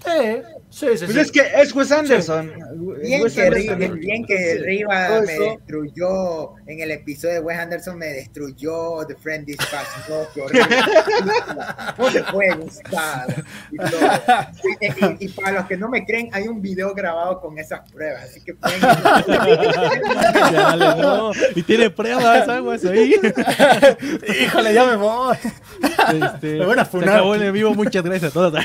[0.04, 0.42] Sí,
[0.78, 1.04] sí, sí.
[1.06, 2.52] Pues es que es Wes Anderson.
[3.02, 3.50] Bien, que,
[3.94, 9.46] bien que Riva me destruyó en el episodio de Wes Anderson, me destruyó The Friend
[9.46, 9.86] Dispatch.
[10.08, 10.76] No, qué horrible.
[11.98, 13.44] no te puede gustar.
[13.70, 18.24] Y, y, para los que no me creen, hay un video grabado con esas pruebas.
[18.24, 18.80] Así que pueden.
[20.52, 21.32] Dale, no.
[21.54, 23.14] Y tiene pruebas, aguas ahí.
[24.42, 25.36] Híjole, ya me voy.
[25.82, 27.08] Este, me van a funar.
[27.08, 28.64] Se acabó el vivo, muchas gracias a todos.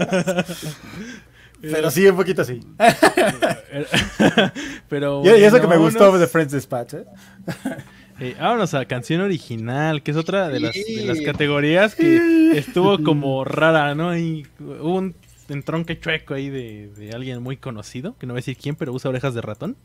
[1.60, 2.60] Pero sí, un poquito así.
[4.88, 7.04] Pero, y, eso que me gustó de Friends Dispatch, ¿eh?
[8.22, 10.76] Eh, vámonos a canción original, que es otra de las,
[11.24, 14.14] categorías que estuvo como rara, ¿no?
[14.14, 15.14] Y hubo un
[15.48, 18.92] entronque chueco ahí de, de, alguien muy conocido, que no voy a decir quién, pero
[18.92, 19.78] usa orejas de ratón,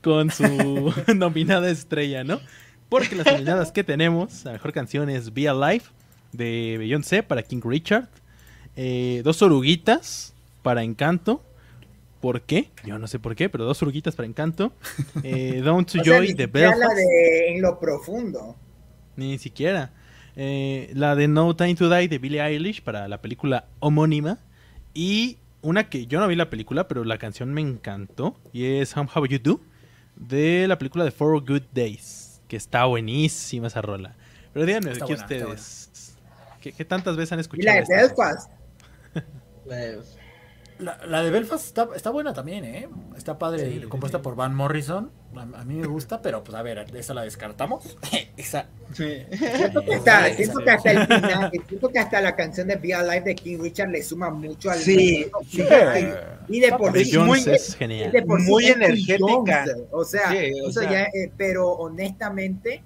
[0.00, 2.38] con su nominada estrella, ¿no?
[2.88, 5.82] Porque las nominadas que tenemos, la mejor canción es Be Alive
[6.30, 8.08] de Beyoncé para King Richard,
[8.76, 11.42] eh, dos oruguitas para Encanto.
[12.20, 12.70] ¿Por qué?
[12.84, 14.72] Yo no sé por qué, pero dos oruguitas para Encanto.
[15.22, 16.78] Eh, Down to Joy de Belfast.
[16.78, 18.56] La de En lo profundo.
[19.16, 19.92] Ni siquiera.
[20.34, 24.38] Eh, la de No Time to Die de Billie Eilish para la película homónima.
[24.92, 28.38] Y una que yo no vi la película, pero la canción me encantó.
[28.52, 29.60] Y es How You Do
[30.16, 32.40] de la película de Four Good Days.
[32.48, 34.14] Que está buenísima esa rola.
[34.52, 36.16] Pero díganme aquí ustedes.
[36.60, 37.62] ¿qué, tantas veces han escuchado?
[37.62, 38.50] Y la de Belfast.
[40.78, 42.88] La, de Belfast está, está, buena también, ¿eh?
[43.16, 45.10] Está padre, compuesta por Van Morrison.
[45.34, 47.96] A, mí me gusta, pero pues a ver, esa la descartamos.
[48.36, 48.66] esa.
[48.92, 49.22] Sí.
[49.56, 52.92] Siento que, hasta, siento que hasta el final, siento que hasta la canción de Be
[52.92, 54.78] Alive de King Richard le suma mucho al.
[54.78, 55.64] Sí, sí.
[56.48, 57.18] Y de por sí.
[57.18, 58.12] Muy, es genial.
[58.12, 59.64] De por muy energética.
[59.90, 60.30] o sea,
[60.62, 62.82] o sea ya, eh, pero honestamente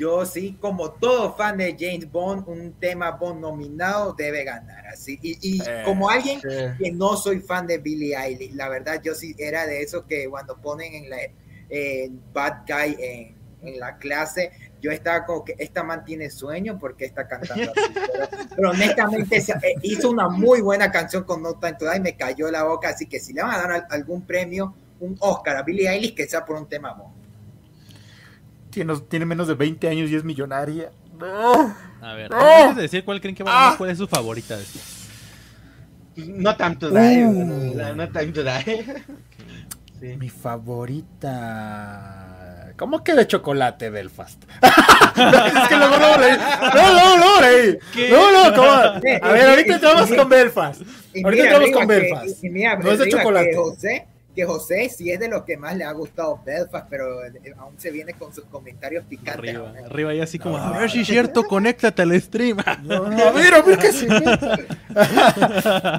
[0.00, 4.86] yo sí, como todo fan de James Bond, un tema Bond nominado debe ganar.
[4.86, 5.18] Así.
[5.20, 9.34] Y, eh, como alguien que no soy fan de Billie Eilish, la verdad yo sí
[9.36, 11.18] era de esos que cuando ponen en la
[12.32, 13.40] Bad Guy en,
[13.78, 17.92] la clase, yo estaba como que esta man tiene sueño porque está cantando así.
[18.56, 22.62] Pero, honestamente eh, hizo una muy buena canción con No Time Die, me cayó la
[22.62, 26.14] boca, así que si le van a dar algún premio, un Oscar a Billie Eilish,
[26.14, 27.19] que sea por un tema Bond
[28.70, 30.90] tiene, menos de 20 años y es millonaria.
[31.18, 31.74] No.
[32.00, 33.76] A ver, antes de decir cuál creen que va a ganar, ah.
[33.76, 34.64] cuál es su favorita de
[36.16, 37.26] No Time to Die.
[37.26, 37.74] Uh.
[37.94, 38.84] No Time to Die.
[40.16, 41.28] Mi favorita.
[42.78, 44.42] ¿Cómo que de chocolate, Belfast?
[44.62, 46.38] es que luego no leí.
[46.74, 47.78] No, no, no, leí.
[48.10, 48.70] No, no, ¿cómo?
[49.22, 50.80] A ver, ahorita entramos con Belfast.
[51.22, 52.42] Ahorita entramos con Belfast.
[52.42, 53.54] No es de chocolate.
[53.54, 57.54] José que José sí es de los que más le ha gustado Belfast, pero eh,
[57.58, 59.54] aún se viene con sus comentarios picantes.
[59.56, 62.58] Arriba, arriba y así como, a ver si es cierto, conéctate al stream.
[62.82, 63.90] No, no, a ver, a ver qué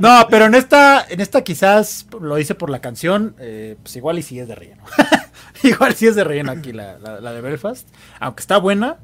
[0.02, 4.20] No, pero en esta, en esta quizás lo hice por la canción, eh, pues igual
[4.20, 4.84] y sí es de relleno.
[5.64, 7.88] igual sí es de relleno aquí la, la de Belfast,
[8.20, 8.98] aunque está buena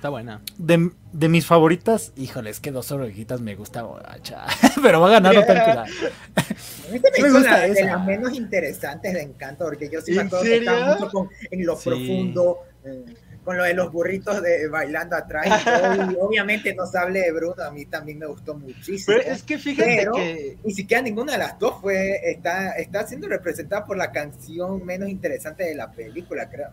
[0.00, 0.40] Está buena.
[0.56, 3.86] De, de mis favoritas, híjole, es que dos orejitas me gusta
[4.82, 5.86] pero va a ganar no tanto la...
[6.90, 10.56] me, me gusta de las menos interesantes de Encanto, porque yo sí me acuerdo que
[10.56, 13.04] estaba mucho con, en lo profundo, eh,
[13.44, 15.46] con lo de los burritos de bailando atrás.
[16.10, 19.18] Y, obviamente no se hable de Bruno, a mí también me gustó muchísimo.
[19.18, 20.56] Pero es que fíjate que...
[20.64, 25.10] Ni siquiera ninguna de las dos fue, está, está siendo representada por la canción menos
[25.10, 26.70] interesante de la película, creo.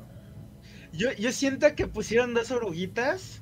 [0.97, 3.41] Yo, yo siento que pusieron dos oruguitas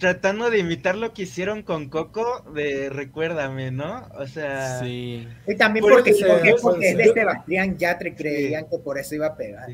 [0.00, 4.08] tratando de imitar lo que hicieron con Coco de Recuérdame, ¿no?
[4.18, 4.80] O sea.
[4.80, 5.28] Sí.
[5.46, 9.68] Y también porque, es de Sebastián Yatre, creían que por eso iba a pegar.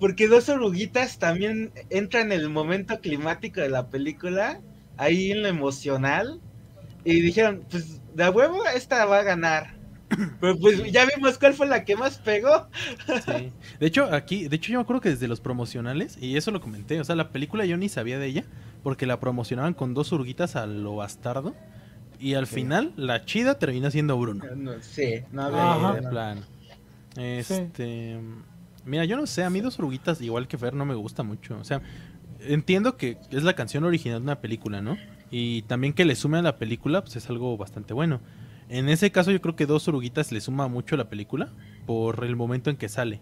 [0.00, 4.60] Porque dos oruguitas también entran en el momento climático de la película,
[4.96, 6.40] ahí en lo emocional,
[7.04, 9.77] y dijeron, pues de huevo esta va a ganar.
[10.40, 12.68] Pero pues ya vimos cuál fue la que más pegó.
[13.78, 16.60] De hecho, aquí, de hecho yo me acuerdo que desde los promocionales, y eso lo
[16.60, 18.44] comenté, o sea, la película yo ni sabía de ella,
[18.82, 21.54] porque la promocionaban con dos urguitas a lo bastardo.
[22.20, 24.44] Y al final, la chida termina siendo Bruno.
[24.80, 26.40] sí, no de, plan.
[27.16, 28.18] Este.
[28.84, 31.56] Mira, yo no sé, a mí dos urguitas, igual que Fer, no me gusta mucho.
[31.58, 31.80] O sea,
[32.40, 34.96] entiendo que es la canción original de una película, ¿no?
[35.30, 38.20] Y también que le sume a la película, pues es algo bastante bueno.
[38.68, 41.52] En ese caso yo creo que dos oruguitas le suma mucho a la película
[41.86, 43.20] por el momento en que sale.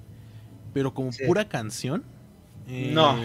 [0.73, 2.05] Pero como pura canción...
[2.69, 3.17] Eh, no.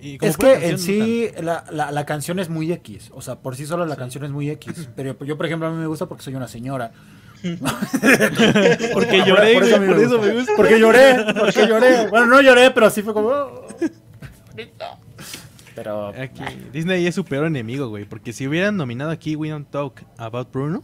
[0.00, 3.10] Es que en sí la, la, canción es muy X.
[3.14, 4.88] O sea, por sí solo la canción es muy X.
[4.96, 6.92] Pero yo, por ejemplo, a mí me gusta porque soy una señora.
[8.94, 10.52] porque lloré, por, eso, por eso me gusta.
[10.56, 12.08] Porque lloré, porque lloré.
[12.08, 13.28] Bueno, no lloré, pero así fue como.
[13.28, 13.66] Oh,
[15.74, 16.08] pero.
[16.08, 16.42] Aquí,
[16.72, 18.06] Disney es su peor enemigo, güey.
[18.06, 20.82] Porque si hubieran nominado aquí We Don't Talk About Bruno,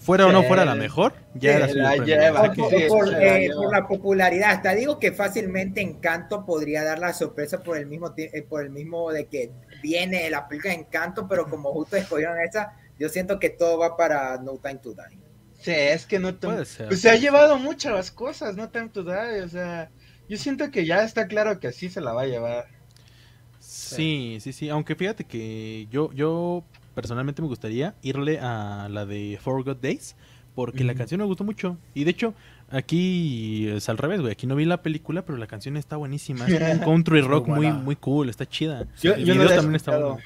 [0.00, 4.50] fuera o no fuera la mejor, ya era la por, eh, por, la popularidad.
[4.50, 8.70] Hasta digo que fácilmente Encanto podría dar la sorpresa por el mismo eh, por el
[8.70, 9.50] mismo de que
[9.82, 14.38] viene la película Encanto, pero como justo escogieron esa, yo siento que todo va para
[14.38, 15.18] No Time to Die.
[15.60, 19.48] Sí, es que no pues se ha llevado muchas cosas, No Time to Die, o
[19.48, 19.90] sea,
[20.28, 22.66] yo siento que ya está claro que así se la va a llevar.
[23.58, 26.64] Sí, sí, sí, aunque fíjate que yo yo
[27.00, 30.16] personalmente me gustaría irle a la de Four God Days
[30.54, 32.34] porque la canción me gustó mucho y de hecho
[32.70, 36.46] aquí es al revés, güey, aquí no vi la película, pero la canción está buenísima,
[36.46, 38.86] es un country rock muy muy cool, está chida.
[39.00, 40.18] Yo, el video también está bueno.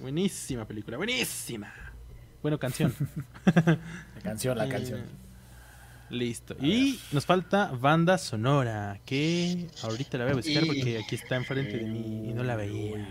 [0.00, 1.72] Buenísima película, buenísima.
[2.42, 2.94] Bueno, canción.
[3.54, 3.78] la
[4.22, 5.02] canción, la canción.
[6.08, 6.56] Listo.
[6.60, 11.76] y nos falta banda sonora, que ahorita la voy a buscar porque aquí está enfrente
[11.76, 13.06] de mí y no la veía.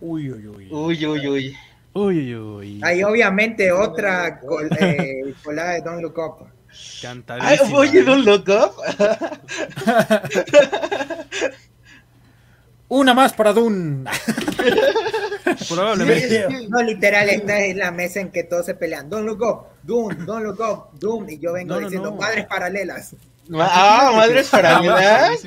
[0.00, 0.68] Uy, uy, uy.
[0.70, 1.56] Uy, uy, uy.
[1.92, 2.80] Uy, uy, uy.
[2.82, 4.40] Hay obviamente otra
[4.80, 6.48] eh, colada de Don't Look Up.
[7.00, 7.50] Cantadísima.
[7.50, 8.74] Ay, oye, Don't Look Up.
[12.88, 14.04] Una más para Dune.
[15.68, 16.68] Probablemente.
[16.68, 19.08] no, literal, esta es la mesa en que todos se pelean.
[19.08, 21.28] Don't look up, Doom, don't look up, Doom.
[21.30, 23.16] Y yo vengo diciendo madres paralelas.
[23.52, 25.44] Ah, madres paralelas.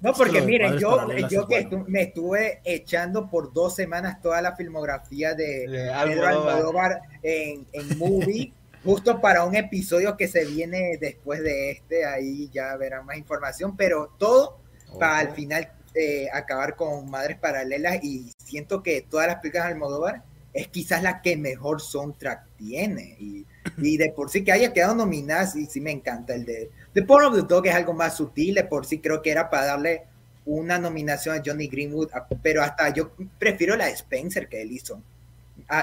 [0.00, 5.34] No, porque miren, yo, yo que me estuve echando por dos semanas toda la filmografía
[5.34, 8.52] de, de Almodóvar en, en movie.
[8.84, 13.76] justo para un episodio que se viene después de este, ahí ya verán más información,
[13.76, 14.58] pero todo
[14.98, 19.72] para al final eh, acabar con Madres Paralelas y siento que todas las películas de
[19.72, 20.22] Almodóvar
[20.52, 23.46] es quizás la que mejor soundtrack tiene y,
[23.76, 27.02] y de por sí que haya quedado nominada y sí me encanta el de The
[27.02, 29.66] Power of the Dog es algo más sutil de por sí creo que era para
[29.66, 30.04] darle
[30.46, 32.10] una nominación a Johnny Greenwood
[32.42, 35.02] pero hasta yo prefiero la de Spencer que él hizo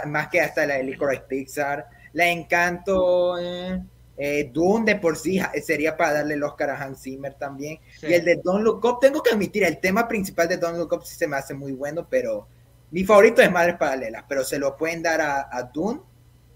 [0.08, 3.82] más que hasta la de Licorice Pixar la Encanto eh,
[4.18, 7.80] eh, Dune de por sí sería para darle el Oscar a Hans Zimmer también.
[8.02, 10.94] Y el de Don't Look Up, tengo que admitir, el tema principal de Don't Look
[10.94, 12.48] Up sí se me hace muy bueno, pero
[12.92, 16.00] mi favorito es Madres Paralelas, pero se lo pueden dar a, a Dune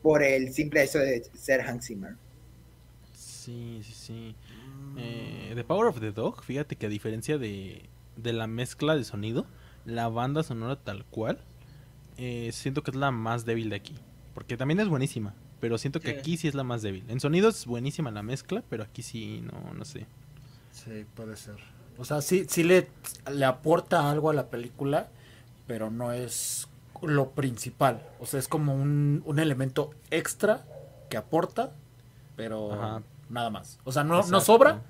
[0.02, 2.16] por el simple hecho de ser Hans Zimmer.
[3.14, 4.36] Sí, sí, sí.
[4.98, 9.04] Eh, the Power of the Dog, fíjate que a diferencia de, de la mezcla de
[9.04, 9.46] sonido,
[9.86, 11.40] la banda sonora tal cual,
[12.18, 13.96] eh, siento que es la más débil de aquí.
[14.34, 15.34] Porque también es buenísima.
[15.60, 17.04] Pero siento que aquí sí es la más débil.
[17.10, 20.08] En sonido es buenísima la mezcla, pero aquí sí, no, no sé.
[20.72, 21.58] Sí, puede ser.
[21.98, 22.88] O sea, sí, sí le,
[23.30, 25.10] le aporta algo a la película,
[25.68, 26.69] pero no es
[27.02, 28.06] lo principal.
[28.20, 30.66] O sea, es como un, un elemento extra
[31.10, 31.72] que aporta,
[32.36, 33.80] pero nada más.
[33.84, 34.82] O sea, no, no sobra,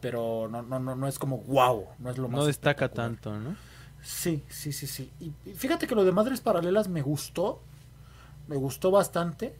[0.00, 2.40] pero no, no, no, no es como wow, no es lo más.
[2.40, 3.56] No destaca tanto, ¿no?
[4.02, 5.10] Sí, sí, sí, sí.
[5.20, 7.60] Y fíjate que lo de Madres Paralelas me gustó,
[8.48, 9.54] me gustó bastante.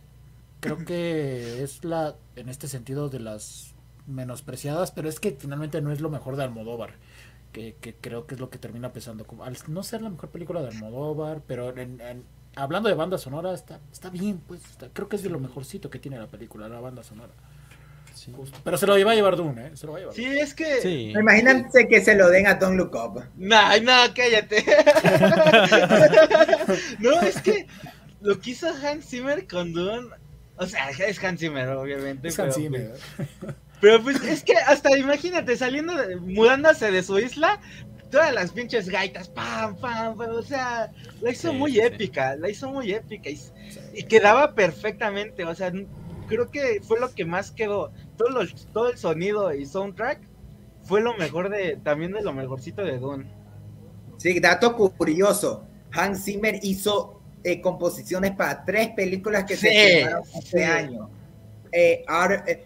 [0.60, 3.74] Creo que es la, en este sentido, de las
[4.06, 6.94] menospreciadas, pero es que finalmente no es lo mejor de Almodóvar.
[7.52, 9.26] Que, creo que es lo que termina pesando.
[9.26, 11.72] Como, al no ser la mejor película de Almodóvar, pero
[12.56, 14.60] hablando de banda sonora, está, está bien, pues
[14.92, 17.32] creo que es de lo mejorcito que tiene la película, la banda sonora.
[18.64, 19.70] Pero se lo iba a llevar Dune, ¿eh?
[19.74, 20.14] Se lo va a llevar.
[20.14, 20.80] Sí, es que.
[20.80, 21.12] Sí.
[21.18, 23.24] Imagínate que se lo den a Don't Look Up.
[23.36, 24.64] Nah, no, cállate.
[26.98, 27.66] no, es que
[28.20, 30.08] lo quiso Hans Zimmer con Dune.
[30.56, 32.28] O sea, es Hans Zimmer, obviamente.
[32.28, 32.92] Es Hans Zimmer.
[33.16, 33.28] Pues,
[33.80, 37.60] pero pues es que hasta imagínate, saliendo, mudándose de su isla,
[38.10, 42.70] todas las pinches gaitas, pam, pam, pam o sea, la hizo muy épica, la hizo
[42.70, 45.72] muy épica y, quedaba perfectamente, o sea,
[46.26, 48.40] creo que fue lo que más quedó, todo,
[48.72, 50.20] todo el sonido y soundtrack
[50.82, 53.30] fue lo mejor de, también de lo mejorcito de Dune.
[54.16, 60.64] Sí, dato curioso, Hans Zimmer hizo eh, composiciones para tres películas que se filmaron este
[60.64, 61.08] año.
[61.72, 62.04] Eh,
[62.46, 62.64] eh,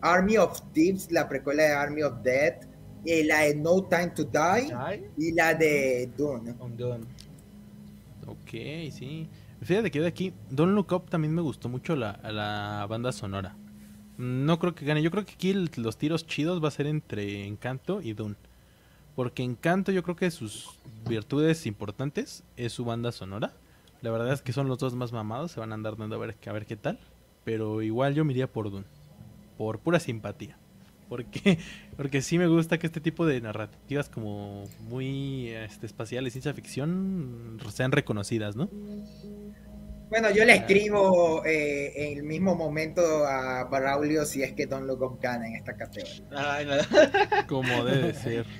[0.00, 2.64] Army of Thieves, la precuela de Army of Death,
[3.04, 4.72] la de No Time to Die
[5.16, 6.54] y la de Dune.
[8.26, 8.50] Ok,
[8.92, 9.28] sí.
[9.62, 13.56] Fíjate que de aquí, Don't Look Up también me gustó mucho la, la banda sonora.
[14.16, 15.02] No creo que gane.
[15.02, 18.36] Yo creo que aquí los tiros chidos va a ser entre Encanto y Dune.
[19.16, 20.78] Porque Encanto yo creo que sus
[21.08, 23.52] virtudes importantes es su banda sonora.
[24.02, 26.18] La verdad es que son los dos más mamados, se van a andar dando a
[26.18, 26.98] ver, a ver qué tal.
[27.44, 28.86] Pero igual yo me iría por Dune.
[29.60, 30.56] Por pura simpatía.
[31.10, 31.58] Porque,
[31.98, 37.58] porque sí me gusta que este tipo de narrativas como muy este, espaciales, ciencia ficción,
[37.70, 38.70] sean reconocidas, ¿no?
[40.08, 44.86] Bueno, yo le escribo eh, en el mismo momento a Braulio si es que Don
[44.86, 46.24] Look Up gana en esta categoría.
[46.34, 46.76] Ay, no.
[47.46, 48.46] Como debe ser.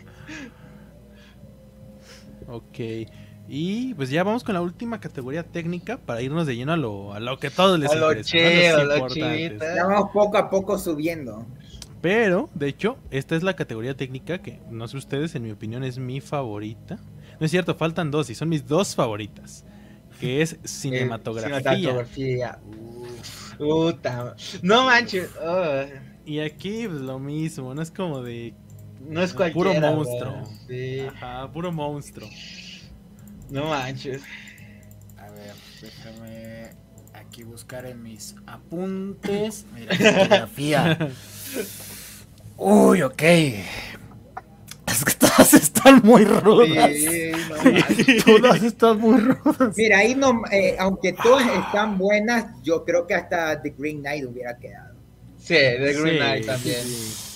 [2.47, 2.78] Ok.
[3.52, 7.14] Y pues ya vamos con la última categoría técnica para irnos de lleno a lo,
[7.14, 8.39] a lo que todos les A lo interesa.
[8.39, 8.44] ¿no?
[8.44, 9.09] chido, a lo.
[9.74, 11.44] Ya vamos poco a poco subiendo.
[12.01, 15.82] Pero, de hecho, esta es la categoría técnica que, no sé ustedes, en mi opinión
[15.82, 16.98] es mi favorita.
[17.40, 19.64] No es cierto, faltan dos y son mis dos favoritas.
[20.20, 21.59] Que es cinematografía.
[21.60, 22.59] Cinematografía.
[22.64, 24.36] Uf, puta.
[24.62, 25.28] No manches.
[25.43, 25.82] oh,
[26.24, 28.55] Y aquí pues, lo mismo, no es como de...
[29.01, 29.90] no es Puro cualquiera.
[29.93, 30.32] monstruo.
[30.68, 31.01] güey.
[31.01, 31.01] Sí.
[31.01, 32.28] Ajá, puro monstruo.
[33.51, 34.22] No manches.
[35.18, 36.70] A ver, déjame
[37.14, 39.64] aquí buscar en mis apuntes.
[39.74, 40.98] Mira, fotografía.
[42.56, 43.22] Uy, ok.
[43.22, 46.90] Es que todas están muy rudas.
[46.94, 48.24] Sí, no manches.
[48.24, 49.74] Todas están muy rudas.
[49.77, 54.24] Mira, ahí no, eh, aunque todas están buenas, yo creo que hasta The Green Knight
[54.27, 54.94] hubiera quedado.
[55.39, 56.82] Sí, The Green Sí, Knight también.
[56.85, 57.30] sí.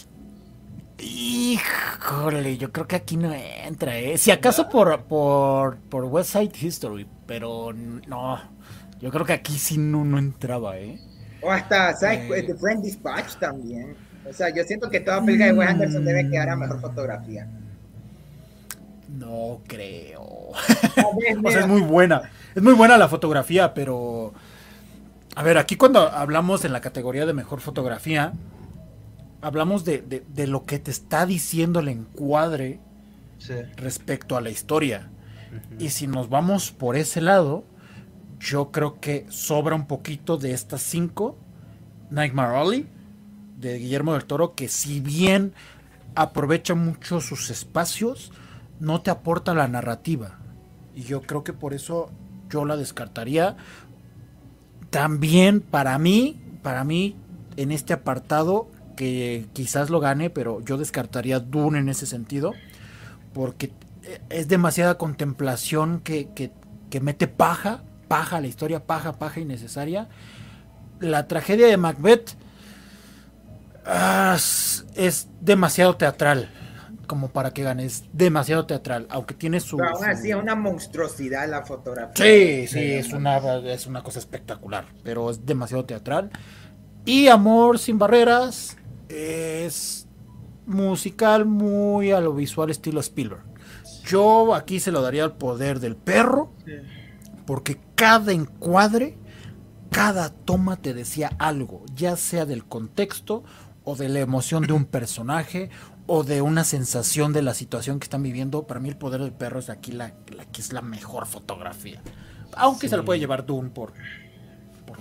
[1.04, 4.16] Híjole, yo creo que aquí no entra, ¿eh?
[4.16, 8.40] Si acaso por, por, por West Side History, pero no.
[9.00, 10.98] Yo creo que aquí sí no, no entraba, ¿eh?
[11.42, 12.30] O hasta, ¿sabes?
[12.30, 12.42] Eh.
[12.44, 13.94] The Friend Dispatch también.
[14.28, 17.46] O sea, yo siento que toda película de Wes Anderson debe quedar a mejor fotografía.
[19.08, 20.22] No creo.
[21.44, 22.30] O sea, es muy buena.
[22.54, 24.32] Es muy buena la fotografía, pero.
[25.34, 28.32] A ver, aquí cuando hablamos en la categoría de mejor fotografía,
[29.44, 32.80] hablamos de, de- de lo que te está diciendo el encuadre
[33.38, 33.54] Sí.
[33.76, 35.10] respecto a la historia.
[35.78, 37.64] Y si nos vamos por ese lado,
[38.40, 41.36] yo creo que sobra un poquito de estas cinco.
[42.10, 42.86] Nightmare Alley,
[43.58, 45.52] de Guillermo del Toro, que si bien
[46.14, 48.32] aprovecha mucho sus espacios,
[48.80, 50.38] no te aporta la narrativa.
[50.94, 52.10] Y yo creo que por eso
[52.48, 53.56] yo la descartaría.
[54.90, 57.16] También para mí, para mí,
[57.56, 62.52] en este apartado, que quizás lo gane, pero yo descartaría Dune en ese sentido,
[63.32, 63.72] porque
[64.30, 66.52] es demasiada contemplación que, que-
[66.90, 70.08] que mete paja, paja la historia, paja, paja innecesaria.
[71.00, 72.36] La tragedia de Macbeth
[73.84, 76.50] ah, es- demasiado teatral,
[77.06, 79.76] como para que gane, es demasiado teatral, aunque tiene su...
[79.76, 82.14] pero aún así una monstruosidad la fotografía.
[82.24, 86.30] Sí, sí, es una, es una cosa espectacular, pero es demasiado teatral.
[87.04, 88.76] Y Amor sin barreras
[89.14, 90.06] es
[90.66, 93.44] musical muy a lo visual estilo Spielberg.
[94.06, 96.52] Yo aquí se lo daría al poder del perro,
[97.46, 99.16] porque cada encuadre,
[99.90, 103.44] cada toma te decía algo, ya sea del contexto
[103.84, 105.70] o de la emoción de un personaje
[106.06, 108.66] o de una sensación de la situación que están viviendo.
[108.66, 112.02] Para mí el poder del perro es aquí la, la que es la mejor fotografía.
[112.56, 113.92] Aunque se lo puede llevar Dune por...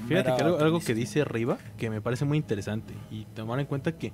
[0.07, 3.65] Fíjate que algo, algo que dice arriba que me parece muy interesante y tomar en
[3.65, 4.11] cuenta que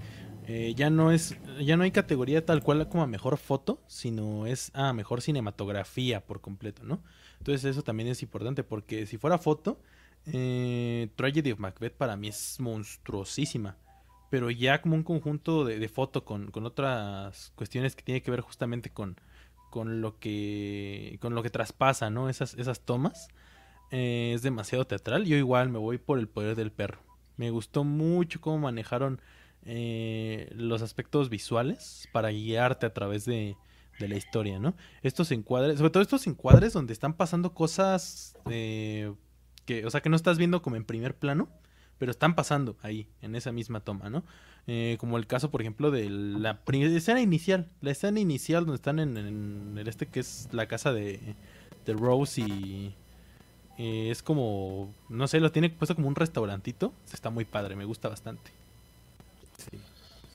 [0.47, 4.47] eh, ya no es ya no hay categoría tal cual como a mejor foto, sino
[4.47, 7.03] es a mejor cinematografía por completo, ¿no?
[7.37, 9.79] Entonces eso también es importante porque si fuera foto,
[10.25, 13.77] eh, Tragedy of Macbeth para mí es monstruosísima.
[14.31, 18.31] Pero ya como un conjunto de, de foto con, con otras cuestiones que tiene que
[18.31, 19.17] ver justamente con,
[19.69, 22.27] con lo que con lo que traspasa, ¿no?
[22.27, 23.29] Esas, esas tomas
[23.91, 25.25] eh, es demasiado teatral.
[25.25, 26.99] Yo igual me voy por el poder del perro.
[27.37, 29.21] Me gustó mucho cómo manejaron
[29.65, 33.55] eh, los aspectos visuales para guiarte a través de,
[33.99, 34.75] la historia, ¿no?
[35.03, 40.15] Estos encuadres, sobre todo estos encuadres donde están pasando cosas que, o sea, que no
[40.15, 41.49] estás viendo como en primer plano,
[41.97, 44.23] pero están pasando ahí, en esa misma toma, ¿no?
[44.67, 48.99] Eh, como el caso, por ejemplo, de la escena inicial, la escena inicial donde están
[48.99, 51.35] en, en el este que es la casa de,
[51.85, 52.95] de Rose y
[53.79, 57.85] eh, es como, no sé, lo tiene puesto como un restaurantito, está muy padre, me
[57.85, 58.51] gusta bastante.
[59.57, 59.79] Sí,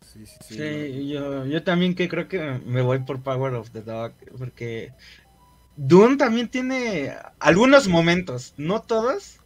[0.01, 0.55] sí, sí.
[0.55, 4.93] Sí, yo, yo también que creo que me voy por Power of the Dog, porque
[5.77, 9.41] Dune también tiene algunos momentos, no todos,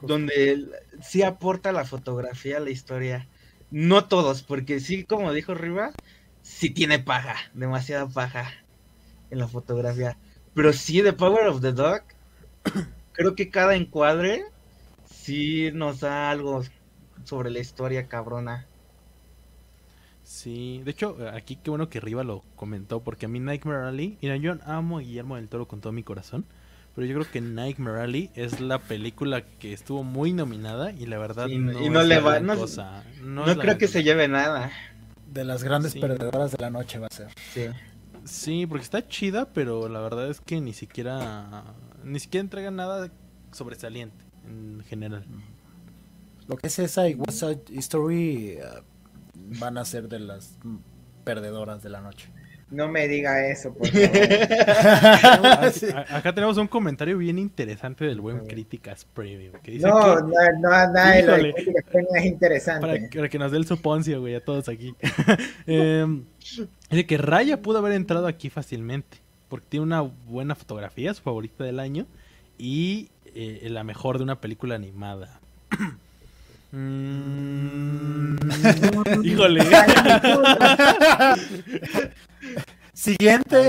[0.00, 0.70] donde
[1.02, 3.28] sí aporta la fotografía a la historia.
[3.70, 5.92] No todos, porque sí, como dijo Riva,
[6.40, 8.50] sí tiene paja, demasiada paja
[9.30, 10.16] en la fotografía.
[10.54, 12.02] Pero sí, The Power of the Dog,
[13.22, 14.44] creo que cada encuadre
[15.06, 16.62] sí nos da algo
[17.24, 18.66] sobre la historia cabrona.
[20.24, 24.18] Sí, de hecho, aquí qué bueno que Riva lo comentó, porque a mí Nightmare Alley,
[24.22, 26.44] mira, yo amo a Guillermo del Toro con todo mi corazón,
[26.94, 31.18] pero yo creo que Nightmare Alley es la película que estuvo muy nominada y la
[31.18, 33.02] verdad Sí, no, y no es le la va- no- cosa.
[33.60, 34.70] Creo que se lleve nada.
[35.26, 36.00] De las grandes Sí.
[36.00, 37.28] perdedoras de la noche va a ser.
[37.52, 37.66] Sí.
[38.24, 41.64] Sí, porque está chida, pero la verdad es que ni siquiera
[42.04, 43.10] ni siquiera entrega nada
[43.52, 45.24] sobresaliente en general.
[46.48, 47.16] Lo que es esa y
[47.70, 48.62] History eh,
[49.34, 50.58] van a ser de las
[51.24, 52.28] perdedoras de la noche.
[52.72, 53.86] No me diga eso, por
[55.20, 55.46] favor.
[56.08, 59.52] Acá tenemos un comentario bien interesante del buen Críticas Premium.
[59.62, 62.86] Que dice no, que, no, no, nada de lo de Críticas Premium es interesante.
[62.86, 64.94] Para, para, que nos dé el suponcio, güey, a todos aquí.
[65.66, 66.06] eh,
[66.90, 69.18] dice que Raya pudo haber entrado aquí fácilmente.
[69.52, 72.06] Porque tiene una buena fotografía, su favorita del año.
[72.56, 75.40] Y eh, la mejor de una película animada.
[76.74, 78.38] Mm,
[79.22, 79.60] híjole.
[82.94, 83.68] Siguiente.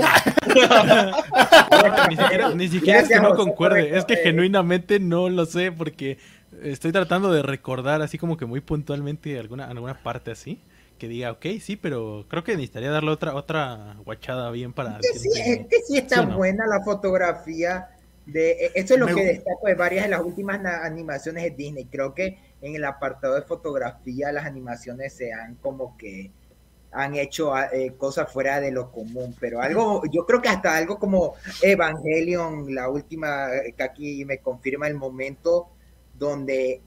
[2.08, 6.16] ni siquiera, ni siquiera es que no concuerde, es que genuinamente no lo sé porque
[6.62, 10.58] estoy tratando de recordar así como que muy puntualmente alguna, alguna parte así
[11.04, 14.98] que diga, ok, sí, pero creo que necesitaría darle otra otra guachada bien para...
[14.98, 16.36] Es que sí, es que sí está ¿sí no?
[16.38, 17.90] buena la fotografía.
[18.24, 19.14] De, esto es lo Me...
[19.14, 21.84] que destaco de varias de las últimas animaciones de Disney.
[21.84, 26.30] Creo que en el apartado de fotografía las animaciones se han como que
[26.90, 30.98] han hecho eh, cosas fuera de lo común, pero algo, yo creo que hasta algo
[30.98, 35.68] como Evangelion, la última que aquí me confirma el momento
[36.16, 36.80] donde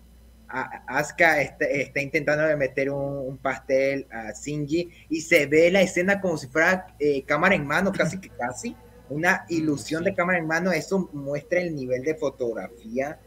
[0.50, 6.22] Asuka está, está, intentando meter un, un, pastel a Shinji y se ve la escena
[6.22, 8.76] como si fuera eh, cámara en mano, casi que casi,
[9.10, 13.20] una ilusión de cámara en mano, eso muestra el nivel de fotografía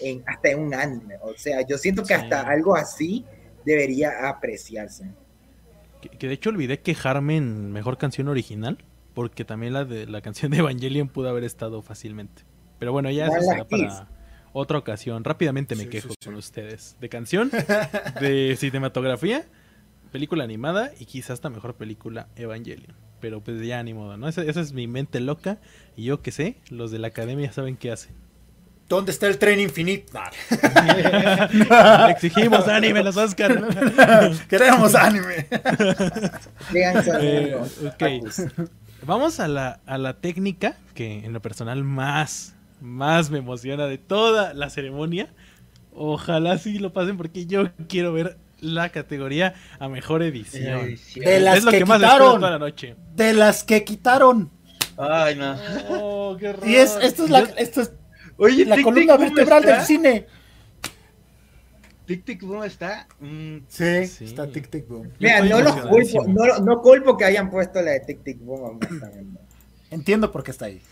[0.00, 3.24] en, hasta en un anime, o sea, yo siento que hasta algo así
[3.64, 5.04] debería apreciarse.
[6.00, 8.78] Que, que, de hecho olvidé quejarme en mejor canción original,
[9.14, 12.42] porque también la de la canción de Evangelion pudo haber estado fácilmente.
[12.80, 14.08] Pero bueno, ya eso será para
[14.54, 15.22] otra ocasión.
[15.24, 16.24] Rápidamente me sí, quejo sí, sí.
[16.24, 16.96] con ustedes.
[17.00, 17.50] De canción,
[18.20, 19.44] de cinematografía,
[20.10, 22.96] película animada y quizás hasta mejor película Evangelion.
[23.20, 24.28] Pero pues ya ni modo, ¿no?
[24.28, 25.58] Esa, esa es mi mente loca
[25.96, 28.14] y yo que sé, los de la academia saben qué hacen.
[28.88, 30.12] ¿Dónde está el tren infinito?
[30.12, 32.08] Nah.
[32.10, 33.66] Exigimos anime los Oscar.
[34.48, 35.46] Queremos anime.
[36.74, 37.56] eh,
[37.94, 38.20] okay.
[39.06, 42.54] Vamos a la, a la técnica que en lo personal más,
[42.84, 45.32] más me emociona de toda la ceremonia.
[45.92, 50.94] Ojalá sí lo pasen porque yo quiero ver la categoría a mejor edición.
[51.16, 52.40] De las es lo que, que más quitaron.
[52.40, 52.96] Toda la noche.
[53.14, 54.50] De las que quitaron.
[54.96, 55.56] Ay, no.
[55.90, 56.68] Oh, qué raro.
[56.68, 57.92] Y es, esto es la, esto es
[58.36, 60.26] Oye, la tic, columna tic, vertebral del cine.
[62.06, 63.06] Tic Tic Boom está.
[63.20, 65.10] Mm, sí, sí, está Tic Tic Boom.
[65.18, 68.78] Mira, no los culpo, no, no culpo que hayan puesto la de Tic Tic Boom.
[69.90, 70.82] entiendo por qué está ahí.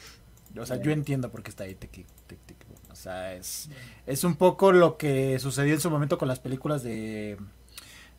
[0.59, 2.79] O sea, yo entiendo por qué está ahí Tic Tic, tic, tic Boom.
[2.91, 3.71] O sea, es,
[4.07, 7.39] es un poco lo que sucedió en su momento con las películas de,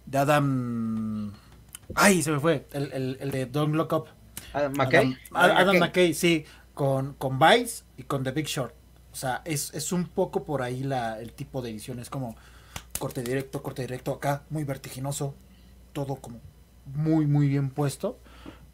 [0.06, 1.34] de Adam.
[1.96, 2.66] Ay, se me fue.
[2.74, 4.06] El, el, el de Don't Look Up.
[4.54, 5.18] Adam McKay.
[5.32, 6.46] Adam, Adam McKay, sí.
[6.74, 8.74] Con, con Vice y con The Big Short.
[9.12, 12.00] O sea, es, es un poco por ahí la, el tipo de edición.
[12.00, 12.36] Es como
[12.98, 14.12] corte directo, corte directo.
[14.14, 15.36] Acá, muy vertiginoso.
[15.94, 16.40] Todo como
[16.86, 18.20] muy, muy bien puesto.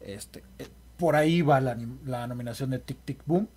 [0.00, 0.68] Este, eh,
[1.00, 3.48] por ahí va la, la, nominación de Tic Tic Boom.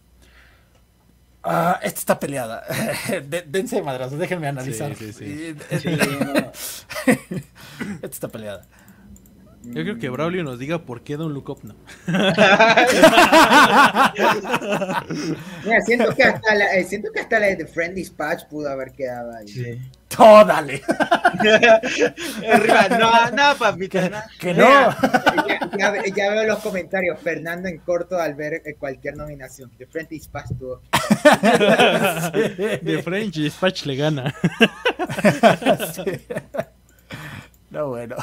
[1.44, 2.64] Ah, esta está peleada.
[3.10, 4.96] de, dense madrazos, déjenme analizar.
[4.96, 5.56] Sí, sí, sí.
[7.96, 8.66] esta está peleada.
[9.66, 11.76] Yo creo que Braulio nos diga por qué Don Look Up no.
[15.66, 18.92] Mira, siento, que hasta la, eh, siento que hasta la de Friend Dispatch pudo haber
[18.92, 19.48] quedado ahí.
[19.48, 19.80] Sí.
[20.18, 20.82] ¡Oh, dale!
[22.52, 24.10] Arriba, no, no, papita.
[24.10, 24.18] No.
[24.40, 24.64] Que no.
[24.64, 27.20] Ya, ya, ya, veo los comentarios.
[27.20, 29.72] Fernando en corto al ver eh, cualquier nominación.
[29.78, 30.82] The Friend Dispatch tuvo.
[32.84, 34.36] The Friend Dispatch le gana.
[35.96, 36.04] sí.
[37.72, 38.16] No, bueno.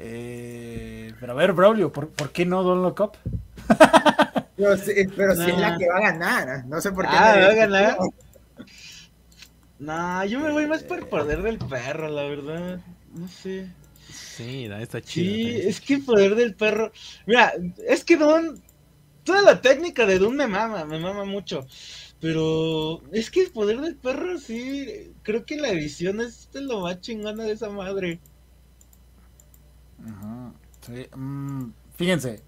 [0.00, 3.16] Eh, pero a ver, Braulio, ¿por, ¿por, qué no Don Look Up?
[4.56, 5.44] pero, si, pero no.
[5.44, 7.16] si es la que va a ganar, no sé por qué.
[7.16, 7.98] Ah, va a ganar.
[9.80, 12.80] No, yo me voy más por el poder del perro, la verdad.
[13.12, 13.68] No sé.
[14.08, 15.34] Sí, está chido.
[15.34, 16.92] Sí, es que el poder del perro.
[17.26, 17.52] Mira,
[17.86, 18.62] es que Don.
[19.24, 21.66] Toda la técnica de Don me mama, me mama mucho.
[22.20, 25.12] Pero es que el poder del perro, sí.
[25.22, 28.20] Creo que la edición es lo más chingona de esa madre.
[30.08, 31.06] Ajá, sí.
[31.14, 32.42] mm, fíjense,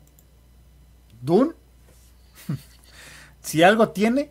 [1.21, 1.53] Dune,
[3.41, 4.31] si algo tiene,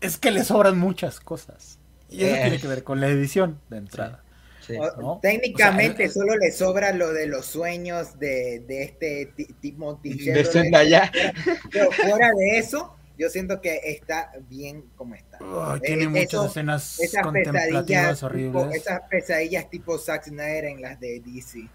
[0.00, 1.78] es que le sobran muchas cosas.
[2.08, 2.40] Y eso eh.
[2.42, 4.22] tiene que ver con la edición de entrada.
[4.60, 4.78] Sí.
[4.98, 5.18] ¿no?
[5.20, 10.44] Técnicamente o sea, solo le sobra lo de los sueños de, de este tipo de
[10.44, 11.10] Zendaya.
[11.72, 15.38] Pero fuera de eso, yo siento que está bien como está.
[15.40, 18.52] Oh, tiene eh, muchas escenas esas pesadillas horribles.
[18.52, 21.68] Tipo, esas pesadillas tipo Zack Snyder en las de DC.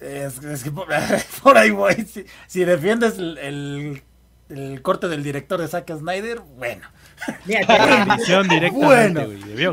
[0.00, 0.88] Es, es que por,
[1.42, 1.94] por, ahí voy.
[1.94, 4.02] Si, si defiendes el, el,
[4.48, 6.86] el corte del director de Zack Snyder, bueno.
[7.46, 7.66] Mira,
[8.72, 9.26] bueno.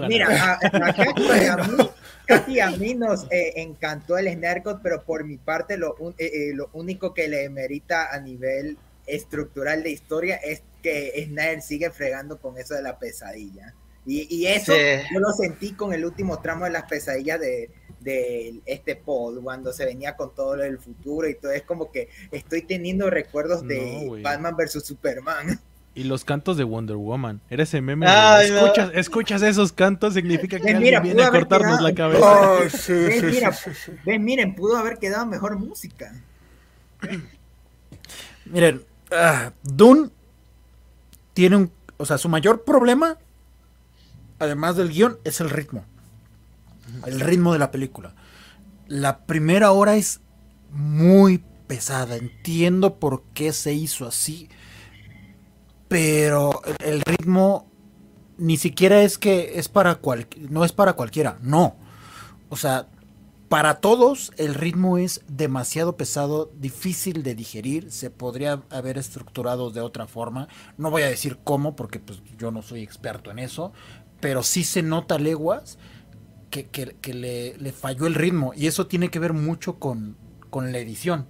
[0.08, 0.60] Mira, a,
[2.64, 6.70] a, mí, nos eh, encantó el Snyder pero por mi parte lo, eh, eh, lo
[6.74, 12.58] único que le merita a nivel estructural de historia es que Snyder sigue fregando con
[12.58, 13.74] eso de la pesadilla.
[14.06, 14.74] Y, eso
[15.14, 17.70] yo lo sentí con el último tramo de las pesadillas de,
[18.04, 21.52] de este Paul cuando se venía con todo el futuro y todo.
[21.52, 25.60] Es como que estoy teniendo recuerdos de Batman versus Superman.
[25.96, 27.40] Y los cantos de Wonder Woman.
[27.50, 28.08] Era ese meme.
[28.94, 32.60] escuchas, esos cantos, significa que alguien viene a cortarnos la cabeza.
[32.96, 36.12] Oh, miren, pudo haber quedado mejor música.
[38.46, 40.10] Miren, uh, Dune
[41.34, 41.72] tiene un.
[41.98, 43.20] O sea, su mayor problema,
[44.40, 45.86] además del guion, es el ritmo
[47.06, 48.14] el ritmo de la película.
[48.88, 50.22] La primera hora es
[50.72, 54.50] muy pesada, entiendo por qué se hizo así,
[55.88, 57.68] pero el ritmo
[58.38, 61.76] ni siquiera es que es para cual, no es para cualquiera, no.
[62.50, 62.88] O sea,
[63.50, 69.82] para todos el ritmo es demasiado pesado, difícil de digerir, se podría haber estructurado de
[69.82, 70.48] otra forma.
[70.78, 73.72] No voy a decir cómo porque pues, yo no soy experto en eso,
[74.20, 75.78] pero sí se nota leguas
[76.62, 78.54] que, le, falló el ritmo.
[78.56, 80.16] Y eso tiene que ver mucho con,
[80.54, 81.28] la edición.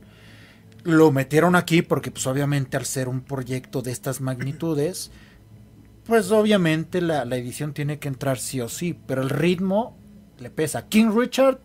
[0.84, 5.12] Lo metieron aquí porque pues obviamente al ser un proyecto de estas magnitudes,
[6.06, 8.98] pues obviamente la, edición tiene que entrar sí o sí.
[9.08, 9.98] Pero el ritmo
[10.40, 10.90] le pesa.
[10.90, 11.62] King Richard,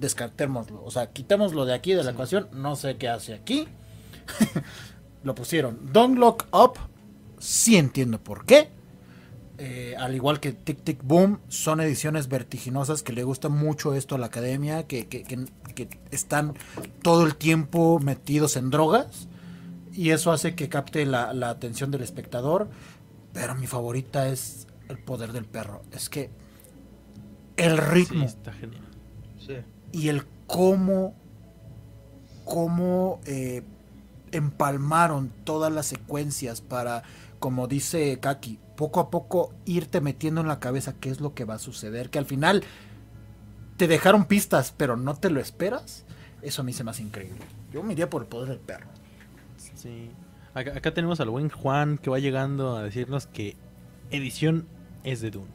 [0.00, 0.82] descartémoslo.
[0.82, 2.48] O sea, quitémoslo de aquí de la ecuación.
[2.52, 3.68] No sé qué hace aquí.
[5.22, 5.92] lo pusieron.
[5.92, 6.72] Don't Look Up.
[7.38, 8.79] Sí entiendo por qué.
[9.62, 14.14] Eh, al igual que Tic Tic Boom, son ediciones vertiginosas que le gusta mucho esto
[14.14, 15.06] a la academia, que,
[16.10, 16.54] están
[17.02, 19.28] todo el tiempo metidos en drogas
[19.92, 22.70] y eso hace que capte la, atención del espectador.
[23.34, 25.82] Pero mi favorita es El Poder del Perro.
[25.92, 26.30] Es que
[27.58, 28.28] el ritmo
[29.92, 31.14] y el cómo,
[32.46, 33.62] cómo eh,
[34.32, 37.02] empalmaron todas las secuencias para,
[37.38, 41.44] como dice Kaki, poco a poco irte metiendo en la cabeza qué es lo que
[41.44, 42.64] va a suceder, que al final
[43.76, 46.06] te dejaron pistas, pero no te lo esperas,
[46.40, 47.44] eso a mí se me hace increíble.
[47.70, 48.86] Yo me iría por el poder del perro.
[49.58, 50.10] Sí.
[50.54, 53.54] Acá, tenemos al buen Juan que va llegando a decirnos que
[54.10, 54.66] edición
[55.04, 55.52] es de Dune.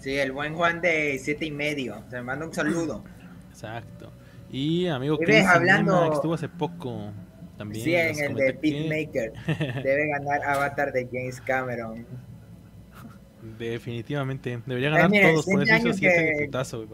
[0.00, 2.02] Sí, el buen Juan de siete y medio.
[2.08, 3.04] Se manda un saludo.
[3.50, 4.10] Exacto.
[4.50, 6.10] Y amigo que hablando...
[6.10, 7.12] estuvo hace poco
[7.56, 9.32] también sí, en el de Beatmaker.
[9.82, 12.06] Debe ganar Avatar de James Cameron.
[13.58, 14.60] Definitivamente.
[14.66, 15.44] Debería ganar todos.
[15.44, 16.86] Por eso hizo que, putazo,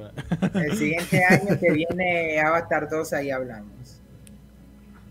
[0.54, 4.00] El siguiente año que viene Avatar 2, ahí hablamos.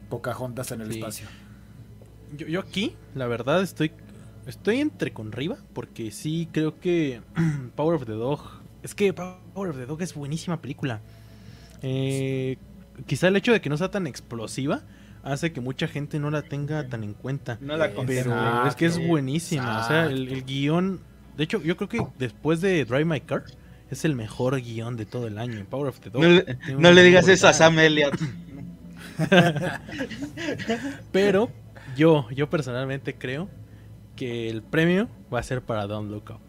[0.10, 1.28] Pocahontas en el espacio.
[2.38, 3.92] Yo, yo aquí, la verdad, estoy
[4.50, 7.22] estoy entre con Riva, porque sí creo que
[7.76, 8.42] Power of the Dog.
[8.84, 11.02] Es que Power of the Dog es buenísima película.
[11.82, 12.58] Eh,
[13.06, 14.82] quizá el hecho de que no sea tan explosiva
[15.24, 17.58] hace que mucha gente no la tenga tan en cuenta.
[17.62, 19.82] No la Pero es que es buenísima.
[19.82, 21.02] O sea, el, guion.
[21.38, 23.44] De hecho, yo creo que después de Drive My Car
[23.90, 25.66] es el mejor guion de todo el año.
[25.70, 26.24] Power of the Dog.
[26.78, 28.20] No, le, digas eso a Sam Elliott.
[31.12, 31.50] Pero
[31.96, 33.50] yo, yo personalmente creo
[34.16, 36.40] que el premio va a ser para Don't Look Up.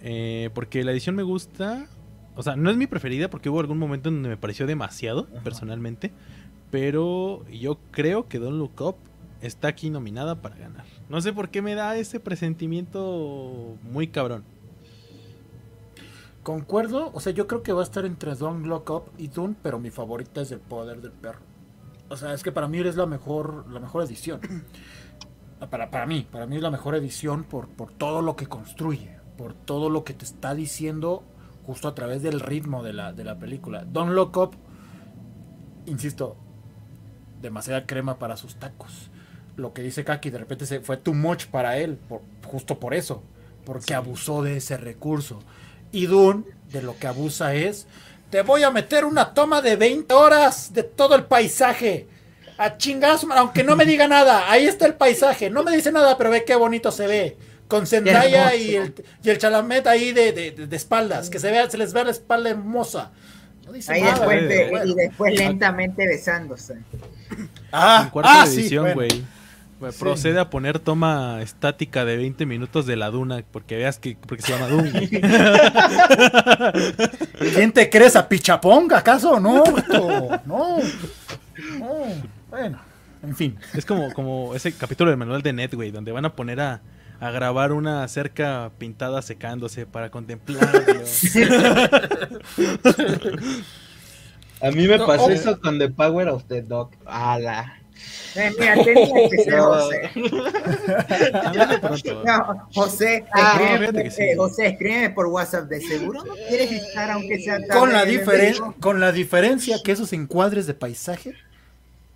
[0.00, 1.86] Eh, porque la edición me gusta.
[2.34, 6.12] O sea, no es mi preferida porque hubo algún momento donde me pareció demasiado, personalmente.
[6.70, 8.96] Pero yo creo que Don't Look Up
[9.40, 10.84] está aquí nominada para ganar.
[11.08, 14.44] No sé por qué me da ese presentimiento muy cabrón.
[16.42, 19.56] Concuerdo, o sea, yo creo que va a estar entre Don't Look Up y Dune,
[19.62, 21.40] pero mi favorita es El Poder del Perro.
[22.08, 24.40] O sea, es que para mí es la mejor, la mejor edición.
[25.70, 29.16] Para, para mí, para mí es la mejor edición por, por todo lo que construye,
[29.38, 31.22] por todo lo que te está diciendo
[31.64, 33.86] justo a través del ritmo de la, de la película.
[33.86, 34.50] Don't Look Up,
[35.86, 36.36] insisto,
[37.46, 39.10] demasiada crema para sus tacos.
[39.56, 41.98] Lo que dice Kaki, de repente se fue too much para él,
[42.44, 43.22] justo por eso,
[43.64, 45.40] porque abusó de ese recurso.
[45.92, 47.86] Y Dune, de lo que abusa es,
[48.30, 52.06] te voy a meter una toma de 20 horas de todo el paisaje.
[52.58, 56.18] A chingazo, aunque no me diga nada, ahí está el paisaje, no me dice nada,
[56.18, 57.36] pero ve qué bonito se ve.
[57.68, 58.94] Con Zendaya y el,
[59.24, 62.50] y el chalamet ahí de, de, espaldas, que se, vea, se les ve la espalda
[62.50, 63.10] hermosa.
[63.88, 64.42] ahí después
[64.84, 66.76] y después lentamente besándose.
[67.72, 69.24] Ah, en cuarta ah, edición, güey.
[69.98, 74.42] Procede a poner toma estática de 20 minutos de la duna, porque veas que porque
[74.42, 74.90] se llama Duna.
[77.54, 78.16] ¿Quién te crees?
[78.16, 79.38] ¿A Pichapong acaso?
[79.38, 80.78] No, no, no.
[82.48, 82.80] Bueno,
[83.22, 83.58] en fin.
[83.74, 86.80] Es como, como ese capítulo del manual de Net, güey, donde van a poner a,
[87.20, 90.70] a grabar una cerca pintada secándose para contemplar.
[94.60, 96.90] a mí me pasó eso con The Power of the Dog.
[97.04, 97.76] ¡Hala!
[98.34, 100.10] Eh, mira, tenía que ser José.
[102.24, 105.68] no, José, ah, escríbeme, eh, José, escríbeme por WhatsApp.
[105.68, 108.04] De seguro no quieres estar, aunque sea con la,
[108.78, 111.34] con la diferencia que esos encuadres de paisaje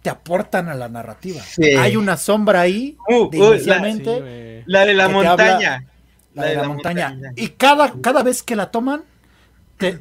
[0.02, 1.42] te aportan a la narrativa.
[1.78, 4.64] Hay una sombra ahí, uh, uh inicialmente.
[4.66, 5.86] la, de la montaña.
[6.34, 7.18] la, de, la, montaña.
[7.36, 9.02] Y cada, cada vez que la toman,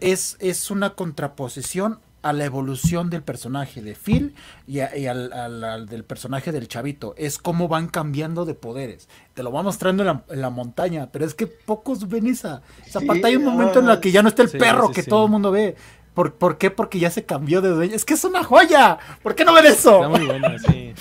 [0.01, 4.33] es, es una contraposición a la evolución del personaje de Phil
[4.67, 7.13] y, al, del personaje del chavito.
[7.17, 9.07] Es cómo van cambiando de poderes.
[9.33, 13.27] Te lo va mostrando en la, montaña, pero es que pocos ven esa, esa parte.
[13.27, 15.51] Hay un momento en el que ya no está el perro que todo el mundo
[15.51, 15.75] ve.
[16.13, 16.69] ¿Por, ¿Por, qué?
[16.69, 17.95] Porque ya se cambió de dueño.
[17.95, 18.97] Es que es una joya.
[19.23, 20.03] ¿Por qué no ven eso?
[20.03, 20.93] Está muy bueno, sí.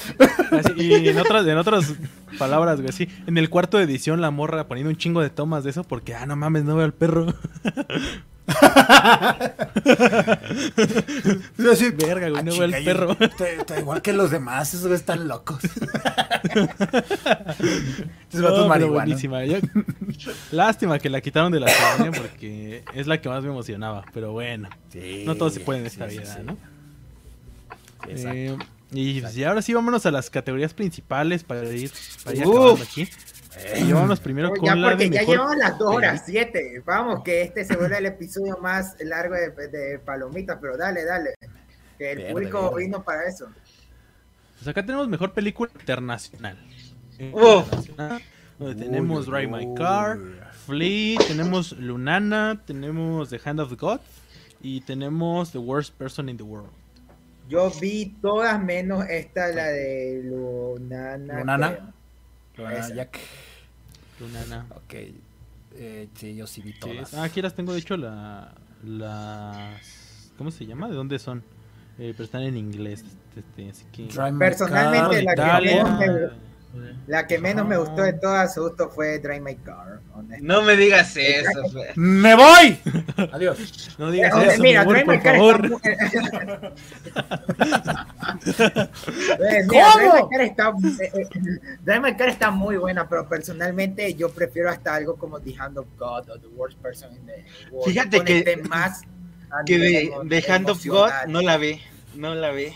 [0.77, 1.93] y en otras, en otras
[2.39, 3.09] palabras, güey, sí.
[3.27, 6.15] En el cuarto de edición, la morra poniendo un chingo de tomas de eso porque,
[6.15, 7.35] ah, no mames, no veo al perro.
[11.71, 13.15] Así, Verga, güey, no veo el perro.
[13.21, 15.61] Está, igual que los demás, esos están locos.
[18.33, 19.41] no, buenísima.
[20.53, 24.07] Lástima que la quitaron de la serie porque es la que más me emocionaba.
[24.15, 24.71] Pero bueno,
[25.25, 26.57] no todos se pueden en esta vida, ¿no?
[28.09, 28.57] Eh,
[28.93, 31.93] y, ahora sí, vámonos a las categorías principales para ir,
[32.25, 33.07] para ir acabando aquí.
[33.65, 36.83] Eh, llevamos primero con ya la porque ya llevamos las 2 horas 7.
[36.85, 41.35] Vamos, que este se vuelve el episodio más largo de, Palomitas, pero dale, dale.
[41.99, 43.49] Que el público vino para eso.
[44.57, 46.59] Pues acá tenemos mejor película internacional.
[48.59, 50.19] donde tenemos Drive My Car,
[50.67, 54.01] Flea, tenemos Lunana, tenemos The Hand of God
[54.61, 56.71] y tenemos The Worst Person in the World.
[57.49, 61.39] Yo vi todas menos esta, la de Lunana.
[61.39, 61.95] Lunana.
[62.57, 63.19] Lunana Jack.
[64.21, 64.67] Lunana.
[64.71, 64.95] Ok.
[65.75, 67.15] Eh, sí, yo sí vi todas.
[67.15, 68.53] Ah, aquí las tengo, de hecho, la,
[68.85, 70.33] las...
[70.37, 70.89] ¿Cómo se llama?
[70.89, 71.43] ¿De dónde son?
[71.99, 73.05] Eh, pero están en inglés.
[73.37, 74.05] Este, así que...
[74.39, 76.31] Personalmente, la que,
[77.07, 80.01] la que menos me gustó de todas justo fue Drive My Car.
[80.41, 81.63] No me digas eso.
[81.95, 82.79] ¡Me voy!
[83.33, 83.97] Adiós.
[83.99, 84.63] No digas eso.
[84.63, 85.81] Mira, Drive My Car ¿Cómo?
[91.83, 95.79] Drive My Car está muy buena, pero personalmente yo prefiero hasta algo como The Hand
[95.79, 97.89] of God o The Worst Person in the World.
[97.89, 99.03] Fíjate que, más
[99.65, 101.81] que de, The Hand of God no la ve.
[102.15, 102.75] No la ve.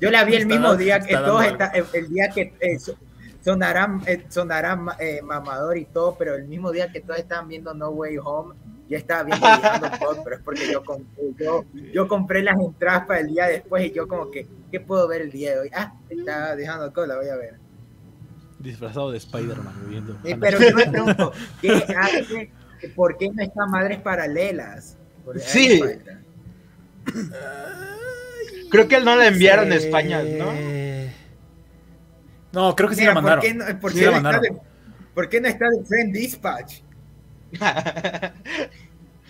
[0.00, 1.44] Yo la vi el mismo día que todos
[1.92, 2.78] el, día que eh,
[3.40, 4.24] sonarán, eh,
[5.00, 8.54] eh, mamador y todo, pero el mismo día que todos estaban viendo No Way Home,
[8.88, 11.34] yo estaba viendo God, pero es porque yo compré,
[11.92, 15.22] yo, compré las entradas para el día después y yo como que, ¿qué puedo ver
[15.22, 15.70] el día de hoy?
[15.74, 17.56] Ah, está dejando God, la voy a ver.
[18.60, 20.16] Disfrazado de Spider-Man viendo.
[20.40, 22.50] pero yo me pregunto, ¿qué hace?
[22.94, 24.96] ¿Por qué no están madres paralelas?
[25.36, 25.82] Sí.
[28.70, 30.52] Creo que él no la enviaron a España, ¿no?
[32.52, 33.40] No, creo que sí la mandaron.
[33.40, 34.56] ¿por qué, no, por, qué no está de,
[35.14, 36.80] ¿por qué no está de Friend Dispatch?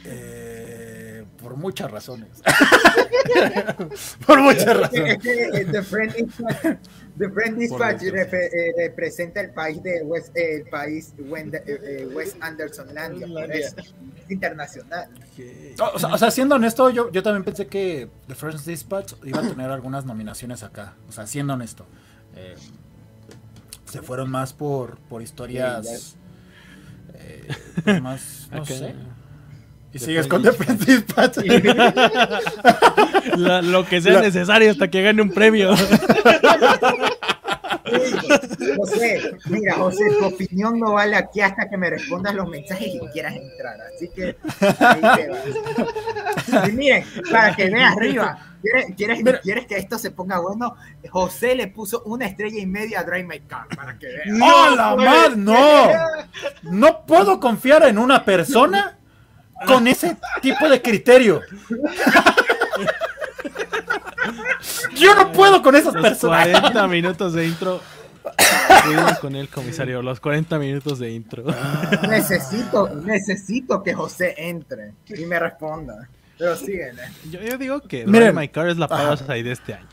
[0.05, 2.43] eh, por muchas razones.
[4.27, 5.19] por muchas razones.
[5.21, 6.79] The Friend Dispatch,
[7.19, 13.27] The Friend Dispatch eh, representa el país de West, el país eh, West Anderson Landia,
[13.53, 13.75] es
[14.29, 15.09] internacional.
[15.95, 19.71] O, sea, siendo honesto, yo, yo también pensé que The Friend Dispatch iba a tener
[19.71, 20.95] algunas nominaciones acá.
[21.09, 21.87] O sea, siendo honesto.
[22.37, 22.55] Eh,
[23.85, 26.17] se fueron más por, por historias
[27.15, 28.95] eh, más, no sé.
[29.93, 31.39] Y sigues con Dispatch.
[33.37, 35.75] lo que sea necesario hasta que gane un premio.
[38.77, 43.01] José, mira, José, tu opinión no vale aquí hasta que me respondas los mensajes y
[43.09, 43.77] quieras entrar.
[43.95, 44.37] Así que
[44.81, 46.69] ahí te vas.
[46.69, 48.39] Y miren, para que veas arriba,
[48.97, 50.77] ¿quieres, quieres, que esto se ponga bueno?
[51.11, 54.27] José le puso una estrella y media a Drive My Car para que veas.
[54.27, 55.37] ¡No, la madre!
[55.37, 55.89] ¡No!
[56.63, 58.98] No puedo confiar en una persona
[59.67, 61.43] con ese tipo de criterio.
[64.95, 66.49] Yo no puedo con esas personas.
[66.49, 67.81] 40 minutos de intro.
[69.21, 71.45] con el comisario, los 40 minutos de intro.
[72.09, 76.09] Necesito, necesito que José entre y me responda.
[76.37, 77.03] Pero síguele.
[77.31, 79.89] Yo, yo digo que Miren, My Car es la Parasite de este año.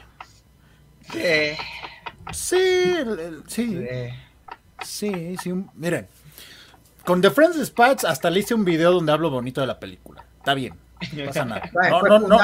[2.31, 2.95] Sí,
[3.47, 3.85] sí.
[4.83, 5.53] Sí, sí.
[5.73, 6.07] Miren,
[7.05, 10.25] con The Friends Spats hasta le hice un video donde hablo bonito de la película.
[10.37, 10.73] Está bien.
[11.13, 11.69] No pasa nada.
[11.89, 12.39] No, no, no,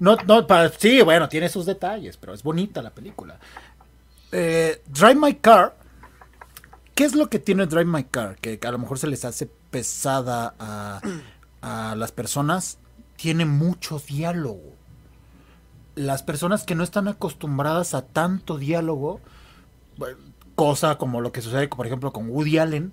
[0.00, 3.38] no, no, sí, bueno, tiene sus detalles, pero es bonita la película.
[4.32, 5.76] Eh, Drive My Car.
[6.94, 8.36] ¿Qué es lo que tiene Drive My Car?
[8.36, 11.00] Que a lo mejor se les hace pesada a,
[11.62, 12.78] a las personas.
[13.16, 14.74] Tiene mucho diálogo.
[15.94, 19.20] Las personas que no están acostumbradas a tanto diálogo,
[20.54, 22.92] cosa como lo que sucede, por ejemplo, con Woody Allen,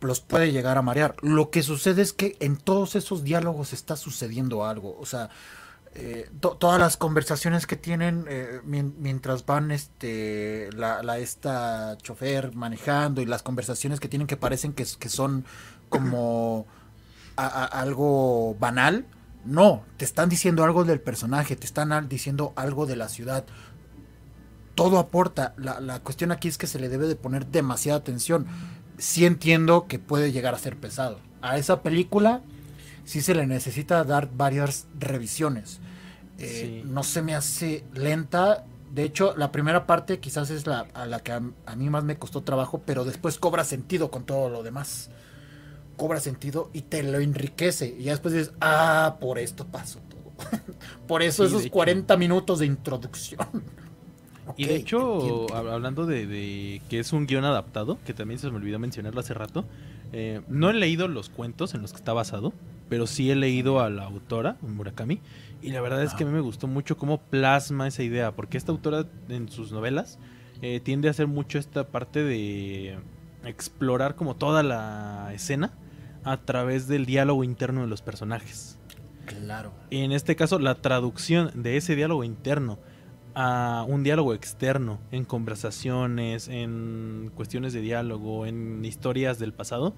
[0.00, 1.16] los puede llegar a marear.
[1.22, 4.96] Lo que sucede es que en todos esos diálogos está sucediendo algo.
[5.00, 5.30] O sea,
[5.96, 13.26] eh, todas las conversaciones que tienen eh, mientras van este la, esta chofer manejando y
[13.26, 15.44] las conversaciones que tienen que parecen que, son
[15.88, 16.66] como
[17.36, 19.06] algo banal.
[19.44, 23.44] No, te están diciendo algo del personaje, te están diciendo algo de la ciudad.
[24.74, 25.54] Todo aporta.
[25.56, 28.46] La, la cuestión aquí es que se le debe de poner demasiada atención
[29.04, 31.20] sí entiendo que puede llegar a ser pesado.
[31.42, 32.40] A esa película
[33.04, 35.80] sí se le necesita dar varias revisiones.
[36.38, 38.64] Eh, no se me hace lenta.
[38.92, 41.40] De hecho, la primera parte quizás es la a la que a,
[41.76, 45.10] mí más me costó trabajo, pero después cobra sentido con todo lo demás.
[45.96, 47.94] Cobra sentido y te lo enriquece.
[47.98, 50.60] Y ya después dices, ah, por esto pasó todo.
[51.06, 53.46] por eso esos 40 minutos de introducción
[54.56, 58.78] y de hecho, hablando de, que es un guion adaptado, que también se me olvidó
[58.78, 59.64] mencionarlo hace rato,
[60.12, 62.52] eh, no he leído los cuentos en los que está basado,
[62.88, 65.20] pero sí he leído a la autora, Murakami,
[65.62, 68.58] y la verdad es que a mí me gustó mucho cómo plasma esa idea, porque
[68.58, 70.18] esta autora en sus novelas
[70.62, 72.98] eh, tiende a hacer mucho esta parte de
[73.44, 75.72] explorar como toda la escena
[76.22, 78.78] a través del diálogo interno de los personajes.
[79.26, 79.72] Claro.
[79.90, 82.78] Y en este caso, la traducción de ese diálogo interno
[83.34, 89.94] a un diálogo externo, en conversaciones, en cuestiones de diálogo, en historias del pasado,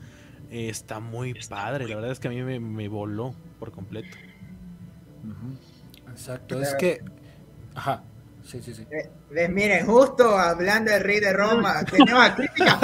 [0.50, 1.88] está muy padre.
[1.88, 4.16] La verdad es que a mí me, voló por completo.
[6.10, 7.02] Exacto, es que...
[7.74, 8.02] Ajá.
[8.46, 8.86] Sí, sí, sí.
[8.90, 12.78] Eh, miren, justo hablando del rey de Roma, tenemos a crítica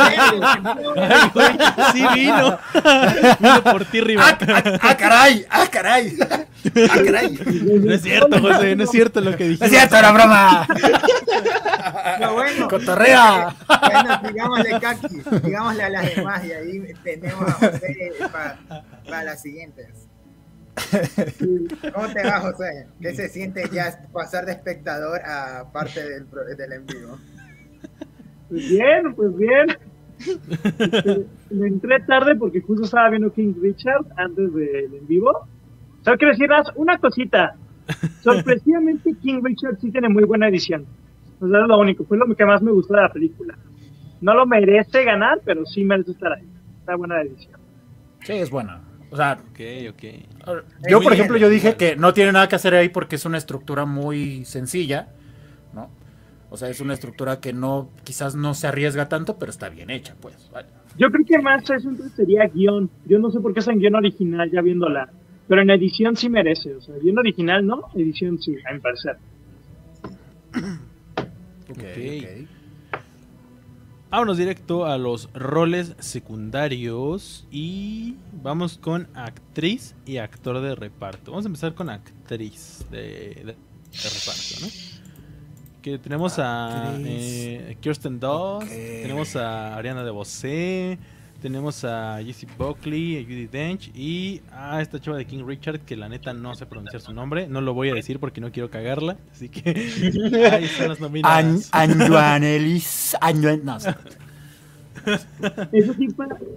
[1.93, 2.59] Sí vino.
[3.39, 4.25] vino por ti, Riva.
[4.27, 5.47] Ah, ah, ah, caray!
[5.49, 6.19] ¡Ah, caray!
[6.21, 6.45] ¡Ah,
[7.05, 7.39] caray!
[7.81, 9.67] No es cierto, José, no es cierto lo que dijiste.
[9.67, 10.67] No es cierto, era broma.
[12.21, 12.69] No, bueno.
[12.69, 13.55] ¡Cotorrea!
[13.67, 18.59] Bueno, digámosle Kaki, digámosle a las demás y ahí tenemos a José para,
[19.05, 20.02] para las siguientes.
[21.95, 22.87] ¿Cómo te va, José?
[23.01, 26.27] ¿Qué se siente ya pasar de espectador a parte del,
[26.57, 27.19] del en vivo?
[28.49, 29.67] Pues bien, pues bien.
[31.51, 35.47] me entré tarde porque justo estaba viendo King Richard antes del en vivo.
[36.03, 37.55] Solo quiero decirles una cosita.
[38.23, 40.87] Sorpresivamente, King Richard sí tiene muy buena edición.
[41.41, 42.05] O sea, es lo único.
[42.05, 43.59] Fue lo que más me gustó de la película.
[44.21, 46.49] No lo merece ganar, pero sí merece estar ahí.
[46.81, 47.61] Está buena la edición.
[48.21, 48.81] Sí, es buena.
[49.13, 49.61] O sea, ok,
[49.91, 50.65] ok.
[50.89, 53.37] Yo, por ejemplo, yo dije que no tiene nada que hacer ahí porque es una
[53.37, 55.09] estructura muy sencilla,
[55.75, 55.91] ¿no?
[56.49, 59.91] O sea, es una estructura que no, quizás no se arriesga tanto, pero está bien
[59.91, 60.51] hecha, pues.
[60.97, 62.89] Yo creo que más eso entonces sería guion.
[63.05, 65.11] Yo no sé por qué es en guion original, ya viéndola.
[65.47, 66.75] Pero en edición sí merece.
[66.75, 69.19] O sea, guion original no, edición sí, a mi parecer.
[71.69, 72.49] ok, ok.
[74.13, 81.31] Vámonos directo a los roles secundarios y vamos con actriz y actor de reparto.
[81.31, 83.57] Vamos a empezar con actriz de,
[83.91, 84.69] reparto, ¿no?
[85.81, 90.99] Que tenemos a eh, Kirsten Dunst, tenemos a Ariana DeBose,
[91.43, 95.97] tenemos a Jessie Buckley, a Judy Dench y a esta chava de King Richard que
[95.97, 97.49] la neta no sé pronunciar su nombre.
[97.49, 99.17] No lo voy a decir porque no quiero cagarla.
[99.33, 99.71] Así que
[100.53, 101.69] ahí están las nominadas.
[101.73, 103.17] Anjuanelis.
[103.65, 103.77] No.
[105.73, 106.09] Eso sí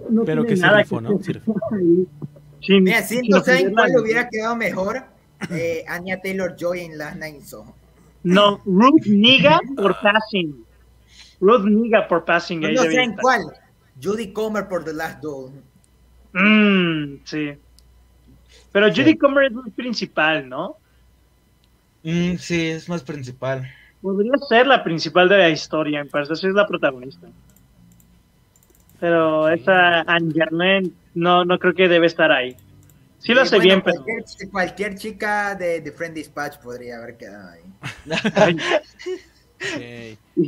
[0.08, 1.18] no Pero que nada rifó, ¿no?
[2.68, 5.02] Mira, siento, ¿saben cuál hubiera quedado mejor?
[5.50, 7.74] Eh, Anya Taylor-Joy en Last Night Soho.
[8.22, 10.64] No, Ruth Niga por Passing.
[11.40, 12.60] Ruth Niga por Passing.
[12.60, 13.42] No, no sé en cuál.
[14.02, 15.52] Judy Comer por The Last Duel.
[16.32, 17.52] Mm, sí.
[18.72, 20.76] Pero Judy Comer es muy principal, ¿no?
[22.02, 23.70] Mm, sí, es más principal.
[24.02, 27.26] Podría ser la principal de la historia, me parece, es la protagonista.
[29.00, 32.56] Pero esa Angerlen no, no creo que debe estar ahí.
[33.18, 34.04] Sí lo sé bien, pero...
[34.52, 37.62] Cualquier, chica de, de Friend Dispatch podría haber quedado ahí.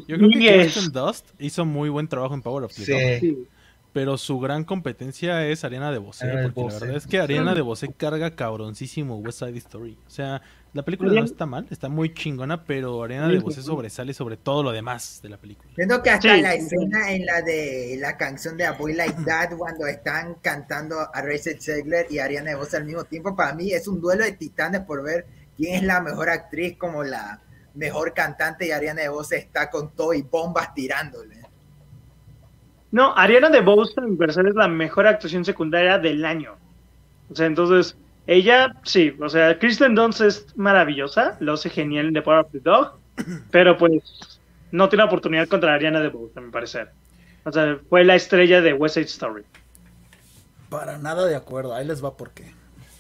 [0.06, 3.48] Yo creo que Kirsten Dust hizo muy buen trabajo en Power of the sí.
[3.92, 6.80] pero su gran competencia es Ariana de Bosé, porque la DeBose.
[6.80, 9.98] verdad es que Ariana de Bosé carga cabroncísimo West Side Story.
[10.06, 10.42] O sea,
[10.72, 14.62] la película no está mal, está muy chingona, pero Ariana de Bosé sobresale sobre todo
[14.62, 15.72] lo demás de la película.
[15.74, 19.22] Siento que hasta Sí, la escena en la de la canción de A Boy Like
[19.24, 23.72] That, cuando están cantando a Rachel Zegler y Ariana DeBose al mismo tiempo, para mí
[23.72, 25.26] es un duelo de titanes por ver
[25.56, 27.40] quién es la mejor actriz como la
[27.78, 31.36] mejor cantante y Ariana DeBose está con todo y bombas tirándole.
[32.90, 36.56] No, Ariana DeBose, en parecer, es la mejor actuación secundaria del año.
[37.30, 37.96] O sea, entonces,
[38.26, 42.52] ella, sí, o sea, Kristen Dunst es maravillosa, lo hace genial en The Power of
[42.52, 42.98] the Dog,
[43.50, 44.40] pero pues
[44.72, 46.90] no tiene oportunidad contra Ariana DeBose, a mi parecer.
[47.44, 49.44] O sea, fue la estrella de West Side Story.
[50.68, 51.74] Para nada de acuerdo.
[51.74, 52.57] Ahí les va por qué.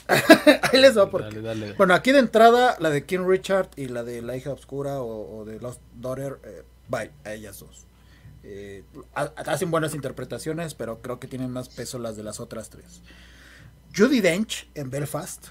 [0.72, 1.74] Ahí les va por Dale.
[1.74, 5.38] Bueno, aquí de entrada, la de King Richard y la de La hija oscura o,
[5.40, 7.86] o de Lost Daughter, eh, bye, a ellas dos.
[8.42, 12.70] Eh, ha- hacen buenas interpretaciones, pero creo que tienen más peso las de las otras
[12.70, 13.02] tres.
[13.94, 15.48] Judy Dench en Belfast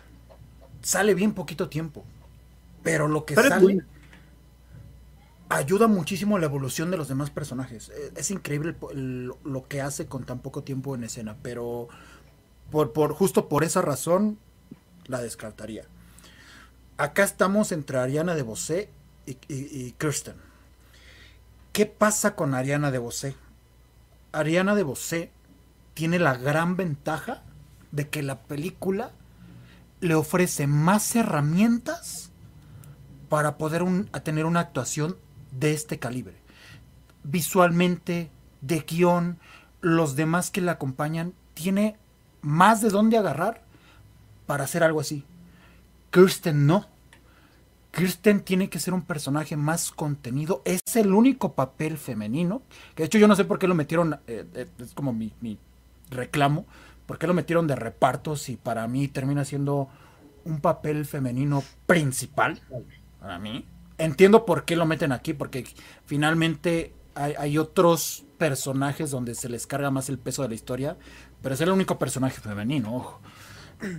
[0.81, 2.03] sale bien poquito tiempo,
[2.83, 3.83] pero lo que Pero sale
[5.49, 7.89] ayuda muchísimo a la evolución de los demás personajes.
[7.89, 11.37] Eh, Es increíble el po- el- lo que hace con tan poco tiempo en escena,
[11.41, 11.87] pero
[12.71, 14.37] por, por justo por esa razón
[15.07, 15.85] la descartaría.
[16.97, 18.89] Acá estamos entre Ariana de Bosé
[19.25, 20.35] y, Kirsten.
[21.73, 23.35] ¿Qué pasa con Ariana de Bosé?
[24.31, 25.31] Ariana de Bosé
[25.93, 27.43] tiene la gran ventaja
[27.91, 29.11] de que la película
[29.99, 32.31] le ofrece más herramientas
[33.29, 33.83] para poder
[34.23, 35.17] tener una actuación
[35.51, 36.35] de este calibre.
[37.23, 38.31] Visualmente,
[38.61, 39.37] de guion,
[39.81, 41.97] los demás que la acompañan, tiene
[42.41, 43.66] más de dónde agarrar
[44.47, 45.23] para hacer algo así.
[46.09, 46.87] Kirsten no.
[47.91, 50.61] Kirsten tiene que ser un personaje más contenido.
[50.65, 52.63] Es el único papel femenino.
[52.95, 54.19] Que de hecho yo no sé por qué lo metieron.
[54.25, 55.59] eh, eh, es como mi,
[56.09, 56.65] reclamo.
[57.05, 59.89] ¿Por qué lo metieron de reparto si para mí termina siendo
[60.45, 62.61] un papel femenino principal?
[63.19, 63.65] Para mí.
[63.97, 65.33] Entiendo por qué lo meten aquí.
[65.33, 65.65] Porque
[66.05, 70.97] finalmente hay, hay otros personajes donde se les carga más el peso de la historia.
[71.41, 73.21] Pero es el único personaje femenino, ojo.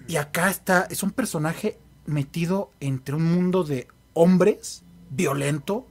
[0.06, 5.86] Y acá está, es un personaje metido entre un mundo de hombres, violento,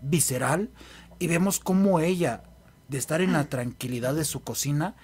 [0.00, 0.70] visceral,
[1.18, 2.42] y vemos cómo ella,
[2.88, 4.96] de estar en la tranquilidad de su cocina,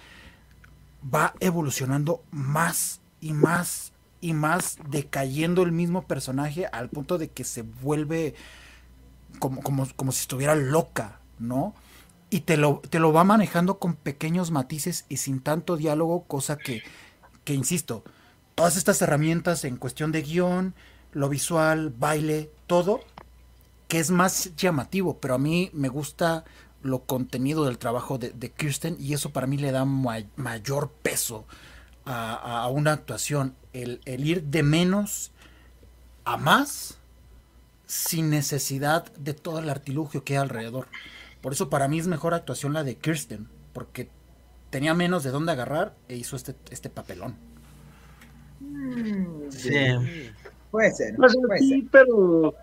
[1.13, 7.45] va evolucionando más y más y más, decayendo el mismo personaje al punto de que
[7.45, 8.35] se vuelve
[9.39, 11.75] como, como, como si estuviera loca, ¿no?
[12.31, 16.57] Y te lo, te lo va manejando con pequeños matices y sin tanto diálogo, cosa
[16.57, 16.83] que,
[17.45, 18.03] que insisto,
[18.55, 20.75] todas estas herramientas en cuestión de guion,
[21.13, 23.01] lo visual, baile, todo,
[23.89, 26.45] que es más llamativo, pero a mí me gusta
[26.83, 31.47] lo contenido del trabajo de, Kirsten y eso para mí le da ma- mayor peso
[32.07, 35.33] a una actuación, el, el ir de menos
[36.25, 36.99] a más
[37.87, 40.89] sin necesidad de todo el artilugio que hay alrededor.
[41.41, 44.11] Por eso para mí es mejor actuación la de Kirsten, porque
[44.71, 47.37] tenía menos de dónde agarrar e hizo este, este papelón.
[48.75, 49.75] Mm, Sí.
[50.71, 51.15] Puede ser.
[51.21, 51.89] O sea, puede sí, ser.
[51.93, 52.55] pero.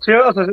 [0.00, 0.46] Sí, o sea,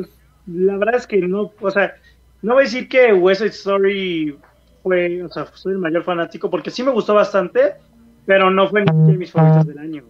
[0.47, 1.51] la verdad es que no.
[1.59, 1.95] O sea,
[2.41, 4.37] no voy a decir que West Side Story
[4.83, 5.23] fue.
[5.23, 7.73] O sea, soy el mayor fanático porque sí me gustó bastante,
[8.25, 10.03] pero no fue ni de mis favoritos del año.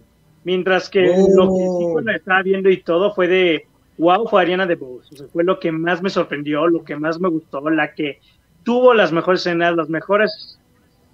[0.44, 1.26] Mientras que Oh.
[1.34, 3.66] lo que sí cuando estaba viendo y todo fue de.
[3.96, 5.08] Wow, fue Ariana DeBose.
[5.14, 8.20] O sea, fue lo que más me sorprendió, lo que más me gustó, la que
[8.64, 10.57] tuvo las mejores escenas, las mejores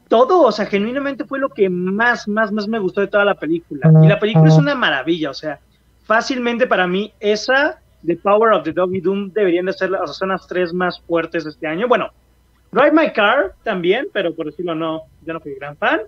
[0.08, 3.34] todo, o sea, genuinamente fue lo que más, más, más me gustó de toda la
[3.34, 3.90] película.
[4.02, 5.60] Y la película es una maravilla, o sea,
[6.04, 10.02] fácilmente para mí esa, The Power of the Dog y Doom deberían de ser las,
[10.02, 11.88] o sea, son las tres más fuertes de este año.
[11.88, 12.10] Bueno,
[12.70, 16.00] Drive My Car también, pero por decirlo no, yo no fui gran fan.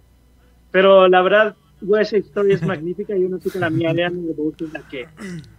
[0.71, 4.73] Pero la verdad, West Story es magnífica y una chica la mía, Ariana DeBose es
[4.73, 5.09] la que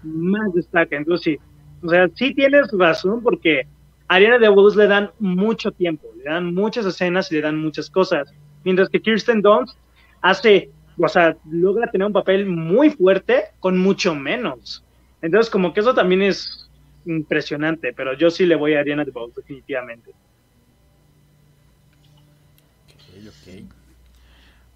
[0.04, 0.96] más destaca.
[0.96, 1.38] Entonces sí,
[1.82, 3.68] o sea, sí tienes razón porque
[4.08, 7.90] a Ariana DeBose le dan mucho tiempo, le dan muchas escenas y le dan muchas
[7.90, 9.78] cosas, mientras que Kirsten Dunst
[10.22, 14.84] hace, o sea, logra tener un papel muy fuerte con mucho menos.
[15.22, 16.70] Entonces, como que eso también es
[17.06, 20.12] impresionante, pero yo sí le voy a Ariana DeBose definitivamente.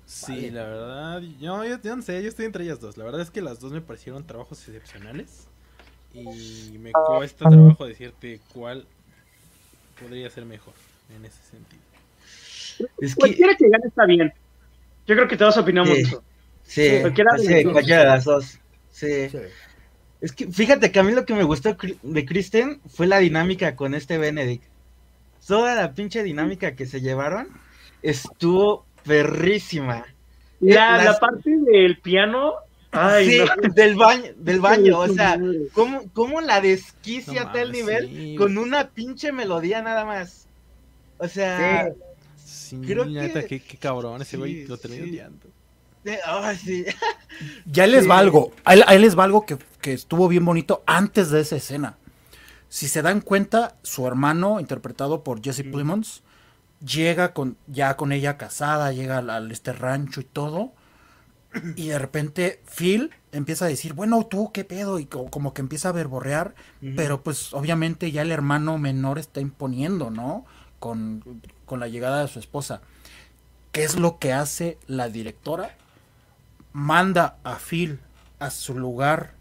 [0.05, 0.51] Sí, Vale.
[0.51, 2.97] la verdad, yo, yo, yo no sé, yo estoy entre ellas dos.
[2.97, 5.47] La verdad es que las dos me parecieron trabajos excepcionales.
[6.13, 8.85] Y me cuesta trabajo decirte cuál
[10.01, 10.73] podría ser mejor
[11.15, 11.81] en ese sentido.
[12.99, 14.33] Es que, Cualquiera que gane está bien.
[15.07, 16.01] Yo creo que todos opinamos Sí.
[16.03, 16.23] eso.
[16.63, 17.71] sí, cualquiera de sí, las dos.
[17.73, 18.59] cualquiera de las dos.
[18.91, 19.29] Sí.
[19.29, 19.37] Sí.
[20.21, 23.75] Es que fíjate que a mí lo que me gustó de Kristen fue la dinámica
[23.75, 24.63] con este Benedict.
[25.47, 27.47] Toda la pinche dinámica que se llevaron
[28.03, 30.05] estuvo perrísima.
[30.59, 32.53] La, Las- la parte del piano.
[32.91, 33.73] Ay, sí, no.
[33.73, 35.39] del baño, del baño, o sea.
[35.73, 38.35] ¿cómo, cómo la desquicia No a tal mames, nivel sí.
[38.37, 40.47] con una pinche melodía nada más?
[41.17, 41.89] O sea,
[42.43, 45.09] Sí, Creo la neta, que- qué, qué cabrón, ese sí, güey lo terminó sí.
[45.11, 45.47] odiando.
[47.65, 48.07] Ya les Sí.
[48.09, 48.51] va algo.
[48.63, 51.97] Ahí, ahí les va algo que, que estuvo bien bonito antes de esa escena.
[52.69, 56.23] Si se dan cuenta, su hermano, interpretado por Jesse Plemons,
[56.85, 60.71] llega con, ya con ella casada, llega al, al este rancho y todo.
[61.75, 65.61] Y de repente Phil empieza a decir, bueno, tú qué pedo, y co- como que
[65.61, 66.55] empieza a verborrear,
[66.95, 70.45] pero pues obviamente ya el hermano menor está imponiendo, ¿no?
[70.79, 71.23] Con,
[71.65, 72.81] con la llegada de su esposa.
[73.71, 75.75] ¿Qué es lo que hace la directora?
[76.73, 77.99] Manda a Phil
[78.39, 79.33] a su lugar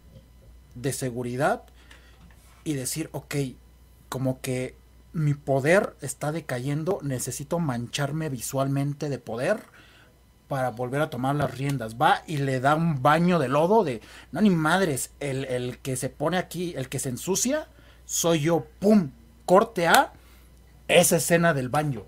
[0.75, 1.63] de seguridad
[2.63, 3.35] y decir, ok,
[4.09, 4.75] como que
[5.13, 9.61] mi poder está decayendo, necesito mancharme visualmente de poder
[10.51, 11.95] para volver a tomar las riendas.
[11.95, 14.01] Va y le da un baño de lodo de,
[14.33, 17.69] no ni madres, el, el que se pone aquí, el que se ensucia,
[18.03, 19.11] soy yo, ¡pum!
[19.45, 20.11] Corte a
[20.89, 22.03] esa escena del baño.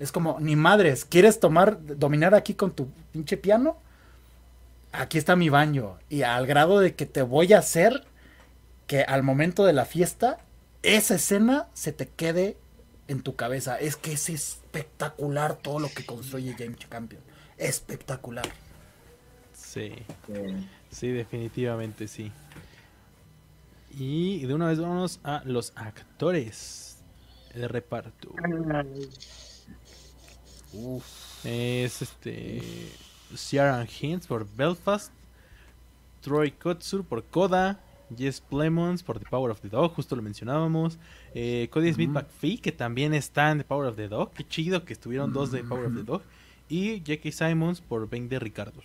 [0.00, 3.76] Es como, ni madres, ¿quieres tomar, dominar aquí con tu pinche piano?
[4.90, 5.96] Aquí está mi baño.
[6.08, 8.04] Y al grado de que te voy a hacer
[8.88, 10.38] que al momento de la fiesta,
[10.82, 12.56] esa escena se te quede
[13.06, 13.78] en tu cabeza.
[13.78, 17.22] Es que es espectacular todo lo que construye James Campion.
[17.58, 18.46] Espectacular.
[19.54, 19.92] Sí,
[20.26, 20.68] Sí.
[20.90, 22.30] sí, definitivamente sí.
[23.98, 26.98] Y de una vez vamos a los actores
[27.54, 28.34] de reparto.
[31.44, 32.62] Es este.
[33.34, 35.12] Ciaran Hinds por Belfast.
[36.20, 37.80] Troy Kotsur por Coda.
[38.16, 40.96] Jess Plemons por The Power of the Dog, justo lo mencionábamos.
[41.34, 44.32] Eh, Cody Smith McPhee, que también está en The Power of the Dog.
[44.32, 46.22] Qué chido que estuvieron dos de Power of the Dog.
[46.68, 48.82] Y Jackie Simons por Ben de Ricardo.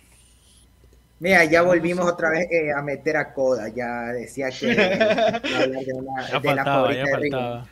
[1.18, 3.68] Mira, ya volvimos otra vez eh, a meter a Coda.
[3.68, 7.66] Ya decía que hablar de, una, Ya de la faltaba, ya faltaba.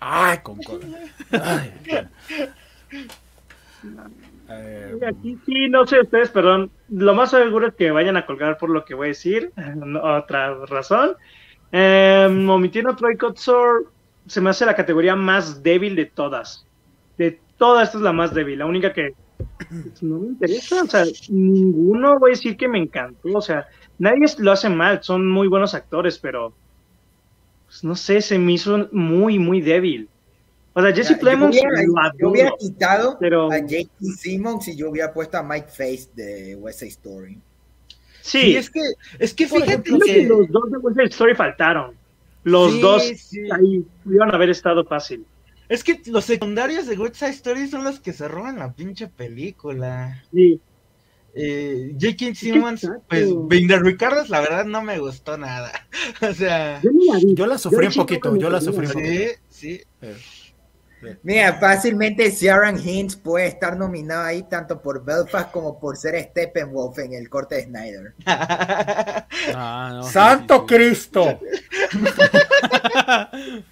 [0.00, 0.86] Ay, con cola.
[1.32, 1.72] Ay,
[4.52, 6.72] Eh, aquí sí, no sé ustedes, perdón.
[6.88, 9.52] Lo más seguro es que vayan a colgar por lo que voy a decir.
[9.76, 11.16] No, otra razón.
[11.72, 13.92] Eh, omitiendo Troy Kotsur,
[14.26, 16.66] se me hace la categoría más débil de todas.
[17.16, 18.58] De todas, esta es la más débil.
[18.58, 19.14] La única que
[19.68, 20.82] pues, no me interesa.
[20.82, 23.28] O sea, ninguno voy a decir que me encantó.
[23.34, 25.00] O sea, nadie lo hace mal.
[25.04, 26.52] Son muy buenos actores, pero
[27.66, 30.08] pues, no sé, se me hizo muy, muy débil.
[30.72, 33.88] O sea, Jesse yo Plemons hubiera- lo yo hubiera quitado pero- a J.K.
[34.16, 37.38] Simmons y yo hubiera puesto a Mike Face de West Side Story.
[38.22, 38.80] Sí, Sí, es que,
[39.18, 40.26] es que fíjate ejemplo, que que.
[40.26, 41.94] los dos de West Side Story faltaron.
[42.44, 43.40] Los Sí, dos sí.
[43.50, 45.24] ahí pudieron haber estado fácil.
[45.70, 49.06] Es que los secundarios de West Side Story son los que se roban la pinche
[49.06, 50.24] película.
[50.34, 50.60] Sí.
[51.32, 52.34] Eh, J.K.
[52.34, 53.04] Simmons, exacto.
[53.08, 55.70] pues, Binder Ricardo, la verdad no me gustó nada.
[56.28, 57.34] o sea, Yo, la vi.
[57.36, 59.32] Yo la sufrí un poquito, yo la sufrí un poquito.
[59.48, 60.20] sí, sí.
[61.22, 66.98] Mira, fácilmente Ciaran Hinds puede estar nominado ahí tanto por Belfast como por ser Steppenwolf
[66.98, 68.14] en el corte de Snyder.
[69.54, 70.74] Ah, no, sí, ¡Santo sí, sí.
[70.74, 71.40] Cristo!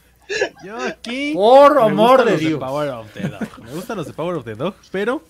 [0.65, 1.33] Yo aquí.
[1.35, 2.61] Por me amor gustan de los Dios.
[2.61, 3.59] Power of the Dog.
[3.65, 5.23] Me gustan los de Power of the Dog, pero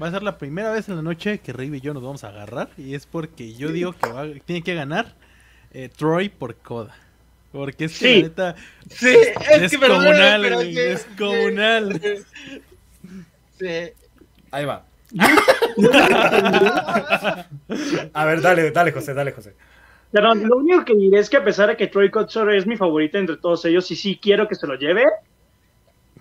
[0.00, 2.22] va a ser la primera vez en la noche que Rive y yo nos vamos
[2.24, 2.68] a agarrar.
[2.78, 5.14] Y es porque yo digo que va- tiene que ganar
[5.72, 6.94] eh, Troy por Coda.
[7.52, 8.16] Porque es que Sí.
[8.22, 8.54] la neta
[8.90, 12.00] Sí, es es que perdón, comunal, pero güey, sí, es comunal.
[13.58, 13.92] Sí.
[14.50, 14.84] Ahí va.
[18.14, 19.54] A ver, dale, dale, José, dale, José.
[20.10, 22.76] Pero lo único que diré es que a pesar de que Troy Kotsur es mi
[22.76, 25.04] favorita entre todos ellos y sí quiero que se lo lleve,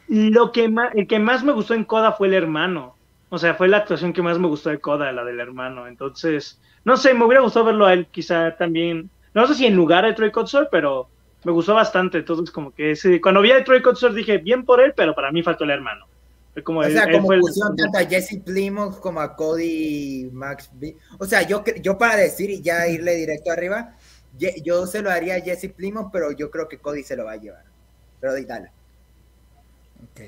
[0.07, 2.99] lo que ma- el que más me gustó en Coda fue el hermano.
[3.29, 5.87] O sea, fue la actuación que más me gustó de Coda, la del hermano.
[5.87, 9.09] Entonces, no sé, me hubiera gustado verlo a él quizá también.
[9.33, 11.09] No sé si en lugar de Troy Kotsur, pero
[11.43, 12.19] me gustó bastante.
[12.19, 15.31] Entonces, como que ese, cuando vi a Troy Kotsur dije, bien por él, pero para
[15.31, 16.05] mí faltó el hermano.
[16.63, 20.29] Como O él- sea, él como el- pusieron tanto a Jesse Plimons como a Cody
[20.31, 20.95] Max B.
[21.19, 23.95] O sea, yo, yo para decir y ya irle directo arriba,
[24.63, 27.33] yo se lo haría a Jesse Plimons, pero yo creo que Cody se lo va
[27.33, 27.63] a llevar.
[28.21, 28.69] Pero di- dale.
[30.03, 30.19] Ok.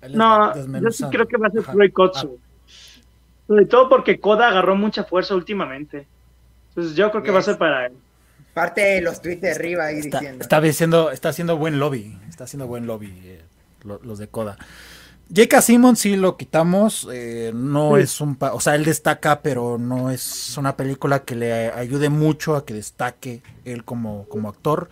[0.00, 1.62] Ahí les No, yo sí creo que va a ser.
[1.64, 2.38] Troy Kotsur.
[3.46, 6.06] Sobre todo porque Koda agarró mucha fuerza últimamente.
[6.70, 7.92] Entonces yo creo que va a ser para él.
[8.52, 10.42] Parte de los tweets de arriba ahí Está, diciendo.
[10.42, 12.18] está haciendo, está haciendo buen lobby.
[12.28, 13.42] Está haciendo buen lobby eh,
[13.84, 14.58] lo- los de Coda.
[15.34, 15.60] J.K.
[15.60, 17.06] Simmons sí lo quitamos.
[17.12, 18.02] eh, no Sí.
[18.02, 18.36] es un.
[18.40, 22.74] O sea, él destaca, pero no es una película que le ayude mucho a que
[22.74, 24.88] destaque él como, como actor.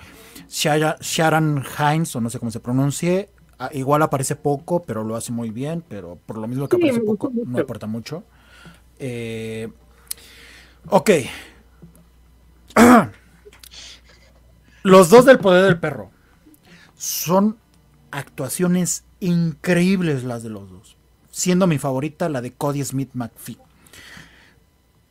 [0.49, 5.33] Sharon Hines, o no sé cómo se pronuncie, Ah, igual aparece poco, pero lo hace
[5.33, 7.51] muy bien, pero por lo mismo que aparece poco, mucho.
[7.51, 8.23] no aporta mucho.
[8.99, 9.69] Eh,
[10.91, 11.11] ok.
[14.83, 16.11] Los dos del poder del perro.
[16.97, 17.57] Son
[18.11, 20.97] actuaciones increíbles las de los dos.
[21.31, 23.59] Siendo mi favorita la de Cody Smith McPhee.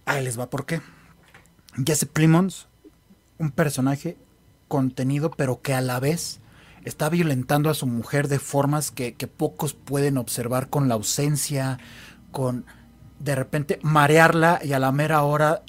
[0.05, 0.81] Ahí les va por qué.
[1.83, 2.67] Jesse Plimons,
[3.37, 4.17] un personaje
[4.67, 6.39] contenido, pero que a la vez
[6.83, 11.79] está violentando a su mujer de formas que, que pocos pueden observar con la ausencia,
[12.31, 12.65] con
[13.19, 15.63] de repente marearla y a la mera hora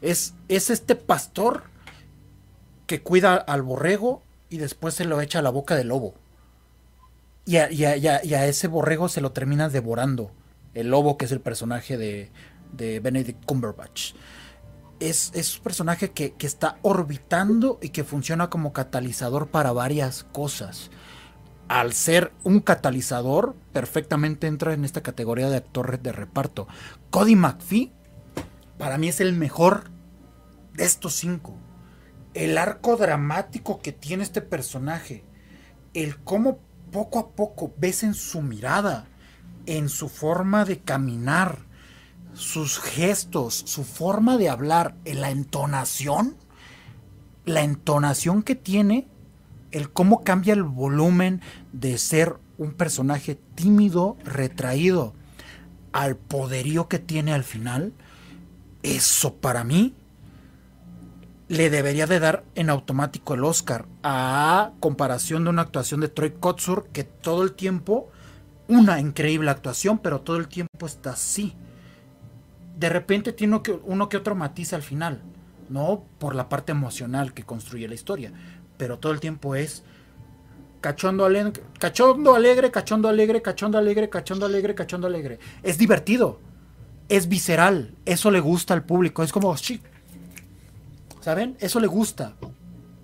[0.00, 1.64] es, es este pastor
[2.86, 6.14] que cuida al borrego y después se lo echa a la boca del lobo.
[7.48, 10.32] Y a, ese borrego se lo termina devorando.
[10.74, 12.30] El lobo, que es el personaje de,
[12.72, 14.12] de Benedict Cumberbatch.
[15.00, 20.24] Es, es un personaje que, que está orbitando y que funciona como catalizador para varias
[20.24, 20.90] cosas.
[21.68, 26.68] Al ser un catalizador, perfectamente entra en esta categoría de actor de reparto.
[27.08, 27.94] Cody McPhee,
[28.76, 29.84] para mí es el mejor
[30.74, 31.56] de estos cinco.
[32.34, 35.24] El arco dramático que tiene este personaje,
[35.94, 39.06] el cómo poco a poco ves en su mirada,
[39.66, 41.58] en su forma de caminar,
[42.34, 46.36] sus gestos, su forma de hablar, en la entonación,
[47.44, 49.06] la entonación que tiene,
[49.70, 51.40] el cómo cambia el volumen
[51.72, 55.14] de ser un personaje tímido, retraído,
[55.92, 57.92] al poderío que tiene al final,
[58.82, 59.94] eso para mí
[61.48, 66.32] le debería de dar en automático el Oscar a comparación de una actuación de Troy
[66.32, 68.10] Kotsur que todo el tiempo
[68.68, 71.54] una increíble actuación, pero todo el tiempo está así.
[72.76, 75.22] De repente tiene uno que, uno que otro matiz al final,
[75.70, 78.30] no por la parte emocional que construye la historia,
[78.76, 79.84] pero todo el tiempo es
[80.82, 85.38] cachondo alegre, cachondo alegre, cachondo alegre, cachondo alegre, cachondo alegre, cachondo alegre.
[85.62, 86.40] Es divertido,
[87.08, 89.56] es visceral, eso le gusta al público, es como,
[91.20, 91.56] ¿saben?
[91.60, 92.34] Eso le gusta,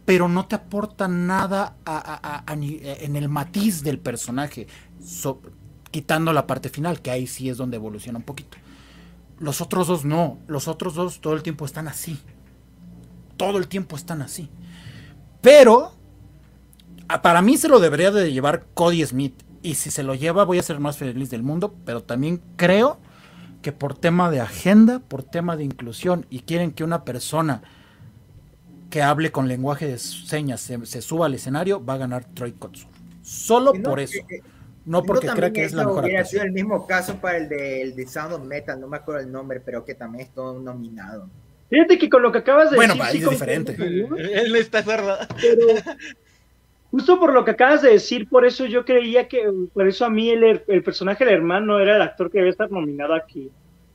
[0.05, 1.77] pero no te aporta nada
[2.57, 4.67] ni- en el matiz del personaje,
[5.05, 5.41] so-
[5.91, 8.59] quitando la parte final, que ahí sí es donde evoluciona un poquito.
[9.39, 12.19] Los otros dos no, los otros dos todo el tiempo están así,
[13.37, 14.49] todo el tiempo están así.
[15.41, 15.93] Pero
[17.23, 19.35] para mí se lo debería de llevar Cody Smith.
[19.63, 21.75] Y si se lo lleva, voy a ser más feliz del mundo.
[21.85, 22.99] Pero también creo
[23.63, 27.63] que por tema de agenda, por tema de inclusión, y quieren que una persona
[28.95, 32.53] que hable con lenguaje de señas se, se suba al escenario, va a ganar Troy
[32.53, 32.91] Kotsur.
[33.23, 34.21] Solo no, por eso.
[34.29, 34.41] eh,
[34.85, 36.47] No porque también que es la mejor hubiera sido actuación.
[36.47, 39.33] el mismo caso para el de, el de Sound of Metal, no me acuerdo el
[39.33, 41.33] nombre, pero que también es todo nominado.
[41.71, 43.03] Fíjate que con lo que acabas de Bueno, decir.
[43.03, 43.77] ahí sí es diferente.
[43.77, 45.17] con Él está sordo.
[45.41, 45.67] pero
[46.91, 50.11] justo por lo que acabas de decir, por eso yo creía que, por eso a
[50.11, 53.51] mí el, el personaje del hermano era el actor que debe estar nominado aquí.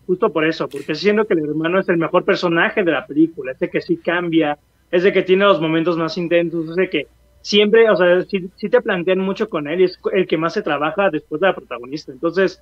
[0.05, 3.51] Justo por eso, porque siendo que el hermano es el mejor personaje de la película,
[3.53, 4.57] es de que sí cambia,
[4.91, 7.07] es de que tiene los momentos más intensos, es de que
[7.41, 10.53] siempre, o sea, sí, sí te plantean mucho con él y es el que más
[10.53, 12.11] se trabaja después de la protagonista.
[12.11, 12.61] Entonces,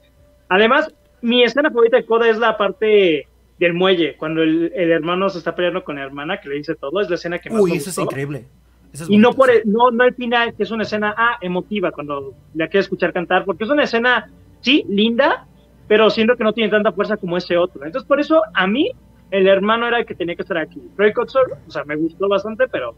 [0.50, 3.28] además, mi escena favorita de Coda es la parte
[3.60, 6.76] del muelle, cuando el, el hermano se está peleando con la hermana, que le dice
[6.76, 8.46] todo, es la escena que más Uy, me eso es increíble.
[8.94, 11.38] Eso es Y no por el, no, no el final, que es una escena ah,
[11.42, 14.30] emotiva cuando la quiere escuchar cantar, porque es una escena,
[14.62, 15.48] sí, linda,
[15.88, 17.84] pero siento que no tiene tanta fuerza como ese otro.
[17.84, 18.92] Entonces, por eso, a mí,
[19.32, 20.82] el hermano era el que tenía que estar aquí.
[20.98, 22.96] Roy Kotsur, o sea, me gustó bastante, pero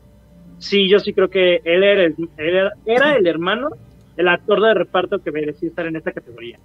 [0.57, 3.69] sí, yo sí creo que él era el, él era, era el hermano,
[4.17, 6.59] el actor de reparto que merecía estar en esta categoría.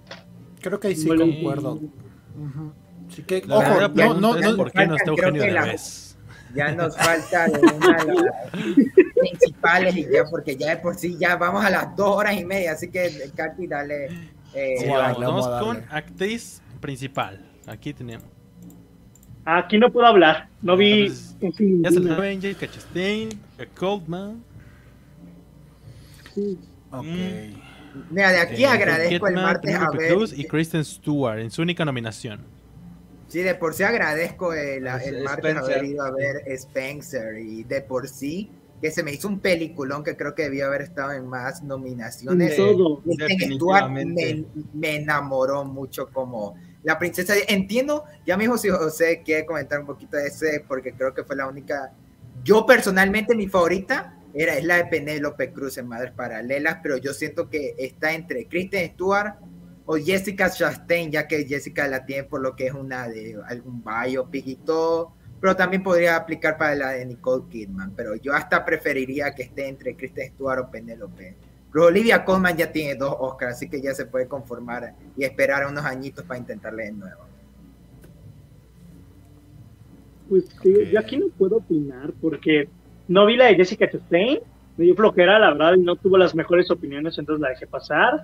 [0.61, 1.73] Creo que ahí sí Bueno, concuerdo.
[1.73, 2.73] Ujú.
[3.09, 6.17] Así que, La ojo, verdadera no, no, no, por qué no está Eugenio la- Derbez.
[6.53, 8.51] Ya nos falta de una de las
[9.15, 12.45] principales y ya, porque ya de por sí ya vamos a las dos horas y
[12.45, 14.05] media, así que Katy, dale.
[14.53, 17.39] eh, Sí, Vamos, vamos con actriz principal.
[17.67, 18.25] Aquí tenemos.
[19.45, 21.03] Aquí no puedo hablar, no vi.
[21.03, 22.15] Entonces, en fin, Ya se ninguna.
[22.15, 23.29] saben, Jessica Chastain,
[23.77, 24.43] Coldman,
[26.91, 27.05] Ok.
[28.09, 30.13] Mira, de aquí eh, agradezco el martes haber.
[30.13, 32.41] Cruz y Kristen Stewart en su única nominación.
[33.27, 35.73] Sí, de por sí agradezco el, Es- el es martes Spencer.
[35.77, 38.49] haber ido a ver Spencer y de por sí
[38.81, 42.51] que se me hizo un peliculón que creo que debió haber estado en más nominaciones.
[42.51, 43.01] En todo.
[43.01, 44.43] Kristen Stewart me,
[44.73, 46.55] me enamoró mucho como
[46.85, 47.33] la princesa.
[47.47, 51.35] Entiendo, ya mismo si José quiere comentar un poquito de ese, porque creo que fue
[51.35, 51.91] la única.
[52.43, 57.13] Yo personalmente, mi favorita era, es la de Penélope Cruz en Madres Paralelas, pero yo
[57.13, 59.33] siento que está entre Kristen Stewart
[59.87, 63.83] o Jessica Chastain, ya que Jessica la tiene por lo que es una de algún
[63.83, 65.13] biopic y todo.
[65.41, 69.67] Pero también podría aplicar para la de Nicole Kidman, pero yo hasta preferiría que esté
[69.67, 71.35] entre Kristen Stewart o Penélope
[71.75, 75.67] Pero Olivia Colman ya tiene dos Oscars, así que ya se puede conformar y esperar
[75.67, 77.21] unos añitos para intentarle de nuevo.
[80.29, 80.89] Pues okay.
[80.89, 82.69] yo aquí no puedo opinar porque
[83.09, 84.39] no vi la de Jessica Chastain,
[84.77, 88.23] me dio flojera la verdad y no tuvo las mejores opiniones, entonces la dejé pasar.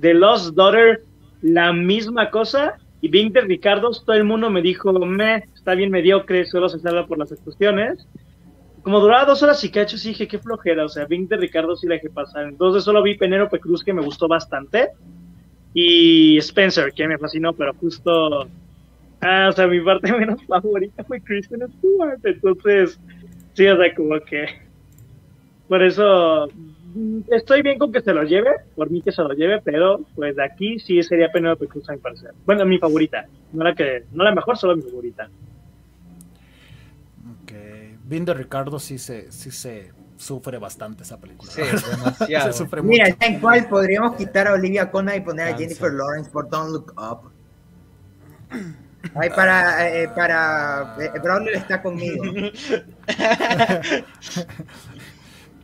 [0.00, 1.02] The Lost Daughter,
[1.42, 2.78] la misma cosa.
[3.00, 6.78] Y Bing de Ricardo, todo el mundo me dijo, me, está bien mediocre, solo se
[6.78, 8.06] salva por las actuaciones.
[8.84, 11.74] Como duraba dos horas y cacho, sí dije, qué flojera, o sea, Bing de Ricardo
[11.74, 12.44] sí la dejé pasar.
[12.44, 14.90] Entonces solo vi Penélope Cruz, que me gustó bastante.
[15.72, 18.46] Y Spencer, que me fascinó, pero justo...
[19.22, 22.20] Ah, o sea, mi parte menos favorita fue Kristen Stewart.
[22.24, 23.00] Entonces,
[23.54, 24.48] sí, o sea, como que...
[25.66, 26.50] Por eso
[27.30, 30.36] estoy bien con que se lo lleve, por mí que se lo lleve, pero pues
[30.36, 32.32] de aquí sí sería Penélope Cruz a mi parecer.
[32.44, 35.28] Bueno, mi favorita, no la que, no la mejor, solo mi favorita.
[38.04, 41.50] Vin de Ricardo sí se, sí se sufre bastante esa película.
[41.50, 42.52] Sí, demasiado.
[42.52, 43.16] se sufre Mira, mucho.
[43.20, 46.94] ¿en cuál podríamos quitar a Olivia Colman y poner a Jennifer Lawrence por Don't Look
[46.96, 47.30] Up?
[49.14, 51.12] Ay, para, eh, para, eh,
[51.54, 52.24] está conmigo.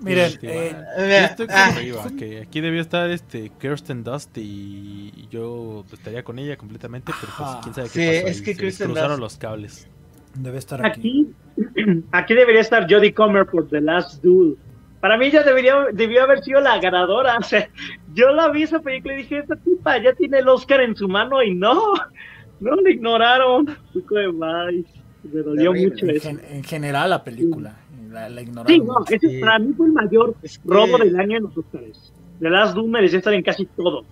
[0.01, 6.23] Miren, eh, Yo estoy arriba, que aquí debió estar este Kirsten Dust y yo estaría
[6.23, 9.21] con ella completamente, pero pues quién sabe qué Sí, pasó es que se Kirsten cruzaron
[9.21, 9.87] los cables.
[10.35, 11.29] Debe estar aquí.
[11.77, 14.57] Aquí, aquí debería estar Jodie Comer por The Last Duel.
[15.01, 17.37] Para mí ya debería, debió haber sido la ganadora.
[17.41, 17.69] O sea,
[18.15, 21.09] yo la vi esa película y dije, esta tipa ya tiene el Oscar en su
[21.09, 21.95] mano y no,
[22.61, 23.67] no lo ignoraron.
[23.93, 24.85] Fue como, "Ay",
[25.25, 25.91] me dolió Terrible.
[25.93, 26.29] mucho En, eso.
[26.29, 27.77] gen- en general la película,
[28.11, 28.67] la, la ignoraron.
[28.73, 29.41] Sí, no, ese Sí.
[29.41, 32.13] para mí fue el mayor Es que- robo del año en los Oscars.
[32.41, 34.05] The Last Duel merecía estar en casi todo.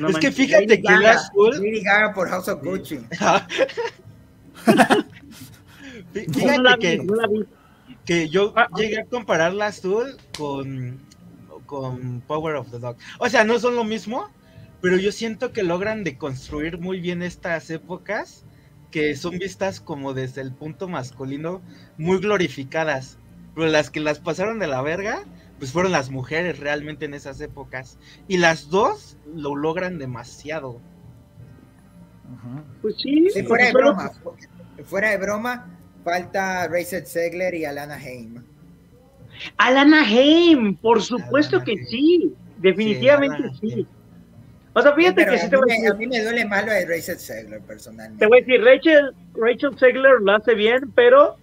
[0.00, 2.98] No Es que fíjate Lady que Gaga, Last Duel Lady Gaga por House of Gucci.
[6.46, 7.28] No la Fíjate vi, que, no la
[8.04, 11.00] que yo Ah, llegué a comparar Duel con,
[11.66, 12.96] con Power of the Dog.
[13.18, 14.28] O sea, no son lo mismo,
[14.80, 18.44] pero yo siento que logran deconstruir muy bien estas épocas
[18.90, 21.62] que son vistas como desde el punto masculino
[21.98, 23.18] muy glorificadas.
[23.54, 25.24] Pero las que las pasaron de la verga,
[25.58, 27.98] pues fueron las mujeres realmente en esas épocas.
[28.28, 30.80] Y las dos lo logran demasiado.
[32.82, 34.10] Pues sí, fuera de broma.
[34.84, 35.66] Fuera de broma,
[36.04, 38.42] falta Rachel Segler y Alana Haim.
[39.56, 41.86] Alana Haim, por supuesto Alana que Haim.
[41.86, 43.86] sí, definitivamente sí.
[44.74, 46.22] O sea, fíjate que a, sí mí te voy a me, decir, a mí me
[46.22, 48.18] duele más lo de Rachel Segler, personalmente.
[48.20, 51.36] te voy a decir, Rachel, Rachel Segler lo hace bien, pero,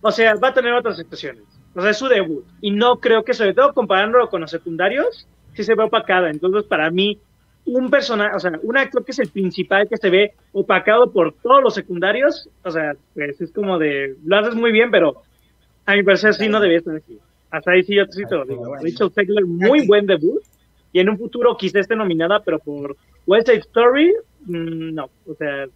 [0.00, 1.44] o sea, va a tener otras situaciones.
[1.74, 2.44] O sea, es su debut.
[2.62, 6.30] Y no creo que, sobre todo comparándolo con los secundarios, sí se ve opacada.
[6.30, 7.20] Entonces, para mí,
[7.72, 11.34] un personaje, o sea, un actor que es el principal que se ve opacado por
[11.34, 15.22] todos los secundarios, o sea, pues es como de, lo haces muy bien, pero
[15.86, 17.18] a mi parecer sí no debía estar aquí.
[17.50, 18.74] Hasta ahí sí yo sí te lo digo.
[18.74, 20.40] Rachel Segler, muy buen debut.
[20.92, 24.12] Y en un futuro quizá esté nominada, pero por West Side Story,
[24.46, 25.08] mm, no.
[25.26, 25.66] O sea,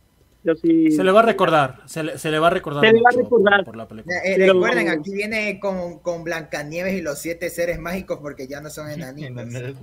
[0.42, 0.90] yo sí.
[0.90, 2.84] Se le va a recordar, se le, se le va a recordar.
[2.84, 3.58] Se le va a recordar.
[3.58, 4.16] Por, por la película.
[4.24, 8.60] Eh, Pero- recuerden, aquí viene con, con Blancanieves y los siete seres mágicos porque ya
[8.60, 9.46] no son enanitos.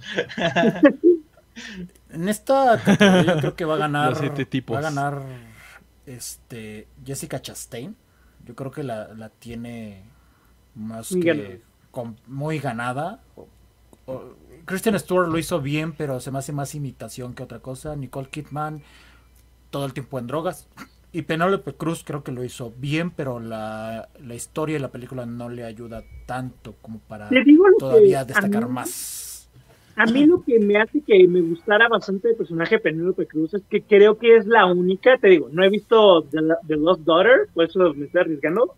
[2.13, 4.09] En esta categoría yo creo que va a ganar.
[4.11, 4.75] Los siete tipos.
[4.75, 5.21] Va a ganar
[6.05, 7.95] este Jessica Chastain.
[8.45, 10.03] Yo creo que la, la tiene
[10.75, 11.55] más Muy que ganada.
[11.91, 13.19] con- muy ganada.
[13.35, 13.47] O-
[14.07, 17.95] o- Kristen Stewart lo hizo bien, pero se me hace más imitación que otra cosa.
[17.95, 18.81] Nicole Kidman
[19.69, 20.67] todo el tiempo en drogas.
[21.13, 25.25] Y Penélope Cruz creo que lo hizo bien, pero la, la historia y la película
[25.25, 27.29] no le ayuda tanto como para
[27.79, 28.89] todavía destacar mí- más.
[29.95, 33.53] A mí lo que me hace que me gustara bastante el personaje de Penélope Cruz
[33.53, 37.01] es que creo que es la única, te digo, no he visto The, The Lost
[37.01, 38.75] Daughter, por eso me estoy arriesgando.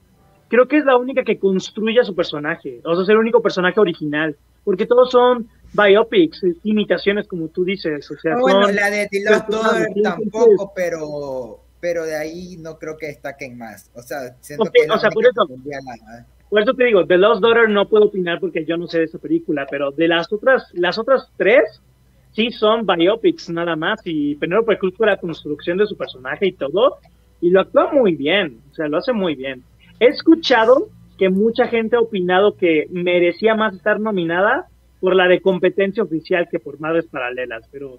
[0.50, 3.42] Creo que es la única que construye a su personaje, o sea, es el único
[3.42, 8.90] personaje original, porque todos son biopics, imitaciones, como tú dices, o sea, Ah, bueno, la
[8.90, 13.90] de The Lost Daughter tampoco, pero, pero de ahí no creo que destaquen más.
[13.96, 17.04] O sea, siento que es la o sea, por eso- la- Por eso te digo,
[17.04, 20.08] The Lost Daughter no puedo opinar porque yo no sé de esa película, pero de
[20.08, 21.82] las otras, las otras tres
[22.32, 26.98] sí son biopics nada más y Penélope Cruz la construcción de su personaje y todo
[27.42, 29.64] y lo actúa muy bien, o sea, lo hace muy bien.
[30.00, 34.68] He escuchado que mucha gente ha opinado que merecía más estar nominada
[35.00, 37.96] por la de competencia oficial que por Madres Paralelas, pero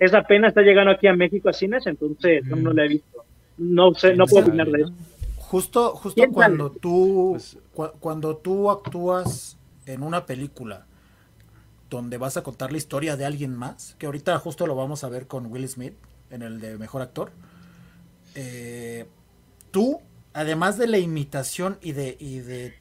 [0.00, 3.22] esa pena está llegando aquí a México a cines, entonces no, no la he visto.
[3.58, 4.92] No sé, no puedo opinar de eso.
[5.52, 10.86] Justo, justo ¿Quién cuando tú Pues- cua- cuando tú actúas en una película
[11.90, 15.10] donde vas a contar la historia de alguien más, que ahorita justo lo vamos a
[15.10, 15.92] ver con Will Smith
[16.30, 17.32] en el de mejor actor.
[18.34, 19.06] eh,
[19.72, 20.00] tú,
[20.32, 22.72] además de la imitación y de, y de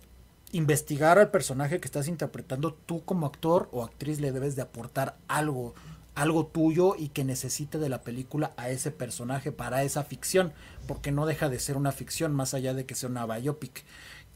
[0.53, 5.17] investigar al personaje que estás interpretando, tú como actor o actriz le debes de aportar
[5.27, 5.74] algo,
[6.15, 10.53] algo tuyo y que necesite de la película a ese personaje para esa ficción,
[10.88, 13.83] porque no deja de ser una ficción más allá de que sea una biopic.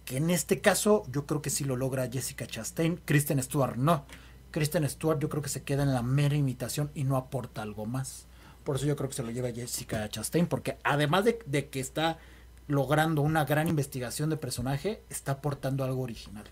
[0.06, 4.06] Que en este caso yo creo que sí lo logra Jessica Chastain, Kristen Stewart no.
[4.52, 7.86] Kristen Stewart yo creo que se queda en la mera imitación y no aporta algo
[7.86, 8.28] más.
[8.64, 11.80] Por eso yo creo que se lo lleva Jessica Chastain, porque además de, de que
[11.80, 12.20] está
[12.68, 16.46] logrando una gran investigación de personaje, está aportando algo original.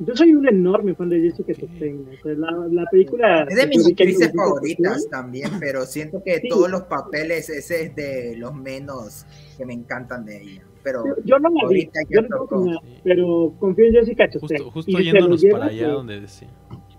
[0.00, 2.06] Yo soy un enorme fan de Jessica Chastain.
[2.08, 3.44] O sea, la, la, película.
[3.44, 6.48] Es de mis actrices favoritas también, pero siento que sí.
[6.48, 9.26] todos los papeles, ese es de los menos
[9.58, 10.62] que me encantan de ella.
[10.82, 12.64] Pero yo, yo no la vi, yo no tocó.
[12.64, 14.62] Nada, pero confío en Jessica Chastain.
[14.62, 15.92] Justo, justo yéndonos para allá que...
[15.92, 16.48] donde decía.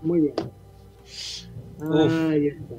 [0.00, 0.34] Muy bien.
[1.80, 2.74] Ahí está.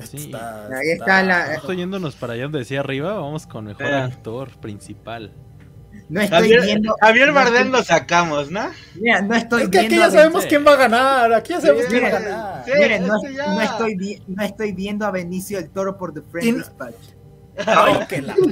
[0.00, 1.54] Sí, está, ahí está la.
[1.54, 3.94] Justo yéndonos para allá donde decía arriba, vamos con mejor eh.
[3.94, 5.32] actor principal.
[6.12, 6.94] No estoy Javier, viendo.
[7.00, 8.68] Javier Bardem lo sacamos, ¿no?
[8.96, 9.96] Mira, no estoy es que viendo.
[9.96, 11.32] aquí ya sabemos quién va a ganar.
[11.32, 12.64] Aquí ya sabemos Sí, quién va a ganar.
[12.66, 12.70] sí.
[12.78, 13.46] Miren, no, este ya.
[13.54, 16.94] no estoy vi- no estoy viendo a Benicio del Toro por The Friend Dispatch.
[17.66, 18.34] Ay, que la-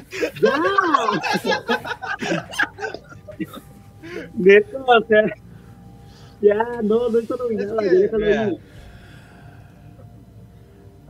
[4.35, 5.23] Neto, o sea.
[6.41, 7.83] Ya, no, no está nominada.
[7.83, 8.59] Es que, déjalo.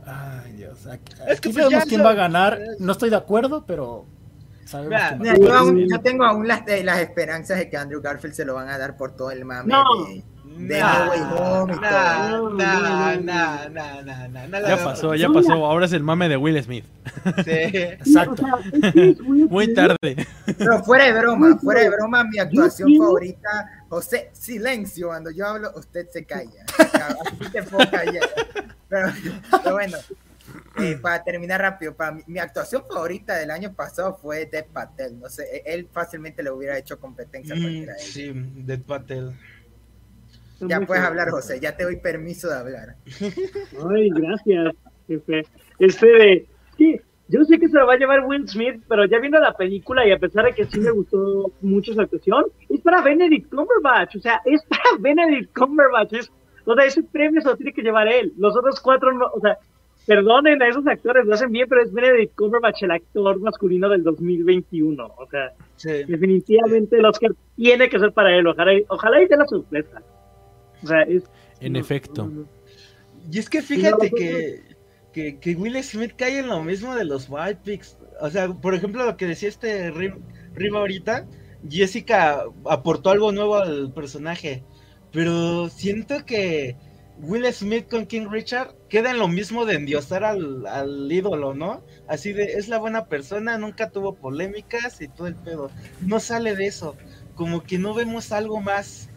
[0.05, 0.85] Ay, Dios.
[0.87, 2.59] Aquí, Es que aquí pues sabemos ya quién lo- va a ganar.
[2.79, 4.05] No estoy de acuerdo, pero
[4.79, 8.45] Mira, yo, aún- yo tengo aún las, eh, las esperanzas de que Andrew Garfield se
[8.45, 9.83] lo van a dar por todo el mame No.
[10.05, 10.23] de,
[10.67, 11.73] de Nah, Home
[14.67, 15.53] Ya pasó, ya pasó.
[15.65, 16.85] Ahora es el mame de Will Smith.
[17.43, 17.51] Sí.
[17.73, 18.43] Exacto.
[19.49, 20.27] Muy tarde.
[20.57, 25.71] Pero fuera de broma, fuera de broma, mi actuación favorita, José, silencio, cuando yo hablo,
[25.75, 26.63] usted se calla.
[26.77, 28.29] Así te puedo callar.
[28.89, 29.09] Pero,
[29.63, 29.97] pero bueno,
[30.79, 35.19] eh, para terminar rápido, para mi, mi actuación favorita del año pasado fue Dev Patel.
[35.19, 37.89] No sé, e- él fácilmente le hubiera hecho competencia a Mm, ellos.
[37.99, 39.31] Sí, Dead Patel.
[40.61, 41.09] Ya Muy puedes bien.
[41.09, 42.95] hablar, José, ya te doy permiso de hablar.
[43.89, 44.75] Ay, gracias,
[45.07, 45.43] jefe.
[45.79, 46.47] Este de.
[46.77, 49.55] Sí, yo sé que se lo va a llevar Will Smith, pero ya viendo la
[49.55, 53.49] película y a pesar de que sí me gustó mucho su actuación, es para Benedict
[53.49, 54.17] Cumberbatch.
[54.17, 56.13] O sea, es para Benedict Cumberbatch.
[56.13, 56.31] Es,
[56.65, 58.33] o sea, ese premio se lo tiene que llevar él.
[58.37, 59.27] Los otros cuatro no.
[59.33, 59.57] O sea,
[60.15, 64.03] perdonen a esos actores, lo hacen bien, pero es Benedict Cumberbatch el actor masculino del
[64.03, 65.05] 2021.
[65.05, 66.03] O sea, Sí.
[66.07, 68.45] definitivamente el Oscar tiene que ser para él.
[68.47, 70.01] Ojalá, y- ojalá y dé la sorpresa.
[70.83, 71.23] O sea, es.
[71.59, 72.25] En no, efecto.
[72.25, 72.45] no, no.
[73.31, 74.61] Y es que fíjate No, que,
[75.13, 77.97] que, que Will Smith cae en lo mismo de los Whitepics.
[78.19, 80.15] O sea, por ejemplo, lo que decía este Rim,
[80.55, 81.25] Rim ahorita,
[81.69, 84.63] Jessica aportó algo nuevo al personaje.
[85.11, 86.75] Pero siento que
[87.21, 91.81] Will Smith con King Richard queda en lo mismo de endiosar al, al ídolo, ¿no?
[92.07, 95.69] Así de, es la buena persona, nunca tuvo polémicas y todo el pedo.
[96.01, 96.95] No sale de eso.
[97.35, 99.07] Como que no vemos algo más.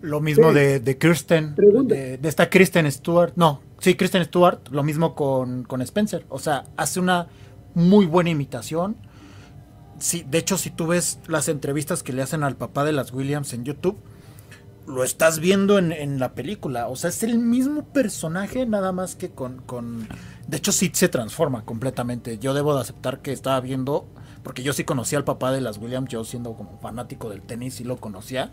[0.00, 0.54] Lo mismo Sí.
[0.54, 3.32] de, de Kirsten, de, de esta Kristen Stewart.
[3.36, 6.24] No, sí, Kristen Stewart, lo mismo con, con Spencer.
[6.28, 7.26] O sea, hace una
[7.74, 8.96] muy buena imitación.
[9.98, 13.12] Sí, de hecho, si tú ves las entrevistas que le hacen al papá de las
[13.12, 13.98] Williams en YouTube,
[14.88, 16.88] lo estás viendo en, en la película.
[16.88, 20.08] O sea, es el mismo personaje, nada más que con, con...
[20.46, 22.38] De hecho, sí se transforma completamente.
[22.38, 24.08] Yo debo de aceptar que estaba viendo,
[24.42, 27.74] porque yo sí conocía al papá de las Williams, yo siendo como fanático del tenis,
[27.74, 28.50] sí lo conocía.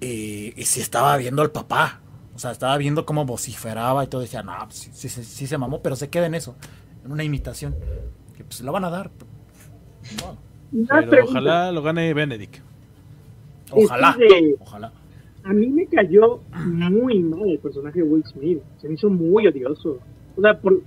[0.00, 2.00] Y, y sí estaba viendo al papá.
[2.34, 4.22] O sea, estaba viendo cómo vociferaba y todo.
[4.22, 6.54] Decía, no, pues sí, sí, sí, sí se mamó, pero se queda en eso,
[7.04, 7.74] en una imitación.
[8.36, 9.10] Que pues lo van a dar.
[10.88, 12.58] Pero ojalá lo gane Benedict.
[13.70, 14.92] ojalá, Este ojalá.
[15.46, 18.58] A mí me cayó muy mal el personaje de Will Smith.
[18.80, 19.98] Se me hizo muy odioso.
[20.36, 20.80] O sea, ¿por,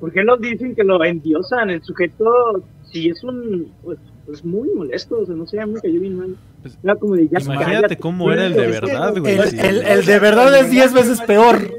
[0.00, 1.70] ¿por qué nos dicen que lo endiosan?
[1.70, 3.72] El sujeto, si es un.
[3.82, 5.18] Pues, pues muy molesto.
[5.20, 6.36] O sea, no sé, a mí me cayó bien mal.
[6.62, 9.36] Pues, Era como de ya Imagínate cállate, cómo era el de verdad, güey.
[9.38, 9.56] El, sí.
[9.60, 11.56] el- el de verdad es 10 veces peor.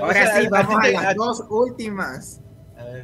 [0.00, 2.40] Ahora sí, vamos a las dos últimas.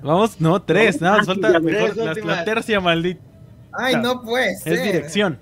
[0.02, 3.20] Vamos, no, tres, nada, Ah, falta mejor, la, la tercia maldita.
[3.72, 4.72] Ay, no puede ser.
[4.74, 5.38] Es dirección.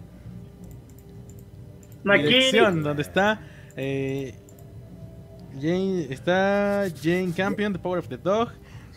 [2.08, 3.40] Aquí, Dirección, donde está
[3.76, 4.34] eh,
[5.60, 8.50] Jane, está Jane Campion, The Power of the Dog,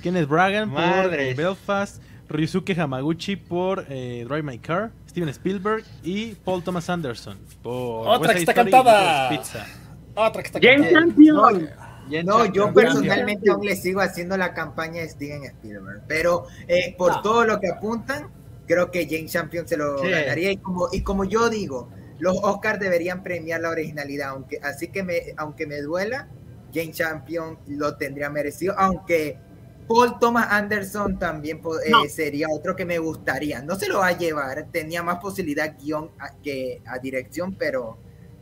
[0.04, 1.36] Kenneth Bragan por Madres.
[1.36, 8.08] Belfast, Ryusuke Hamaguchi por eh, Drive My Car, Steven Spielberg y Paul Thomas Anderson por
[8.08, 9.30] Otra que está cantada.
[9.30, 9.66] Pizza.
[10.14, 11.86] Otra que está James cantada.
[12.24, 17.12] No, yo personalmente aún le sigo haciendo la campaña de Steven Spielberg, pero eh, por
[17.12, 17.22] No.
[17.22, 18.28] todo lo que apuntan,
[18.70, 20.10] creo que Jane Champion se lo Sí.
[20.12, 21.90] ganaría y como, y como yo digo,
[22.20, 26.28] los Oscars deberían premiar la originalidad, aunque así que me, aunque me duela,
[26.72, 29.40] Jane Champion lo tendría merecido, aunque
[29.88, 33.64] Paul Thomas Anderson también eh, sería otro que me gustaría.
[33.64, 36.12] No se lo va a llevar, tenía más posibilidad guion
[36.44, 37.98] que a dirección, pero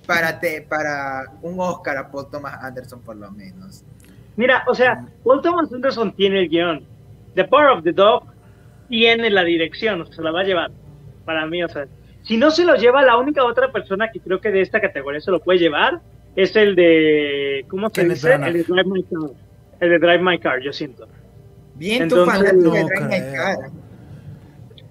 [0.06, 3.86] para, te, para un Oscar a Paul Thomas Anderson por lo menos.
[4.36, 6.86] Mira, o sea, Paul Thomas Anderson tiene el guion.
[7.36, 8.24] The Power of the Dog
[8.90, 10.72] tiene la dirección, o sea, se la va a llevar.
[11.26, 11.88] Para mí, o sea,
[12.24, 15.22] si no se lo lleva, la única otra persona que creo que de esta categoría
[15.22, 16.02] se lo puede llevar
[16.36, 18.34] es el de, ¿cómo se dice?
[18.34, 19.30] El de Drive My Car.
[19.80, 21.08] El de Drive My Car, yo siento.
[21.76, 23.58] Bien, tu fanático de Drive My Car.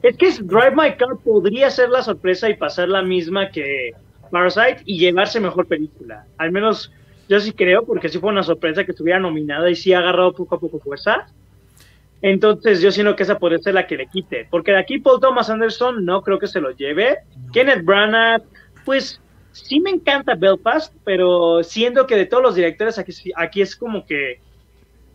[0.03, 3.93] Es que Drive My Car podría ser la sorpresa y pasar la misma que
[4.31, 6.27] Parasite y llevarse mejor película.
[6.39, 6.93] Al menos
[7.29, 10.33] yo sí creo, porque sí fue una sorpresa que estuviera nominada y sí ha agarrado
[10.33, 11.27] poco a poco fuerza.
[12.23, 14.47] Entonces yo siento que esa puede ser la que le quite.
[14.51, 17.19] Porque de aquí Paul Thomas Anderson no creo que se lo lleve.
[17.53, 18.43] Kenneth Branagh,
[18.85, 19.21] pues
[19.53, 24.05] sí me encanta Belfast, pero siento que de todos los directores aquí, aquí es como
[24.07, 24.41] que,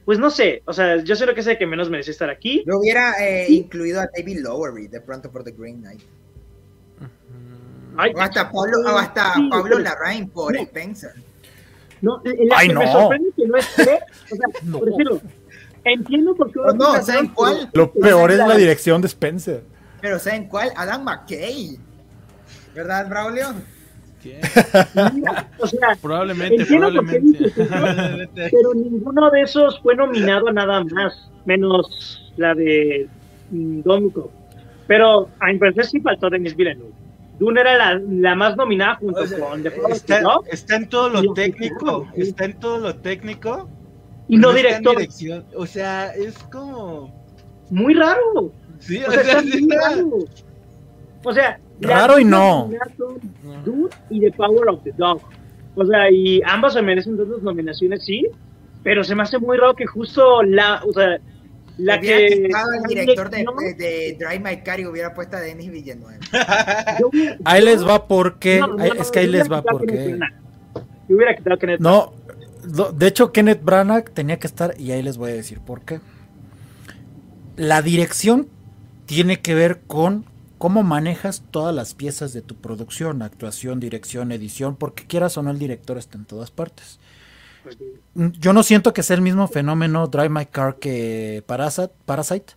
[0.05, 2.63] pues no sé, o sea, yo sé lo que sé que menos merece estar aquí.
[2.67, 6.01] Yo hubiera eh, incluido a David Lowery de pronto por The Green Knight.
[7.97, 11.11] o hasta Pablo, o hasta Pablo Larraín por Spencer.
[12.01, 12.79] No, la Ay, que no.
[12.79, 13.99] me sorprende que no esté,
[14.31, 15.21] o sea, por decirlo,
[15.83, 16.59] entiendo por qué.
[16.75, 17.69] No, ¿saben cuál?
[17.73, 19.63] Lo peor es la dirección de Spencer.
[20.01, 20.71] Pero ¿saben cuál?
[20.75, 21.77] Adam McKay.
[22.73, 23.47] ¿Verdad, Braulio?
[25.59, 27.51] o sea, probablemente, probablemente.
[27.55, 33.07] pero ninguno de esos fue nominado a nada más, menos la de
[33.49, 34.31] mm, Domico.
[34.87, 36.93] Pero a impresión sí faltó Denis Villeneuve.
[37.39, 42.07] Dune era la, la, más nominada junto con The está, está, en todo lo técnico,
[42.15, 43.67] está en todo lo técnico.
[44.31, 44.95] Y no director.
[45.55, 47.13] O sea, es como.
[47.69, 48.53] Muy raro.
[48.79, 50.19] Sí, o, sea, muy raro.
[51.23, 52.69] O sea, raro y no.
[53.65, 55.21] Dune y The Power of the Dog.
[55.75, 58.25] O sea, y ambas se merecen dos nominaciones, sí,
[58.83, 61.19] pero se me hace muy raro que justo la, o sea,
[61.77, 62.27] la que.
[62.27, 62.51] el
[62.87, 63.45] director de,
[63.77, 66.19] de, Drive My Car y hubiera puesto a Denis Villeneuve.
[67.43, 68.61] ahí les va porque.
[68.97, 70.17] es que ahí les va porque.
[71.09, 72.13] Yo hubiera quitado Kenneth No,
[72.63, 76.01] de hecho, Kenneth Branagh tenía que estar y ahí les voy a decir por qué.
[77.55, 78.47] La dirección
[79.05, 80.25] tiene que ver con
[80.57, 85.49] cómo manejas todas las piezas de tu producción, actuación, dirección, edición, porque quieras o no
[85.49, 86.99] el director está en todas partes.
[88.13, 92.53] Yo no siento que sea el mismo fenómeno Drive My Car que Parasite,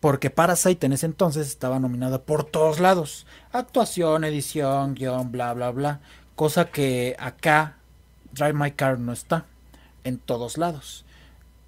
[0.00, 3.26] porque Parasite en ese entonces estaba nominada por todos lados.
[3.52, 6.00] Actuación, edición, guion, bla, bla, bla.
[6.34, 7.76] Cosa que acá
[8.34, 9.46] Drive My Car no está
[10.04, 11.04] en todos lados.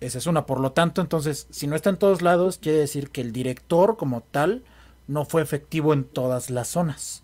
[0.00, 0.46] Esa es una.
[0.46, 3.96] Por lo tanto, entonces, si no está en todos lados, quiere decir que el director
[3.96, 4.62] como tal
[5.08, 7.22] no fue efectivo en todas las zonas.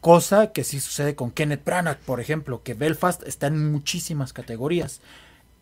[0.00, 5.00] Cosa que sí sucede con Kenneth Branagh, por ejemplo, que Belfast está en muchísimas categorías.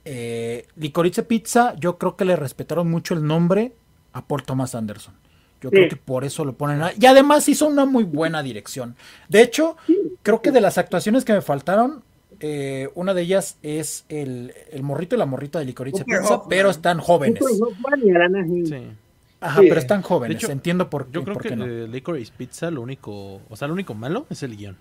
[0.05, 3.75] Eh, Licorice Pizza, yo creo que le respetaron mucho el nombre
[4.13, 5.15] a Paul Thomas Anderson.
[5.61, 6.97] Yo creo que por eso lo ponen ahí.
[6.99, 8.97] Y además hizo una muy buena dirección.
[9.29, 9.77] De hecho,
[10.23, 12.03] creo que de las actuaciones que me faltaron,
[12.41, 16.71] eh, una de ellas es el, el, morrito y la morrita de Licorice Pizza, pero
[16.71, 17.43] están jóvenes.
[18.67, 18.87] Sí.
[19.41, 21.13] Ajá, pero están jóvenes, entiendo por qué.
[21.13, 21.67] Yo creo que no.
[21.67, 24.77] de Licorice Pizza lo único, o sea, lo único malo es el guion.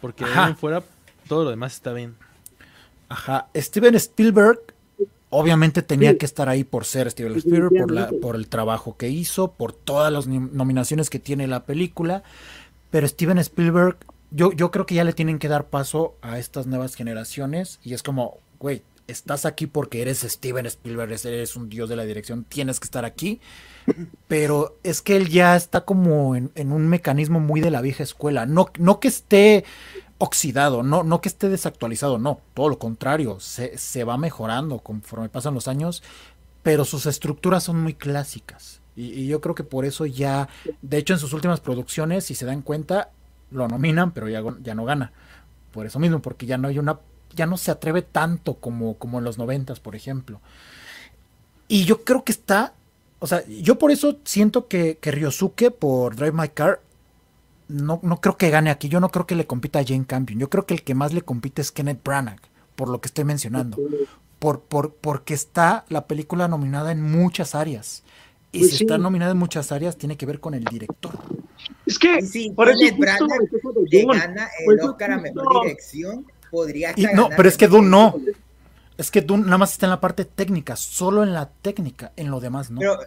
[0.00, 0.82] Porque de fuera
[1.28, 2.14] todo lo demás está bien.
[3.08, 4.60] Ajá, Steven Spielberg
[5.30, 9.08] obviamente tenía que estar ahí por ser Steven Spielberg, por, la, por el trabajo que
[9.08, 12.22] hizo, por todas las nominaciones que tiene la película.
[12.90, 13.96] Pero Steven Spielberg,
[14.36, 17.94] yo, yo creo que ya le tienen que dar paso a estas nuevas generaciones y
[17.94, 22.44] es como, güey, estás aquí porque eres Steven Spielberg, eres un dios de la dirección,
[22.44, 23.40] tienes que estar aquí.
[24.28, 28.44] Pero es que él ya está como en, un mecanismo muy de la vieja escuela.
[28.44, 29.64] No, no que esté
[30.18, 35.28] oxidado, no, no que esté desactualizado, no, todo lo contrario, se, se va mejorando conforme
[35.28, 36.02] pasan los años,
[36.62, 38.80] pero sus estructuras son muy clásicas.
[38.96, 40.48] Y, yo creo que por eso ya,
[40.82, 43.10] de hecho en sus últimas producciones, si se dan cuenta,
[43.50, 45.12] lo nominan, pero ya, ya no gana.
[45.72, 46.98] Por eso mismo, porque ya no hay una
[47.36, 50.40] ya no se atreve tanto como, como en los noventas, por ejemplo.
[51.68, 52.72] Y yo creo que está,
[53.20, 56.80] o sea, yo por eso siento que, que Ryosuke por Drive My Car
[57.68, 60.38] no, no creo que gane aquí, yo no creo que le compita a Jane Campion,
[60.38, 62.40] yo creo que el que más le compite es Kenneth Branagh,
[62.76, 63.76] por lo que estoy mencionando,
[64.38, 68.04] por, por, porque está la película nominada en muchas áreas.
[68.56, 71.12] Y pues si está nominada en muchas áreas, tiene que ver con el director.
[71.84, 73.28] Es que sí, por Kenneth Branagh
[73.90, 78.14] le gana el Oscar a Mejor Dirección podría No, pero es que Dune no.
[78.96, 82.30] Es que Dune nada más está en la parte técnica, solo en la técnica, en
[82.30, 82.80] lo demás no.
[82.80, 82.98] Pero,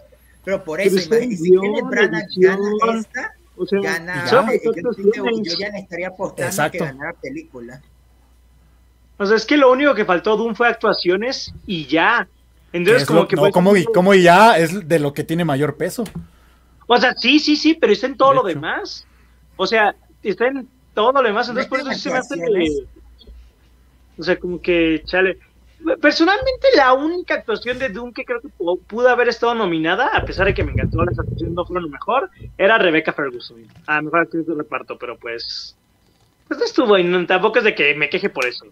[0.43, 5.55] pero por eso, imagínate, si Kenneth Branagh gana esta, o sea, gana, ya, yo, yo,
[5.57, 6.77] ya le estaría apostando Exacto.
[6.77, 7.81] que ganara película.
[9.17, 12.27] O sea, es que lo único que faltó Dune fue actuaciones y ya.
[12.73, 13.35] Entonces, como que.
[13.35, 16.03] No, como, como ya es de lo que tiene mayor peso.
[16.87, 19.05] O sea, sí, sí, sí, pero está en todo lo demás.
[19.57, 21.47] O sea, está en todo lo demás.
[21.47, 22.35] Entonces, por eso sí se me hace.
[24.17, 25.37] O sea, como que, chale.
[26.01, 30.47] Personalmente, la única actuación de Doom que creo que pudo haber estado nominada, a pesar
[30.47, 33.65] de que me encantó las actuaciones no fueron lo mejor, era Rebecca Ferguson.
[33.87, 35.77] Ah, mejor actriz de reparto, pero pues.
[36.47, 38.65] Pues no estuvo y tampoco es de que me queje por eso.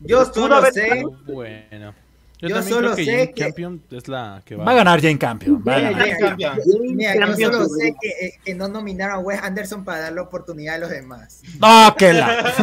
[0.00, 1.04] Yo solo sé.
[1.26, 1.94] Bueno.
[2.40, 4.64] Yo, solo sé Jane que Campion es la que va.
[4.64, 5.62] va a ganar Jane Campion.
[5.66, 6.06] Va a ganar.
[6.06, 6.96] Jane Campion.
[6.96, 10.22] Mira, yo solo sé que, eh, que, no nominaron a Wes Anderson para dar la
[10.22, 11.42] oportunidad a los demás.
[11.60, 12.54] No, que la.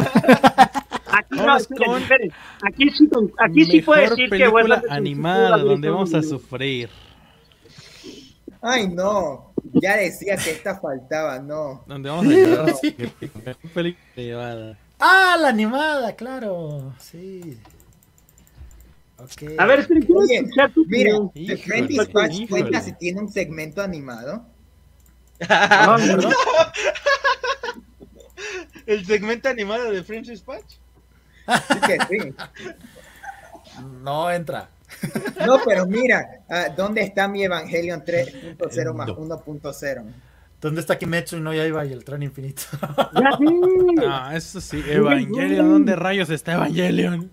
[1.08, 6.90] Aquí, no, aquí sí, aquí sí puede decir que bueno, animada donde vamos a sufrir.
[8.60, 9.52] Ay, no.
[9.72, 11.84] Ya decía que esta faltaba, no.
[11.86, 12.66] Donde vamos a llorar.
[13.44, 14.78] Mejor película animada.
[14.98, 16.92] Ah, la animada, claro.
[16.98, 17.58] Sí.
[19.32, 19.56] Okay.
[19.58, 23.82] A ver, espera, Oye, escuchar tu Mira, The Friend Dispatch cuenta si tiene un segmento
[23.82, 24.44] animado.
[25.48, 26.30] No, no,
[28.86, 30.76] ¿El segmento animado de Friends Dispatch?
[32.08, 32.34] Sí.
[34.02, 34.68] No entra.
[35.44, 40.04] No, pero mira, uh, ¿dónde está mi Evangelion 3.0 más 1.0?
[40.60, 42.62] ¿Dónde está Kimetsu y no ya iba y el tren infinito?
[44.08, 47.30] ah, eso sí, Evangelion, ¿dónde rayos está Evangelion?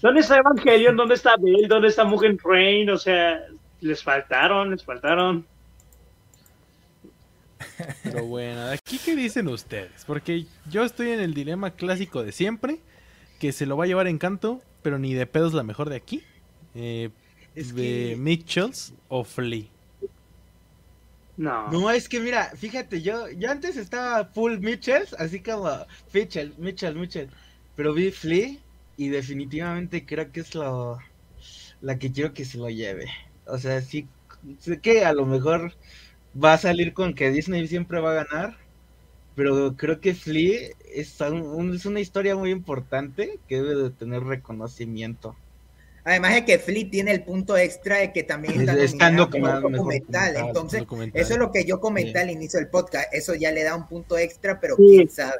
[0.00, 0.96] ¿Dónde está Evangelion?
[0.96, 1.68] ¿Dónde está Bell?
[1.68, 2.88] ¿Dónde está Mugen Train?
[2.90, 3.44] O sea,
[3.80, 5.46] les faltaron, les faltaron.
[8.02, 10.04] Pero bueno, aquí qué dicen ustedes?
[10.06, 12.80] Porque yo estoy en el dilema clásico de siempre,
[13.40, 16.22] que se lo va a llevar Encanto, pero ni de pedos la mejor de aquí.
[16.74, 17.10] Eh,
[17.54, 19.64] de Mitchells o Flea.
[21.36, 21.70] No.
[21.70, 25.70] No, es que mira, fíjate, yo, yo antes estaba full Mitchells, así como
[26.12, 27.30] Mitchell, Mitchell, Mitchell.
[27.76, 28.56] Pero vi Flea
[28.98, 30.98] y definitivamente creo que es lo,
[31.80, 33.06] la que quiero que se lo lleve.
[33.46, 34.08] O sea, sí,
[34.58, 35.72] sé que a lo mejor
[36.34, 38.58] va a salir con que Disney siempre va a ganar,
[39.36, 45.36] pero creo que Flea es, es una historia muy importante que debe de tener reconocimiento.
[46.02, 50.36] Además de que Flea tiene el punto extra de que también está como documental.
[50.36, 50.82] Entonces,
[51.14, 53.12] eso es lo que yo comenté al inicio del podcast.
[53.12, 55.36] Eso ya le da un punto extra, pero quién sabe.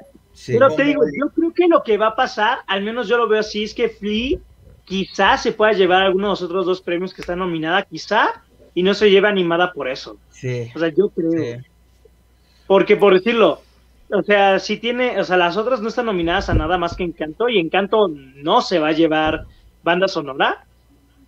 [0.46, 3.28] Pero te digo, yo creo que lo que va a pasar, al menos yo lo
[3.28, 4.38] veo así, es que Flea
[4.84, 8.42] quizás se pueda llevar alguno de los otros dos premios que está nominada, quizá,
[8.74, 10.16] y no se lleve animada por eso.
[10.30, 10.70] Sí.
[10.74, 11.60] O sea, yo creo.
[12.66, 13.60] Porque por decirlo,
[14.10, 17.04] o sea, si tiene, o sea, las otras no están nominadas a nada más que
[17.04, 19.44] Encanto, y Encanto no se va a llevar
[19.82, 20.64] banda sonora.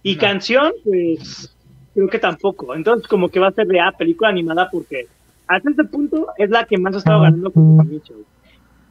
[0.03, 1.55] Y canción, pues,
[1.93, 2.75] creo que tampoco.
[2.75, 5.07] Entonces, como que va a ser de ah, película animada porque
[5.47, 8.25] hasta este punto es la que más ha estado ganando con Mitchell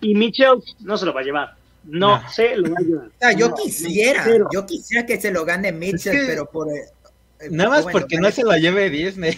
[0.02, 1.56] y Mitchell no se lo va a llevar.
[1.84, 3.38] No, se lo va a llevar.
[3.38, 6.68] yo quisiera, yo quisiera que se lo gane Mitchell, pero por.
[6.70, 9.38] Eh, nada más porque no se lo lleve Disney.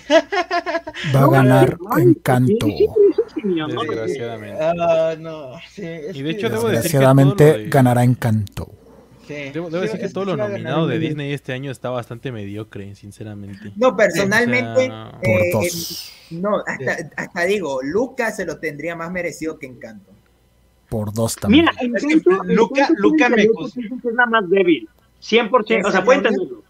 [1.16, 2.68] Va a ganar Encanto.
[3.36, 4.58] Desgraciadamente.
[4.62, 8.72] Ah, no, y de hecho, debo decir que ganará Encanto.
[9.28, 13.72] Debo, decir que todo lo nominado de Disney este año está bastante mediocre, sinceramente.
[13.78, 14.92] No, personalmente,
[15.22, 15.70] eh,
[16.32, 20.12] no, hasta, hasta, digo, Lucas se lo tendría más merecido que Encanto
[20.92, 21.70] por dos también.
[21.80, 24.90] Mira, Encanto, Luca, Luca me es la más débil,
[25.22, 26.64] 100%, o sea, puede entenderlo.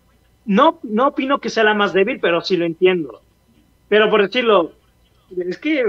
[0.46, 3.24] No, no opino que sea la más débil, pero sí lo entiendo.
[3.90, 4.74] Pero por decirlo,
[5.36, 5.86] es que,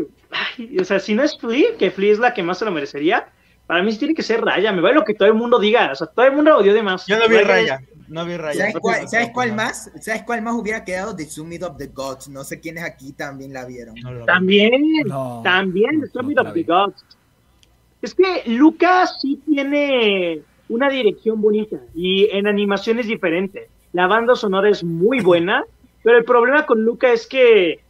[0.81, 3.28] o sea, si no es Flea, que Flea es la que más se lo merecería,
[3.67, 4.73] para mí sí tiene que ser Raya.
[4.73, 6.83] Me vale lo que todo el mundo diga, o sea, todo el mundo odió de
[6.83, 7.07] más.
[7.07, 7.83] Yo no vi Raya.
[8.09, 8.61] No vi Raya.
[8.61, 9.91] ¿Sabes cuál, ¿sabes cuál más?
[10.01, 11.15] ¿Sabes cuál más hubiera quedado?
[11.15, 12.31] The Summit of the Gods.
[12.31, 13.94] No sé quiénes aquí también la vieron.
[14.25, 14.83] también,
[15.44, 17.05] también, The Summit of the Gods.
[18.03, 23.69] Es que Lucas sí tiene una dirección bonita y en animación es diferente.
[23.93, 25.65] La banda sonora es muy buena,
[26.03, 27.81] pero el problema con Luca es que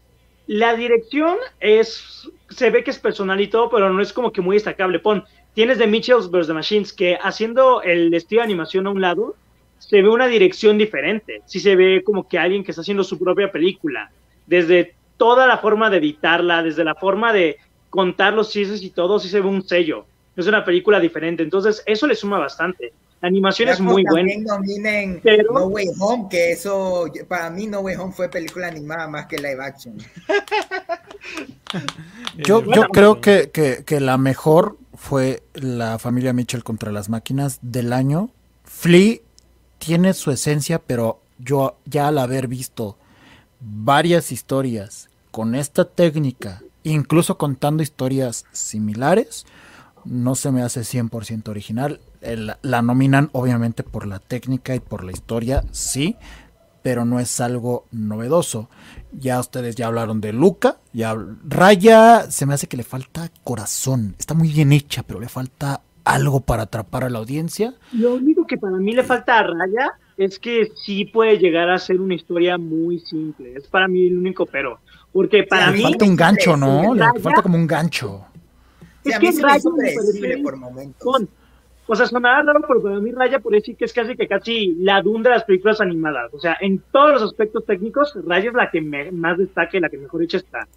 [0.47, 4.43] la dirección es, se ve que es personal y todo, pero no es como que
[4.43, 4.99] muy destacable.
[4.99, 5.25] Pon,
[5.55, 6.47] tienes de Mitchells vs.
[6.47, 9.37] The Machines, que haciendo el estilo de animación a un lado,
[9.79, 11.41] se ve una dirección diferente.
[11.47, 14.11] Sí se ve como que alguien que está haciendo su propia película.
[14.47, 17.57] Desde toda la forma de editarla, desde la forma de
[17.93, 20.07] contar los chistes y todo, sí se ve un sello.
[20.35, 21.43] Es una película diferente.
[21.43, 22.95] Entonces, eso le suma bastante.
[23.21, 24.33] La animación es muy buena.
[25.23, 25.53] Pero...
[25.53, 29.37] No Way Home, que eso, para mí No Way Home fue película animada más que
[29.37, 29.99] live action.
[32.39, 37.59] yo, yo creo que, que, que, la mejor fue La familia Mitchell contra las máquinas
[37.61, 38.31] del año.
[38.65, 39.19] Flea
[39.79, 42.97] tiene su esencia, pero yo ya al haber visto
[43.61, 49.47] varias historias con esta técnica incluso contando historias similares,
[50.05, 52.01] no se me hace 100% original.
[52.21, 56.17] la nominan obviamente por la técnica y por la historia, sí,
[56.83, 58.69] pero no es algo novedoso.
[59.13, 64.15] Ya ustedes ya hablaron de Luca, ya Raya se me hace que le falta corazón.
[64.19, 67.75] Está muy bien hecha, pero le falta algo para atrapar a la audiencia.
[67.93, 71.79] Lo único que para mí le falta a Raya es que sí puede llegar a
[71.79, 73.55] ser una historia muy simple.
[73.57, 74.81] Es para mí el único pero.
[75.13, 75.83] Porque para le mí.
[75.83, 76.95] falta un gancho, ¿no?
[76.95, 78.25] Le falta como un gancho.
[79.05, 79.71] Es que Raya
[80.43, 81.03] por momentos.
[81.03, 81.29] Con,
[81.87, 84.75] o sea, sonará raro, pero para mí Raya por decir que es casi que casi
[84.79, 86.33] la Dune de las películas animadas.
[86.33, 89.89] O sea, en todos los aspectos técnicos, Raya es la que más destaca y la
[89.89, 90.69] que mejor hecha está.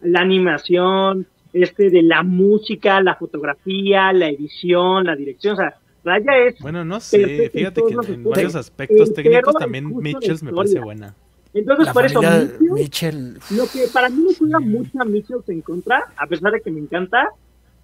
[0.00, 6.38] La animación, este de la música, la fotografía, la edición, la dirección, o sea, Raya
[6.38, 6.58] es...
[6.60, 11.14] Bueno, no sé, fíjate que en, varios aspectos técnicos también Mitchell me parece buena.
[11.56, 12.20] Entonces, por eso,
[12.60, 16.60] Mitchell, lo que para mí me juega mucho a Mitchell en contra, a pesar de
[16.60, 17.30] que me encanta,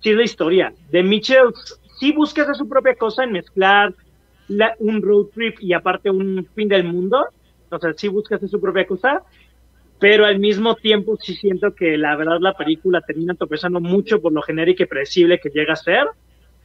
[0.00, 0.74] sí es la historia.
[0.90, 1.54] De Mitchell,
[1.98, 3.94] sí busca hacer su propia cosa en mezclar
[4.78, 7.24] un road trip y aparte un fin del mundo.
[7.70, 9.22] O sea, sí busca hacer su propia cosa,
[9.98, 14.34] pero al mismo tiempo sí siento que la verdad la película termina tropezando mucho por
[14.34, 16.08] lo genérico y predecible que llega a ser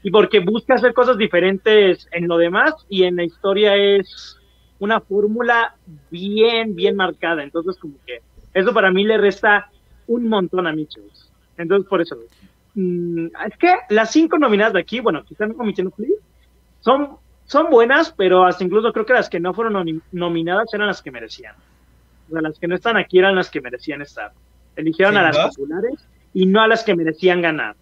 [0.03, 4.36] y porque busca hacer cosas diferentes en lo demás y en la historia es
[4.79, 5.75] una fórmula
[6.09, 7.43] bien, bien marcada.
[7.43, 8.21] Entonces, como que
[8.53, 9.69] eso para mí le resta
[10.07, 11.03] un montón a Mitchell.
[11.57, 12.15] Entonces, por eso.
[12.75, 15.91] Mm, es que las cinco nominadas de aquí, bueno, quizás no Mitchell
[16.79, 21.01] son, son buenas, pero hasta incluso creo que las que no fueron nominadas eran las
[21.01, 21.55] que merecían.
[22.29, 24.31] O sea, las que no están aquí eran las que merecían estar.
[24.75, 27.75] Eligieron a las populares y no a las que merecían ganar.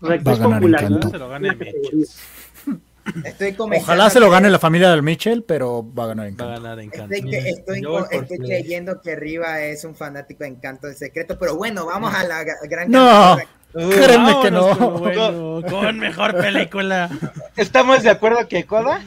[0.00, 1.02] O sea, Va a ganar popular, ¿no?
[1.02, 1.56] Se lo gane
[3.24, 6.46] Estoy Ojalá se lo gane la familia del Mitchell, pero va a ganar Encanto.
[6.46, 7.14] Va a ganar Encanto.
[7.14, 11.56] Estoy, que, estoy, estoy creyendo que Riva es un fanático de Encanto del Secreto, pero
[11.56, 12.90] bueno, vamos a la gran...
[12.90, 14.74] No, uh, créeme que no.
[14.90, 17.10] Bueno, con mejor película.
[17.56, 19.02] ¿Estamos de acuerdo que Coda?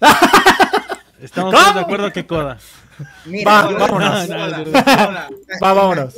[1.22, 2.58] Estamos todos de acuerdo que Coda.
[3.26, 4.30] Mira, Va, vámonos.
[5.62, 6.14] Va, vámonos.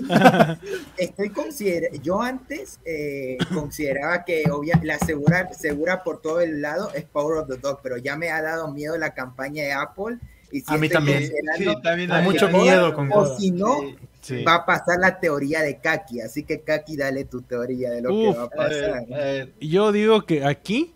[0.97, 6.91] Estoy consider yo antes eh, consideraba que obvia, la segura, segura por todo el lado
[6.95, 10.19] es Power of the Dog, pero ya me ha dado miedo la campaña de Apple.
[10.51, 11.31] Y a mí también.
[11.59, 13.81] Sí, también hay mucho miedo con O si no,
[14.21, 14.43] sí.
[14.43, 16.21] va a pasar la teoría de Kaki.
[16.23, 19.03] Así que Kaki, dale tu teoría de lo Uf, que va a pasar.
[19.03, 20.95] Eh, eh, yo digo que aquí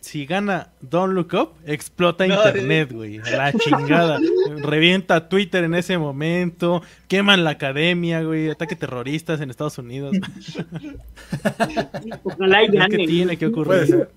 [0.00, 3.18] si gana Don't Look Up, explota internet, güey.
[3.18, 4.18] La chingada.
[4.56, 6.82] Revienta Twitter en ese momento.
[7.08, 8.50] Queman la academia, güey.
[8.50, 10.16] Ataque terroristas en Estados Unidos.
[12.24, 12.94] Ojalá y gane.
[12.94, 14.08] Es que tiene que ocurrir.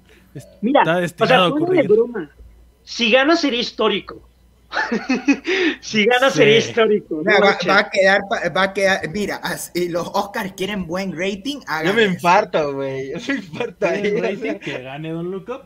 [0.61, 2.29] Mira, Está o sea, de broma.
[2.83, 4.30] Si gana sería histórico.
[5.81, 7.23] si gana sería histórico.
[7.23, 8.21] va, va, a quedar,
[8.55, 9.41] va a quedar, mira,
[9.73, 11.59] y los Oscars quieren buen rating.
[11.85, 13.11] Yo me infarto, güey.
[13.11, 13.87] Yo me infarto.
[13.87, 15.65] rating que gane Don Look Up?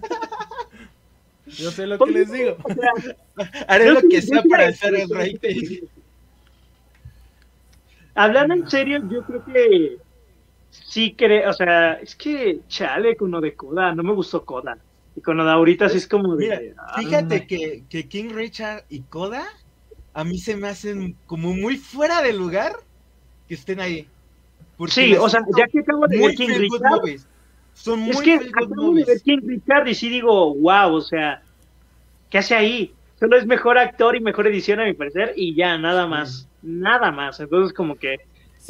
[1.46, 2.56] Yo sé lo que les digo.
[3.68, 5.86] Haré lo que sea para hacer el rating.
[8.14, 9.98] Hablando en serio, yo creo que
[10.70, 14.78] sí creo, o sea, es que chale con uno de Coda, no me gustó Coda.
[15.16, 16.60] Y con lo de ahorita sí es como Mira,
[16.96, 19.44] fíjate que, que, King Richard y Coda
[20.12, 22.72] a mí se me hacen como muy fuera de lugar
[23.48, 24.08] que estén ahí.
[24.88, 27.26] sí, o sea, ya que acabo de ver King Richard.
[27.74, 31.42] Son muy es que acabo de ver King Richard y sí digo, wow, o sea,
[32.30, 32.94] ¿qué hace ahí?
[33.18, 37.10] Solo es mejor actor y mejor edición a mi parecer y ya, nada más, nada
[37.10, 37.40] más.
[37.40, 38.18] Entonces como que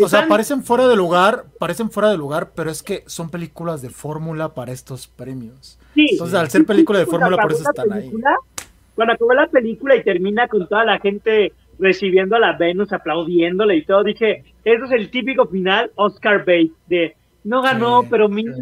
[0.04, 3.82] o sea, parecen fuera de lugar, parecen fuera de lugar, pero es que son películas
[3.82, 5.78] de fórmula para estos premios.
[5.96, 8.10] Entonces, al ser película de fórmula, por eso están ahí.
[8.94, 13.76] Cuando acabó la película y termina con toda la gente recibiendo a la Venus, aplaudiéndole
[13.76, 18.54] y todo, dije, eso es el típico final Oscar Bates de no ganó, pero mira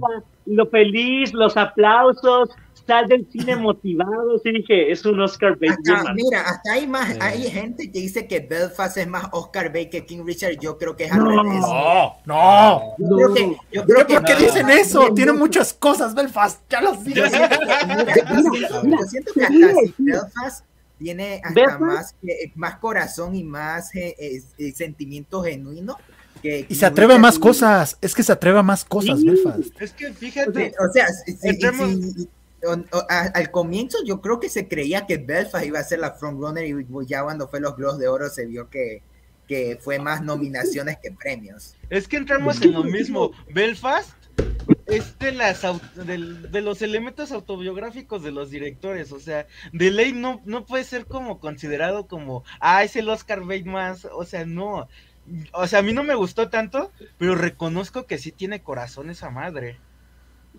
[0.47, 2.51] lo feliz, los aplausos,
[2.87, 5.77] sal del cine motivado, sí dije, es un Oscar Bate.
[6.15, 10.07] mira, hasta hay más, hay gente que dice que Belfast es más Oscar Bate que
[10.07, 11.61] King Richard, yo creo que es al no, revés.
[11.61, 12.95] No, no.
[12.99, 15.13] Yo creo que, yo creo que, ¿Por qué dicen eso?
[15.15, 17.15] Tiene muchas cosas Belfast, ya lo sé.
[17.15, 19.53] Yo siento que hasta
[19.87, 20.65] si Belfast
[20.99, 22.15] tiene hasta más,
[22.55, 25.97] más corazón y más eh, eh, sentimiento genuino.
[26.43, 29.81] Que y se atreve a más cosas, es que se atreve a más cosas, Belfast.
[29.81, 32.29] Es que fíjate, o sea, si, si,
[33.09, 36.87] al comienzo yo creo que se creía que Belfast iba a ser la frontrunner y
[37.07, 39.03] ya cuando fue los Globos de Oro se vio que,
[39.47, 41.77] que fue más nominaciones que premios.
[41.91, 43.33] Es que entramos en lo mismo.
[43.53, 44.13] Belfast
[44.87, 45.63] es de, las,
[45.95, 49.13] de, los elementos autobiográficos de los directores.
[49.13, 53.41] O sea, de ley no, no puede ser como considerado como, ah, es el Oscar
[53.41, 54.07] Bate más.
[54.07, 54.89] O sea, no.
[55.53, 59.31] O sea, a mí no me gustó tanto, pero reconozco que sí tiene corazón esa
[59.31, 59.79] madre.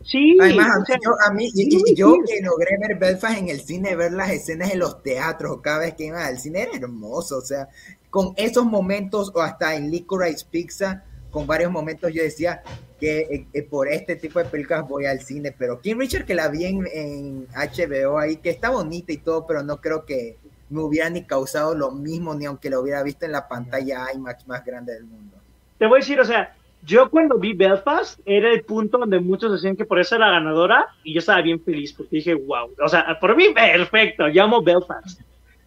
[0.03, 2.33] Sí, Además, o sea, yo, a mí- sí, y yo sí.
[2.35, 5.95] que logré ver Belfast en el cine, ver las escenas en los teatros, cada vez
[5.95, 7.67] que iba al cine era hermoso, o sea,
[8.11, 12.61] con esos momentos, o hasta en Licorice Pizza, con varios momentos yo decía
[12.99, 16.35] que eh, eh, por este tipo de películas voy al cine, pero King Richard que
[16.35, 20.37] la vi en, en HBO ahí, que está bonita y todo, pero no creo que
[20.69, 24.47] me hubiera ni causado lo mismo, ni aunque lo hubiera visto en la pantalla IMAX
[24.47, 25.35] más grande del mundo.
[25.77, 29.51] te voy a decir, o sea, yo cuando vi Belfast era el punto donde muchos
[29.51, 32.87] decían que por eso era ganadora y yo estaba bien feliz porque dije, wow, o
[32.87, 35.21] sea, por mí perfecto, llamo Belfast.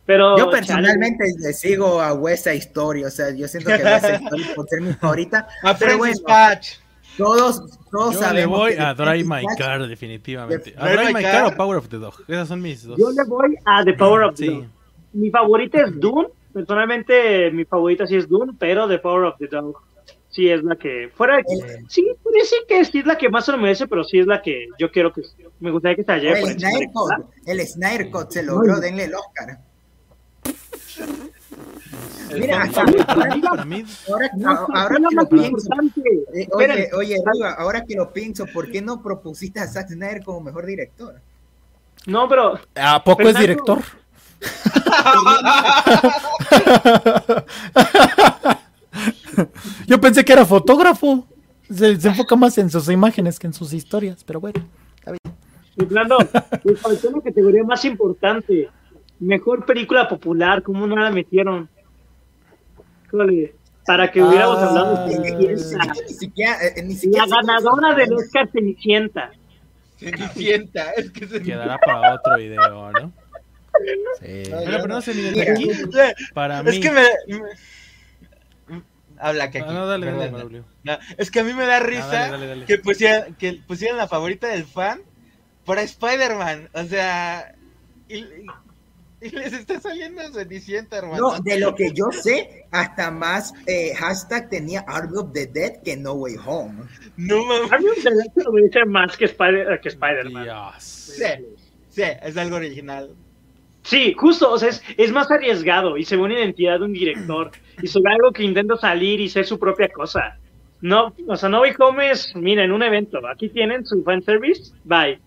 [0.06, 4.06] Pero Yo personalmente le sigo a West Side Story, o sea, yo siento que West
[4.06, 6.76] Side Story por ser mi favorita, A pero bueno, Patch.
[7.18, 10.74] todos, todos Yo sabemos le voy que a Drive My Francis Car, definitivamente.
[10.78, 11.32] A Drive My My Car.
[11.32, 12.14] Car o Power of the Dog.
[12.26, 12.96] Esas son mis dos.
[12.98, 14.54] yo le voy a The Power of the Sí.
[14.54, 14.64] Dog.
[15.12, 19.46] Mi favorita es Dune, personalmente mi favorita sí es Dune, pero The Power of the
[19.48, 19.76] Dog
[20.30, 23.28] sí es la que, fuera de que, sí, podría decir que sí es la que
[23.28, 25.22] más se lo merece, pero sí es la que yo quiero que,
[25.60, 26.88] me gustaría que se O lleve el Snyder.
[26.92, 27.12] Cut,
[27.46, 29.58] el Snyder Cut se logró, denle el Oscar.
[32.34, 35.68] Mira, hasta Para mí, ahora, No, ahora que lo pienso,
[36.34, 40.22] eh, oye, oye, Riva, ahora que lo pienso, ¿por qué no propusiste a Zack Snyder
[40.22, 41.14] como mejor director?
[42.06, 43.82] No, pero ¿A poco es director?
[49.86, 51.26] Yo pensé que era fotógrafo.
[51.70, 54.60] Se, se enfoca más en sus imágenes que en sus historias, pero bueno.
[55.76, 56.18] Fernando,
[56.64, 58.68] me faltó la categoría más importante.
[59.20, 61.68] Mejor película popular, ¿cómo no la metieron?
[63.06, 63.54] Híjole,
[63.86, 65.92] para que hubiéramos Ah, hablado de Cenicienta.
[66.06, 69.30] Ni siquiera, eh, ni La ganadora del Oscar Cenicienta.
[69.98, 73.12] Cenicienta, es que se quedará para otro video, ¿no?
[74.20, 74.42] Sí.
[74.50, 75.52] Pero, pero no se Mira.
[75.52, 75.70] aquí.
[76.34, 76.70] Para mí.
[76.70, 77.40] Es que me, me-
[79.20, 79.74] Habla que Ah, aquí.
[79.74, 80.28] no, dale, dale.
[80.30, 80.64] Braulio.
[80.84, 82.64] No, es que a mí me da risa Ah, dale, dale, dale.
[82.66, 85.00] que pusieran que pusieran la favorita del fan
[85.64, 86.68] para Spider-Man.
[86.72, 87.54] O sea,
[88.08, 88.24] y,
[89.20, 91.32] y les está saliendo Cenicienta, hermano.
[91.32, 95.82] No, de lo que yo sé, hasta más eh, hashtag tenía Army of the Dead
[95.82, 96.84] que No Way Home.
[97.16, 97.72] No mames.
[97.72, 100.44] A mí me interesa lo dice más que Spider- que Spider-Man.
[100.44, 100.84] Dios.
[100.84, 101.24] Sí,
[101.90, 103.14] sí, es algo original.
[103.88, 106.92] Sí, justo, o sea, es, es más arriesgado y se ve una identidad de un
[106.92, 107.50] director
[107.80, 110.36] y sobre algo que intenta salir y ser su propia cosa.
[110.82, 115.18] No, o sea, No Way Home es, miren, un evento, aquí tienen su fanservice, bye.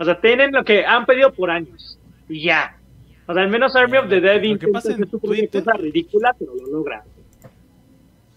[0.00, 1.96] O sea, tienen lo que han pedido por años
[2.28, 2.76] y ya.
[3.28, 5.20] O sea, al menos Army of the Dead Lo que intenta pasa en hacer su
[5.20, 7.04] propia Twitter- cosa ridícula, pero lo logra.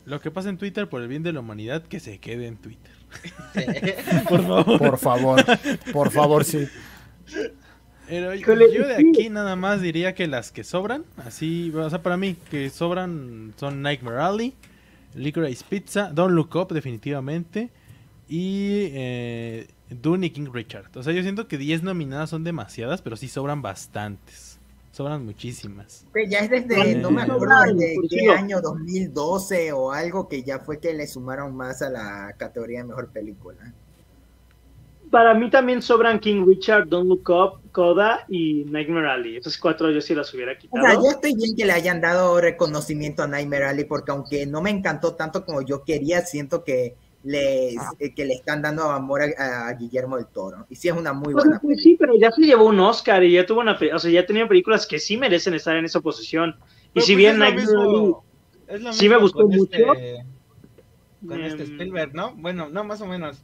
[0.06, 2.58] Lo que pasa en Twitter por el bien de la humanidad, que se quede en
[2.58, 2.92] Twitter.
[3.56, 3.62] Sí.
[4.30, 4.78] Por favor.
[4.78, 5.44] Por favor,
[5.92, 6.68] por favor, sí.
[8.12, 12.04] Pero yo yo de aquí nada más diría que las que sobran, así, o sea,
[12.04, 14.54] para mí, que sobran son Nightmare Alley,
[15.16, 17.70] Licorice Pizza, Don't Look Up definitivamente,
[18.28, 20.90] y eh, Dune y King Richard.
[20.96, 24.60] O sea, yo siento que 10 nominadas son demasiadas, pero sí sobran bastantes.
[24.92, 26.06] Sobran muchísimas.
[26.14, 26.96] Que ya es desde, Vale.
[26.96, 31.56] no me acuerdo desde qué año, 2012 o algo, que ya fue que le sumaron
[31.56, 33.74] más a la categoría de mejor película.
[35.12, 39.38] Para mí también sobran King Richard, Don't Look Up, Coda y Nightmare Alley.
[39.38, 40.86] Esos cuatro yo sí las hubiera O quitado.
[40.86, 44.62] sea, yo estoy bien que le hayan dado reconocimiento a Nightmare Alley, porque aunque no
[44.62, 49.22] me encantó tanto como yo quería, siento que le, eh, que le están dando amor
[49.38, 50.66] a, a Guillermo del Toro.
[50.70, 52.80] Y sí es una muy O sea, buena pues sí, pero ya se llevó un
[52.80, 55.86] Oscar y ya tuvo una, o sea, ya tenía películas que sí merecen estar en
[55.86, 56.56] esa posición.
[56.94, 58.24] Y Pero, si pues, bien es lo Nightmare Alley, mismo-
[58.80, 59.72] lo sí me gustó con mucho.
[59.94, 60.26] este-
[61.28, 62.34] con este em, Spielberg, ¿no?
[62.36, 63.44] Bueno, no, más o menos.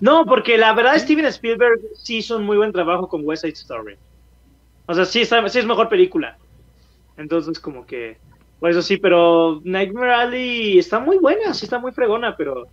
[0.00, 3.54] No, porque la verdad Steven Spielberg sí hizo un muy buen trabajo con West Side
[3.54, 3.96] Story.
[4.86, 6.36] O sea, sí, está- sí es mejor película.
[7.16, 8.16] Entonces, como que,
[8.58, 12.64] por eso sí, pero Nightmare Alley está muy buena, sí está muy fregona, pero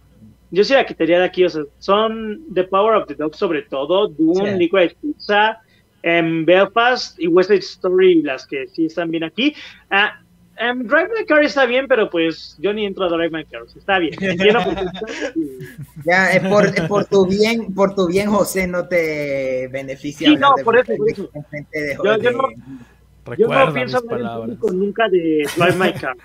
[0.49, 1.43] yo sí la quitaría de aquí.
[1.45, 4.57] O sea, son The Power of the Dog sobre todo, Dune, Sí.
[4.57, 5.59] Liquid Pizza,
[6.01, 9.53] Belfast y West Side Story las que sí están bien aquí.
[9.89, 10.19] Ah,
[10.59, 13.61] em, Drive My Car está bien, pero pues yo ni entro a Drive My Car.
[13.75, 14.13] está bien.
[14.21, 15.59] Entiendo por qué está, y-
[16.05, 20.29] Ya, es por, es por tu bien, por tu bien, José, no te beneficia.
[20.29, 21.29] Sí, no, por eso, por eso.
[21.33, 22.49] Yo- yo de- no-
[23.37, 26.15] Yo no pienso en público nunca de Drive My Car.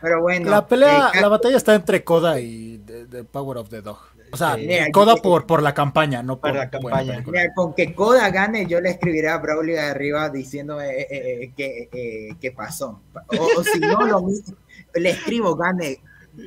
[0.00, 0.50] Pero bueno.
[0.50, 3.98] La pelea, eh, la batalla está entre Coda y The, The Power of the Dog.
[4.32, 4.56] O sea.
[4.56, 7.22] Mira, Coda por, por la campaña, no por Por la campaña.
[7.26, 11.42] Mira, con que Coda gane, yo le escribiré a Braulio de arriba diciéndome eh, eh,
[11.42, 13.00] eh, que, eh, que pasó.
[13.38, 14.56] O, o si no, lo mismo,
[14.94, 16.00] le escribo gane,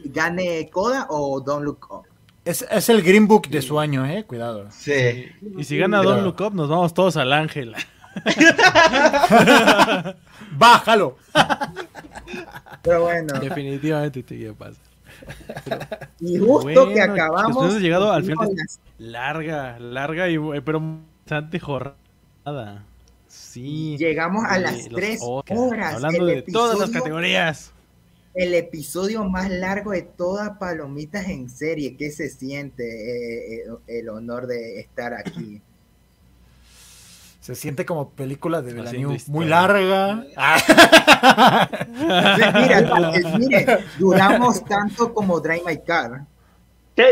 [0.06, 2.06] gane Coda o Don't Look Up.
[2.46, 4.24] Es, es el Green Book de su año, eh.
[4.26, 4.68] Cuidado.
[4.72, 5.28] Sí.
[5.58, 7.76] Y si gana Pero- Don Look Up, nos vamos todos al Ángel.
[10.52, 11.18] Bájalo.
[12.82, 16.10] Pero bueno, Definitivamente te iba a pasar.
[16.20, 17.66] y justo que acabamos.
[17.66, 18.50] hemos llegado al final.
[18.98, 20.82] Larga, larga y eh, pero
[21.22, 22.84] bastante jornada.
[23.28, 23.98] Sí.
[23.98, 25.96] Llegamos a las tres horas.
[25.96, 27.72] Hablando de todas las categorías.
[28.34, 31.98] El episodio más largo de todas Palomitas en serie.
[31.98, 35.62] ¿Qué se siente eh, eh, el honor de estar aquí?
[37.40, 40.26] Se siente como película de New muy larga.
[41.90, 46.26] mira, mire, duramos tanto como Drive My Car.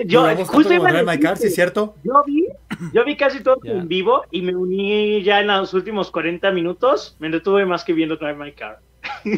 [0.06, 1.96] Yo, justo como Drive My Car, ¿sí es cierto?
[2.04, 2.46] Yo vi,
[2.92, 7.16] yo vi casi todo en vivo y me uní ya en los últimos 40 minutos.
[7.20, 8.82] Me detuve más que viendo Drive My Car.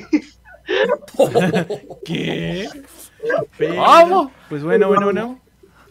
[2.03, 2.68] ¿Qué?
[3.59, 4.32] ¿Cómo?
[4.50, 5.40] Pues bueno, bueno, bueno.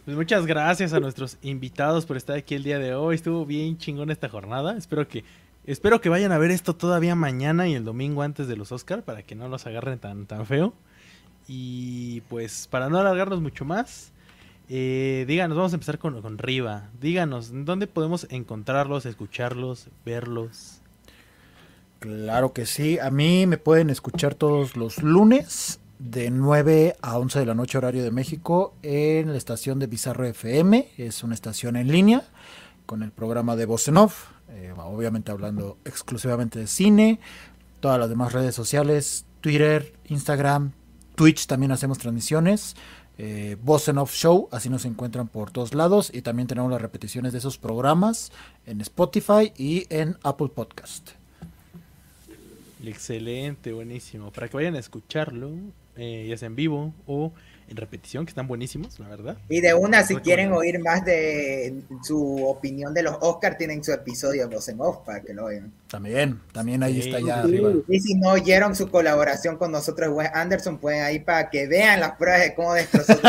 [0.09, 3.13] Pues muchas gracias a nuestros invitados por estar aquí el día de hoy.
[3.13, 4.75] Estuvo bien chingón esta jornada.
[4.75, 5.23] Espero que
[5.65, 9.03] espero que vayan a ver esto todavía mañana y el domingo antes de los Oscar
[9.03, 10.73] para que no los agarren tan tan feo.
[11.47, 14.11] Y pues para no alargarnos mucho más,
[14.67, 16.89] eh, díganos, vamos a empezar con, con Riva.
[16.99, 20.81] Díganos, ¿dónde podemos encontrarlos, escucharlos, verlos?
[21.99, 22.97] Claro que sí.
[22.97, 27.77] A mí me pueden escuchar todos los lunes de 9 a 11 de la noche
[27.77, 30.89] horario de México en la estación de Bizarro FM.
[30.97, 32.23] Es una estación en línea
[32.85, 37.19] con el programa de Voz eh, obviamente hablando exclusivamente de cine.
[37.81, 40.71] Todas las demás redes sociales, Twitter, Instagram,
[41.15, 42.75] Twitch también hacemos transmisiones.
[43.17, 43.57] Eh,
[44.07, 46.09] Show, así nos encuentran por todos lados.
[46.13, 48.31] Y también tenemos las repeticiones de esos programas
[48.65, 51.11] en Spotify y en Apple Podcast.
[52.83, 54.31] Excelente, buenísimo.
[54.31, 55.51] Para que vayan a escucharlo,
[55.99, 57.33] eh, ya sea en vivo o
[57.67, 59.37] en repetición, que están buenísimos, la verdad.
[59.49, 63.91] Y de una, si quieren oír más de su opinión de los Oscars, tienen su
[63.91, 65.71] episodio de Voz en Off para que lo oigan.
[65.87, 67.73] También, también ahí está ya arriba.
[67.87, 71.99] Y si no oyeron su colaboración con nosotros, Wes Anderson, pueden ahí para que vean
[71.99, 73.13] las pruebas de cómo destrozó.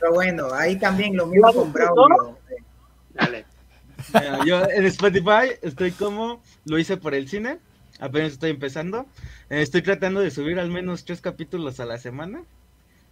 [0.00, 2.38] Pero bueno, ahí también lo mismo con Braulio.
[3.12, 3.44] Dale.
[4.46, 7.58] yo en Spotify estoy como lo hice por el cine
[7.98, 9.06] apenas estoy empezando.
[9.50, 12.42] Eh, estoy tratando de subir al menos tres capítulos a la semana.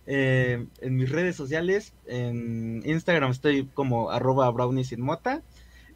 [0.07, 5.43] Eh, en mis redes sociales, en Instagram estoy como arroba brownie sin mota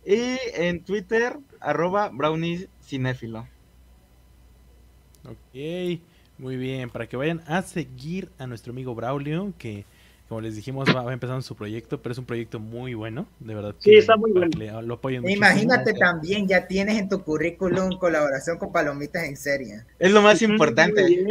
[0.04, 3.48] y en Twitter arroba brownie cinéfilo.
[5.24, 6.00] Ok,
[6.38, 9.84] muy bien, para que vayan a seguir a nuestro amigo Braulio, que
[10.28, 13.74] como les dijimos, va, empezando su proyecto, pero es un proyecto muy bueno, de verdad.
[13.78, 14.82] Sí, está muy bueno.
[14.82, 19.84] lo Imagínate también, ya tienes en tu currículum colaboración con Palomitas en serie.
[20.00, 21.24] Es lo más importante.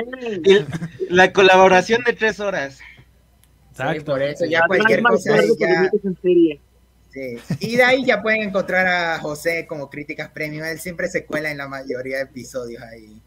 [1.09, 2.79] la colaboración de tres horas.
[3.71, 4.13] Exacto.
[4.13, 5.91] por eso ya cualquier cosa ya...
[7.09, 7.37] Sí.
[7.61, 10.65] Y de ahí ya pueden encontrar a José como críticas premium.
[10.65, 13.21] Él siempre se cuela en la mayoría de episodios ahí.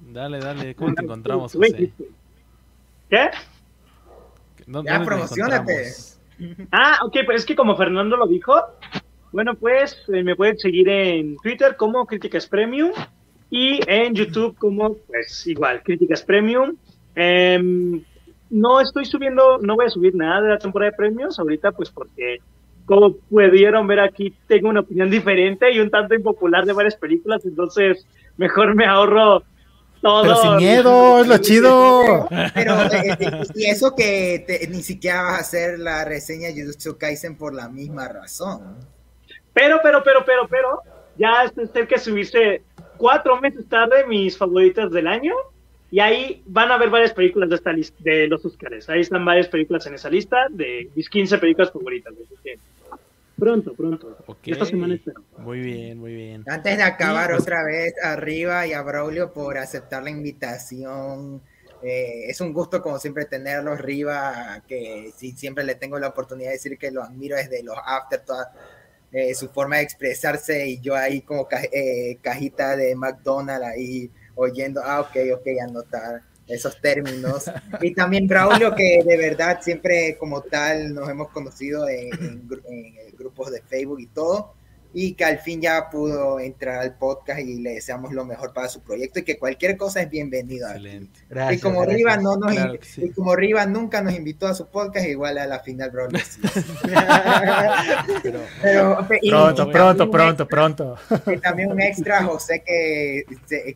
[0.00, 0.74] Dale, dale.
[0.74, 1.92] ¿Cómo te encontramos, José?
[3.08, 3.30] ¿Qué?
[4.84, 5.92] Ya, promocionate.
[6.72, 8.54] Ah, ok, pues es que como Fernando lo dijo,
[9.32, 12.92] bueno, pues eh, me pueden seguir en Twitter como Críticas Premium
[13.50, 16.76] y en YouTube como, pues igual, Críticas Premium.
[17.14, 18.02] Em,
[18.48, 21.90] no estoy subiendo, no voy a subir nada de la temporada de premios ahorita, pues
[21.90, 22.38] porque
[22.86, 27.44] como pudieron ver aquí, tengo una opinión diferente y un tanto impopular de varias películas,
[27.44, 29.44] entonces mejor me ahorro
[30.02, 32.28] pero sin miedo, es lo chido.
[32.54, 33.16] Pero, eh,
[33.54, 37.68] y eso que ni siquiera vas a hacer la reseña de Jujutsu Kaisen por la
[37.68, 38.76] misma razón.
[39.52, 40.82] Pero, pero, pero, pero, pero,
[41.16, 42.62] ya es el que subiste
[42.96, 45.34] cuatro meses tarde mis favoritas del año.
[45.92, 48.88] Y ahí van a ver varias películas de esta lista de los Oscars.
[48.88, 52.14] Ahí están varias películas en esa lista de mis 15 películas favoritas.
[53.40, 54.18] Pronto, pronto.
[54.44, 55.24] Esta semana espero.
[55.38, 56.44] Muy bien, muy bien.
[56.46, 61.40] Antes de acabar otra vez, arriba y a Braulio por aceptar la invitación.
[61.82, 64.62] Eh, es un gusto, como siempre, tenerlo arriba.
[64.68, 68.20] Que sí, siempre le tengo la oportunidad de decir que lo admiro desde los after,
[68.20, 68.52] toda
[69.10, 70.68] eh, su forma de expresarse.
[70.68, 76.80] Y yo ahí, como eh, cajita de McDonald's, ahí oyendo, ah, ok, ok, anotar esos
[76.80, 77.44] términos.
[77.80, 82.10] Y también Braulio, que de verdad siempre como tal nos hemos conocido en,
[82.68, 84.54] en grupos de Facebook y todo
[84.92, 88.68] y que al fin ya pudo entrar al podcast y le deseamos lo mejor para
[88.68, 90.66] su proyecto y que cualquier cosa es bienvenido.
[90.68, 91.20] Excelente.
[91.52, 92.54] y como Riva no nos
[92.96, 96.08] y como Riva nunca nos invitó a su podcast, igual a la final bro.
[98.62, 100.96] Pero, pronto, pronto, pronto, pronto.
[101.26, 103.24] Y también un extra José que,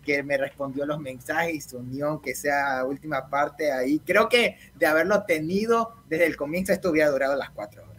[0.05, 4.01] que me respondió los mensajes y su unión que sea última parte ahí.
[4.05, 7.94] Creo que de haberlo tenido desde el comienzo esto hubiera durado las cuatro horas.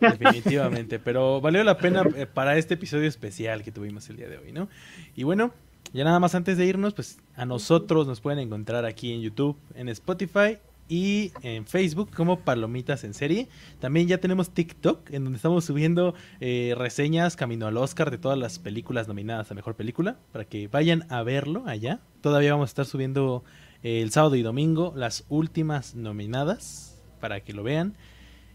[0.00, 4.38] Definitivamente, pero valió la pena eh, para este episodio especial que tuvimos el día de
[4.38, 4.68] hoy, ¿no?
[5.14, 5.52] Y bueno,
[5.92, 9.56] Ya nada más antes de irnos, pues a nosotros nos pueden encontrar aquí en YouTube,
[9.74, 13.48] en Spotify y en Facebook como Palomitas en Serie.
[13.80, 18.38] También ya tenemos TikTok, en donde estamos subiendo eh, reseñas camino al Oscar de todas
[18.38, 22.00] las películas nominadas a Mejor Película, para que vayan a verlo allá.
[22.20, 23.44] Todavía vamos a estar subiendo
[23.82, 27.96] eh, el sábado y domingo las últimas nominadas, para que lo vean.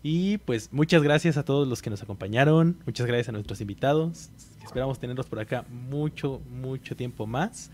[0.04, 4.30] Y pues muchas gracias a todos los que nos acompañaron, muchas gracias a nuestros invitados.
[4.62, 7.72] Esperamos tenerlos por acá mucho, mucho tiempo más.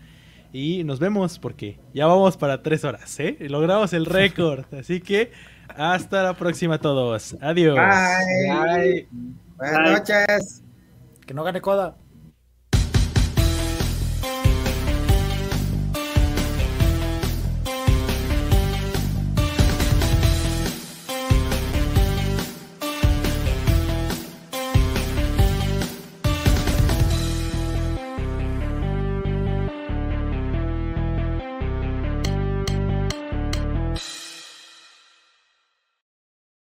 [0.52, 3.36] Y nos vemos porque ya vamos para tres horas, ¿eh?
[3.40, 4.64] Logramos el récord.
[4.78, 5.32] Así que
[5.68, 7.36] hasta la próxima a todos.
[7.40, 7.76] Adiós.
[7.76, 8.48] Bye.
[8.48, 9.08] Bye.
[9.56, 10.62] Buenas noches.
[11.26, 11.96] Que no gane coda.